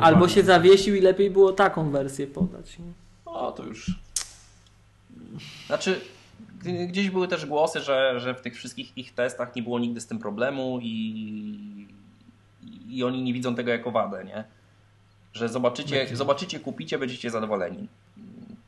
[0.00, 2.78] Albo się zawiesił i lepiej było taką wersję podać.
[2.78, 2.84] nie?
[3.24, 3.90] o, to już.
[5.66, 6.00] Znaczy,
[6.88, 10.06] gdzieś były też głosy, że, że w tych wszystkich ich testach nie było nigdy z
[10.06, 11.86] tym problemu i,
[12.88, 14.44] i oni nie widzą tego jako wadę, nie?
[15.32, 17.88] Że zobaczycie, zobaczycie, kupicie, będziecie zadowoleni.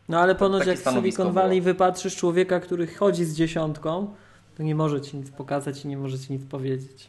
[0.08, 1.32] No ale ponoć Takie jak w Silicon było.
[1.32, 4.14] Valley wypatrzysz człowieka, który chodzi z dziesiątką,
[4.56, 7.08] to nie może ci nic pokazać i nie może ci nic powiedzieć.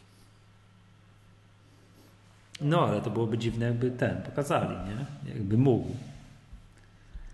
[2.60, 5.32] No, ale to byłoby dziwne, jakby ten pokazali, nie?
[5.34, 5.90] Jakby mógł.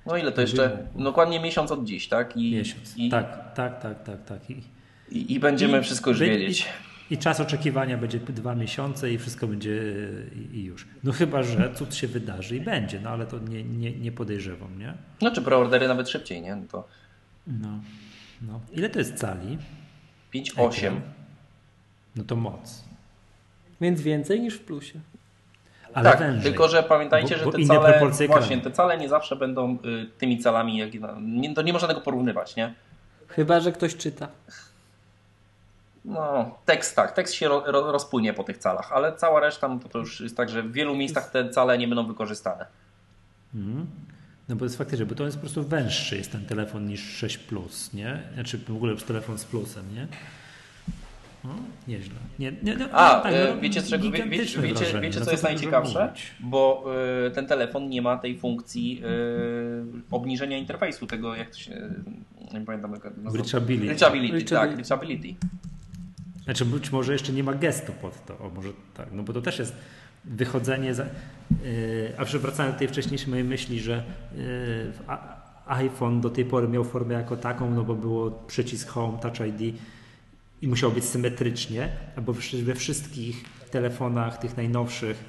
[0.06, 0.78] No ile to jeszcze?
[0.96, 2.36] Dokładnie miesiąc od dziś, tak?
[2.36, 2.96] I, Miesiąc.
[2.96, 4.50] I, Tak, tak, tak, tak, tak.
[4.50, 4.62] I,
[5.10, 6.68] i, i będziemy I- wszystko już by- wiedzieć.
[7.12, 9.82] I czas oczekiwania będzie dwa miesiące i wszystko będzie
[10.52, 10.86] i, już.
[11.04, 14.78] No chyba, że cud się wydarzy i będzie, no ale to nie, nie, nie podejrzewam,
[14.78, 14.94] nie?
[15.20, 16.56] No czy preordery nawet szybciej, nie?
[16.56, 16.88] No to
[17.46, 17.68] No,
[18.42, 18.60] no.
[18.72, 19.58] Ile to jest cali?
[20.34, 21.00] 5-8.
[22.16, 22.84] No to moc.
[23.80, 25.00] Więc więcej niż w plusie.
[25.94, 26.42] Ale tak, wężej.
[26.42, 29.74] tylko że pamiętajcie, Bo- że bo te inne cale, właśnie, te cale nie zawsze będą
[29.74, 29.78] y,
[30.18, 30.90] tymi calami, jak,
[31.22, 32.74] nie, to nie można tego porównywać, nie?
[33.28, 34.28] Chyba, że ktoś czyta.
[36.04, 39.78] No, tekst tak, tekst się ro, ro, rozpłynie po tych calach, ale cała reszta no
[39.78, 42.66] to, to już jest tak, że w wielu miejscach te cale nie będą wykorzystane.
[43.54, 43.86] Mhm.
[44.48, 47.38] No bo jest faktycznie, bo to jest po prostu węższy jest ten telefon niż 6
[47.38, 48.22] Plus, nie?
[48.34, 50.06] Znaczy w ogóle już telefon z plusem, nie?
[51.44, 51.50] No,
[51.88, 52.14] nieźle.
[52.38, 55.20] Nie, nie, no, A, tak, e, no, wiecie, z czego, wie, wiecie, wiecie, wrażenie, wiecie
[55.20, 56.04] no co jest najciekawsze?
[56.06, 56.32] mówić.
[56.40, 56.84] Bo
[57.26, 61.94] y, ten telefon nie ma tej funkcji y, obniżenia interfejsu, tego jak to się,
[62.54, 63.44] nie pamiętam jak to nazywa.
[63.44, 63.88] Reachability.
[63.88, 65.34] Reachability, tak, Reachability.
[66.44, 69.42] Znaczy być może jeszcze nie ma gestu pod to, o może tak, no bo to
[69.42, 69.74] też jest
[70.24, 71.04] wychodzenie za...
[71.04, 74.04] Yy, a wracając do tej wcześniejszej mojej myśli, że
[74.36, 79.18] yy, a- iPhone do tej pory miał formę jako taką, no bo było przycisk Home,
[79.18, 79.76] Touch ID
[80.62, 85.24] i musiało być symetrycznie, albo we wszystkich telefonach tych najnowszych,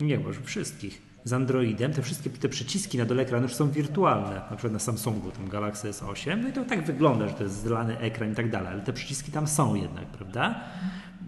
[0.00, 4.34] nie, już wszystkich, z Androidem, te wszystkie te przyciski na dole ekranu już są wirtualne,
[4.34, 7.62] na przykład na Samsungu, tam Galaxy S8, no i to tak wygląda, że to jest
[7.62, 10.60] zlany ekran i tak dalej, ale te przyciski tam są jednak, prawda?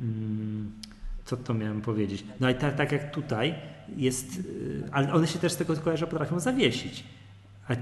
[0.03, 0.73] Mm,
[1.25, 2.25] co to miałem powiedzieć?
[2.41, 3.55] No i tak, tak jak tutaj
[3.97, 7.05] jest, y, ale one się też z tego kojarzą, potrafią zawiesić.
[7.69, 7.75] A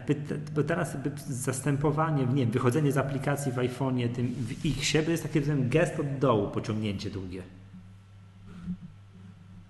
[0.55, 0.97] bo teraz
[1.29, 6.01] zastępowanie, nie wiem, wychodzenie z aplikacji w iPhone'ie, tym w Xie, to jest taki gest
[6.01, 7.43] od dołu, pociągnięcie długie.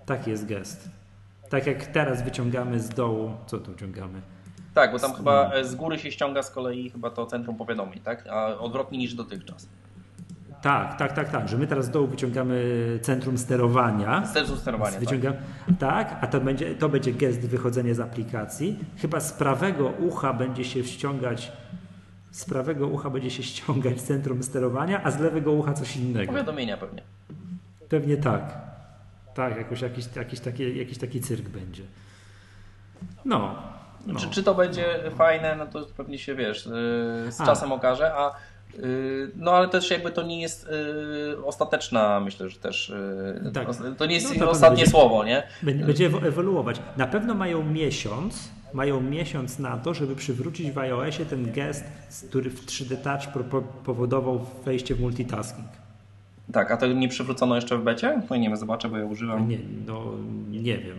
[0.06, 0.99] Taki jest gest.
[1.50, 4.20] Tak jak teraz wyciągamy z dołu, co tu wyciągamy?
[4.74, 8.00] Tak, bo tam chyba e, z góry się ściąga z kolei chyba to centrum powiadomień,
[8.00, 8.26] tak?
[8.26, 9.68] A odwrotnie niż dotychczas.
[10.62, 12.64] Tak, tak, tak, tak, że my teraz z dołu wyciągamy
[13.02, 14.22] centrum sterowania.
[14.22, 15.00] Centrum sterowania, tak.
[15.00, 15.34] Wyciągam,
[15.78, 18.78] tak, a to będzie, to będzie gest wychodzenia z aplikacji.
[18.98, 21.52] Chyba z prawego ucha będzie się ściągać
[22.30, 26.32] z prawego ucha będzie się ściągać centrum sterowania, a z lewego ucha coś innego.
[26.32, 27.02] Powiadomienia pewnie.
[27.88, 28.69] Pewnie tak.
[29.34, 31.82] Tak, jakoś, jakiś, jakiś, taki, jakiś taki cyrk będzie.
[33.24, 33.54] No.
[34.06, 34.20] no.
[34.20, 34.86] Czy, czy to będzie
[35.16, 37.46] fajne, no to pewnie się wiesz, yy, z A.
[37.46, 38.34] czasem okaże, a
[38.78, 40.68] yy, no ale też jakby to nie jest
[41.36, 42.92] yy, ostateczna, myślę, że też
[43.54, 43.68] Tak.
[43.98, 45.42] to nie jest No to ostatnie będzie- słowo, nie?
[45.62, 46.80] Będzie będzie ewo- ewoluować.
[46.96, 51.84] Na pewno mają miesiąc, mają miesiąc na to, żeby przywrócić w iOSie ten gest,
[52.28, 53.46] który w 3D Touch
[53.84, 55.68] powodował wejście w multitasking.
[56.52, 58.22] Tak, a to nie przywrócono jeszcze w becie?
[58.30, 59.48] No nie wiem, zobaczę, bo ja używam.
[59.48, 60.12] Nie, no
[60.50, 60.96] nie wiem.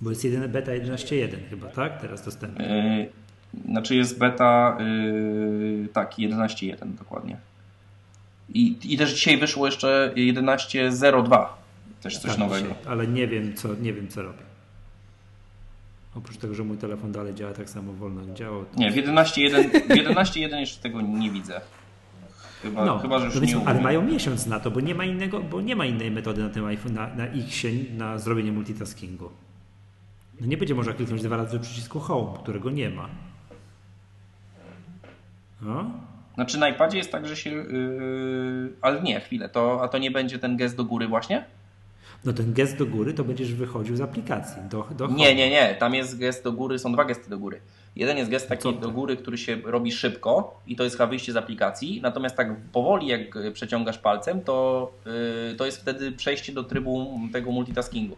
[0.00, 2.00] Bo jest jedyny beta 11.1 chyba, tak?
[2.00, 3.08] Teraz dostępny.
[3.54, 7.36] Yy, znaczy jest beta, yy, tak, 11.1 dokładnie.
[8.54, 11.46] I, I też dzisiaj wyszło jeszcze 11.02,
[12.02, 12.68] też coś Tak, nowego.
[12.68, 14.38] dzisiaj, ale nie wiem, co, nie wiem, co robię.
[16.14, 18.64] Oprócz tego, że mój telefon dalej działa tak samo wolno jak działał.
[18.64, 21.60] to- Nie, w 11.1 w 11.1 jeszcze tego nie widzę.
[22.62, 25.40] Chyba, No, chyba że już nie ale mają miesiąc na to, bo nie ma innego,
[25.40, 29.30] bo nie ma innej metody na tym iPhone, na, na Xie, na zrobienie multitaskingu.
[30.40, 33.08] No nie będzie można kliknąć dwa razy przycisku Home, którego nie ma.
[35.62, 35.90] No?
[36.34, 37.50] Znaczy na iPadzie jest tak, że się...
[37.50, 41.44] Yy, ale nie, chwilę, to, a to nie będzie ten gest do góry właśnie?
[42.24, 44.62] no ten gest do góry to będziesz wychodził z aplikacji.
[44.70, 47.60] Do, do Nie, nie, nie, tam jest gest do góry, są dwa gesty do góry.
[47.98, 51.32] Jeden jest gest taki do góry, który się robi szybko i to jest chyba wyjście
[51.32, 53.20] z aplikacji, natomiast tak powoli jak
[53.52, 54.90] przeciągasz palcem, to,
[55.50, 58.16] yy, to jest wtedy przejście do trybu tego multitaskingu.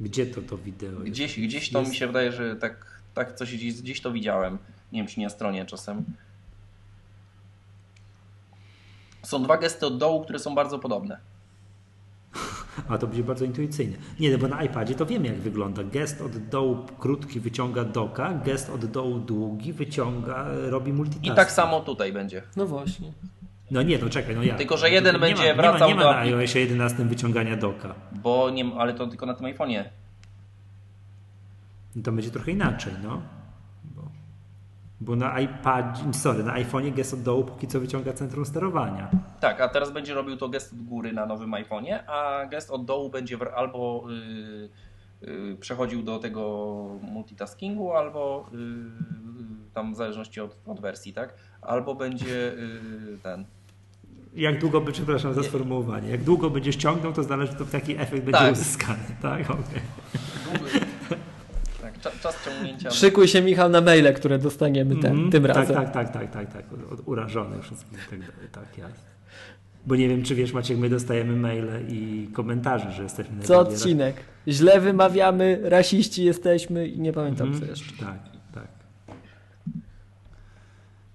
[0.00, 1.04] Gdzie to to wideo jest?
[1.04, 4.58] Gdzieś, gdzieś to Jest- mi się wydaje, że tak, tak coś gdzieś, gdzieś to widziałem.
[4.92, 6.04] Nie wiem, czy nie na stronie czasem.
[9.22, 11.18] Są dwa gesty od dołu, które są bardzo podobne.
[12.88, 13.96] A to będzie bardzo intuicyjne.
[14.20, 15.82] Nie, no bo na iPadzie to wiemy jak wygląda.
[15.84, 21.32] Gest od dołu krótki wyciąga doka, gest od dołu długi wyciąga, robi multitasking.
[21.32, 22.42] I tak samo tutaj będzie.
[22.56, 23.12] No właśnie.
[23.70, 24.54] No nie, no czekaj, no ja.
[24.54, 27.04] Tylko, że jeden nie będzie ma, nie wracał ma, nie ma do na iOSie 11
[27.04, 27.94] wyciągania doka.
[28.12, 29.84] Bo nie, ale to tylko na tym iPhone'ie.
[31.96, 33.22] No To będzie trochę inaczej, no.
[35.00, 39.10] Bo, na iPadzie, sorry, na iPhone'ie gest od dołu póki co wyciąga centrum sterowania.
[39.40, 42.84] Tak, a teraz będzie robił to gest od góry na nowym iPhone'ie, a gest od
[42.84, 44.04] dołu będzie albo
[45.22, 46.40] yy, yy, przechodził do tego
[47.02, 48.58] multitaskingu, albo yy,
[49.74, 51.34] tam w zależności od, od wersji, tak?
[51.62, 52.54] Albo będzie
[53.22, 53.44] ten.
[54.34, 58.24] Jak długo by, przepraszam za sformułowanie, jak długo będzie ściągnął, to zależy, to taki efekt
[58.24, 58.52] będzie Tak.
[58.52, 59.50] uzyskany, tak?
[59.50, 59.82] Okej.
[62.00, 62.90] Czas, ciągnięcia.
[62.90, 65.30] Szykuj się Michał na maile, które dostaniemy ten, Mhm.
[65.30, 65.76] tym tak, razem.
[65.76, 66.64] Tak, tak, tak, tak, tak.
[67.04, 68.64] Urażony wszystkim i tak.
[68.64, 69.08] Tak, jasne.
[69.86, 74.16] Bo nie wiem, czy wiesz, Maciek, my dostajemy maile i komentarze, że jesteśmy Co odcinek.
[74.48, 77.64] Źle wymawiamy, rasiści jesteśmy i nie pamiętam Mhm.
[77.64, 78.04] co jeszcze.
[78.04, 78.18] Tak,
[78.54, 78.68] tak.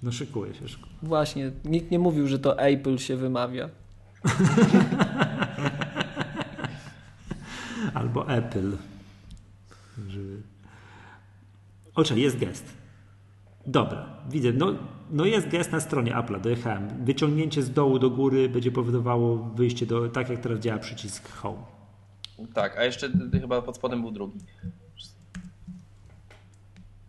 [0.03, 0.68] No szykuje się.
[0.68, 0.94] Szykuje.
[1.03, 3.70] Właśnie, nikt nie mówił, że to Apple się wymawia.
[7.94, 8.72] Albo Apple.
[10.10, 10.38] Żeby...
[11.96, 12.66] O, czyli jest gest.
[13.68, 14.54] Dobra, widzę.
[14.54, 14.76] No,
[15.12, 17.06] no jest gest na stronie Apple'a, dojechałem.
[17.06, 21.64] Wyciągnięcie z dołu do góry będzie powodowało wyjście do, tak jak teraz działa przycisk Home.
[22.54, 24.40] Tak, a jeszcze chyba pod spodem był drugi.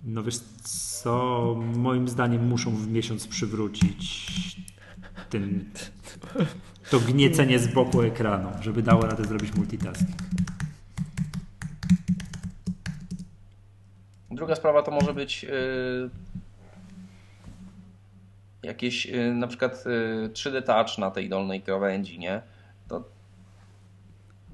[0.04, 4.30] No wiesz co, moim zdaniem muszą w miesiąc przywrócić
[5.30, 5.64] ten,
[6.90, 10.16] to gniecenie z boku ekranu, żeby dało radę zrobić multitasking.
[14.34, 16.10] Druga sprawa to może być yy,
[18.62, 22.42] jakieś yy, na przykład yy, 3D Touch na tej dolnej krawędzi, nie?
[22.88, 23.04] To,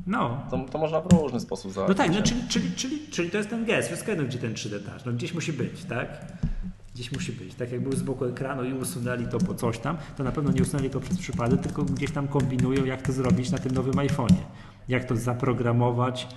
[0.06, 1.98] No, to, to można w różny sposób no załatwić.
[1.98, 4.84] tak, no, czyli, czyli, czyli, czyli to jest ten gest, wszystko jedno gdzie ten 3D
[4.84, 6.08] touch, no gdzieś musi być, tak?
[6.94, 7.54] Gdzieś musi być.
[7.54, 10.52] Tak jak był z boku ekranu i usunęli to po coś tam, to na pewno
[10.52, 13.94] nie usunęli to przez przypadek, tylko gdzieś tam kombinują, jak to zrobić na tym nowym
[13.94, 14.42] iPhone'ie.
[14.88, 16.28] Jak to zaprogramować,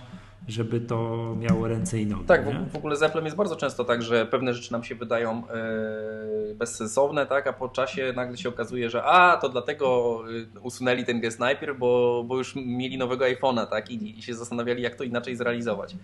[0.48, 2.26] żeby to miało ręce i nogi.
[2.26, 2.66] Tak, nie?
[2.72, 6.56] w, ogóle z Applem jest bardzo często tak, że pewne rzeczy nam się wydają e,
[6.56, 10.20] bezsensowne, tak, a po czasie nagle się okazuje, że a, to dlatego
[10.56, 14.34] e, usunęli ten gest najpierw, bo, bo już mieli nowego iPhone'a, tak, i, i się
[14.34, 15.96] zastanawiali, jak to inaczej zrealizować.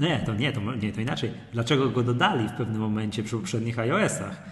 [0.00, 1.30] Nie, to nie, to nie, to inaczej.
[1.52, 4.42] Dlaczego go dodali w pewnym momencie przy poprzednich iOS-ach?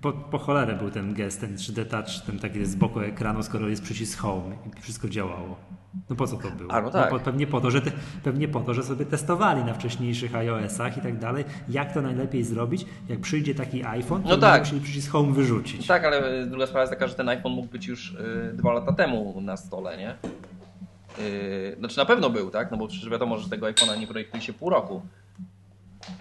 [0.00, 3.68] Po, po cholerę był ten gest, ten 3D Touch, ten taki z boku ekranu, skoro
[3.68, 5.81] jest przycisk Home i wszystko działało.
[6.10, 6.72] No po co to było?
[6.72, 7.10] A, no tak.
[7.10, 7.90] po, pewnie, po to, że te,
[8.24, 12.44] pewnie po to, że sobie testowali na wcześniejszych iOS-ach i tak dalej, jak to najlepiej
[12.44, 14.60] zrobić, jak przyjdzie taki iPhone, to No no tak.
[14.62, 15.86] musieli przycisk Home wyrzucić.
[15.86, 18.14] Tak, ale druga sprawa jest taka, że ten iPhone mógł być już
[18.50, 20.10] e, dwa lata temu na stole, nie?
[20.10, 22.70] E, Znaczy na pewno był, tak?
[22.70, 25.02] No bo przecież wiadomo, że tego iPhone'a nie projektuje się pół roku.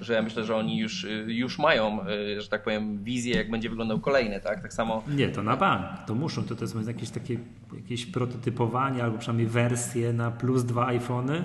[0.01, 3.51] Że ja myślę, że oni już, e, już mają, e, że tak powiem, wizję, jak
[3.51, 4.61] będzie wyglądał kolejny, tak?
[4.61, 5.85] Tak samo Nie, to na bank.
[6.07, 6.43] To muszą.
[6.43, 7.37] To, to jest jakieś takie
[7.75, 11.43] jakieś prototypowanie albo przynajmniej wersje na plus dwa iPhony.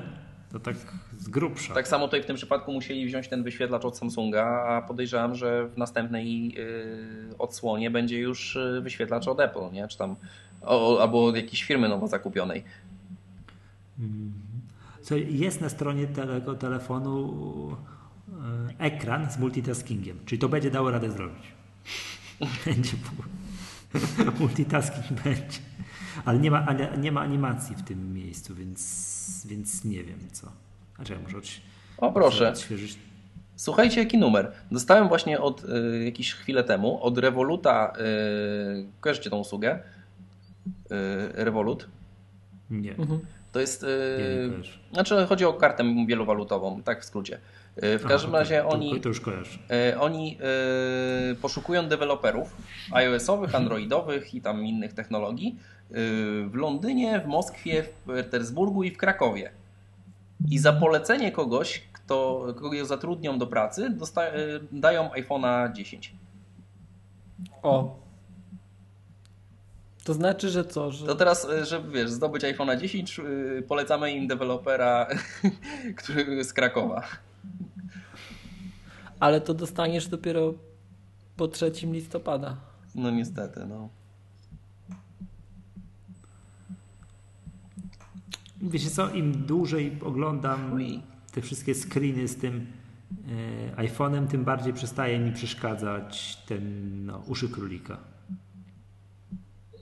[0.52, 0.76] To tak
[1.18, 1.74] z grubsza.
[1.74, 5.68] Tak samo tutaj w tym przypadku musieli wziąć ten wyświetlacz od Samsunga, a podejrzewam, że
[5.68, 9.88] w następnej yy, odsłonie będzie już yy, wyświetlacz od Apple, nie?
[9.88, 10.16] Czy tam,
[10.62, 12.64] o, albo od jakiejś firmy nowo zakupionej.
[15.02, 17.32] Co jest na stronie tego telefonu
[18.78, 21.42] ekran z multitaskingiem, czyli to będzie dało radę zrobić.
[22.66, 22.90] Będzie
[24.40, 25.58] multitasking będzie.
[26.24, 30.52] Ale nie ma, ale nie ma animacji w tym miejscu, więc, więc nie wiem co.
[31.10, 31.60] Ja muszę odś-
[31.98, 32.98] O proszę, odświeżyć.
[33.56, 34.52] słuchajcie jaki numer.
[34.70, 39.78] Dostałem właśnie od yy, jakieś chwilę temu od Revoluta, yy, kojarzycie tą usługę?
[40.66, 41.88] Yy, Revolut.
[42.70, 42.94] Nie.
[42.96, 43.20] Mhm.
[43.52, 44.78] To jest, Nie, nie kojarzę.
[44.92, 47.38] znaczy chodzi o kartę wielowalutową, tak w skrócie.
[47.82, 49.00] Yy, w każdym okej, razie to, oni...
[49.00, 49.58] To już kojarzę.
[49.70, 52.56] E, Oni e, poszukują deweloperów
[52.92, 55.56] iOS-owych, Androidowych i tam innych technologii
[55.90, 55.94] e,
[56.48, 59.50] w Londynie, w Moskwie, w Petersburgu i w Krakowie.
[60.50, 66.14] I za polecenie kogoś, kto, kogo zatrudnią do pracy, dosta- e, dają iPhone'a 10.
[67.62, 67.96] O.
[70.04, 70.92] To znaczy, że co?
[70.92, 71.06] Że...
[71.06, 73.22] To teraz, e, żeby wiesz, zdobyć iPhone'a 10, e,
[73.62, 75.06] polecamy im dewelopera
[75.96, 77.02] który z Krakowa.
[79.20, 80.54] Ale to dostaniesz dopiero
[81.36, 82.56] po 3 listopada.
[82.94, 83.88] No niestety, no.
[88.62, 91.02] Wiecie co, im dłużej oglądam Ui.
[91.32, 92.66] te wszystkie screeny z tym
[93.76, 97.98] e, iPhone'em, tym bardziej przestaje mi przeszkadzać ten no, uszy królika.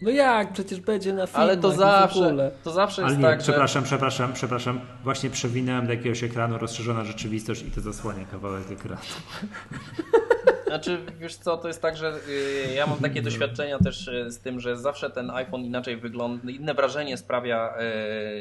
[0.02, 0.52] No jak?
[0.52, 3.44] Przecież będzie na filmach Ale to zawsze, to zawsze Ale jest nie, tak, że...
[3.44, 4.81] przepraszam, przepraszam, przepraszam.
[5.05, 9.00] Właśnie przewinąłem do jakiegoś ekranu rozszerzona rzeczywistość i to zasłania kawałek ekranu.
[10.66, 14.39] Znaczy, wiesz co, to jest tak, że y, ja mam takie doświadczenia też y, z
[14.39, 17.74] tym, że zawsze ten iPhone inaczej wygląda, inne wrażenie sprawia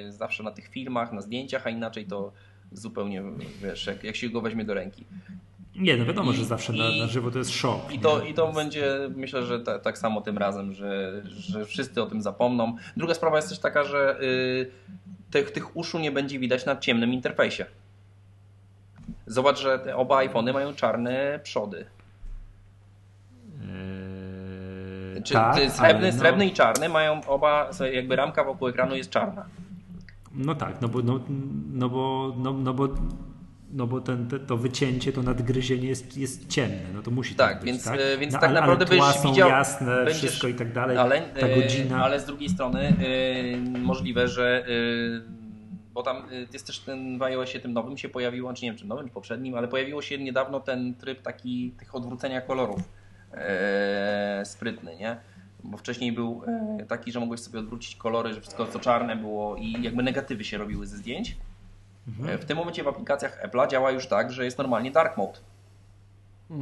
[0.07, 2.32] y, zawsze na tych filmach, na zdjęciach, a inaczej to
[2.72, 3.23] zupełnie,
[3.61, 5.06] wiesz, jak, jak się go weźmie do ręki.
[5.76, 7.92] Nie, no wiadomo, I- że zawsze na, i- na żywo to jest szok.
[7.92, 8.03] I nie?
[8.03, 12.06] to, i to będzie, myślę, że ta, tak samo tym razem, że, że wszyscy o
[12.06, 12.76] tym zapomną.
[12.98, 14.72] Druga sprawa jest też taka, że y,
[15.32, 17.66] tych, tych uszu nie będzie widać na ciemnym interfejsie.
[19.27, 21.85] Zobacz, że te oba iPhony mają czarne przody.
[25.16, 29.10] Eee, Czy tak, srebrny, no- srebrny i czarny mają oba, jakby ramka wokół ekranu jest
[29.10, 29.45] czarna.
[30.35, 31.19] No tak, no bo, no,
[31.74, 32.88] no bo, no, no bo,
[33.74, 37.58] no bo ten, te, to wycięcie, to nadgryzienie jest, jest ciemne, no to musi Tak,
[37.60, 38.00] być, więc, tak?
[38.00, 40.98] e, więc no, tak ale, naprawdę ale są widział- jasne, będziesz- wszystko i tak dalej,
[40.98, 42.03] Ale, ta e, godzina.
[42.03, 42.80] ale z drugiej strony
[43.74, 45.34] e, możliwe, że e,
[45.93, 46.18] bo tam
[46.53, 49.14] jest też ten w iOSie tym nowym się pojawiło, czy nie wiem czy nowym, czy
[49.14, 52.80] poprzednim, ale pojawiło się niedawno ten tryb taki tych odwrócenia kolorów
[53.34, 55.18] e, sprytny, nie?
[55.64, 56.42] Bo wcześniej był
[56.88, 60.58] taki, że mogłeś sobie odwrócić kolory, że wszystko co czarne było i jakby negatywy się
[60.58, 61.38] robiły ze zdjęć.
[62.07, 62.30] Mhm.
[62.30, 65.40] E, W tym momencie w aplikacjach Apple'a działa już tak, że jest normalnie dark mode.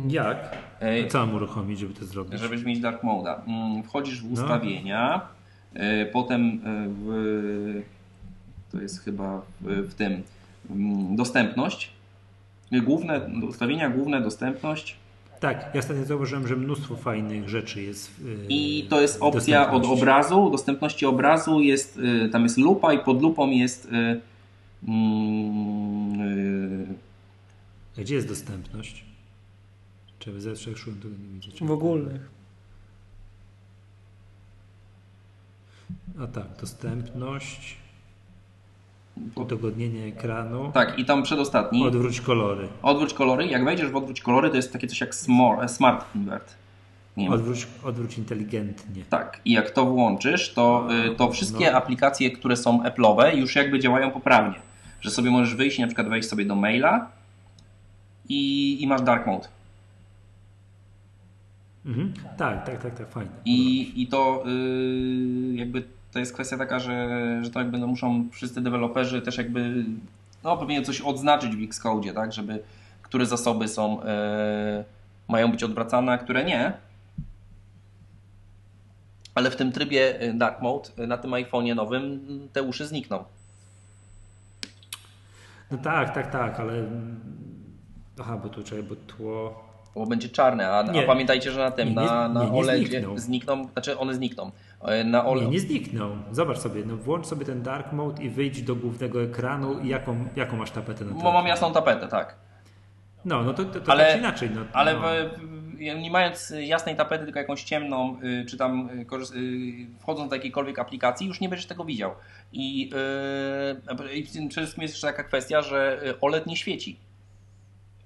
[0.07, 0.57] Jak?
[0.79, 2.39] E, Co mam uruchomić, żeby to zrobić?
[2.39, 3.35] Żebyś mieć dark mode'a.
[3.47, 4.33] Mm, Wchodzisz w No.
[4.41, 5.21] ustawienia,
[5.73, 6.61] e, potem
[7.05, 7.81] w,
[8.71, 10.23] to jest chyba w, tym
[10.69, 11.91] mm, dostępność,
[12.83, 14.95] główne ustawienia, główne dostępność
[15.39, 19.85] Tak, ja ostatnio zauważyłem, że mnóstwo fajnych rzeczy jest w, i to jest opcja od
[19.85, 21.99] obrazu, dostępności obrazu jest,
[22.31, 23.87] tam jest lupa i pod lupą jest
[24.87, 26.21] mm,
[27.97, 29.05] e, Gdzie jest dostępność?
[30.19, 31.57] Czy zawsze szłem tego nie widzę.
[31.57, 32.29] Czy- W ogólnych.
[36.23, 37.77] A tak, dostępność,
[39.35, 42.67] udogodnienie ekranu, tak i tam przedostatni odwróć kolory.
[42.81, 46.55] odwróć kolory, jak wejdziesz w odwróć kolory to jest takie coś jak smart, smart invert.
[47.29, 49.03] Odwróć, odwróć inteligentnie.
[49.09, 51.77] Tak, i jak to włączysz, to, y, to wszystkie No.
[51.77, 54.59] aplikacje, które są Apple'owe, już jakby działają poprawnie.
[55.01, 57.11] Że sobie możesz wyjść i na przykład wejść sobie do maila
[58.29, 59.47] i, i masz dark mode.
[61.85, 62.13] Mhm.
[62.37, 63.31] Tak, tak, tak, tak, fajne.
[63.45, 68.29] I, i to yy, jakby to jest kwestia taka, że, że to jakby no muszą
[68.31, 69.85] wszyscy deweloperzy też jakby
[70.43, 72.63] no pewnie coś odznaczyć w Xcode, tak, żeby
[73.01, 74.83] które zasoby są yy,
[75.27, 76.73] mają być odwracane, a które nie.
[79.35, 82.19] Ale w tym trybie y, Dark Mode y, na tym iPhone'ie nowym
[82.53, 83.23] te uszy znikną.
[85.71, 87.19] No tak, tak, tak, ale mm,
[88.19, 89.63] aha, bo tu czekaj, bo tło
[89.95, 93.17] Bo będzie czarne, a, a pamiętajcie, że na tym, Nie, nie- na, na nie, znikną.
[93.17, 94.51] znikną, znaczy one znikną.
[94.81, 96.09] E, Na OLED, Nie, nie zniknął.
[96.31, 100.25] Zobacz sobie, no włącz sobie ten dark mode i wyjdź do głównego ekranu i jaką,
[100.35, 102.35] jaką masz tapetę na bo mam jasną tapetę, tak.
[103.25, 104.49] No, no to, to, to Ale- tak inaczej.
[104.55, 104.99] No, Ale no.
[105.81, 110.79] Nie mając jasnej tapety, tylko jakąś ciemną, y, czy tam y, y, wchodząc do jakiejkolwiek
[110.79, 112.11] aplikacji, już nie będziesz tego widział.
[112.53, 116.99] I, yy, przede wszystkim jest jeszcze taka kwestia, że y, OLED nie świeci.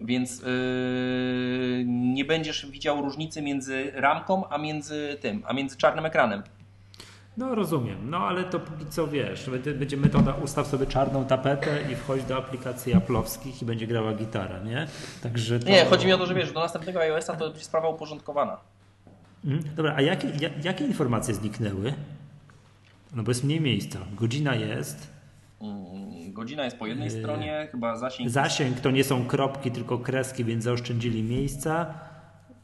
[0.02, 6.44] Więc yy, nie będziesz widział różnicy między ramką, a między tym, a między czarnym ekranem.
[7.38, 9.50] No rozumiem, no ale to póki co wiesz,
[9.80, 14.60] będzie- metoda ustaw sobie czarną tapetę i wchodź do aplikacji Apple'owskich i będzie grała gitara,
[14.64, 14.88] nie?
[15.24, 15.68] Także to...
[15.70, 18.58] Nie, chodzi mi o to, że wiesz, do następnego iOS-a to będzie sprawa uporządkowana.
[19.46, 19.76] Mhm.
[19.76, 21.94] Dobra, a jakie, ja, jakie informacje zniknęły?
[23.16, 24.00] No bo jest mniej miejsca.
[24.14, 25.16] Godzina jest,
[25.62, 28.30] Mm, Godzina jest po jednej Yy, stronie, chyba zasięg.
[28.30, 31.94] zasięg to nie są kropki, tylko kreski, więc zaoszczędzili miejsca.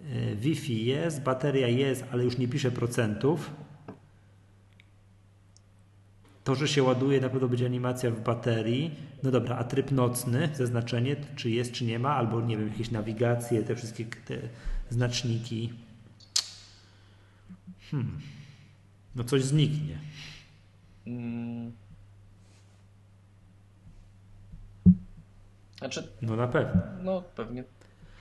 [0.02, 3.52] Yy, Wi-Fi jest, bateria jest, ale już nie pisze procentów.
[6.44, 8.96] To, że się ładuje, na pewno będzie animacja w baterii.
[9.24, 12.92] No dobra, a tryb nocny, zaznaczenie, czy jest, czy nie ma, albo nie wiem, jakieś
[12.92, 14.38] nawigacje, te wszystkie te
[14.90, 15.74] znaczniki.
[17.92, 18.22] Hmm.
[19.16, 19.98] No coś zniknie.
[21.08, 21.72] Mm.
[25.78, 26.82] Znaczy, No na pewno.
[27.04, 27.64] no pewnie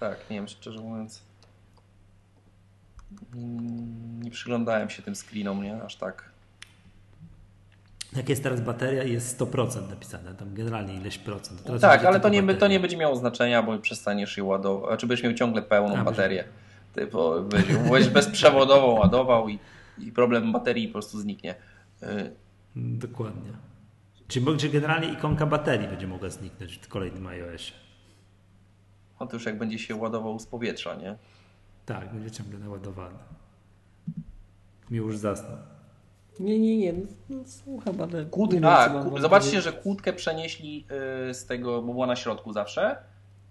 [0.01, 1.23] tak, nie wiem, szczerze mówiąc.
[3.35, 5.83] Mm, Nie przyglądałem się tym screenom, nie?
[5.83, 6.30] Aż tak.
[8.17, 11.81] Jak jest teraz bateria, jest 100% napisane, tam generalnie ileś procent.
[11.81, 14.91] Tak, ale to nie, to nie będzie miało znaczenia, bo przestaniesz je ładować.
[14.91, 16.45] Znaczy będziesz miał ciągle pełną A, baterię.
[16.95, 17.09] Ty
[17.91, 19.59] będziesz, bezprzewodowo ładował i,
[19.99, 21.55] i problem baterii po prostu zniknie.
[22.03, 22.31] Y,
[22.77, 23.53] Dokładnie.
[24.29, 27.73] Czyli generalnie ikonka baterii będzie mogła zniknąć w kolejnym iOSie.
[29.21, 31.17] No to już jak będzie się ładował z powietrza, nie?
[31.87, 33.19] Tak, będzie ciągle naładowany.
[34.91, 35.59] Mi już zasnął.
[36.41, 36.93] Nie, nie, nie.
[37.31, 38.25] No, słucham, ale...
[38.25, 38.52] Kłód...
[38.52, 39.19] nie A, ku...
[39.19, 39.65] zobaczcie, powiedzieć.
[39.65, 40.86] że kłódkę przenieśli
[41.31, 42.97] y, z tego, bo była na środku zawsze,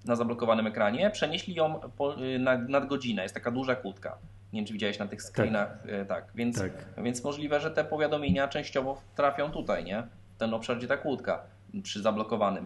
[0.05, 3.23] na zablokowanym ekranie, przenieśli ją po, y, na, nad godzinę.
[3.23, 4.17] Jest taka duża kłódka.
[4.53, 5.77] Nie wiem, czy widziałeś na tych screenach.
[5.83, 6.25] Tak, tak.
[6.35, 6.71] Więc, Tak.
[7.03, 10.03] więc możliwe, że te powiadomienia częściowo trafią tutaj, nie?
[10.35, 11.41] W ten obszar, gdzie ta kłódka,
[11.83, 12.65] przy zablokowanym.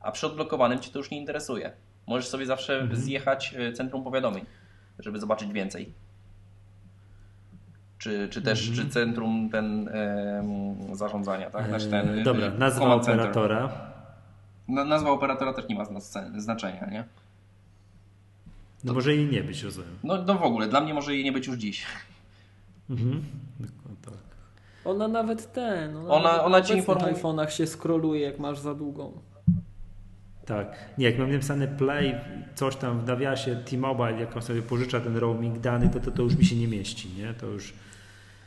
[0.00, 1.72] A przy odblokowanym Cię to już nie interesuje.
[2.06, 3.00] Możesz sobie zawsze Mhm.
[3.00, 4.44] zjechać y, centrum powiadomień,
[4.98, 5.92] żeby zobaczyć więcej.
[8.00, 8.86] Czy, czy też Mhm.
[8.88, 11.66] czy centrum ten em, zarządzania, tak?
[11.68, 13.68] Znaczy ten, y, Dobra, y, nazwa operatora.
[14.68, 17.04] Na, nazwa operatora też nie ma zna- znaczenia, nie?
[18.84, 19.90] No może jej nie być, rozumiem.
[20.04, 21.84] No, no w ogóle, dla mnie może jej nie być już dziś.
[22.90, 23.22] Mhm.
[23.60, 24.14] Dokładnie tak.
[24.84, 25.96] Ona nawet ten.
[25.96, 29.12] Ona, Ona- nawet ona na ci informuje- iPhone'ach się scrolluje, jak masz za długą.
[30.46, 30.76] Tak.
[30.98, 32.14] Nie, jak mam napisane play,
[32.54, 36.22] coś tam w nawiasie T-Mobile, jak on sobie pożycza ten roaming dany, to, to to
[36.22, 37.34] już mi się nie mieści, nie?
[37.34, 37.72] To już...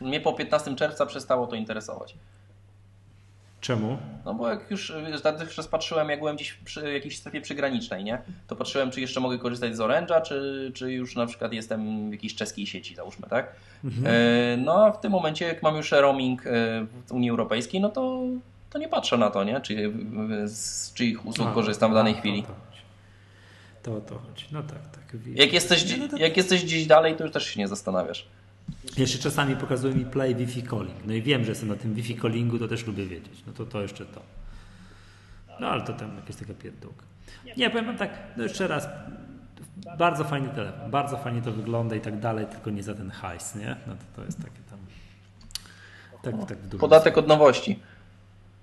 [0.02, 2.16] Mnie po 15 czerwca przestało to interesować.
[3.64, 3.98] Czemu?
[4.26, 8.22] No bo jak już dotychczas patrzyłem, jak byłem gdzieś przy jakiejś strefie przygranicznej, nie?
[8.48, 12.12] To patrzyłem, czy jeszcze mogę korzystać z Orange'a, czy, czy już na przykład jestem w
[12.12, 13.56] jakiejś czeskiej sieci, załóżmy, tak?
[14.06, 16.50] E, no a w tym momencie, jak mam już roaming e,
[17.08, 18.22] w Unii Europejskiej, no to,
[18.70, 19.62] to nie patrzę na to, nie?
[19.62, 19.94] Czy,
[20.46, 22.44] z czyich usług A, korzystam w danej a, chwili.
[23.84, 24.46] To, o to chodzi.
[24.52, 25.04] No tak, tak.
[25.36, 28.28] Jak jesteś, no jak jesteś gdzieś dalej, to już też się nie zastanawiasz.
[28.98, 31.06] Jeszcze czasami pokazuje mi play Wi-Fi calling.
[31.06, 33.44] No i wiem, że jestem na tym Wi-Fi callingu, to też lubię wiedzieć.
[33.48, 34.22] No to to jeszcze to.
[35.60, 37.06] No ale to tam jakaś taka pierdółka.
[37.58, 38.88] Nie, powiem wam tak, no jeszcze raz.
[39.98, 43.56] Bardzo fajny telefon, bardzo fajnie to wygląda i tak dalej, tylko nie za ten hajs,
[43.56, 43.76] nie?
[43.88, 44.80] No to, to jest takie tam...
[46.22, 47.80] Tak, tak w Podatek od nowości.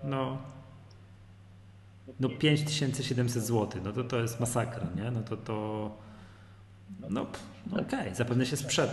[0.05, 0.39] No.
[2.21, 5.11] No 5700 zł, no to to jest masakra, nie?
[5.11, 5.91] No to to.
[7.11, 7.27] No,
[7.73, 8.93] no okej, zapewne się sprzeda.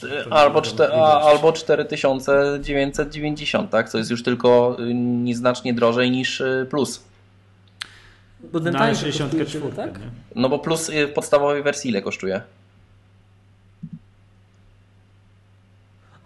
[0.00, 0.62] To albo,
[1.22, 3.88] albo 4990, tak?
[3.88, 7.04] Co jest już tylko y, nieznacznie drożej niż y, plus.
[8.52, 10.00] Bo ten Na tańszy kosztuje 64, tyle, tak?
[10.00, 10.06] nie?
[10.34, 12.40] No bo plus y, w podstawowej wersji ile kosztuje?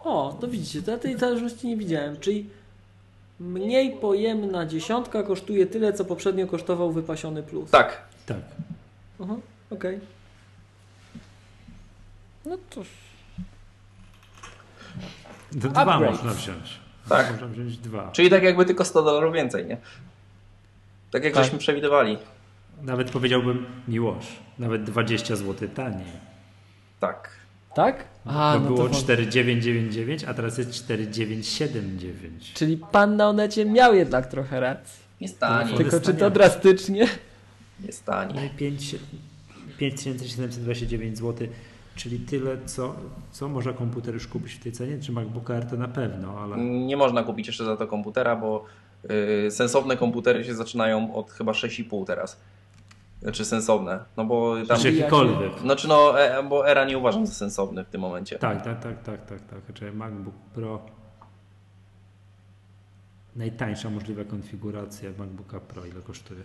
[0.05, 2.17] O, to widzicie, to ja tej zależności nie widziałem.
[2.21, 2.47] Czyli
[3.41, 7.71] Mniej pojemna dziesiątka kosztuje tyle, co poprzednio kosztował wypasiony plus.
[7.71, 8.39] Tak, Tak.
[9.23, 9.37] Aha,
[9.71, 10.01] okej.
[12.49, 12.83] No to...
[15.60, 16.10] To dwa Upgrade.
[16.10, 16.78] można wziąć.
[17.09, 17.31] Tak.
[17.31, 18.10] Można wziąć dwa.
[18.12, 19.77] czyli tak jakby tylko 100 dolarów więcej, nie?
[21.10, 21.44] Tak jak Tak.
[21.44, 22.18] żeśmy przewidywali.
[22.83, 24.28] Nawet powiedziałbym miłość.
[24.59, 26.07] Nawet 20 zł taniej.
[27.01, 27.31] Tak.
[27.75, 28.05] Tak?
[28.25, 28.94] A, Bo no było to...
[28.94, 32.52] 4999, a teraz jest 4979.
[32.55, 35.02] Czyli pan na Onecie miał jednak trochę racji.
[35.20, 35.73] Jest taniej.
[35.73, 37.09] To Tylko czy to drastycznie?
[38.35, 38.97] No i 5
[39.78, 41.49] 5729 zł,
[41.99, 42.94] czyli tyle, co,
[43.31, 46.57] co może komputer już kupić w tej cenie, czy MacBook Air to na pewno, ale
[46.57, 48.65] Nie można kupić jeszcze za to komputera, bo
[49.47, 52.41] y, sensowne komputery się zaczynają od chyba 6,5 teraz.
[53.23, 54.05] Znaczy sensowne.
[54.17, 54.67] No bo tam.
[54.67, 55.59] znaczy jakikolwiek.
[55.59, 58.39] Znaczy no, e, bo era nie uważam za sensowny w tym momencie.
[58.39, 59.65] Tak, tak, tak, tak, tak, tak.
[59.67, 60.81] Znaczy MacBook Pro
[63.36, 66.41] najtańsza możliwa konfiguracja MacBooka Pro ile kosztuje?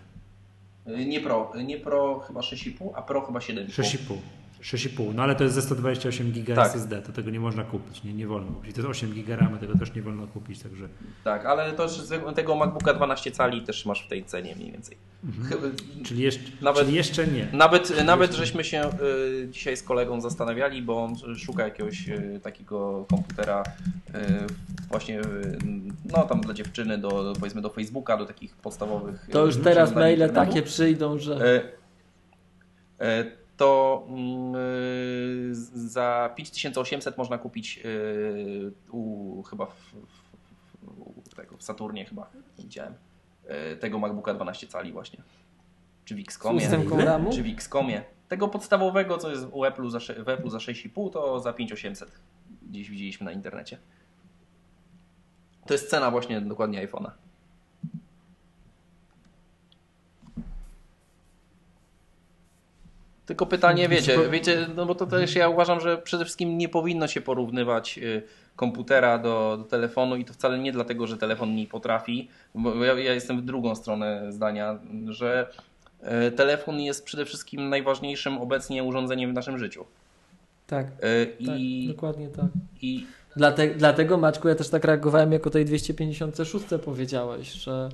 [0.87, 3.67] Y, Nie pro, nie pro chyba 6,5, a pro chyba 7,5.
[3.67, 4.17] 6,5.
[4.63, 6.67] 6,5, no ale to jest ze 128 giga Tak.
[6.67, 8.75] SSD, to tego nie można kupić, nie, nie wolno kupić.
[8.75, 10.87] To jest 8 giga RAM, tego też nie wolno kupić, także
[11.23, 14.97] Tak, ale to z tego MacBooka 12 cali też masz w tej cenie mniej więcej.
[15.49, 15.67] Chyba,
[16.05, 17.47] czyli jeszcze, Nawet- czyli jeszcze nie.
[17.53, 18.81] Nawet, nawet żeśmy się
[19.43, 24.13] y, dzisiaj z kolegą zastanawiali, bo on szuka jakiegoś y, takiego komputera y,
[24.89, 25.57] właśnie y,
[26.11, 29.27] no tam dla dziewczyny, do, powiedzmy do Facebooka, do takich podstawowych.
[29.31, 31.63] To już teraz maile takie przyjdą, że...
[33.57, 35.55] To mm, y,
[35.89, 39.95] za 5800 można kupić y, u, chyba w,
[41.29, 42.93] w, tego, w Saturnie chyba widziałem
[43.73, 45.23] y, tego MacBooka 12 cali właśnie.
[46.05, 46.59] Czy w Xcomie.
[47.31, 48.03] Czy w Xcomie.
[48.27, 52.21] Tego podstawowego, co jest u Apple za, w Apple za 6,5, to za 5800.
[52.69, 53.77] Gdzieś widzieliśmy na internecie.
[55.65, 57.11] To jest cena właśnie dokładnie iPhone'a.
[63.25, 67.07] Tylko pytanie, wiecie, wiecie, no bo to też ja uważam, że przede wszystkim nie powinno
[67.07, 68.23] się porównywać y,
[68.55, 72.93] komputera do, do telefonu i to wcale nie dlatego, że telefon nie potrafi, bo ja,
[72.93, 75.47] ja jestem w drugą stronę zdania, że
[76.27, 79.85] y, telefon jest przede wszystkim najważniejszym obecnie urządzeniem w naszym życiu.
[80.67, 82.45] Tak, Y, tak, I, dokładnie tak.
[82.81, 87.89] i Dlate, dlatego Maćku, ja też tak reagowałem, jak o tej 256 powiedziałeś, że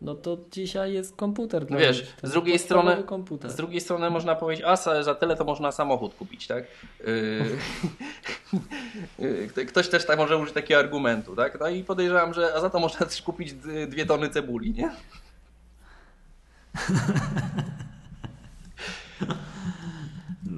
[0.00, 1.66] no to dzisiaj jest komputer.
[1.66, 2.12] dla Wiesz, ludzi.
[2.20, 3.50] To z drugiej strony- komputer.
[3.50, 6.64] Z drugiej strony można powiedzieć, a za- tyle to można samochód kupić, tak?
[9.20, 11.60] Yy, Kto- Ktoś też tak może użyć takiego argumentu, tak?
[11.60, 13.52] No i podejrzewam, że a za to można też kupić
[13.88, 14.90] dwie tony cebuli, nie?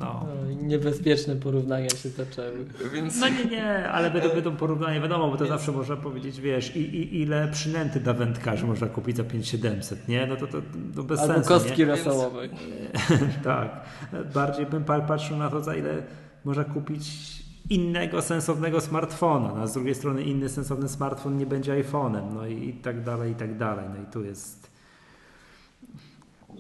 [0.03, 0.27] No.
[0.45, 2.67] No, niebezpieczne porównania się zaczęły.
[2.95, 6.77] Więc No nie, nie, ale będą, będą porównania, wiadomo, bo to zawsze można powiedzieć, wiesz,
[6.77, 10.27] i, i, ile przynęty dla wędkarzy można kupić za 5700, nie?
[10.27, 10.59] No to, to,
[10.97, 11.85] to bez Albo sensu, kostki nie?
[11.87, 12.49] rosołowe.
[13.45, 13.81] tak.
[14.35, 16.03] Bardziej bym pa- patrzył na to, za ile
[16.45, 17.05] można kupić
[17.71, 19.55] innego sensownego smartfona.
[19.55, 23.03] No, a z drugiej strony inny sensowny smartfon nie będzie iPhone'em, no i, i tak
[23.05, 23.85] dalej, i tak dalej.
[23.97, 24.71] No i tu jest...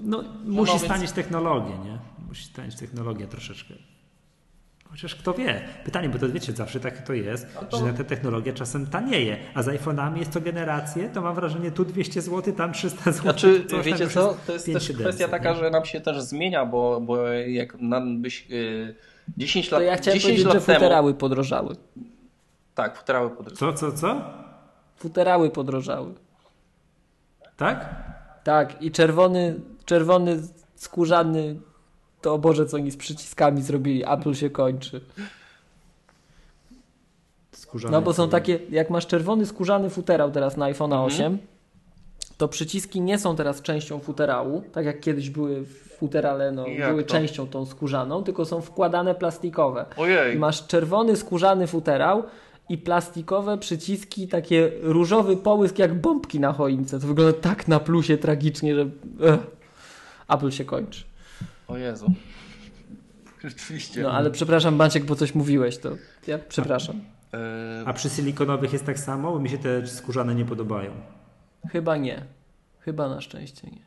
[0.00, 1.98] No, musi więc- stanieć technologię, nie?
[2.32, 3.74] Musi stanieć technologia troszeczkę.
[4.90, 5.68] Chociaż kto wie?
[5.84, 8.86] Pytanie, bo to wiecie, zawsze tak to jest, No to- że na te technologie czasem
[8.86, 13.12] tanieje, a z iPhone'ami jest to generację, to mam wrażenie tu 200 zł, tam 300
[13.12, 13.22] zł.
[13.22, 15.56] Znaczy, coś wiecie co, to jest też 5700, kwestia taka, nie?
[15.58, 18.94] że nam się też zmienia, bo, bo jak nam byś yy,
[19.36, 20.78] 10 To lat, ja chciałem 10 powiedzieć, lat że temu...
[20.78, 21.76] futerały podrożały.
[22.74, 23.58] Tak, futerały pod...
[23.58, 24.24] Co, co, co?
[24.96, 26.14] Futerały podrożały.
[27.56, 28.04] Tak?
[28.44, 30.42] Tak, i czerwony, czerwony
[30.74, 31.60] skórzany,
[32.22, 34.04] to o Boże, co oni z przyciskami zrobili.
[34.04, 35.00] Apple się kończy.
[37.52, 41.12] Skórzane No bo są takie, jak masz czerwony skórzany futerał teraz na iPhone Mhm.
[41.12, 41.38] 8,
[42.36, 47.04] to przyciski nie są teraz częścią futerału, tak jak kiedyś były w futerale, no, były
[47.04, 47.10] to?
[47.10, 49.84] częścią tą skórzaną, tylko są wkładane plastikowe.
[49.96, 52.22] I Ojej, masz czerwony skórzany futerał
[52.68, 57.00] i plastikowe przyciski, takie różowy połysk jak bombki na choince.
[57.00, 58.82] To wygląda tak na plusie tragicznie, że
[59.20, 59.40] ech,
[60.28, 61.04] Apple się kończy.
[61.72, 62.14] O Jezu.
[63.42, 64.02] Rzeczywiście.
[64.02, 65.90] No ale przepraszam Banciek, bo coś mówiłeś, to
[66.26, 66.96] ja przepraszam.
[67.32, 67.38] Yy,
[67.86, 69.32] A przy silikonowych jest tak samo?
[69.32, 70.90] Bo mi się te skórzane nie podobają.
[71.70, 72.24] Chyba nie.
[72.80, 73.82] Chyba na szczęście nie.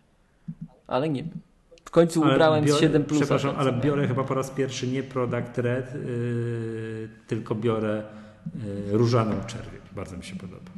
[0.88, 1.39] Ale nie wiem.
[1.85, 3.19] W końcu Ale ubrałem z biorę- 7 plus.
[3.19, 8.03] Przepraszam, ale biorę chyba po raz pierwszy nie Product Red, yy, tylko biorę
[8.55, 9.81] yy, różaną czerwień.
[9.95, 10.72] Bardzo mi się podoba.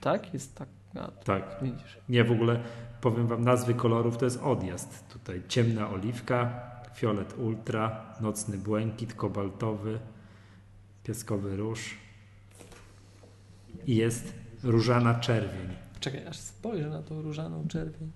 [0.00, 0.34] Tak?
[0.34, 0.68] Jest tak.
[0.94, 1.42] A, Tak.
[1.62, 1.98] widzisz.
[2.08, 2.60] Nie, w ogóle
[3.04, 5.08] powiem wam nazwy kolorów, to jest odjazd.
[5.08, 6.60] Tutaj ciemna oliwka,
[6.94, 9.98] fiolet ultra, nocny błękit, kobaltowy,
[11.04, 11.94] pieskowy róż.
[13.86, 15.68] i jest różana czerwień.
[16.00, 18.12] Czekaj, aż spojrzę na tą różaną czerwień.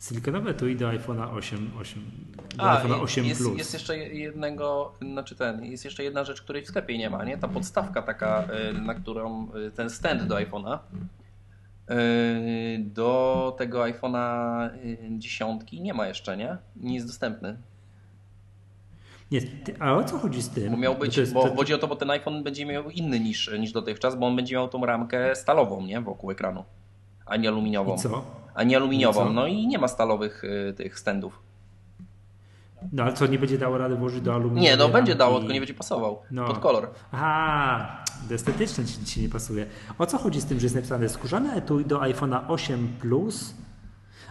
[0.00, 2.02] Silikonowe etui do iPhone'a 8, 8,
[2.56, 3.58] do A, iPhone'a 8 jest, Plus.
[3.58, 7.38] jest jeszcze jednego, znaczy ten, jest jeszcze jedna rzecz, której w sklepie nie ma, nie?
[7.38, 10.78] Ta podstawka taka, y, na którą y, ten stand do iPhone'a.
[11.92, 16.56] Y, Do tego iPhone'a y, dziesiątki nie ma jeszcze, nie?
[16.76, 17.56] Nie jest dostępny.
[19.64, 20.70] Ty, a o co chodzi z tym?
[20.72, 23.20] Bo miał być, jest- bo to- chodzi o to, bo ten iPhone będzie miał inny
[23.20, 26.00] niż, niż dotychczas, bo on będzie miał tą ramkę stalową, nie?
[26.00, 26.64] Wokół ekranu.
[27.26, 27.94] A nie aluminiową.
[27.94, 28.24] I co?
[28.54, 29.30] A nie aluminiową.
[29.30, 29.34] I?
[29.34, 31.42] No i nie ma stalowych y, tych standów.
[32.92, 35.52] No ale co, nie będzie dało rady włożyć do aluminiowej Nie, no będzie dało, tylko
[35.52, 36.22] nie będzie pasował.
[36.30, 36.46] No.
[36.46, 36.90] Pod kolor.
[37.12, 39.66] Aha, do estetyczne ci dzisiaj nie pasuje.
[39.98, 43.54] O co chodzi z tym, że jest napisane skórzane etui do iPhone'a 8 Plus?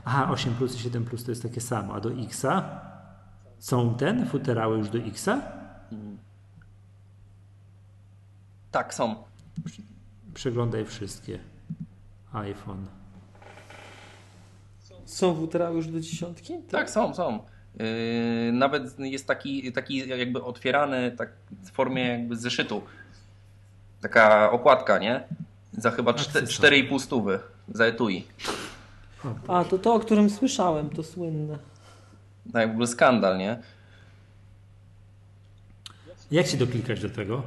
[0.06, 2.82] Aha, 8 Plus i 7 Plus to jest takie samo, a do Xa?
[3.60, 5.42] Są ten, futerały już do Xa?
[8.72, 9.16] Tak, są.
[10.34, 11.40] Przeglądaj wszystkie.
[12.34, 12.86] iPhone.
[15.06, 16.54] Są futerały już do dziesiątki?
[16.70, 17.40] Tak, są, są.
[17.80, 21.30] Yy, nawet jest taki, taki jakby otwierany tak
[21.64, 22.82] w formie jakby zeszytu.
[24.02, 25.24] Taka okładka, nie?
[25.78, 26.70] Za chyba czte- Akcesor.
[26.72, 27.40] 4,5 stówy
[27.74, 28.28] za etui.
[29.48, 31.58] A, to to, o którym słyszałem, to słynne.
[32.54, 33.60] Tak, w ogóle skandal, nie?
[36.32, 37.44] Jak się doklikać do tego?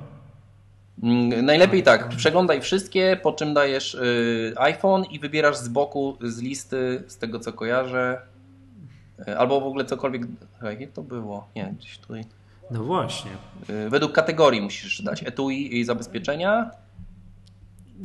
[1.03, 6.39] Mm, Najlepiej tak, przeglądaj wszystkie, po czym dajesz y, iPhone i wybierasz z boku z
[6.41, 8.21] listy, z tego co kojarzę,
[9.29, 10.23] y, albo w ogóle cokolwiek.
[10.55, 11.49] Czekaj, Jak to było?
[11.57, 12.25] Nie, gdzieś tutaj.
[12.71, 13.31] No właśnie.
[13.87, 16.71] Y, według kategorii musisz dać etui i zabezpieczenia.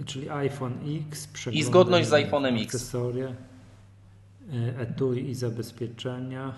[0.05, 0.73] Czyli iPhone
[1.09, 1.27] X.
[1.27, 2.65] przeglądaj zgodność z iPhone'em X.
[2.75, 3.27] Akcesoria.
[4.53, 6.53] y, Etui i zabezpieczenia.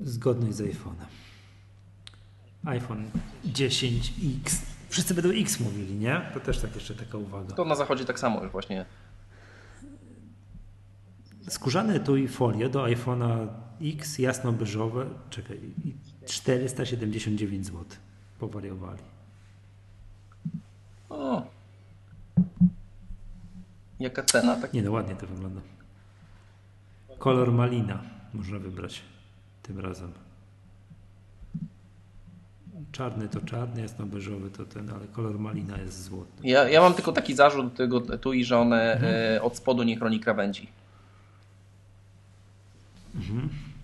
[0.00, 1.06] Zgodność z iPhone'em.
[2.64, 3.10] iPhone
[3.46, 4.56] 10X.
[4.88, 6.20] Wszyscy będą X mówili, nie?
[6.34, 7.54] To też tak jeszcze taka uwaga.
[7.54, 8.84] To na zachodzie tak samo już właśnie.
[11.48, 13.48] Skórzane etui folie do iPhone'a
[13.80, 15.94] X jasno-beżowe, czekaj, i
[16.26, 17.84] 479 zł.
[18.38, 19.02] Powariowali.
[21.08, 21.42] O.
[24.00, 24.56] Jaka cena?
[24.56, 24.72] Tak...
[24.72, 25.60] Nie no, ładnie to wygląda.
[27.18, 28.02] Kolor malina
[28.34, 29.02] można wybrać
[29.62, 30.12] tym razem.
[32.92, 36.32] Czarny to czarny, jasno-beżowy to ten, ale kolor malina jest złoty.
[36.42, 39.00] Ja, ja mam tylko taki zarzut do tego etui, że one
[39.36, 40.68] e, od spodu nie chroni krawędzi.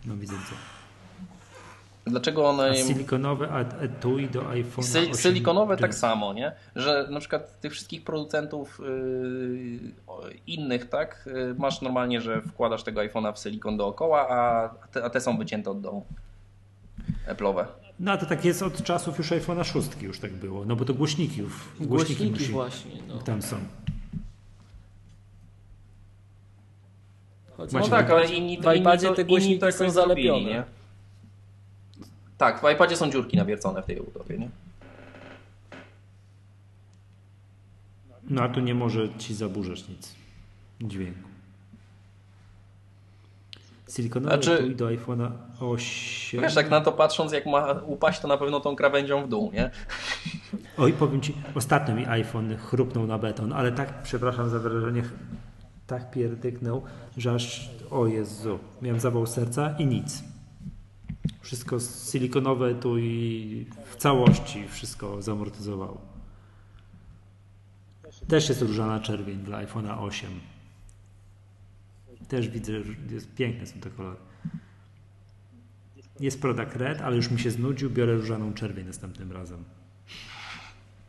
[0.06, 0.54] No widzę co.
[2.10, 2.76] Dlaczego A one.
[2.76, 6.00] silikonowe et- etui do iPhone'a Sy 8 silikanowe tak Plus.
[6.00, 6.52] samo, nie?
[6.76, 11.28] Że na przykład tych wszystkich producentów yy, innych, tak?
[11.34, 15.38] Yy, masz normalnie, że wkładasz tego iPhone'a w silikon dookoła, a te, a te są
[15.38, 16.06] wycięte od dołu.
[17.28, 17.64] Apple'owe.
[18.00, 20.94] No to tak jest od czasów już iPhone'a 6 już tak było, no bo to
[20.94, 21.74] głośników.
[21.80, 22.90] Głośniki musi- właśnie.
[23.08, 23.18] No.
[23.18, 23.56] Tam są.
[27.72, 30.28] Macie- No tak, ale inni, w iPadzie inni te głośniki inni to jakoś są zrobili,
[30.28, 30.50] zalepione.
[30.56, 30.64] nie?
[32.38, 34.48] Tak, w iPadzie są dziurki nawiercone w tej budowie, nie?
[38.30, 40.14] No a tu nie może ci zaburzać nic.
[40.80, 41.28] Dźwięku.
[43.90, 46.40] Silikonowe Znaczy- etui do iPhone'a 8.
[46.40, 49.50] Wiesz, tak na to patrząc, jak ma upaść, to na pewno tą krawędzią w dół,
[49.52, 49.70] nie?
[50.78, 55.02] Oj, powiem ci, ostatnio mi iPhone chrupnął na beton, ale tak, przepraszam za wyrażenie,
[55.92, 56.82] tak pierdyknął,
[57.16, 60.22] że aż, o Jezu, miałem zawał serca i nic.
[61.40, 61.76] Wszystko
[62.10, 66.00] silikonowe tu i w całości wszystko zamortyzowało.
[68.28, 70.30] Też jest różana czerwień dla iPhone'a 8.
[72.28, 74.16] Też widzę, że jest, piękne są te kolory.
[76.20, 79.64] Jest product red, ale już mi się znudził, biorę różaną czerwień następnym razem.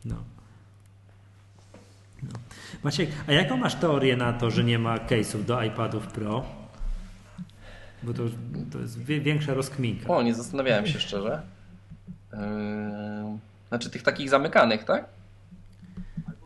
[0.04, 0.24] No.
[2.82, 6.44] Maciek, a jaką masz teorię na to, że nie ma case'ów do iPadów Pro?
[8.02, 8.22] Bo to,
[8.72, 10.08] to jest większa rozkminka.
[10.08, 11.42] O, nie zastanawiałem się szczerze.
[12.32, 12.38] Yy,
[13.68, 15.04] znaczy tych takich zamykanych, tak?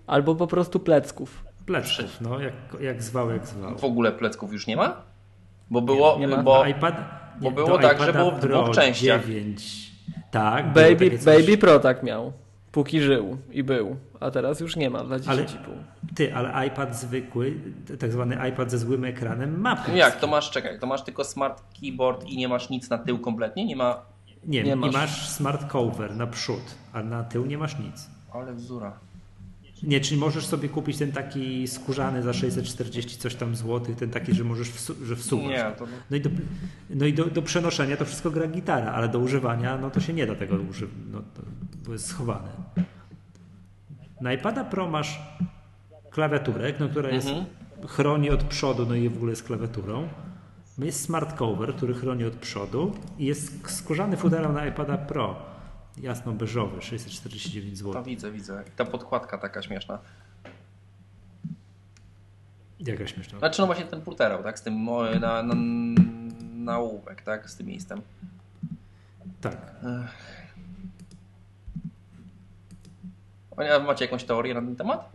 [0.07, 1.45] Albo po prostu plecków.
[1.67, 3.79] Plecków, no, jak, jak zwał, jak zwał.
[3.79, 5.03] W ogóle plecków już nie ma?
[5.71, 6.43] Bo było, nie ma.
[6.43, 6.95] bo iPad,
[7.41, 9.27] bo nie, było do tak, że było w Pro dwóch częściach.
[9.27, 9.93] 9.
[10.31, 11.25] Tak, było Baby, coś.
[11.25, 12.33] Baby Pro tak miał.
[12.73, 13.97] Póki żył i był.
[14.21, 15.57] A teraz już nie ma dla Ale- 10,5.
[16.15, 17.55] Ty, ale iPad zwykły,
[17.99, 19.99] tak zwany iPad ze złym ekranem ma plecki.
[19.99, 23.19] jak, to masz, czekaj, to masz tylko smart keyboard i nie masz nic na tył
[23.19, 23.65] kompletnie?
[23.67, 24.03] Nie ma...
[24.45, 24.93] Nie, nie nie masz.
[24.95, 25.29] masz.
[25.29, 26.61] smart cover na przód,
[26.93, 28.11] a na tył nie masz nic.
[28.33, 28.93] Ale wzóra.
[29.83, 34.35] Nie, czyli możesz sobie kupić ten taki skórzany za 640 coś tam złotych, ten taki,
[34.35, 35.49] że możesz wsu- że wsuwasz.
[35.49, 36.31] Nie, to No i, do,
[36.91, 40.13] no i do, do przenoszenia to wszystko gra gitara, ale do używania no to się
[40.13, 41.43] nie da tego używać, no, to,
[41.87, 42.49] bo jest schowane.
[44.21, 45.21] Na iPada Pro masz
[46.11, 47.47] klawiaturę, no, która jest, Mhm.
[47.89, 50.09] chroni od przodu, no i w ogóle jest klawiaturą.
[50.79, 55.37] Jest smart cover, który chroni od przodu i jest skórzany futerał na iPada Pro.
[56.03, 57.93] Jasno-beżowy, 649 zł.
[57.93, 58.65] to widzę, widzę.
[58.77, 59.99] Ta podkładka taka śmieszna.
[62.81, 63.39] Jaka śmieszna.
[63.39, 64.59] Znaczy no właśnie ten futerał, tak?
[64.59, 64.85] Z tym
[65.21, 65.55] na, na,
[66.55, 67.51] na ołówek, tak?
[67.51, 68.03] Z tym miejscem.
[69.41, 69.57] Tak.
[69.85, 69.87] A
[73.87, 75.11] macie jakąś teorię na ten temat?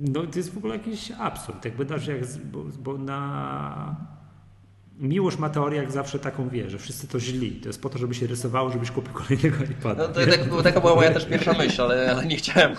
[0.00, 1.64] No to jest w ogóle jakiś absurd.
[1.64, 4.15] Jakby dasz jak, bo, bo na...
[5.00, 7.50] Miłosz ma teorię jak zawsze taką wie, że wszyscy to źli.
[7.52, 10.08] To jest po to, żeby się rysowało, żebyś kupił kolejnego iPada.
[10.08, 12.72] No to tak, taka była moja też pierwsza myśl, ale, ale nie chciałem.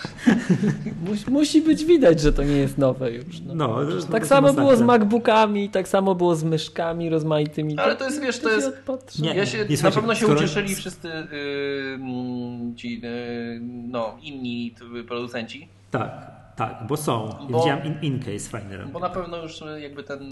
[1.07, 3.39] Musi, musi być widać, że to nie jest nowe już.
[3.41, 3.55] No.
[3.55, 3.77] No,
[4.11, 7.77] tak to samo było z MacBookami, tak samo było z myszkami rozmaitymi.
[7.79, 8.67] Ale to jest, wiesz, to się jest...
[8.67, 9.21] odpatrzy.
[9.21, 14.17] Nie, Ja się, nie, na słuchajcie, pewno się skoro- ucieszyli wszyscy yy, ci, yy, no,
[14.21, 14.75] inni
[15.07, 16.11] producenci, Tak,
[16.57, 17.29] tak, bo są.
[17.49, 20.29] Bo- Widziałem in, in case fajny bo na pewno już y, jakby ten,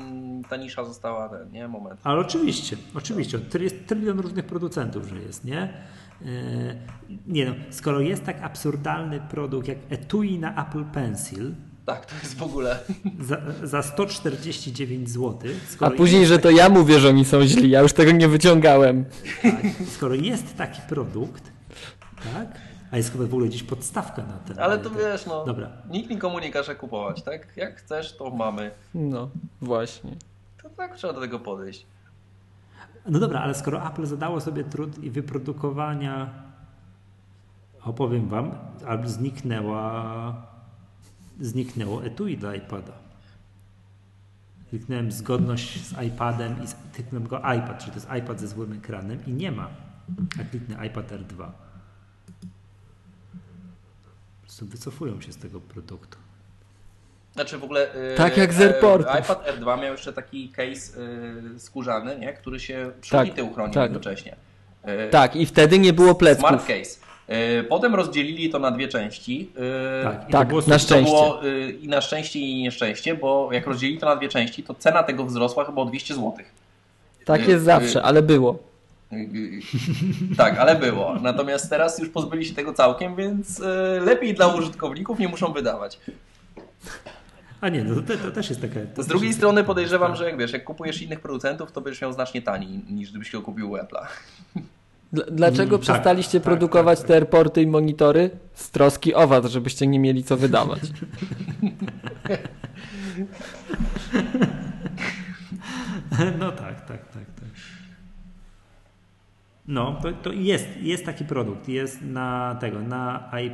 [0.49, 1.67] ta nisza została ten, nie?
[1.67, 1.99] Moment.
[2.03, 3.39] Ale oczywiście, oczywiście.
[3.59, 5.73] Jest trylion różnych producentów, że jest, nie?
[6.21, 6.27] Yy,
[7.27, 11.51] nie no, skoro jest tak absurdalny produkt jak etui na Apple Pencil
[11.85, 12.79] Tak, to jest w ogóle...
[13.19, 15.39] za, za 149 zł,
[15.79, 19.05] A później, że to ja mówię, że oni są źli, ja już tego nie wyciągałem.
[19.95, 21.51] skoro jest taki produkt,
[22.33, 22.47] tak?
[22.91, 24.59] A jest chyba w ogóle gdzieś podstawka na ten.
[24.59, 25.69] Ale to ten- wiesz, no, Dobra.
[25.89, 27.57] nikt nikomu nie każe kupować, tak?
[27.57, 28.71] Jak chcesz, to mamy.
[28.95, 29.29] No,
[29.61, 30.11] właśnie.
[30.63, 31.85] To tak trzeba do tego podejść.
[33.09, 36.29] No dobra, ale skoro Apple zadało sobie trud i wyprodukowania,
[37.83, 38.51] opowiem wam,
[38.87, 40.35] albo zniknęła,
[41.41, 42.91] zniknęło etui dla iPada.
[44.69, 48.73] Kliknąłem zgodność z iPadem i z- kliknąłem go iPad, czy to jest iPad ze złym
[48.73, 49.67] ekranem i nie ma.
[50.41, 51.45] A kliknę iPad R2.
[54.55, 56.17] Prostu wycofują się z tego produktu.
[57.33, 57.87] Znaczy w ogóle.
[58.09, 59.15] yy, Tak jak z e, airportów.
[59.19, 61.01] iPad R2 miał jeszcze taki case
[61.53, 62.33] yy, skórzany, nie?
[62.33, 63.83] który się przód i tył chronił tak.
[63.83, 64.35] jednocześnie.
[64.85, 66.49] Yy, Tak, i wtedy nie było plecków.
[66.49, 66.99] Smart case.
[67.69, 69.51] Potem rozdzielili to na dwie części.
[70.03, 71.11] Tak, i tak, było na szczęście.
[71.11, 71.41] było
[71.81, 75.25] i na szczęście i nieszczęście, bo jak rozdzielili to na dwie części, to cena tego
[75.25, 76.33] wzrosła chyba o 200 zł.
[77.25, 78.59] Tak jest zawsze, ale było.
[80.37, 81.15] Tak, ale było.
[81.21, 83.65] Natomiast teraz już pozbyli się tego całkiem, więc yy,
[84.05, 85.99] lepiej dla użytkowników nie muszą wydawać.
[87.61, 88.79] A nie, no to, to też jest taka...
[88.95, 92.01] To Z drugiej jest- strony podejrzewam, że jak wiesz, jak kupujesz innych producentów, to będziesz
[92.01, 94.05] miał znacznie taniej niż gdybyś go kupił u Apple'a.
[95.13, 98.29] Dl- Dlaczego Mm, tak, przestaliście tak, produkować tak, te airporty i monitory?
[98.53, 100.79] Z troski o was, żebyście nie mieli co wydawać.
[106.39, 107.04] No tak, tak, tak, tak.
[109.67, 111.67] No, to, to jest, jest taki produkt.
[111.67, 113.51] Jest na tego, na, i,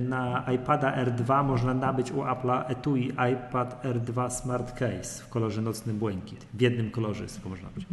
[0.00, 5.94] na iPada R2 można nabyć u Apple'a etui iPad R2 Smart Case w kolorze nocny
[5.94, 6.46] błękit.
[6.54, 7.86] W jednym kolorze jest tylko można nabyć.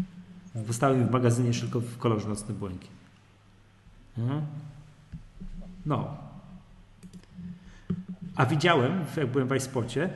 [0.67, 2.91] Zostałem w magazynie tylko w kolorze nocny błękit.
[4.17, 4.41] Mhm.
[5.85, 6.17] No.
[8.35, 10.09] A widziałem, jak byłem w iSpocie,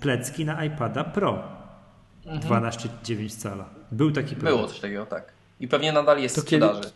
[0.00, 1.42] plecki na iPada Pro.
[2.26, 3.68] 12,9 cala.
[3.92, 4.56] Był taki produkt.
[4.56, 5.37] Było coś takiego, tak.
[5.60, 6.80] I pewnie nadal jest To w sprzedaży.
[6.80, 6.92] kiedy-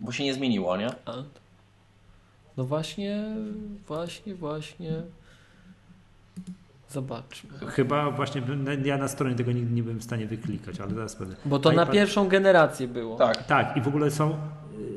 [0.00, 0.88] Bo się nie zmieniło, nie?
[2.56, 3.24] No właśnie,
[3.86, 5.02] właśnie, właśnie.
[6.88, 7.50] Zobaczmy.
[7.58, 8.42] Chyba właśnie,
[8.84, 11.36] ja na stronie tego nigdy nie byłem w stanie wyklikać, ale zaraz będę.
[11.44, 13.16] Bo to na iPad- pierwszą generację było.
[13.18, 13.46] Tak.
[13.46, 14.38] Tak, i w ogóle są,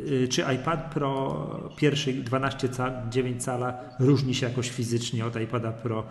[0.06, 5.72] yy, czy iPad Pro pierwszy 12 cal, 9 cala różni się jakoś fizycznie od iPada
[5.72, 6.04] Pro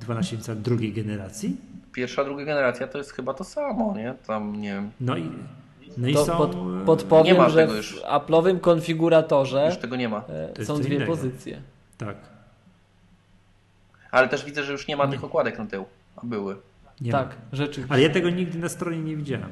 [0.00, 1.56] 12 cal drugiej generacji?
[1.92, 4.14] Pierwsza, druga generacja to jest chyba to samo, nie?
[4.26, 5.30] Tam, nie No i,
[5.96, 6.36] no i To są...
[6.36, 8.02] pod, podpowiem, że w już.
[8.02, 10.24] Apple'owym konfiguratorze już tego nie ma.
[10.28, 11.12] e, To są dwie innego.
[11.12, 11.62] pozycje.
[11.98, 12.16] Tak,
[14.10, 15.84] Ale też widzę, że już nie ma tych okładek na tył.
[16.16, 16.56] A były.
[17.00, 17.34] nie tak, ma.
[17.52, 17.92] rzeczywiście.
[17.94, 19.48] Ale ja tego nigdy na stronie nie widziałem.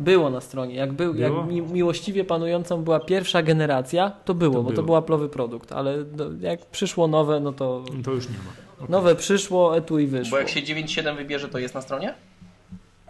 [0.00, 0.74] Było na stronie.
[0.74, 1.38] Jak, był, Było?
[1.38, 5.02] jak mi, miłościwie panującą była pierwsza generacja, to było, To bo to było.
[5.02, 5.72] był Apple'owy produkt.
[5.72, 8.50] Ale do, jak przyszło nowe, no to To już nie ma.
[8.78, 8.90] Okej.
[8.90, 10.30] nowe przyszło, etui wyszło.
[10.30, 12.14] Bo jak się 9.7 wybierze, to jest na stronie?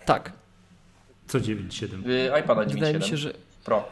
[0.07, 0.33] Tak.
[1.31, 2.07] Co 9.7?
[2.09, 3.33] Y, iPada Wydaje mi 9.7 się, że
[3.65, 3.89] Pro.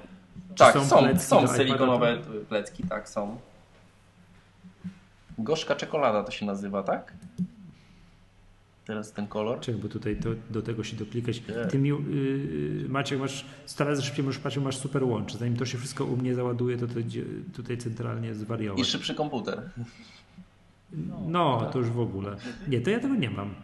[0.56, 2.18] Tak, są są, plecki są, silikonowe
[2.48, 3.38] plecki, tak, są.
[5.38, 7.12] Gorzka czekolada to się nazywa, tak?
[8.84, 9.60] Teraz ten kolor.
[9.60, 11.42] Czekaj, bo tutaj to, do tego się doklikać.
[11.48, 11.66] Nie.
[11.66, 15.38] Ty mi, yy, Maciek, masz 100 razy szybciej możesz patrzeć, masz super łącze.
[15.38, 16.94] Zanim to się wszystko u mnie załaduje, to, to
[17.54, 18.86] tutaj centralnie I zwariować.
[18.86, 19.70] szybszy komputer.
[21.26, 22.36] No, to już w ogóle.
[22.68, 23.54] Nie, to ja tego nie mam.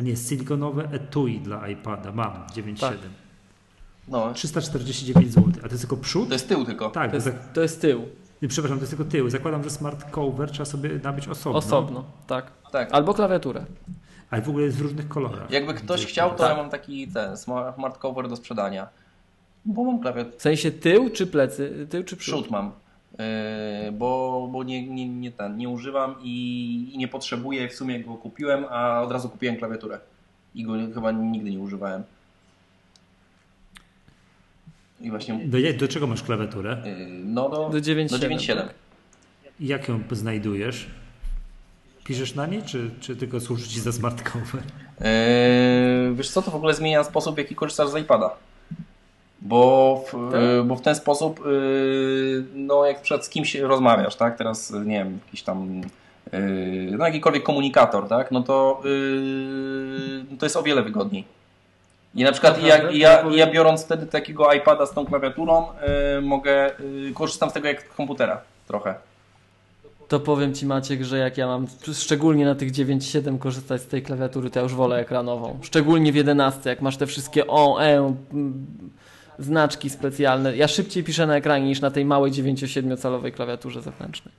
[0.00, 2.80] A nie, silikonowe etui dla iPada mam, 9.7.
[2.80, 2.98] Tak.
[4.08, 5.44] No, 349 zł.
[5.58, 6.28] A to jest tylko przód?
[6.28, 6.90] to jest tył tylko.
[6.90, 8.02] Tak, To jest, zak- to jest tył,
[8.42, 9.30] nie, przepraszam, to jest tylko tył.
[9.30, 11.58] Zakładam, że smart cover trzeba sobie nabyć osobno.
[11.58, 12.50] osobno, tak.
[12.72, 12.88] Tak.
[12.92, 13.64] Albo klawiaturę.
[14.30, 15.50] Ale w ogóle jest w różnych kolorach.
[15.50, 16.50] Jakby ktoś chciał, to Tak.
[16.50, 18.88] ja mam taki ten smart smart cover do sprzedania.
[19.64, 20.38] Bo mam klawiaturę.
[20.38, 21.86] W sensie tył czy plecy?
[21.90, 22.34] Tył czy przód?
[22.34, 22.72] Przód mam.
[23.84, 27.68] Yy, bo bo nie, nie, nie, ten, nie używam i, i nie potrzebuję.
[27.68, 29.98] W sumie go kupiłem, a od razu kupiłem klawiaturę.
[30.54, 32.02] I go chyba nigdy nie używałem.
[35.00, 35.40] I właśnie.
[35.44, 36.82] Do, do czego masz klawiaturę?
[36.84, 38.56] yy, No do, Do 9.7, do 9.7.
[38.56, 38.74] tak.
[39.60, 40.86] Jak ją znajdujesz?
[42.04, 44.62] Piszesz na niej, czy, czy tylko służy ci za smart cover?
[45.00, 48.36] Yy, wiesz co, to w ogóle zmienia sposób, w jaki korzystasz z iPada.
[49.42, 50.40] Bo w, Tak?
[50.40, 54.38] yy, bo w ten sposób, yy, no jak przed kimś rozmawiasz, tak?
[54.38, 55.80] Teraz, nie wiem, jakiś tam,
[56.32, 58.30] yy, no jakikolwiek komunikator, tak?
[58.30, 58.82] No to,
[60.38, 61.24] to jest o wiele wygodniej.
[62.14, 65.66] I na przykład ja, ja, ja biorąc wtedy takiego iPada z tą klawiaturą,
[66.22, 66.70] mogę,
[67.14, 68.94] korzystam z tego jak z komputera trochę.
[70.08, 74.02] To powiem Ci Maciek, że jak ja mam szczególnie na tych 9.7 korzystać z tej
[74.02, 75.58] klawiatury, to ja już wolę ekranową.
[75.62, 78.14] Szczególnie w 11, jak masz te wszystkie o, e,
[79.40, 80.56] znaczki specjalne.
[80.56, 84.34] Ja szybciej piszę na ekranie niż na tej małej 9,7 calowej klawiaturze zewnętrznej.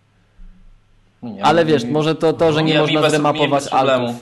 [1.24, 3.74] Nie, Ale mi- wiesz, może to to, że nie mi można bez- mi zremapować bez
[3.74, 4.16] altów.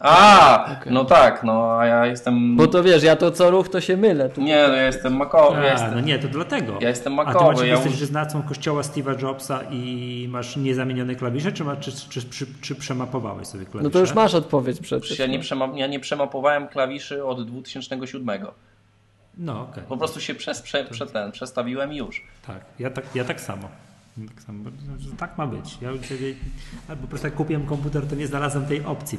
[0.00, 0.92] A, Okej.
[0.92, 2.56] no tak, no a ja jestem.
[2.56, 4.28] Bo to wiesz, ja to co ruch to się mylę.
[4.28, 4.40] Tu.
[4.40, 5.62] Nie, no ja jestem makowy.
[5.62, 6.78] Ja jestem, no nie, to dlatego.
[6.80, 7.52] ja jestem A ty makowy.
[7.52, 12.22] Maciek, Ja jesteś wyznawcą kościoła Steve'a Jobsa i masz niezamienione klawisze, czy, ma, czy, czy,
[12.30, 13.84] czy, czy przemapowałeś sobie klawisze?
[13.84, 15.18] No to już masz odpowiedź przecież.
[15.18, 15.68] ja, nie przema...
[15.74, 18.46] ja nie przemapowałem klawiszy od 2007.
[19.38, 22.22] No okej, Po prostu się przez, prze, prze ten, przestawiłem i już.
[22.46, 22.60] tak.
[22.78, 23.68] Ja tak, ja tak samo.
[24.28, 24.64] Tak, samo.
[25.18, 25.78] tak ma być.
[25.82, 25.88] Ja
[26.88, 29.18] albo po prostu jak kupiłem komputer, to nie znalazłem tej opcji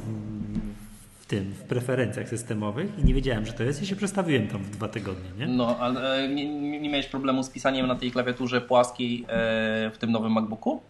[1.30, 4.70] tym, w preferencjach systemowych i nie wiedziałem, że to jest i się przestawiłem tam w
[4.70, 5.48] dwa tygodnie, nie?
[5.48, 9.98] No, ale e, nie, nie miałeś problemu z pisaniem na tej klawiaturze płaskiej e, w
[10.00, 10.82] tym nowym MacBooku?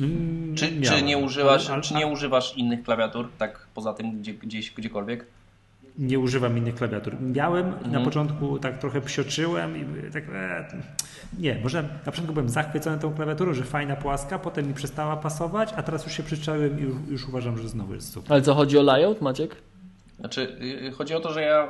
[0.00, 4.20] Mm, Czy, czy, nie używasz, Ale- ale- czy nie używasz innych klawiatur, tak poza tym
[4.20, 5.26] gdzie, gdzieś, gdziekolwiek?
[5.98, 7.20] Nie używam innych klawiatur.
[7.20, 8.04] Miałem na Mhm.
[8.04, 10.64] początku tak trochę psioczyłem i tak e,
[11.38, 15.72] nie, może na początku byłem zachwycony tą klawiaturą, że fajna płaska, potem mi przestała pasować,
[15.76, 18.32] a teraz już się przyczaiłem i już, już uważam, że znowu jest super.
[18.32, 19.56] Ale co chodzi o layout, Maciek?
[20.20, 21.68] Znaczy, yy, chodzi o to, że ja,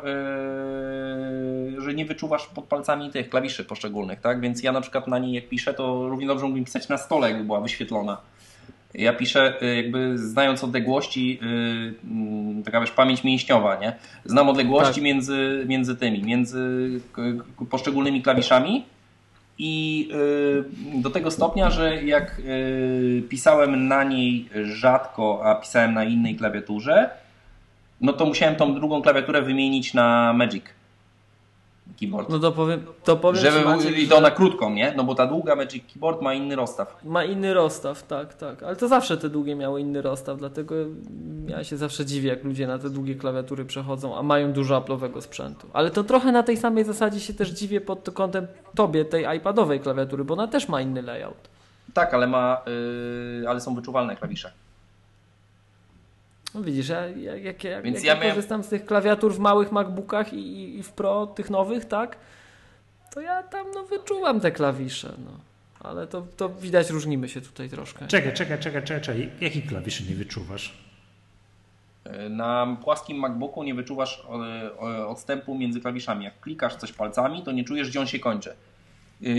[1.74, 4.40] yy, że nie wyczuwasz pod palcami tych klawiszy poszczególnych, tak?
[4.40, 7.28] Więc ja na przykład na niej jak piszę, to równie dobrze mógłbym pisać na stole,
[7.30, 8.16] jakby była wyświetlona.
[8.94, 13.96] Ja piszę yy, jakby znając odległości, yy, mm, taka wiesz, pamięć mięśniowa, nie?
[14.24, 15.02] Znam odległości Tak.
[15.04, 16.90] między, między tymi, między
[17.70, 18.84] poszczególnymi klawiszami
[19.58, 20.08] i
[20.92, 26.36] yy, do tego stopnia, że jak yy, pisałem na niej rzadko, a pisałem na innej
[26.36, 27.10] klawiaturze,
[28.00, 30.64] no to musiałem tą drugą klawiaturę wymienić na Magic
[32.00, 32.28] Keyboard.
[32.28, 34.94] No to powiem, to powiem Żeby ci, Maciek, i to na krótką, nie?
[34.96, 37.04] No bo ta długa Magic Keyboard ma inny rozstaw.
[37.04, 38.62] Ma inny rozstaw, tak, tak.
[38.62, 40.74] Ale to zawsze te długie miały inny rozstaw, dlatego
[41.46, 45.20] ja się zawsze dziwię, jak ludzie na te długie klawiatury przechodzą, a mają dużo Apple'owego
[45.20, 45.66] sprzętu.
[45.72, 49.80] Ale to trochę na tej samej zasadzie się też dziwię pod kątem tobie, tej iPadowej
[49.80, 51.48] klawiatury, bo ona też ma inny layout.
[51.94, 52.62] Tak, ale ma,
[53.40, 54.52] yy, ale są wyczuwalne klawisze.
[56.54, 59.34] No widzisz, ja, ja, jak, jak, Więc jak ja ja miałem- korzystam z tych klawiatur
[59.34, 62.16] w małych MacBookach i, i w Pro, tych nowych, tak,
[63.14, 65.30] to ja tam no, wyczuwam te klawisze, no.
[65.80, 68.06] Ale to, to widać, różnimy się tutaj troszkę.
[68.06, 69.30] Czekaj, czekaj, czekaj, czekaj, czekaj.
[69.40, 70.84] Jakich klawiszy nie wyczuwasz?
[72.30, 74.24] Na płaskim MacBooku nie wyczuwasz
[74.82, 76.24] yy, yy, odstępu między klawiszami.
[76.24, 78.54] Jak klikasz coś palcami, to nie czujesz, gdzie on się kończy.
[79.20, 79.32] Yy,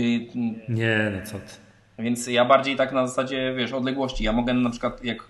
[0.68, 1.54] Nie, no co ty.
[1.98, 4.24] Więc ja bardziej tak na zasadzie, wiesz, odległości.
[4.24, 5.28] Ja mogę na przykład, jak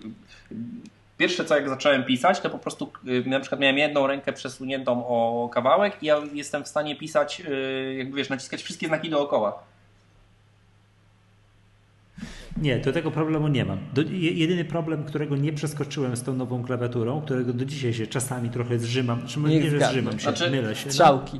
[1.17, 5.07] pierwsze co jak zacząłem pisać, to po prostu y, na przykład miałem jedną rękę przesuniętą
[5.07, 9.63] o kawałek i ja jestem w stanie pisać, y, jakby wiesz, naciskać wszystkie znaki dookoła.
[12.61, 13.77] Nie, do tego problemu nie mam.
[13.93, 18.07] Do, je- jedyny problem, którego nie przeskoczyłem z tą nową klawiaturą, którego do dzisiaj się
[18.07, 20.85] czasami trochę zrzymam, czy może Niech nie, że zrzymam się, Znaczy, mylę się.
[20.85, 20.91] no.
[20.91, 21.39] Strzałki.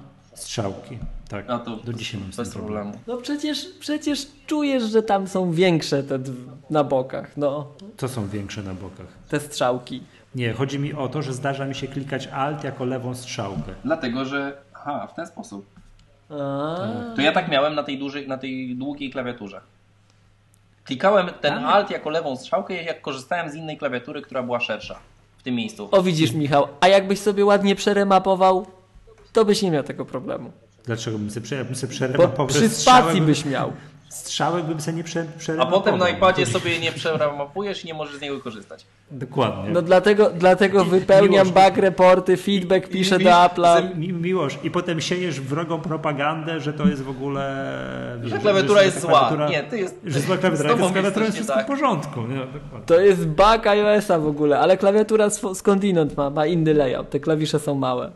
[1.29, 1.49] Tak.
[1.49, 2.53] A to do dzisiaj mam bez problem.
[2.83, 2.93] problemu.
[3.07, 6.19] No przecież, przecież czujesz, że tam są większe te
[6.69, 9.07] na bokach, no, Co są większe na bokach?
[9.29, 10.03] te strzałki.
[10.35, 13.73] Nie, chodzi mi o to, że zdarza mi się klikać Alt jako lewą strzałkę.
[13.83, 15.65] Dlatego, że aha, w ten sposób.
[16.29, 16.33] A,
[17.15, 19.61] To ja tak miałem na tej, dużej, na tej długiej klawiaturze.
[20.83, 24.99] Klikałem ten Tam- alt jako lewą strzałkę, jak korzystałem z innej klawiatury, która była szersza
[25.37, 25.89] w tym miejscu.
[25.91, 28.65] O widzisz Michał, a jakbyś sobie ładnie przeremapował,
[29.33, 30.51] to byś nie miał tego problemu.
[30.87, 32.47] Dlaczego bym sobie, prze, bym sobie Bo przeremapował?
[32.47, 33.71] przy spacji bym- byś miał.
[34.09, 35.25] Strzałek bym sobie nie prze,
[35.59, 38.85] A potem na iPadzie To- sobie nie przerapujesz i nie możesz z niego korzystać.
[39.11, 39.69] Dokładnie.
[39.71, 43.97] No dlatego, dlatego wypełniam Miłosz- bug reporty, feedback piszę i- do Apple'a.
[43.97, 44.59] Mi, miłość.
[44.63, 47.65] I potem siejesz wrogą propagandę, że to jest w ogóle...
[48.21, 49.19] wiesz, Że klawiatura że jest ta zła.
[49.19, 49.99] klawiatura- Nie, ty jest.
[50.05, 51.63] Że zła klawiatura, z tobą jest klawiatura wszystko tak.
[51.65, 52.21] w porządku.
[52.21, 52.39] Nie?
[52.85, 57.09] To jest bug iOS-a w ogóle, ale klawiatura skądinąd ma, ma inny layout.
[57.09, 58.11] Te klawisze są małe.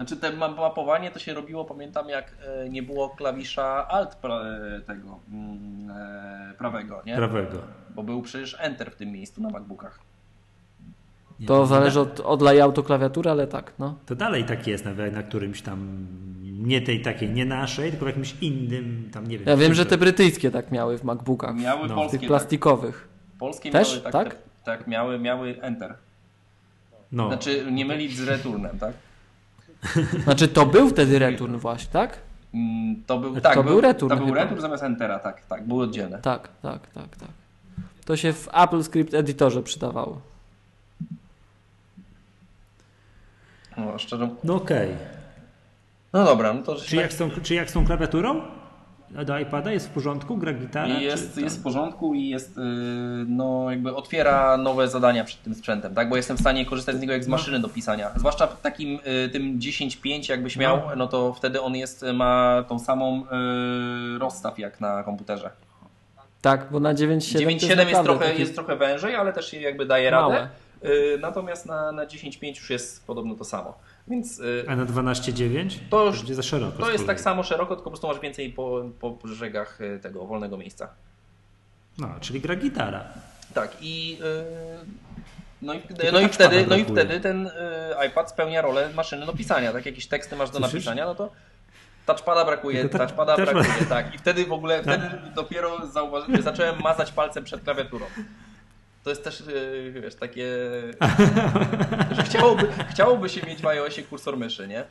[0.00, 2.32] Znaczy te ma- mapowanie to się robiło, pamiętam jak
[2.64, 7.16] e, nie było klawisza alt pra, e, tego mm, e, prawego, nie?
[7.16, 7.58] Prawego.
[7.94, 9.98] Bo był przecież enter w tym miejscu na MacBookach.
[11.40, 13.98] Nie, To zależy od, od layoutu klawiatury, ale tak, no.
[14.06, 16.06] To dalej tak jest na, na którymś tam,
[16.42, 19.48] nie tej takiej, nie naszej, tylko w jakimś innym, tam nie wiem.
[19.48, 21.56] Ja wiem, że te brytyjskie tak miały w MacBookach.
[21.56, 22.18] Miały No, polskie.
[22.18, 23.08] Tych plastikowych.
[23.08, 23.88] Tak, polskie Też?
[23.90, 24.28] miały tak, Tak?
[24.28, 24.38] tak?
[24.64, 25.94] tak, miały, miały enter.
[27.12, 28.92] No, Znaczy nie mylić z returnem, tak?
[30.24, 32.18] Znaczy to był wtedy return właśnie, tak?
[32.54, 34.38] Mm, To był, To tak, był return To był chyba.
[34.42, 36.18] return zamiast entera, tak, tak, były oddzielne.
[36.18, 37.28] Tak, tak, tak, tak.
[38.04, 40.20] To się w Apple Script Editorze przydawało.
[43.76, 44.28] No, szczerze.
[44.44, 44.88] no okej.
[46.12, 48.42] No dobra, no to Czy, jak z tą, czy jak z tą klawiaturą?
[49.10, 50.36] Do iPada jest w porządku?
[50.36, 50.94] Gra gitara?
[50.96, 52.62] Czy jest, jest w porządku i jest, yy,
[53.28, 56.08] no jakby otwiera nowe zadania przed tym sprzętem, tak?
[56.08, 57.30] Bo jestem w stanie korzystać z niego jak z No.
[57.30, 58.10] maszyny do pisania.
[58.16, 60.96] Zwłaszcza w takim yy, tym 10.5 jakbyś miał, No.
[60.96, 61.06] no.
[61.06, 63.24] to wtedy on jest, ma tą samą
[64.18, 65.50] rozstaw jak na komputerze.
[66.42, 69.50] Tak, bo na 9.7 to 9.7 jest, jest, trochę, taki- jest trochę wężej, ale też
[69.50, 70.48] się jakby daje radę.
[71.20, 73.78] Natomiast na, na 10.5 już jest podobno to samo.
[74.10, 75.78] Więc yy, A na 12.9?
[75.90, 76.78] To już- będzie za szeroko.
[76.82, 80.26] to jest tak samo szeroko, tylko po prostu masz więcej po, po brzegach yy, tego
[80.26, 80.88] wolnego miejsca.
[81.98, 83.04] No, czyli gra gitara.
[83.54, 84.24] Tak i yy,
[85.62, 87.50] no i, Tylko no i wtedy, no i wtedy ten
[88.08, 89.72] iPad spełnia rolę maszyny do pisania.
[89.72, 90.74] Tak jakieś teksty masz do Słyszysz?
[90.74, 91.30] napisania, no to
[92.06, 94.14] touchpada brakuje, ta- touchpada touchpad- brakuje, tak.
[94.14, 98.06] I wtedy w ogóle wtedy dopiero zauważy, zacząłem mazać palcem przed klawiaturą.
[99.04, 100.46] To jest też yy, wiesz, takie,
[102.16, 104.84] że chciałoby, chciałoby się mieć w iOSie kursor myszy, nie?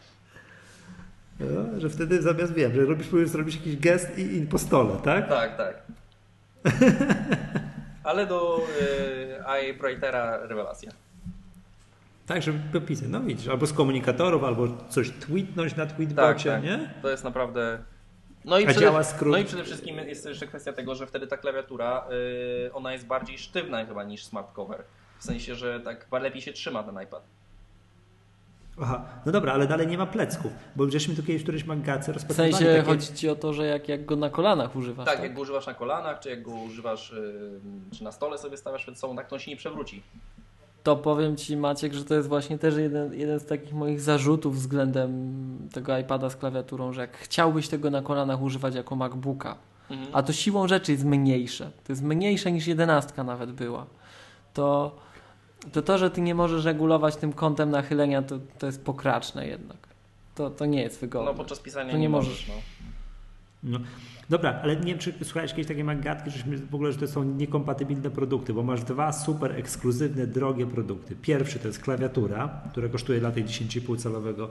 [1.39, 5.29] No, że wtedy zamiast wiem, że robisz, zrobisz jakiś gest i, i po stole, tak?
[5.29, 5.81] Tak, tak.
[8.03, 8.61] Ale do
[9.51, 10.91] yy, iWritera rewelacja.
[12.25, 13.09] Tak, żeby popisać.
[13.09, 16.63] No widzisz, albo z komunikatorów, albo coś tweetnąć na Tak, tweetbocie, tak.
[16.63, 16.93] nie?
[17.01, 17.79] To jest naprawdę.
[18.45, 18.81] No i, przede...
[18.81, 19.31] działa skrót?
[19.31, 22.05] no i przede wszystkim jest jeszcze kwestia tego, że wtedy ta klawiatura
[22.63, 24.83] yy, ona jest bardziej sztywna chyba niż smart cover.
[25.19, 27.23] W sensie, że tak lepiej się trzyma ten iPad.
[28.81, 32.11] Aha, no dobra, ale dalej nie ma plecków, bo żeśmy tu kiedyś w którymś magacie
[32.11, 32.83] W rozpatrywali sensie takie...
[32.87, 35.23] chodzi ci o to, że jak, jak go na kolanach używasz, Tak, tak?
[35.23, 38.83] jak go używasz na kolanach, czy jak go używasz, yy, czy na stole sobie stawiasz
[38.83, 40.03] przed sobą, tak to on się nie przewróci.
[40.83, 44.55] To powiem ci Maciek, że to jest właśnie też jeden, jeden z takich moich zarzutów
[44.55, 45.33] względem
[45.73, 49.55] tego iPada z klawiaturą, że jak chciałbyś tego na kolanach używać jako MacBooka,
[49.89, 50.09] Mhm.
[50.13, 53.85] a to siłą rzeczy jest mniejsze, to jest mniejsze niż jedenastka nawet była,
[54.53, 54.95] to
[55.71, 59.77] to, to że ty nie możesz regulować tym kątem nachylenia, to, to jest pokraczne jednak.
[60.35, 61.31] To, to nie jest wygodne.
[61.31, 62.47] No podczas pisania To nie, nie możesz.
[62.47, 62.63] możesz.
[63.63, 63.79] No.
[63.79, 63.85] No,
[64.29, 67.23] dobra, ale nie wiem, czy słuchałeś jakieś takie magatki, żeśmy w ogóle, że to są
[67.23, 71.15] niekompatybilne produkty, bo masz dwa super ekskluzywne, drogie produkty.
[71.21, 74.49] Pierwszy to jest klawiatura, która kosztuje dla tej 10,5 calowego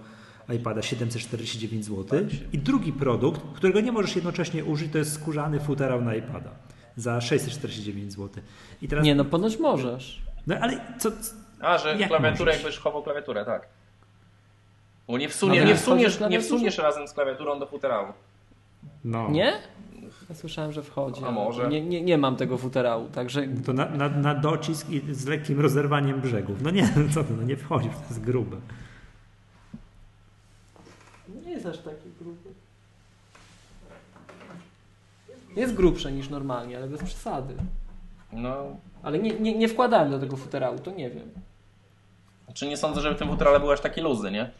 [0.54, 2.20] iPada 749 zł.
[2.52, 6.50] I drugi produkt, którego nie możesz jednocześnie użyć, to jest skórzany futerał na iPada
[6.96, 8.42] za 649 zł.
[8.82, 10.22] I teraz, Nie, no ponoć możesz.
[10.46, 11.10] no ale co,
[11.60, 12.62] A, że Jak klawiaturę możesz?
[12.64, 13.68] jakbyś chował klawiaturę, tak.
[15.08, 15.80] Bo nie, wsunie, No nie, tak.
[15.82, 18.12] wsuniesz, nie wsuniesz razem z klawiaturą do futerału.
[19.04, 19.30] No.
[19.30, 19.52] Nie?
[20.28, 21.24] Ja słyszałem, że wchodzi.
[21.24, 21.68] A może?
[21.68, 25.60] Nie, nie, nie mam tego futerału, także To na, na, na docisk i z lekkim
[25.60, 26.62] rozerwaniem brzegów.
[26.62, 28.56] No nie, no co ty, no nie wchodzi, to jest grube.
[31.46, 32.50] nie jest aż taki gruby.
[35.56, 37.54] Jest grubsze niż normalnie, ale bez przesady.
[38.32, 41.30] No, Ale nie, nie, nie wkładałem do tego futerału, to nie wiem.
[42.54, 44.50] czy nie sądzę, żeby w tym futerale były aż takie luzy, nie?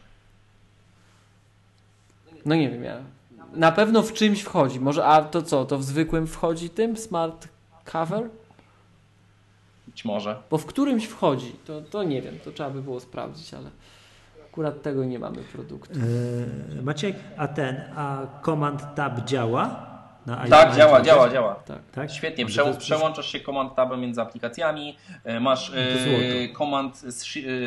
[2.45, 2.97] No nie wiem, ja.
[3.53, 4.79] Na pewno w czymś wchodzi.
[4.79, 7.47] Może, a to co, to w zwykłym wchodzi tym smart
[7.85, 8.29] cover?
[9.87, 10.41] Być może.
[10.49, 13.69] Bo w którymś wchodzi, to, to nie wiem, to trzeba by było sprawdzić, ale
[14.49, 15.93] akurat tego nie mamy produktu.
[15.99, 19.89] Eee, Maciek, a ten, a Command Tab działa?
[20.25, 21.55] Na Tak, działa, działa, działa.
[21.55, 21.77] Tak.
[21.91, 22.11] Tak?
[22.11, 27.03] Świetnie, prze, jest- przełączasz się command tabem między aplikacjami, e, masz e, command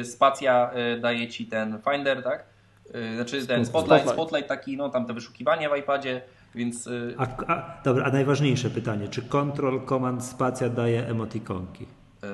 [0.05, 2.45] spacja e, daje ci ten Finder, tak?
[2.93, 4.11] E, Znaczy ten Spotlight.
[4.11, 6.23] spotlight, taki, no tam te wyszukiwanie w iPadzie,
[6.55, 11.85] Więc y, A, a, dobra, a najważniejsze pytanie, czy Control, Command, Spacja daje emotikonki?
[11.85, 12.27] y,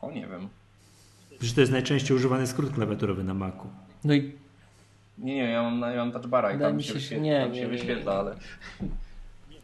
[0.00, 0.48] o nie wiem.
[1.30, 3.66] Przecież to jest najczęściej używany skrót klawiaturowy na Macu.
[4.04, 4.32] No i
[5.18, 7.52] Nie, nie, ja mam, ja mam touch bara i tam mi się, się, nie, tam
[7.52, 7.78] nie, się nie, nie.
[7.78, 8.36] wyświetla, ale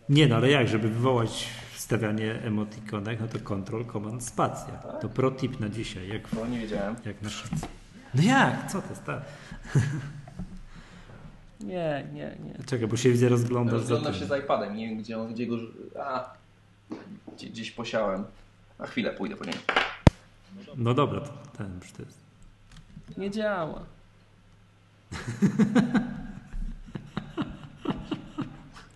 [0.09, 4.73] Nie no, ale jak, żeby wywołać wstawianie emotikonek, no to Control, Command, Spacja.
[5.01, 6.97] To pro tip na dzisiaj, jak, to nie wiedziałem.
[7.05, 7.53] jak na szyc.
[8.15, 8.73] No jak?
[8.73, 9.05] Co to jest?
[9.05, 9.23] Tak.
[11.61, 12.65] nie, nie, nie.
[12.67, 14.21] Czekaj, bo się widzę rozglądasz za Rozglądam tym.
[14.23, 15.57] się z iPadem, nie wiem gdzie, on, gdzie go...
[16.01, 16.35] A,
[17.37, 18.25] gdzie, gdzieś posiałem.
[18.79, 19.59] A chwilę, pójdę po niego.
[20.77, 22.19] No dobra, to ten już to jest.
[23.19, 23.85] Nie działa.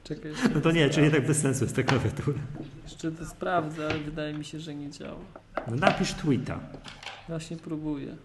[0.05, 2.39] Czekaj, No to nie, czyli tak bez sensu jest ta klawiatura.
[2.85, 5.21] jeszcze to sprawdzę, ale wydaje mi się, że nie działa.
[5.69, 6.61] No napisz tweeta.
[7.29, 8.17] Właśnie próbuję.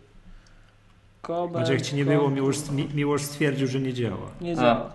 [1.51, 4.31] Znaczy jak ci nie było, Miłosz, Mi- Miłosz stwierdził, że nie działa.
[4.41, 4.55] Nie A.
[4.55, 4.89] działa.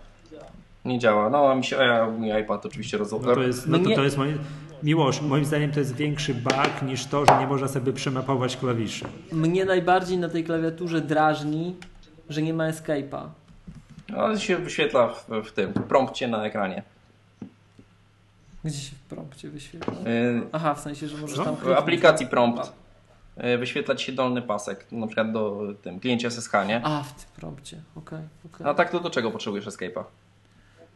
[0.84, 1.30] Nie działa.
[1.30, 3.12] No, a mi się, a ja, mój iPad oczywiście roz...
[3.12, 4.38] No to jest, no to, to jest moim,
[4.82, 9.04] Miłosz, moim zdaniem to jest większy bug niż to, że nie można sobie przemapować klawiszy.
[9.32, 11.76] Mnie najbardziej na tej klawiaturze drażni,
[12.28, 13.28] że nie ma escape'a.
[14.08, 16.82] No, ale się wyświetla w, w tym prompcie na ekranie.
[18.64, 19.94] Gdzie się w prompcie wyświetla?
[19.94, 22.72] Yy, Aha, w sensie, że możesz tam w aplikacji prompt
[23.36, 26.80] yy, wyświetla ci się dolny pasek, na przykład do tym kliencie SSH, nie?
[26.84, 28.18] A, w tym prompcie, okej,
[28.54, 28.66] okej.
[28.66, 30.04] A tak to do czego potrzebujesz escape'a?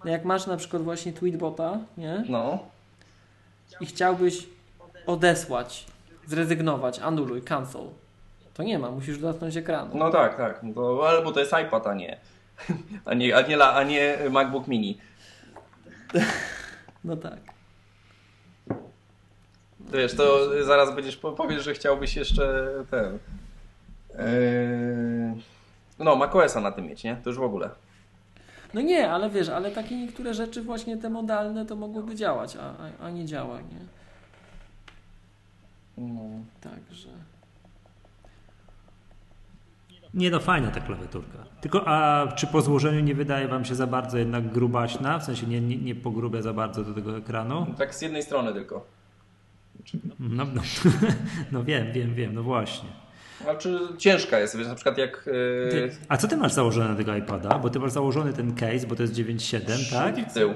[0.04, 2.24] No Jak masz na przykład właśnie tweetbota, nie?
[2.28, 2.58] No,
[3.80, 4.46] I chciałbyś
[5.06, 5.86] odesłać,
[6.26, 7.82] zrezygnować, anuluj, cancel.
[8.54, 9.90] To nie ma, musisz dotknąć ekranu.
[9.94, 10.62] no tak, tak.
[10.62, 12.16] No to, ale bo to jest iPad, a nie,
[13.04, 14.98] a nie, a nie, a nie MacBook Mini.
[17.04, 17.38] No tak.
[19.92, 23.18] Wiesz, to zaraz będziesz po- powiesz, że chciałbyś jeszcze ten.
[24.18, 25.42] Yy,
[25.98, 27.16] no, macOSa na tym mieć, nie?
[27.24, 27.70] To już w ogóle.
[28.74, 32.60] No nie, ale wiesz, ale takie niektóre rzeczy właśnie te modalne to mogłyby działać, a,
[32.62, 33.80] a, a nie działa, nie?
[35.98, 36.22] No.
[36.60, 37.08] Także.
[40.14, 41.38] Nie no, fajna ta klawiaturka.
[41.60, 45.18] Tylko, a czy po złożeniu nie wydaje wam się za bardzo jednak grubaśna?
[45.18, 47.66] W sensie nie, nie, nie pogrubia za bardzo do tego ekranu?
[47.78, 48.84] Tak z jednej strony tylko.
[50.20, 50.62] No, no,
[51.52, 52.88] no wiem, wiem, wiem, no właśnie.
[53.42, 55.22] Znaczy ciężka jest, wiesz, na przykład jak.
[55.70, 57.58] Ty, Yy, a co ty masz założone na tego iPada?
[57.58, 60.30] Bo ty masz założony ten case, bo to jest 9.7, tak?
[60.30, 60.54] w tył.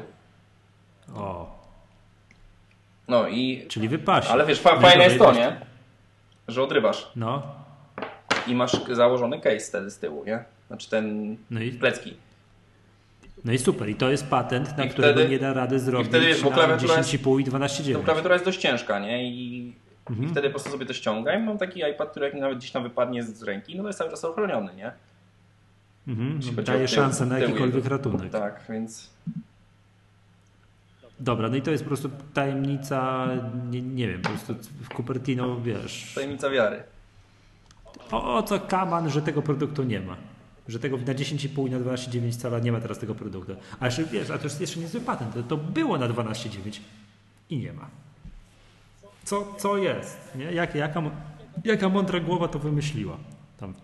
[1.14, 1.58] O,
[3.08, 3.66] No i.
[3.68, 4.28] czyli wypasie.
[4.28, 5.60] Ale wiesz, fa- No fajne jest to, nie?
[6.48, 7.42] Że odrywasz No,
[8.46, 10.44] i masz założony case wtedy z tyłu, nie?
[10.66, 12.16] Znaczy ten no i, plecki.
[13.44, 13.88] No i super.
[13.88, 16.50] I to jest patent, na I którego wtedy- nie da rady zrobić wtedy wiesz, bo
[16.50, 18.04] na klawiatura jest- 10,5 i Ta 12,9.
[18.04, 19.30] klawiatura jest dość ciężka, nie?
[19.32, 19.72] I,
[20.10, 20.28] Mhm.
[20.28, 21.42] i wtedy po prostu sobie to ściągam.
[21.44, 24.10] Mam taki iPad, który jak nawet gdzieś tam wypadnie z ręki, no to jest cały
[24.10, 24.92] czas ochroniony, nie?
[26.08, 28.32] Mhm, chodzi daje szansę na jakikolwiek ratunek.
[28.32, 29.10] Tak, więc.
[31.20, 33.28] Dobra, no i to jest po prostu tajemnica,
[33.70, 36.82] nie, nie wiem, po prostu w Cupertino, wiesz, Tajemnica wiary.
[38.10, 40.16] o, o co kaman, że tego produktu nie ma.
[40.70, 43.56] Że tego na 10,5 i na 12,9 cala nie ma teraz tego produktu.
[43.80, 46.80] A jeszcze, wiesz, a to jest jeszcze niezły patent, to, to było na 12,9
[47.50, 47.86] i nie ma.
[49.24, 50.18] Co, co jest?
[50.34, 50.44] Nie?
[50.44, 51.02] Jak, jaka,
[51.64, 53.16] jaka mądra głowa to wymyśliła?
[53.58, 53.74] Tam.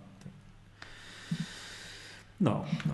[2.40, 2.92] No, no,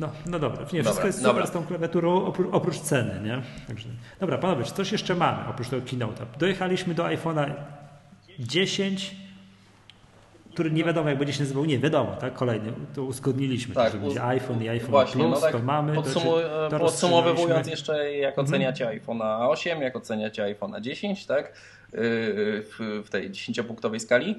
[0.00, 0.62] no, no dobra.
[0.62, 1.46] Nie, wszystko Dobra, jest super dobra.
[1.46, 3.42] z tą klawiaturą oprócz, oprócz ceny, nie?
[3.66, 3.88] Także,
[4.20, 6.26] dobra, panowie, czy coś jeszcze mamy oprócz tego keynote'a?
[6.38, 7.52] Dojechaliśmy do iPhone'a
[8.38, 9.16] 10,
[10.54, 12.34] który nie wiadomo jak będzie się nazywał, nie wiadomo, tak?
[12.34, 15.92] Kolejny, to uzgodniliśmy, Tak, że będzie iPhone i iPhone Właśnie, Plus, no tak to mamy.
[15.94, 21.52] podsumu- to, to podsumowując jeszcze, jak oceniacie iPhone'a 8, jak oceniacie iPhone'a 10, tak?
[21.92, 22.00] Yy,
[22.62, 24.34] W, w tej 10-punktowej skali.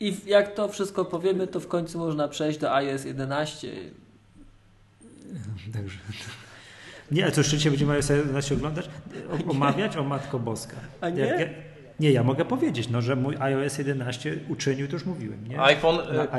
[0.00, 3.68] I jak to wszystko powiemy, to w końcu można przejść do iOS 11.
[5.74, 5.98] Także.
[7.10, 8.88] Nie, a co jeszcze dzisiaj będziemy iOS 11 oglądać?
[9.46, 9.96] O, omawiać?
[9.96, 10.76] O Matko Boska.
[11.00, 11.20] A nie?
[11.20, 11.46] Jak ja,
[12.00, 15.62] nie, ja mogę powiedzieć, no, że mój iOS 11 uczynił, to już mówiłem, nie?
[15.62, 15.98] iPhone
[16.32, 16.38] a,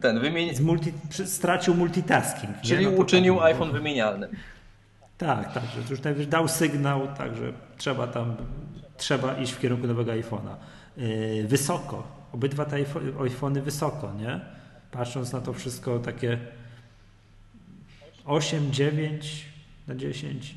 [0.00, 0.52] ten wymieni...
[0.60, 0.92] multi,
[1.24, 2.60] stracił multitasking.
[2.62, 4.30] Czyli No uczynił tak, iPhone wymienialnym.
[5.18, 8.36] Tak, tak, że już najwyżej dał sygnał, także trzeba tam,
[8.96, 10.54] trzeba iść w kierunku nowego iPhone'a.
[10.96, 14.40] Yy, wysoko, obydwa te iPho- iPhony wysoko, nie?
[14.90, 16.38] Patrząc na to wszystko takie
[18.24, 19.44] 8, 9
[19.88, 20.54] na 10.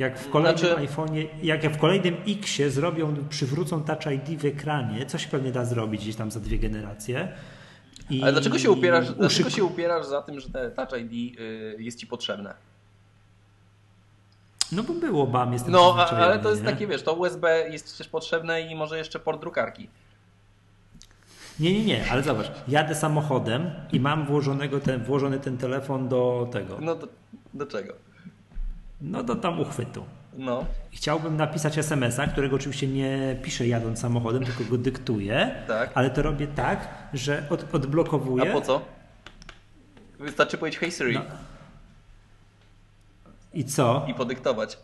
[0.00, 5.06] Jak w kolejnym Znaczy- iPhone'ie, jak w kolejnym Xie zrobią, przywrócą Touch ID w ekranie,
[5.06, 7.28] co się pewnie da zrobić gdzieś tam za dwie generacje.
[8.10, 11.12] I Ale dlaczego się upierasz, uszyk- dlaczego się upierasz za tym, że te Touch ID
[11.12, 12.54] yy, jest ci potrzebne?
[14.72, 16.70] No bo było BAM, jestem No, a, ale to jest nie?
[16.70, 19.88] takie, wiesz, to USB jest przecież potrzebne i może jeszcze port drukarki.
[21.60, 26.48] Nie, nie, nie, ale zobacz, jadę samochodem i mam włożonego ten, włożony ten telefon do
[26.52, 27.08] tego, No to,
[27.54, 27.94] Do czego?
[29.00, 30.04] No do tam uchwytu.
[30.32, 30.64] No.
[30.90, 35.90] Chciałbym napisać SMS-a, którego oczywiście nie piszę jadąc samochodem, tylko go dyktuję, Tak.
[35.94, 38.50] ale to robię tak, że od, odblokowuję.
[38.50, 38.82] A po co?
[40.18, 41.22] Wystarczy powiedzieć Hey Siri No.
[43.54, 44.04] I co?
[44.08, 44.78] i podyktować.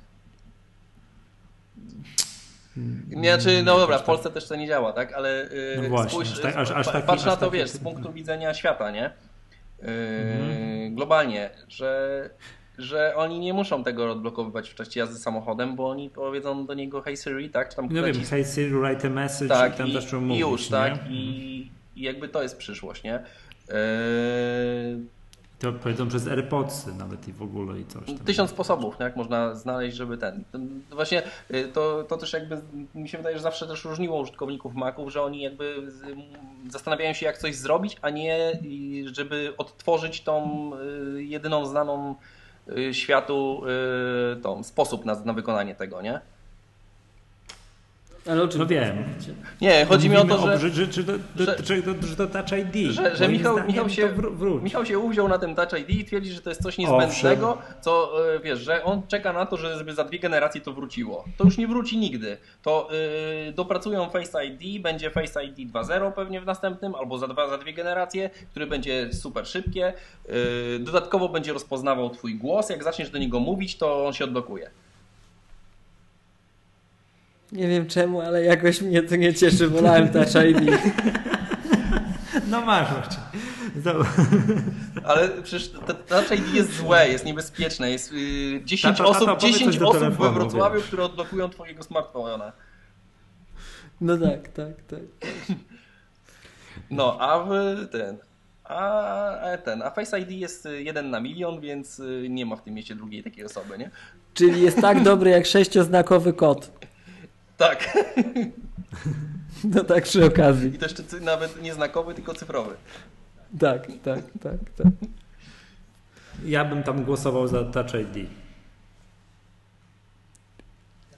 [3.09, 5.12] Nie, znaczy, no dobra, w Polsce też to nie działa, tak?
[5.12, 7.70] Ale yy, No właśnie, spójrz, tak- aż- aż taki- patrz na aż to, taki- wiesz,
[7.70, 9.11] z punktu widzenia świata, nie?
[9.83, 10.95] Yy, Mhm.
[10.95, 12.31] Globalnie, że,
[12.78, 17.02] że oni nie muszą tego odblokowywać w czasie jazdy samochodem, bo oni powiedzą do niego
[17.02, 17.68] Hey Siri, tak?
[17.68, 20.40] Czy tam No wiem, hey Siri, write a message tak, i tam i, zaczną mówić.
[20.40, 20.94] już, tak?
[21.10, 23.22] I, I jakby to jest przyszłość, nie?
[23.68, 23.74] Yy,
[25.58, 28.18] To powiedzą przez AirPodsy nawet i w ogóle i coś tam.
[28.18, 30.44] Tysiąc sposobów, jak można znaleźć, żeby ten.
[30.90, 31.22] Właśnie
[31.55, 32.60] y, to, to też jakby
[32.94, 35.92] mi się wydaje, że zawsze też różniło użytkowników Maców, że oni jakby
[36.70, 38.58] zastanawiają się, jak coś zrobić, a nie
[39.12, 40.70] żeby odtworzyć tą
[41.16, 42.14] y, jedyną znaną
[42.93, 43.62] światu
[44.36, 46.20] y, tą sposób na, na wykonanie tego, nie?
[48.30, 48.58] Ale oczywiście.
[48.58, 49.05] No wiem.
[49.60, 50.58] Nie, chodzi mi o to, że.
[50.58, 51.76] że, że, że, że- że, że,
[52.08, 52.92] że to Touch ID.
[52.92, 54.62] Że, że Michał, Michał, się, wróć.
[54.62, 58.10] Michał się uwziął na tym Touch ID i twierdzi, że to jest coś niezbędnego, co
[58.36, 61.24] y, wiesz, że on czeka na to, żeby za dwie generacje to wróciło.
[61.36, 62.36] To już nie wróci nigdy.
[62.62, 62.88] To
[63.48, 67.58] y, dopracują Face ID, będzie Face ID 2.0 pewnie w następnym, albo za, dwa, za
[67.58, 69.92] dwie generacje, który będzie super szybkie.
[70.76, 72.70] Y, dodatkowo będzie rozpoznawał twój głos.
[72.70, 74.70] Jak zaczniesz do niego mówić, to on się odblokuje.
[77.52, 79.68] Nie wiem czemu, ale jakoś mnie to nie cieszy.
[79.68, 80.70] Wolałem Touch ID.
[82.50, 83.16] No masz właśnie.
[85.05, 87.91] Ale przecież to- Touch ID jest złe, jest niebezpieczne.
[87.91, 90.86] Jest y, 10 Tato, tato, osób, powiedz 10 coś do osób we Wrocławiu, wiesz.
[90.86, 92.52] które odblokują twojego smartfona.
[94.00, 95.00] No tak, tak, tak.
[96.91, 97.50] No, a w
[97.92, 98.18] ten.
[98.65, 98.81] A
[99.52, 99.83] a ten.
[99.83, 102.94] A Face ID jest y, jeden na milion, więc y, nie ma w tym mieście
[102.94, 103.91] drugiej takiej osoby, nie?
[104.34, 106.85] Czyli jest tak dobry jak sześcioznakowy kod.
[107.57, 107.78] Tak.
[109.65, 110.75] No tak przy okazji.
[110.75, 112.75] I to jeszcze nawet nie znakowy, tylko cyfrowy.
[113.60, 114.86] Tak, tak, tak, tak.
[116.44, 118.28] Ja bym tam głosował za Touch ID.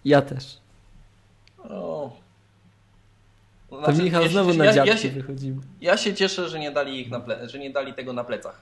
[0.05, 0.58] Ja też.
[1.58, 2.17] O.
[3.70, 5.62] To Znaczy, Michał ja się- znowu na ja, ja, się, wychodzimy.
[5.81, 8.60] ja się cieszę, że nie dali ich na ple, że nie dali tego na plecach.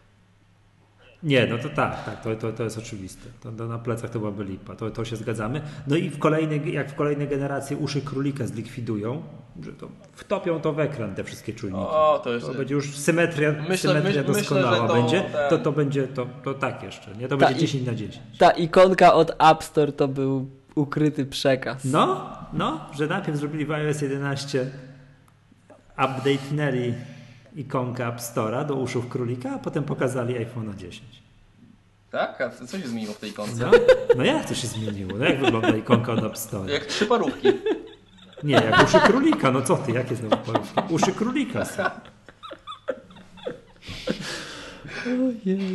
[1.23, 3.28] Nie, no to tak, tak, to, to, to jest oczywiste.
[3.43, 5.61] To, to na plecach to byłaby lipa, to, to się zgadzamy.
[5.86, 9.23] No i w kolejnej, jak w kolejnej generacji uszy królika zlikwidują,
[9.62, 11.83] że to wtopią to w ekran te wszystkie czujniki.
[11.85, 12.45] O, to już.
[12.45, 15.73] To będzie już symetria, Myślę- symetria myśl- myślę, doskonała że to będzie, ten- to to
[15.73, 17.28] będzie to, to tak jeszcze, nie?
[17.28, 18.23] To Ta będzie i- 10 na 10.
[18.39, 21.85] Ta ikonka od App Store to był ukryty przekaz.
[21.85, 24.67] No, no, że najpierw zrobili w iOS 11
[25.99, 26.93] update'nęli
[27.57, 31.23] ikonkę App Store'a do uszów królika, a potem pokazali iPhone 10.
[32.10, 32.41] Tak?
[32.41, 33.65] A co się zmieniło w tej ikonce?
[33.67, 33.70] No,
[34.17, 35.18] no jak to się zmieniło?
[35.18, 36.73] No jak wygląda ikonka od App Store?
[36.73, 37.49] Jak trzy parówki.
[38.43, 40.81] Nie, jak uszy królika, no co ty, jakie znowu parówki?
[40.94, 41.83] Uszy królika są.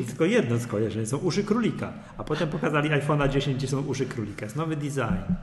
[0.08, 1.94] Tylko jedno skojarzenie, są uszy królika.
[2.18, 4.46] A potem pokazali iPhone'a 10, gdzie są uszy królika.
[4.46, 5.34] Jest nowy design.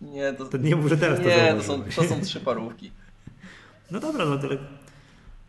[0.00, 2.08] Nie, to, To nie mów, że teraz to nie, to są, zauważyłeś.
[2.08, 2.90] to są trzy parówki.
[3.90, 4.56] No dobra, no tyle.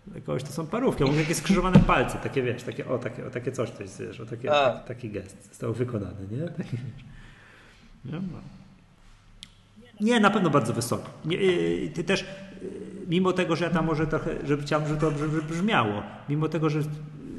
[0.08, 3.28] Dla kogoś to są parówki, a może jakieś skrzyżowane palce, takie wiesz, takie, o, takie,
[3.28, 6.48] o, takie coś jest, wiesz, o, takie, taki, taki gest został wykonany, nie?
[6.58, 6.78] Taki.
[8.06, 8.22] No.
[10.02, 11.10] Nie, na pewno bardzo wysoko.
[11.26, 12.22] Nie, yy, ty też,
[12.62, 12.70] yy,
[13.08, 16.70] mimo tego, że ja tam może trochę, że chciałem, żeby to żeby brzmiało, mimo tego,
[16.70, 16.80] że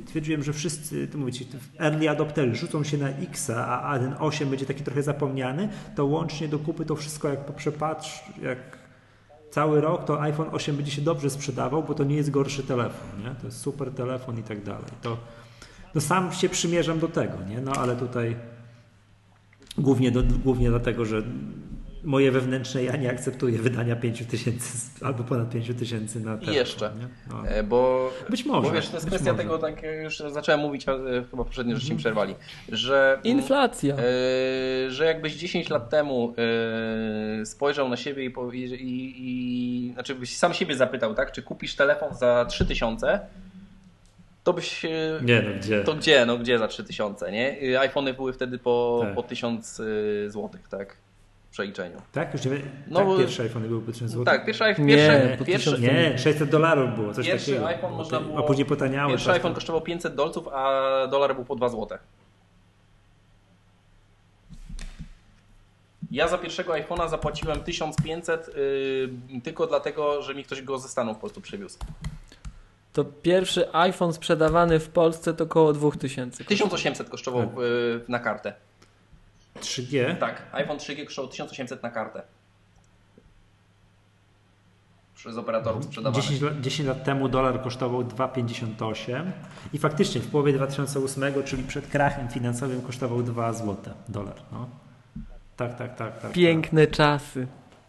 [0.06, 1.44] twierdziłem, że wszyscy, to mówicie,
[1.78, 6.06] early adopterzy rzucą się na X, a, a ten 8 będzie taki trochę zapomniany, to
[6.06, 8.77] łącznie do kupy to wszystko jak poprzepatrz, jak
[9.58, 13.22] cały rok, to iPhone 8 będzie się dobrze sprzedawał, bo to nie jest gorszy telefon,
[13.22, 13.34] nie?
[13.40, 14.90] To jest super telefon i tak dalej.
[15.02, 15.16] To
[15.94, 17.60] no sam się przymierzam do tego, nie?
[17.60, 18.36] No ale tutaj
[19.78, 21.22] głównie, do, głównie dlatego, że
[22.04, 26.54] moje wewnętrzne ja nie akceptuję wydania 5 tysięcy albo ponad 5 tysięcy na telefon.
[26.54, 26.90] jeszcze.
[27.00, 27.08] Nie?
[27.34, 27.48] No.
[27.48, 29.42] E, Bo, Być może, bo wiesz, to jest kwestia może.
[29.44, 30.96] tego, tak już zacząłem mówić, a e,
[31.30, 32.34] chyba poprzednio żeście mi przerwali,
[32.68, 33.94] że, Inflacja.
[33.94, 34.00] e,
[34.90, 36.34] że jakbyś 10 lat temu
[37.40, 41.42] e, spojrzał na siebie i, i, i, i znaczy byś sam siebie zapytał, tak, czy
[41.42, 43.20] kupisz telefon za 3000,
[44.44, 44.82] to byś
[45.22, 45.80] Nie no, gdzie?
[45.84, 46.26] To gdzie?
[46.26, 47.62] No gdzie za 3000, nie?
[47.62, 49.14] Y, iPhony były wtedy po, Tak.
[49.14, 49.76] po 1000
[50.28, 50.96] zł, tak?
[51.48, 52.02] W przeliczeniu.
[52.12, 52.32] Tak?
[52.34, 52.50] Już nie,
[52.88, 54.24] No tak bo- pierwsze iPhone były po 1000 zł?
[54.24, 57.68] Tak, pierwszy, Nie, pierwszy, po pierwszy, 1000 Nie, 600 dolarów było, coś Pierwszy takiego.
[57.68, 59.10] iPhone można było- A później potaniały.
[59.10, 61.98] pierwszy iPhone kosztował 500 dolców, a dolar był po 2 zł.
[66.10, 68.50] Ja za pierwszego iPhone'a zapłaciłem 1500
[69.32, 71.78] yy, tylko dlatego, że mi ktoś go ze Stanów po prostu przywiózł.
[72.92, 76.44] To pierwszy iPhone sprzedawany w Polsce to około 2000.
[76.44, 77.58] 1800 kosztował Tak.
[77.58, 78.54] y, na kartę.
[79.60, 80.16] 3G?
[80.16, 82.22] Tak, iPhone 3G kosztował 1800 na kartę.
[85.14, 86.24] Przez operatorów sprzedawanych.
[86.24, 89.30] 10 lat, 10 lat temu dolar kosztował 2,58
[89.72, 94.34] i faktycznie w połowie 2008, czyli przed krachem finansowym kosztował 2 zł dolar.
[94.52, 94.68] No.
[95.56, 96.20] Tak, tak, tak.
[96.20, 97.46] tak Piękne czasy.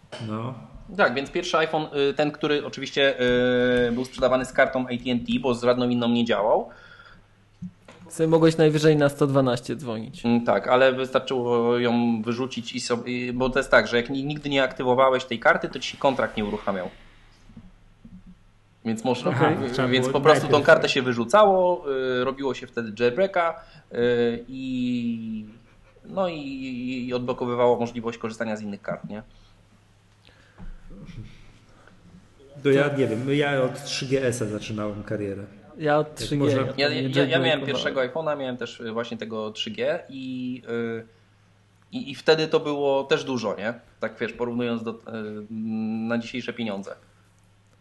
[0.09, 0.19] Tak.
[0.27, 0.53] No.
[0.97, 3.21] Tak, więc pierwszy iPhone, y, ten, który oczywiście
[3.87, 6.69] y, był sprzedawany z kartą AT&T, bo z żadną inną nie działał.
[8.09, 10.25] Sobie mogłeś najwyżej na 112 dzwonić.
[10.25, 14.25] Mm, Tak, ale wystarczyło ją wyrzucić i sobie, bo to jest tak, że jak ni-
[14.25, 16.89] nigdy nie aktywowałeś tej karty, to ci się kontrakt nie uruchamiał.
[18.85, 19.31] Więc można,
[19.73, 21.85] Trzeba więc po prostu tą kartę się wyrzucało,
[22.21, 23.61] y, robiło się wtedy jailbreaka
[23.93, 25.45] y, i
[26.05, 29.23] no i, i odblokowywało możliwość korzystania z innych kart, nie?
[32.63, 35.43] To ja nie wiem, ja od 3GS-a zaczynałem karierę.
[35.79, 36.37] Ja od 3G.
[36.37, 40.61] można- Ja, ja, ja, ja miałem pierwszego iPhone'a, miałem też y, właśnie tego 3G i,
[40.69, 41.05] y,
[41.91, 43.73] i, i wtedy to było też dużo, nie?
[43.99, 44.95] Tak wiesz, porównując do, y,
[46.07, 46.95] na dzisiejsze pieniądze.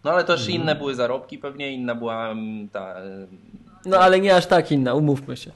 [0.05, 3.01] No ale też inne były zarobki, pewnie inna była mm, ta.
[3.05, 3.27] y,
[3.87, 5.51] No ale nie aż tak inna, umówmy się.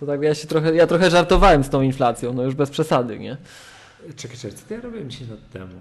[0.00, 3.18] To tak ja się trochę, ja trochę żartowałem z tą inflacją, no już bez przesady,
[3.18, 3.36] nie?
[4.16, 5.80] Czekaj, czekaj, co ja robiłem 10 lat temu?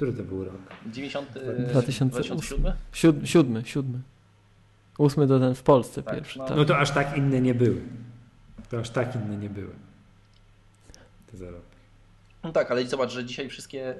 [0.00, 0.54] Który to był rok?
[0.86, 1.28] 90,
[1.68, 2.36] 2008.
[2.38, 2.72] 2007?
[2.92, 3.98] Siódmy, siódmy, siódmy.
[4.98, 6.44] Ósmy to ten w Polsce Tak, pierwszy, no.
[6.46, 6.56] tak.
[6.56, 7.80] No to aż tak inne nie były.
[8.70, 9.70] To aż tak inne nie były.
[11.30, 11.76] Te zarobki.
[12.44, 13.94] No tak, ale zobacz, że dzisiaj wszystkie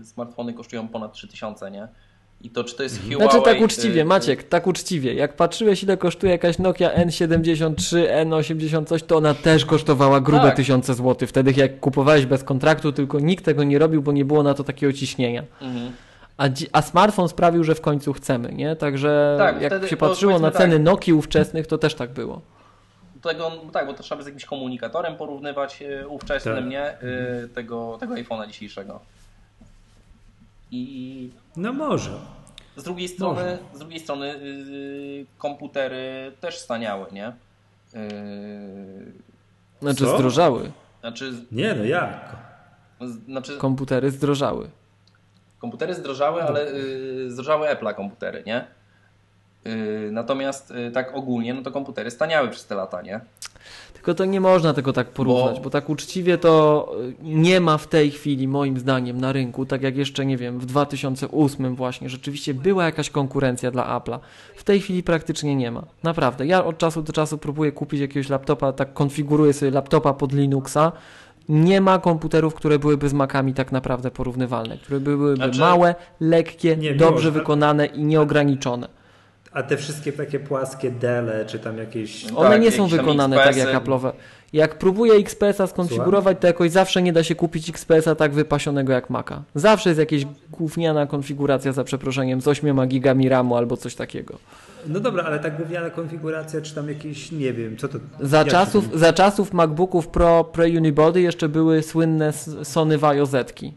[0.00, 1.88] y, smartfony kosztują ponad 3000, nie?
[2.42, 3.16] I to czy to jest Huawei...
[3.30, 5.14] Znaczy tak uczciwie, y, Maciek, tak uczciwie.
[5.14, 10.56] Jak patrzyłeś ile kosztuje jakaś Nokia N73, N80 coś, to ona też kosztowała grube Tak.
[10.56, 11.28] tysiące złotych.
[11.28, 14.64] Wtedy jak kupowałeś bez kontraktu, tylko nikt tego nie robił, bo nie było na to
[14.64, 15.42] takiego ciśnienia.
[15.60, 15.92] Mhm.
[16.36, 18.76] A, a smartfon sprawił, że w końcu chcemy, nie?
[18.76, 20.82] Także Tak, jak wtedy- się patrzyło na powiedzmy ceny tak.
[20.82, 22.40] Nokii ówczesnych, to też tak było.
[23.22, 26.66] Tego, tak, bo to trzeba by z jakimś komunikatorem porównywać y, ówczesnym, Tak.
[26.66, 26.90] nie?
[27.44, 29.00] Y, tego, tego iPhone'a dzisiejszego.
[30.72, 32.10] I No może.
[32.76, 37.28] z drugiej strony, z drugiej strony y, komputery też staniały, nie?
[37.94, 39.12] Y,
[39.82, 40.16] Znaczy Co?
[40.16, 40.72] zdrożały.
[41.00, 42.36] znaczy, Nie no jak?
[43.28, 44.68] znaczy Komputery zdrożały.
[45.58, 48.64] komputery zdrożały, ale y, zdrożały Apple'a komputery, nie?
[49.66, 53.20] Y, natomiast y, tak ogólnie, no to komputery staniały przez te lata, nie?
[53.94, 57.78] Tylko to nie można tego tak porównać, bo, Bo- tak uczciwie to y, nie ma
[57.78, 62.08] w tej chwili, moim zdaniem, na rynku, tak jak jeszcze, nie wiem, w 2008 właśnie,
[62.08, 64.18] rzeczywiście była jakaś konkurencja dla Apple'a.
[64.56, 65.82] W tej chwili praktycznie nie ma.
[66.02, 66.46] Naprawdę.
[66.46, 70.92] Ja od czasu do czasu próbuję kupić jakiegoś laptopa, tak konfiguruję sobie laptopa pod Linuxa.
[71.48, 76.76] Nie ma komputerów, które byłyby z Macami tak naprawdę porównywalne, które byłyby Znaczy- małe, lekkie,
[76.76, 79.01] Nie, dobrze wykonane i nieograniczone.
[79.52, 82.30] A te wszystkie takie płaskie dele, czy tam jakieś...
[82.30, 83.68] No One tak, nie są wykonane tak jak.
[83.68, 84.12] Apple'owe.
[84.52, 89.10] Jak próbuję XPS-a skonfigurować, to jakoś zawsze nie da się kupić XPS-a tak wypasionego jak
[89.10, 89.42] Maca.
[89.54, 94.38] Zawsze jest jakaś gówniana konfiguracja za przeproszeniem z 8 gigami RAMu albo coś takiego.
[94.86, 97.98] No dobra, ale ta gówniana konfiguracja, czy tam jakieś, nie wiem, co to...
[98.20, 102.32] Za czasów, to- za czasów MacBooków Pro Pre-Unibody jeszcze były słynne
[102.62, 103.74] Sony Vaio Zetki.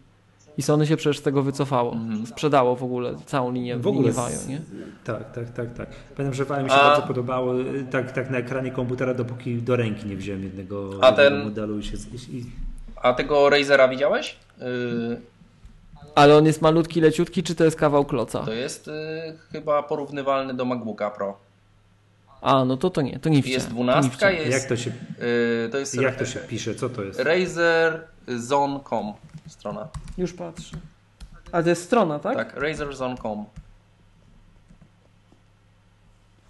[0.58, 1.93] I Sony się przecież z tego wycofało.
[1.93, 2.25] Mhm.
[2.25, 4.61] Sprzedało w ogóle całą linię, W ogóle Vaio, nie?
[5.03, 5.90] Tak, tak, tak, tak.
[6.17, 9.56] Pamiętam, że Vaio mi się A- bardzo podobało, y, tak, tak na ekranie komputera, dopóki
[9.56, 11.98] do ręki nie wziąłem jednego, A jednego ten- modelu i się...
[12.32, 12.45] I, i,
[13.01, 14.35] A tego Razera widziałeś?
[14.61, 15.22] Y,
[16.16, 18.40] Ale on jest malutki, leciutki, czy to jest kawał kloca?
[18.43, 18.92] to jest y,
[19.51, 21.38] chyba porównywalny do MacBooka Pro.
[22.45, 23.53] A, no to to nie, to nie widziałem.
[23.53, 24.51] Jest dwunastka, jest...
[24.51, 27.19] jak to się, y, to jest jak to się pisze, co to jest?
[27.19, 29.14] razerzone.com
[29.48, 29.88] strona.
[30.17, 30.77] Już patrzę.
[31.51, 32.35] A to jest strona, tak?
[32.35, 33.45] Tak, razerzone.com.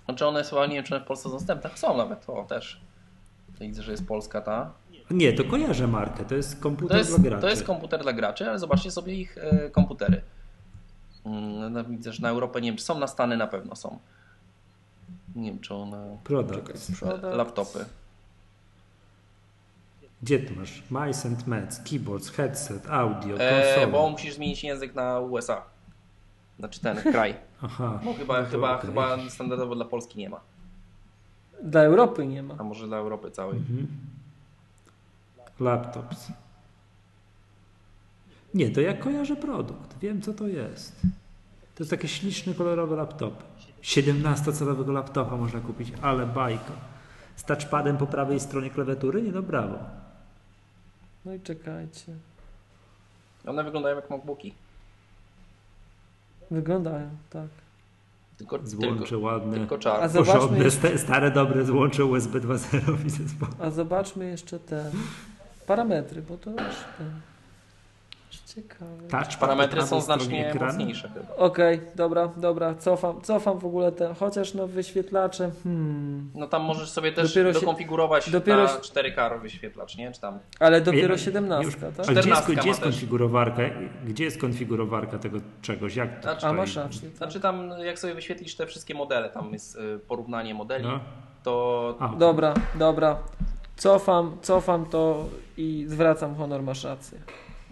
[0.05, 1.69] Znaczy one są, ale nie wiem czy one w Polsce są dostępne.
[1.75, 2.81] Są nawet, o też.
[3.59, 4.71] Widzę, że jest polska ta.
[5.11, 7.41] Nie, to kojarzę markę, to jest komputer To jest, dla graczy.
[7.41, 10.21] to jest komputer dla graczy, ale zobaczcie sobie ich e, komputery.
[11.25, 13.99] Mm, no, widzę, że na Europę nie wiem, czy są na Stany na pewno są.
[15.35, 16.17] Nie wiem, czy one.
[16.23, 17.01] Product.
[17.23, 17.85] Laptopy.
[20.23, 20.83] Gdzie tu masz?
[20.91, 23.87] Mice and Mets, keyboards, headset, audio, E, konsola.
[23.91, 25.61] bo musisz zmienić język na USA.
[26.59, 27.35] Znaczy ten kraj.
[27.61, 27.99] Aha.
[28.05, 28.89] Bo chyba, No chyba, okej.
[28.89, 30.39] chyba standardowo dla Polski nie ma.
[31.63, 32.55] Dla Europy nie ma.
[32.57, 33.57] A może dla Europy całej.
[33.57, 33.87] Mhm.
[35.59, 36.27] Laptops.
[38.53, 39.99] Nie, to ja kojarzę produkt.
[39.99, 41.01] Wiem, co to jest.
[41.75, 43.43] To jest takie śliczne, kolorowe laptopy.
[43.85, 46.71] 17-calowego laptopa można kupić, ale bajka.
[47.35, 49.21] Z touchpadem po prawej stronie klawiatury?
[49.21, 49.79] Nie, no brawo.
[51.25, 52.13] No i czekajcie.
[53.47, 54.53] One wyglądają jak MacBooki.
[56.51, 57.47] Wyglądają, tak.
[58.37, 60.09] Tylko, tylko, Złącze ładne, tylko czarne.
[60.09, 63.51] porządne, jeszcze- sta- stare, dobre złącze USB 2.0 i zespołu.
[63.59, 64.91] A zobaczmy jeszcze te
[65.67, 67.21] parametry, bo to już ten...
[68.45, 69.07] już ciekawe.
[69.09, 70.65] Touch Parametry są znacznie ekranu.
[70.73, 71.35] mocniejsze chyba.
[71.35, 76.89] Okej, dobra, dobra, cofam, cofam w ogóle ten, chociaż no wyświetlacze, hmm, No tam możesz
[76.89, 80.11] sobie też Dopiero się- dokonfigurować dopiero na się- 4K wyświetlacz, nie?
[80.11, 82.05] Czy tam ale dopiero Już- 17, A tak?
[82.05, 83.61] gdzie jest, 14 gdzie jest konfigurowarka?
[84.05, 85.95] Gdzie jest konfigurowarka tego czegoś?
[85.95, 87.09] Jak to Znaczy- A masz rację.
[87.09, 87.17] tak.
[87.17, 90.99] Znaczy tam jak sobie wyświetlisz te wszystkie modele, tam jest y, porównanie modeli, No.
[91.43, 93.17] to A, Dobra, dobra,
[93.77, 95.25] cofam, cofam to
[95.57, 97.17] i zwracam honor, masz rację.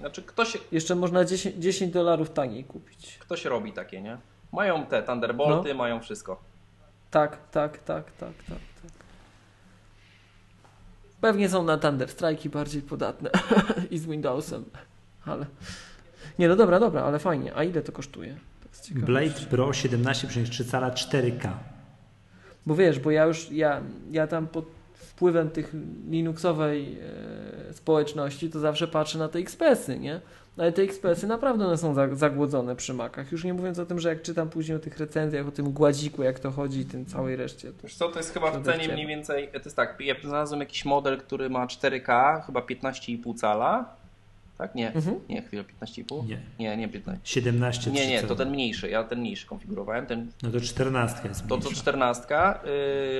[0.03, 3.17] Znaczy ktoś, Jeszcze można 10, 10 dolarów taniej kupić.
[3.19, 4.17] ktoś robi takie, nie?
[4.51, 5.75] Mają te Thunderbolty, No.
[5.75, 6.40] mają wszystko.
[7.11, 8.91] Tak, tak, tak, tak, tak, tak.
[11.22, 13.30] Pewnie są na Thunder Strike'i bardziej podatne
[13.91, 14.65] i z Windowsem,
[15.25, 15.45] ale...
[16.40, 17.56] Nie, no dobra, dobra, ale fajnie.
[17.56, 18.35] A ile to kosztuje?
[18.64, 18.99] To.
[19.06, 21.49] Blade Pro 17,3 cala 4K.
[22.65, 24.65] Bo wiesz, bo ja już, ja, ja tam pod
[25.16, 25.74] wpływem tych
[26.09, 27.00] Linuxowej
[27.69, 30.22] e, społeczności to zawsze patrzę na te XPS-y, nie?
[30.58, 33.32] Ale te XPS-y naprawdę one są za- zagłodzone przy Macach.
[33.32, 36.24] Już nie mówiąc o tym, że jak czytam później o tych recenzjach, o tym gładziku,
[36.24, 37.72] jak to chodzi i tym całej reszcie.
[37.72, 37.83] To...
[37.83, 40.85] Wiesz co, to jest chyba w cenie mniej więcej, to jest tak, ja znalazłem jakiś
[40.85, 43.95] model, który ma 4K, chyba 15,5 cala,
[44.64, 44.75] tak?
[44.75, 45.19] Nie, Mhm.
[45.30, 46.27] nie, chwilę, 15,5?
[46.27, 46.38] Nie.
[46.59, 47.22] Nie, nie 15.
[47.24, 51.42] 17 Nie, nie, to ten mniejszy, ja ten mniejszy konfigurowałem, ten No to 14 jest
[51.42, 51.82] To to mniejsza.
[51.82, 52.25] 14,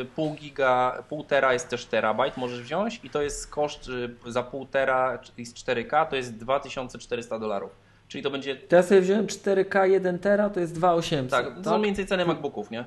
[0.02, 3.90] y, pół giga, pół tera jest też terabajt, możesz wziąć i to jest koszt
[4.28, 7.72] y, za pół tera i z 4K to jest 2400 dolarów.
[8.08, 11.32] Czyli to będzie, To ja sobie wziąłem 4K 1 tera, to jest 2800.
[11.32, 12.86] tak, to są mniej więcej ceny MacBooków, nie?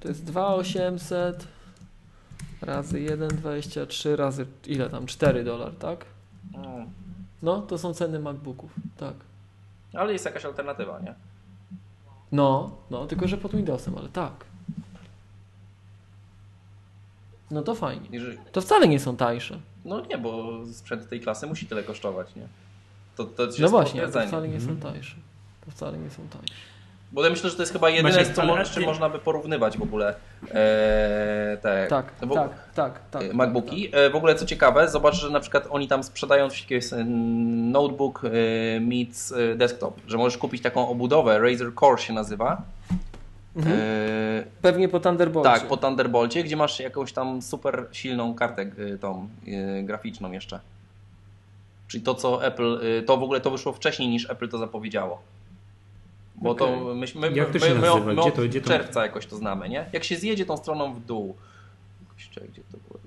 [0.00, 1.46] To jest 2800
[2.62, 5.06] razy 1,23 razy ile tam?
[5.06, 6.04] 4 dolar, tak?
[6.54, 6.86] Mm.
[7.44, 9.14] No, to są ceny MacBooków, tak.
[9.94, 11.14] Ale jest jakaś alternatywa, nie?
[12.32, 14.32] No, no, tylko że pod Windowsem, ale tak.
[17.50, 18.08] No to fajnie.
[18.52, 19.60] To wcale nie są tańsze.
[19.84, 22.48] no nie, bo sprzęt tej klasy musi tyle kosztować, nie?
[23.16, 24.76] To, to jest No właśnie, to wcale nie Mhm.
[24.76, 25.16] są tańsze.
[25.64, 26.54] To wcale nie są tańsze.
[27.14, 29.82] Bo ja myślę, że to jest chyba jedyne, Maciek, z, czym można by porównywać w
[29.82, 30.14] ogóle
[30.50, 33.22] e, te Tak, bo- tak, tak, tak.
[33.22, 33.88] e, tak, MacBooki.
[33.92, 36.48] E, W ogóle co ciekawe, zobacz, że na przykład oni tam sprzedają
[36.92, 37.04] e,
[37.72, 38.22] notebook
[38.80, 42.62] meets desktop, że możesz kupić taką obudowę, Razer Core się nazywa.
[43.56, 43.76] Mhm.
[43.80, 43.82] E,
[44.62, 45.50] Pewnie po Thunderbolcie.
[45.50, 48.66] tak, po Thunderbolcie, gdzie masz jakąś tam super silną kartę
[49.00, 49.28] tą
[49.82, 50.60] graficzną jeszcze.
[51.88, 55.22] Czyli to, co Apple, to w ogóle to wyszło wcześniej niż Apple to zapowiedziało.
[56.34, 56.94] Bo to Okej.
[56.96, 58.06] myśmy, my, Jak to my, się my, nazywa?
[58.06, 59.86] my Gdzie od to- gdzie to- czerwca jakoś to znamy, nie?
[59.92, 61.36] Jak się zjedzie tą stroną w dół.
[62.30, 63.00] Czekaj, gdzie to było?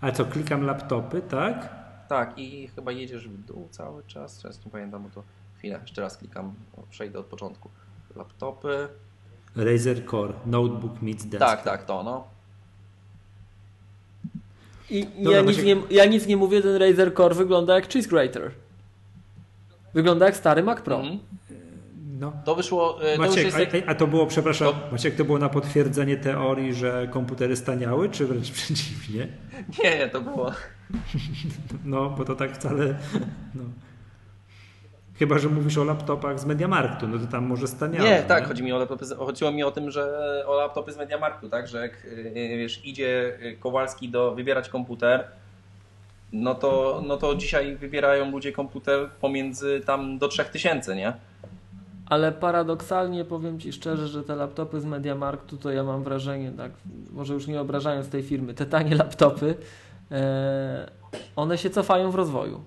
[0.00, 1.80] Ale co, klikam laptopy, tak?
[2.08, 4.38] Tak, i chyba jedziesz w dół cały czas.
[4.42, 5.22] Teraz nie pamiętam, bo to
[5.58, 6.54] chwilę, jeszcze raz klikam,
[6.90, 7.70] przejdę od początku.
[8.16, 8.88] Laptopy.
[9.56, 11.48] Razer Core, Notebook meets desktop.
[11.50, 12.24] Tak, tak, to no.
[14.90, 17.88] I Dobra, ja, nic Maciek- nie, ja nic nie mówię, ten Razer Core wygląda jak
[17.92, 18.50] Cheese Grater.
[19.94, 20.96] Wygląda jak stary Mac Pro.
[21.00, 21.18] Mhm.
[22.20, 22.32] No.
[22.44, 23.86] To wyszło, e, to już Maciek, jest...
[23.86, 28.08] a, a to było, przepraszam, To- Maciek, to było na potwierdzenie teorii, że komputery staniały,
[28.08, 29.28] czy wręcz przeciwnie?
[29.84, 30.52] Nie, nie, to było...
[31.84, 32.94] No, bo to tak wcale.
[33.54, 33.62] No.
[35.18, 38.08] Chyba, że mówisz o laptopach z Mediamarktu, no to tam może staniały.
[38.08, 41.48] Nie, tak, chodzi mi o laptopy, chodziło mi o tym, że o laptopy z Mediamarktu,
[41.48, 45.24] tak, że jak y, wiesz, idzie Kowalski do wybierać komputer,
[46.32, 51.12] no to, no to dzisiaj wybierają ludzie komputer pomiędzy tam do 3000, nie?
[52.06, 56.72] Ale paradoksalnie powiem Ci szczerze, że te laptopy z Mediamarktu to ja mam wrażenie, tak,
[57.12, 59.54] może już nie obrażając tej firmy, te tanie laptopy,
[60.10, 60.90] e,
[61.36, 62.60] one się cofają w rozwoju.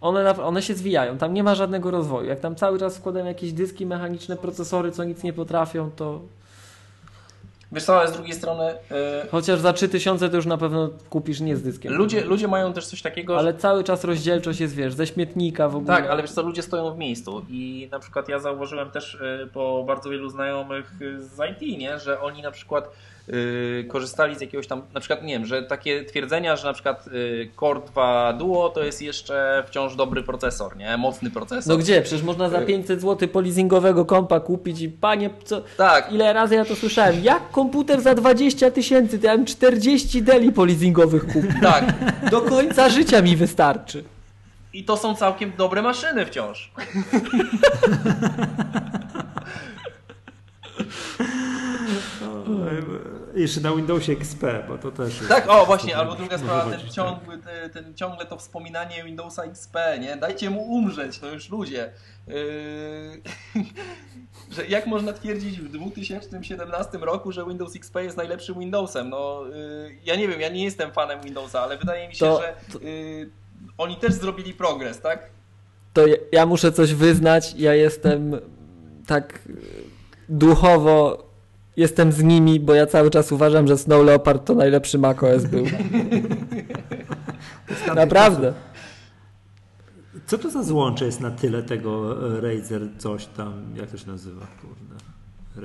[0.00, 2.28] One, one się zwijają, tam nie ma żadnego rozwoju.
[2.28, 6.20] Jak tam cały czas wkładają jakieś dyski mechaniczne, procesory, co nic nie potrafią, to
[7.74, 8.70] Wiesz co, ale z drugiej strony
[9.24, 11.92] y, chociaż za 3000 to już na pewno kupisz nie z dyskiem.
[11.92, 15.76] ludzie, ludzie mają też coś takiego, Ale cały czas rozdzielczość jest, wiesz, ze śmietnika w
[15.76, 15.96] ogóle.
[15.96, 19.48] Tak, ale wiesz co, ludzie stoją w miejscu i na przykład ja zauważyłem też y,
[19.52, 22.90] po bardzo wielu znajomych y, z IT, nie, że oni na przykład
[23.88, 27.50] korzystali z jakiegoś tam, na przykład nie wiem, że takie twierdzenia, że na przykład y,
[27.60, 31.72] Core 2 Duo to jest jeszcze wciąż dobry procesor, nie, mocny procesor.
[31.72, 32.02] No gdzie?
[32.02, 35.62] Przecież można za 500 zł polizingowego kompa kupić i panie, co...
[35.76, 37.24] Tak, Ile razy ja to słyszałem?
[37.24, 39.18] Jak komputer za 20 tysięcy?
[39.18, 41.60] To ja bym 40 deli polizingowych kupił.
[41.72, 41.94] tak.
[42.30, 44.04] Do końca życia mi wystarczy.
[44.72, 46.70] I to są całkiem dobre maszyny wciąż.
[53.34, 55.28] Jeszcze na Windowsie XP, bo to też jest...
[55.28, 59.76] Tak, o właśnie, albo druga sprawa, ten, ciągły, ten, ten ciągle to wspominanie Windowsa XP,
[60.00, 60.16] nie?
[60.16, 61.92] Dajcie mu umrzeć, to już ludzie.
[62.26, 62.34] Yy,
[64.56, 69.10] że jak można twierdzić w 2017 roku, że Windows XP jest najlepszym Windowsem?
[69.10, 72.40] No, yy, ja nie wiem, ja nie jestem fanem Windowsa, ale wydaje mi się, To-
[72.40, 73.30] że yy,
[73.78, 75.30] oni też zrobili progres, tak?
[75.92, 77.54] To ja, ja muszę coś wyznać.
[77.58, 78.36] Ja jestem
[79.06, 79.38] tak
[80.28, 81.24] duchowo
[81.76, 85.64] jestem z nimi, bo ja cały czas uważam, że Snow Leopard to najlepszy macOS był.
[87.94, 88.52] Naprawdę.
[90.26, 94.06] Co to za złącze jest na tyle tego e, Razer coś tam, jak to się
[94.06, 94.94] nazywa, kurde,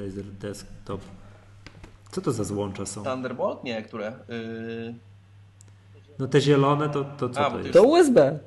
[0.04, 1.02] Razer Desktop.
[2.12, 3.04] Co to za złącza są?
[3.04, 3.64] Thunderbolt?
[3.64, 4.14] Nie, które?
[4.30, 4.96] Yy,
[6.20, 7.74] No te zielone to, to co A, to to jest?
[7.74, 8.40] To USB.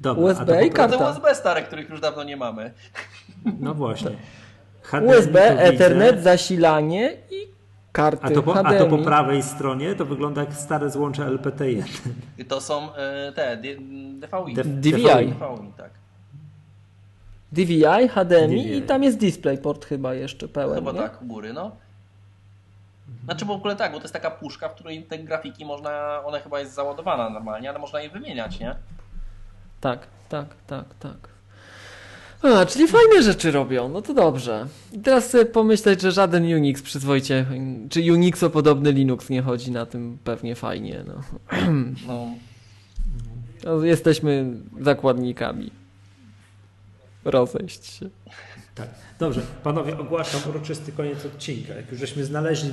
[0.00, 0.98] Dobra, USB a to i karta.
[0.98, 2.72] te USB stare, których już dawno nie mamy.
[3.60, 4.10] No właśnie.
[4.84, 5.36] HDMI USB.
[5.60, 7.46] Ethernet, zasilanie i
[7.92, 9.04] karty A to, po, a to po HDMI.
[9.04, 11.82] prawej stronie to wygląda jak stare złącze LPT1.
[12.38, 12.82] I To są
[13.26, 14.54] yy, te, DVI.
[14.54, 14.54] DVI.
[14.80, 15.34] DVI,
[15.76, 15.90] tak.
[17.52, 18.76] DVI, HDMI DVI.
[18.76, 20.98] i tam jest DisplayPort chyba jeszcze pełen, Chyba nie?
[20.98, 21.70] tak, u góry, no.
[23.24, 26.38] Znaczy w ogóle tak, bo to jest taka puszka, w której te grafiki można, ona
[26.38, 28.74] chyba jest załadowana normalnie, ale można je wymieniać, nie?
[29.80, 29.98] Tak,
[30.28, 31.16] tak, tak, tak.
[32.44, 34.66] A, czyli fajne rzeczy robią, no to dobrze.
[34.92, 37.46] I teraz sobie pomyśleć, że żaden Unix przyzwoicie,
[37.90, 41.14] czy Unixo-podobny Linux nie chodzi na tym pewnie fajnie, no.
[42.06, 42.26] No,
[43.64, 44.46] no jesteśmy
[44.80, 45.70] zakładnikami.
[47.24, 48.10] Rozejść się.
[48.74, 48.88] Tak.
[49.18, 51.74] Dobrze, panowie, ogłaszam uroczysty koniec odcinka.
[51.74, 52.70] Jak już żeśmy znaleźli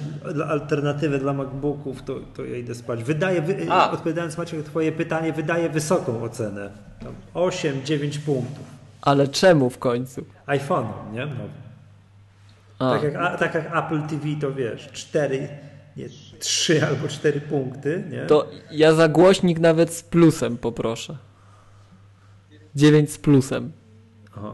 [0.50, 3.04] alternatywę dla MacBooków, to, to ja idę spać.
[3.04, 6.72] Wydaję, wy, odpowiadając Maciek na twoje pytanie, wydaję wysoką ocenę.
[7.00, 8.81] Tam 8-9 punktów.
[9.02, 10.26] Ale czemu w końcu?
[10.46, 11.26] iPhone, nie?
[11.26, 11.34] No.
[12.92, 15.50] Tak, jak, a, tak jak Apple TV, to wiesz, 4,
[15.98, 16.06] nie,
[16.40, 18.26] 3 albo 4 punkty, nie?
[18.26, 21.18] to ja za głośnik nawet z plusem poproszę.
[22.76, 23.72] 9 z plusem.
[24.38, 24.48] O,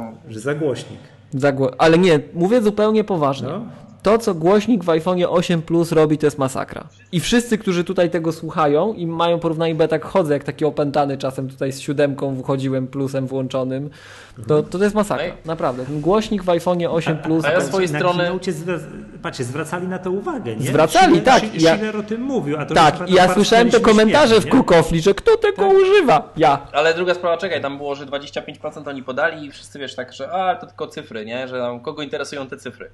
[0.00, 0.12] o.
[0.28, 1.00] że za głośnik.
[1.34, 3.48] Za gło- Ale nie, mówię zupełnie poważnie.
[3.48, 3.64] No.
[4.04, 6.84] To, co głośnik w iPhone 8 Plus robi, to jest masakra.
[7.12, 10.64] I wszyscy, którzy tutaj tego słuchają i mają porównanie, bo ja tak chodzę, jak taki
[10.64, 13.90] opętany czasem tutaj z siódemką wchodziłem, plusem włączonym,
[14.48, 15.24] to, to, to jest masakra.
[15.44, 15.84] Naprawdę.
[15.86, 17.44] Ten głośnik w iPhone 8 Plus...
[17.44, 18.78] a ja to- swojej strony- zwra-
[19.22, 20.66] patrzcie, zwracali na to uwagę, nie?
[20.66, 21.62] Zwracali, Schiller, tak.
[21.62, 24.58] Ja- Schiller o tym mówił, a to Tak, i ja słyszałem te komentarze w śmiechem,
[24.58, 24.64] nie?
[24.64, 26.32] Kukofli, że kto tego używa?
[26.36, 26.66] Ja.
[26.72, 30.32] Ale druga sprawa, czekaj, tam było, że 25% oni podali i wszyscy wiesz tak, że
[30.32, 31.48] a, to tylko cyfry, nie?
[31.48, 32.90] Że tam, kogo interesują te cyfry.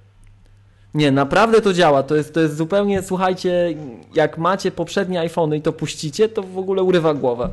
[0.95, 2.03] Nie, naprawdę to działa.
[2.03, 3.75] To jest, to jest zupełnie, słuchajcie,
[4.15, 7.49] jak macie poprzednie iPhony i to puścicie, to w ogóle urywa głowę.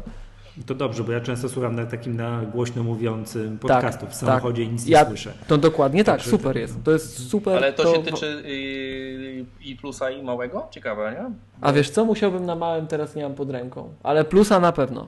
[0.65, 4.19] To dobrze, bo ja często słucham na takim na głośno mówiącym podcastów w tak.
[4.19, 5.33] samochodzie i nic Ja- nie słyszę.
[5.47, 6.83] To dokładnie tak, Także super to- jest.
[6.83, 7.57] To jest super.
[7.57, 10.67] Ale to, się tyczy yy, i plusa i małego?
[10.71, 11.31] Ciekawe, nie?
[11.61, 13.89] A wiesz co, musiałbym na małym, teraz nie mam pod ręką.
[14.03, 15.07] Ale plusa na pewno.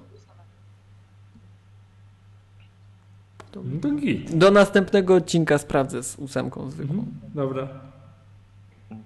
[3.55, 4.35] No to git.
[4.37, 6.95] Do następnego odcinka sprawdzę z ósemką zwykłą.
[6.95, 7.13] Mhm.
[7.35, 7.67] Dobra.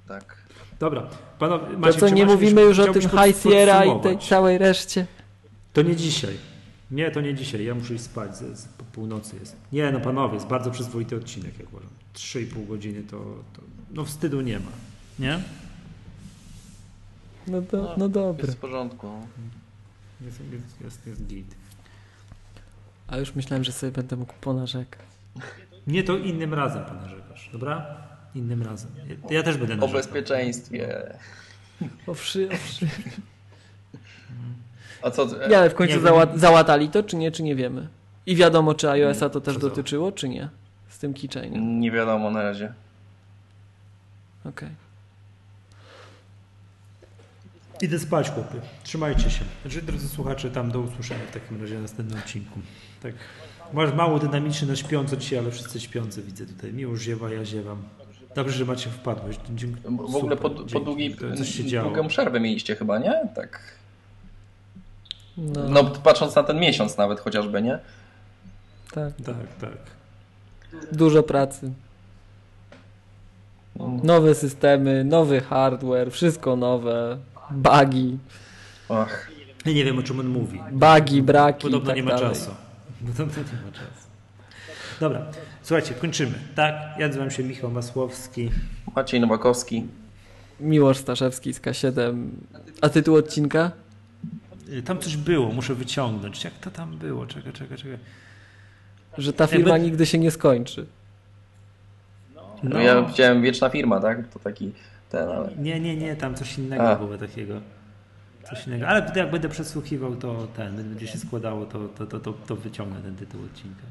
[0.08, 0.38] Tak.
[0.80, 1.08] Dobra.
[1.40, 4.58] Panowie, To Maciek, co, czy nie mówimy już o tym High Sierra i tej całej
[4.58, 5.08] reszcie?
[5.74, 6.38] To nie dzisiaj.
[6.92, 7.66] Nie, to nie dzisiaj.
[7.66, 8.38] Ja muszę iść spać.
[8.38, 9.56] Z, z, po północy jest.
[9.72, 11.90] Nie, no panowie, jest bardzo przyzwoity odcinek, jak uważam.
[12.16, 13.18] 3,5 godziny to,
[13.54, 13.62] to...
[13.92, 14.72] No wstydu nie ma.
[15.20, 15.40] Nie?
[17.48, 18.46] No, do, no dobra.
[18.46, 19.08] Jest w porządku.
[20.22, 21.56] Jest, jest, jest, jest git.
[23.08, 25.02] A już myślałem, że sobie będę mógł ponarzekać.
[25.88, 28.03] Nie, to innym razem ponarzekasz, dobra?
[28.36, 28.92] Innym razem.
[29.30, 30.02] Ja, ja też będę O narzekał.
[30.02, 31.14] bezpieczeństwie.
[32.08, 32.88] O wszy, o wszy.
[35.02, 35.26] A co?
[35.50, 37.88] Nie, ale w końcu Nie, zała załatali to, czy nie, czy nie wiemy.
[38.26, 40.50] I wiadomo, czy iOS-a to też dotyczyło, czy nie?
[40.90, 41.80] Z tym keychainem.
[41.80, 42.74] Nie wiadomo na razie.
[44.46, 44.70] Okej.
[47.82, 48.62] Idę spać, chłopy.
[48.84, 49.46] Trzymajcie się.
[49.62, 52.60] Znaczy, drodzy słuchacze, tam do usłyszenia w takim razie w następnym odcinku.
[53.04, 53.14] Tak.
[53.74, 56.74] Masz mało dynamiczny na śpiąco dzisiaj, ale wszyscy śpiący widzę tutaj.
[56.74, 57.84] Miłosz ziewa, ja ziewam.
[58.36, 59.38] Dobrze, że macie wpadłeś.
[59.50, 59.82] Dzięki.
[59.82, 60.86] W ogóle po, Super, po dzięki.
[60.86, 61.16] długiej,
[61.84, 63.14] długą przerwę mieliście chyba, nie?
[63.36, 63.60] Tak.
[65.38, 67.80] No, No patrząc na ten miesiąc nawet chociażby, nie?
[68.94, 69.14] tak.
[69.26, 69.72] Tak, tak.
[70.92, 71.72] Dużo pracy.
[74.04, 77.18] Nowe systemy, nowy hardware, wszystko nowe.
[77.52, 78.18] Bugi,
[78.90, 79.28] Och.
[79.66, 80.62] Ja nie wiem, o czym on mówi.
[80.72, 82.30] bugi, braki Podobno tak nie ma dalej.
[82.30, 82.52] czasu.
[83.18, 84.08] Podobno nie ma czasu.
[85.00, 85.26] Dobra,
[85.64, 86.34] słuchajcie, kończymy.
[86.56, 88.50] Tak, ja nazywam się Michał Masłowski.
[88.96, 89.86] Maciej Nowakowski.
[90.60, 92.30] Miłosz Staszewski z K7.
[92.82, 93.72] A tytuł odcinka?
[94.70, 96.44] Y, Tam coś było, muszę wyciągnąć.
[96.44, 97.26] Jak to tam było?
[97.26, 97.98] Czekaj, czekaj, czekaj.
[99.18, 100.86] Że ta firma Jakby- nigdy się nie skończy.
[102.64, 102.80] No.
[102.80, 104.28] ja widziałem Wieczna Firma, tak?
[104.28, 104.72] To taki
[105.10, 105.50] ten, ale...
[105.58, 106.96] Nie, nie, nie, tam coś innego A.
[106.96, 107.62] było takiego.
[108.50, 108.88] Coś innego.
[108.88, 113.02] Ale jak będę przesłuchiwał, to ten, będzie się składało, to, to, to, to, to wyciągnę
[113.02, 113.82] ten tytuł odcinka.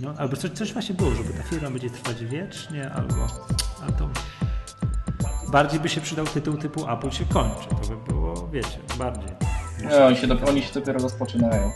[0.00, 3.26] No, albo coś, coś właśnie było, żeby ta firma będzie trwać wiecznie, albo.
[3.88, 4.08] A to.
[5.52, 7.68] Bardziej by się przydał tytuł typu Apple się kończy.
[7.68, 9.30] To by było, wiecie, bardziej.
[9.82, 11.70] Nie, oni, się do, oni się dopiero rozpoczynają.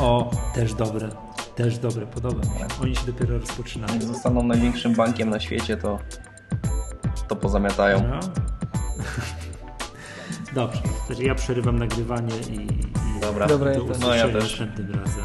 [0.00, 1.08] O, też dobre.
[1.54, 2.66] Też dobre, podoba mi się.
[2.82, 3.94] Oni się dopiero rozpoczynają.
[3.94, 5.98] Jak zostaną największym bankiem na świecie, to,
[7.28, 8.08] to pozamiatają.
[8.08, 8.20] No.
[10.54, 10.80] Dobrze,
[11.18, 13.46] ja przerywam nagrywanie i, i Dobra.
[13.46, 14.60] Dobra, do usłyszenia No ja też.
[14.60, 15.24] następnym razem.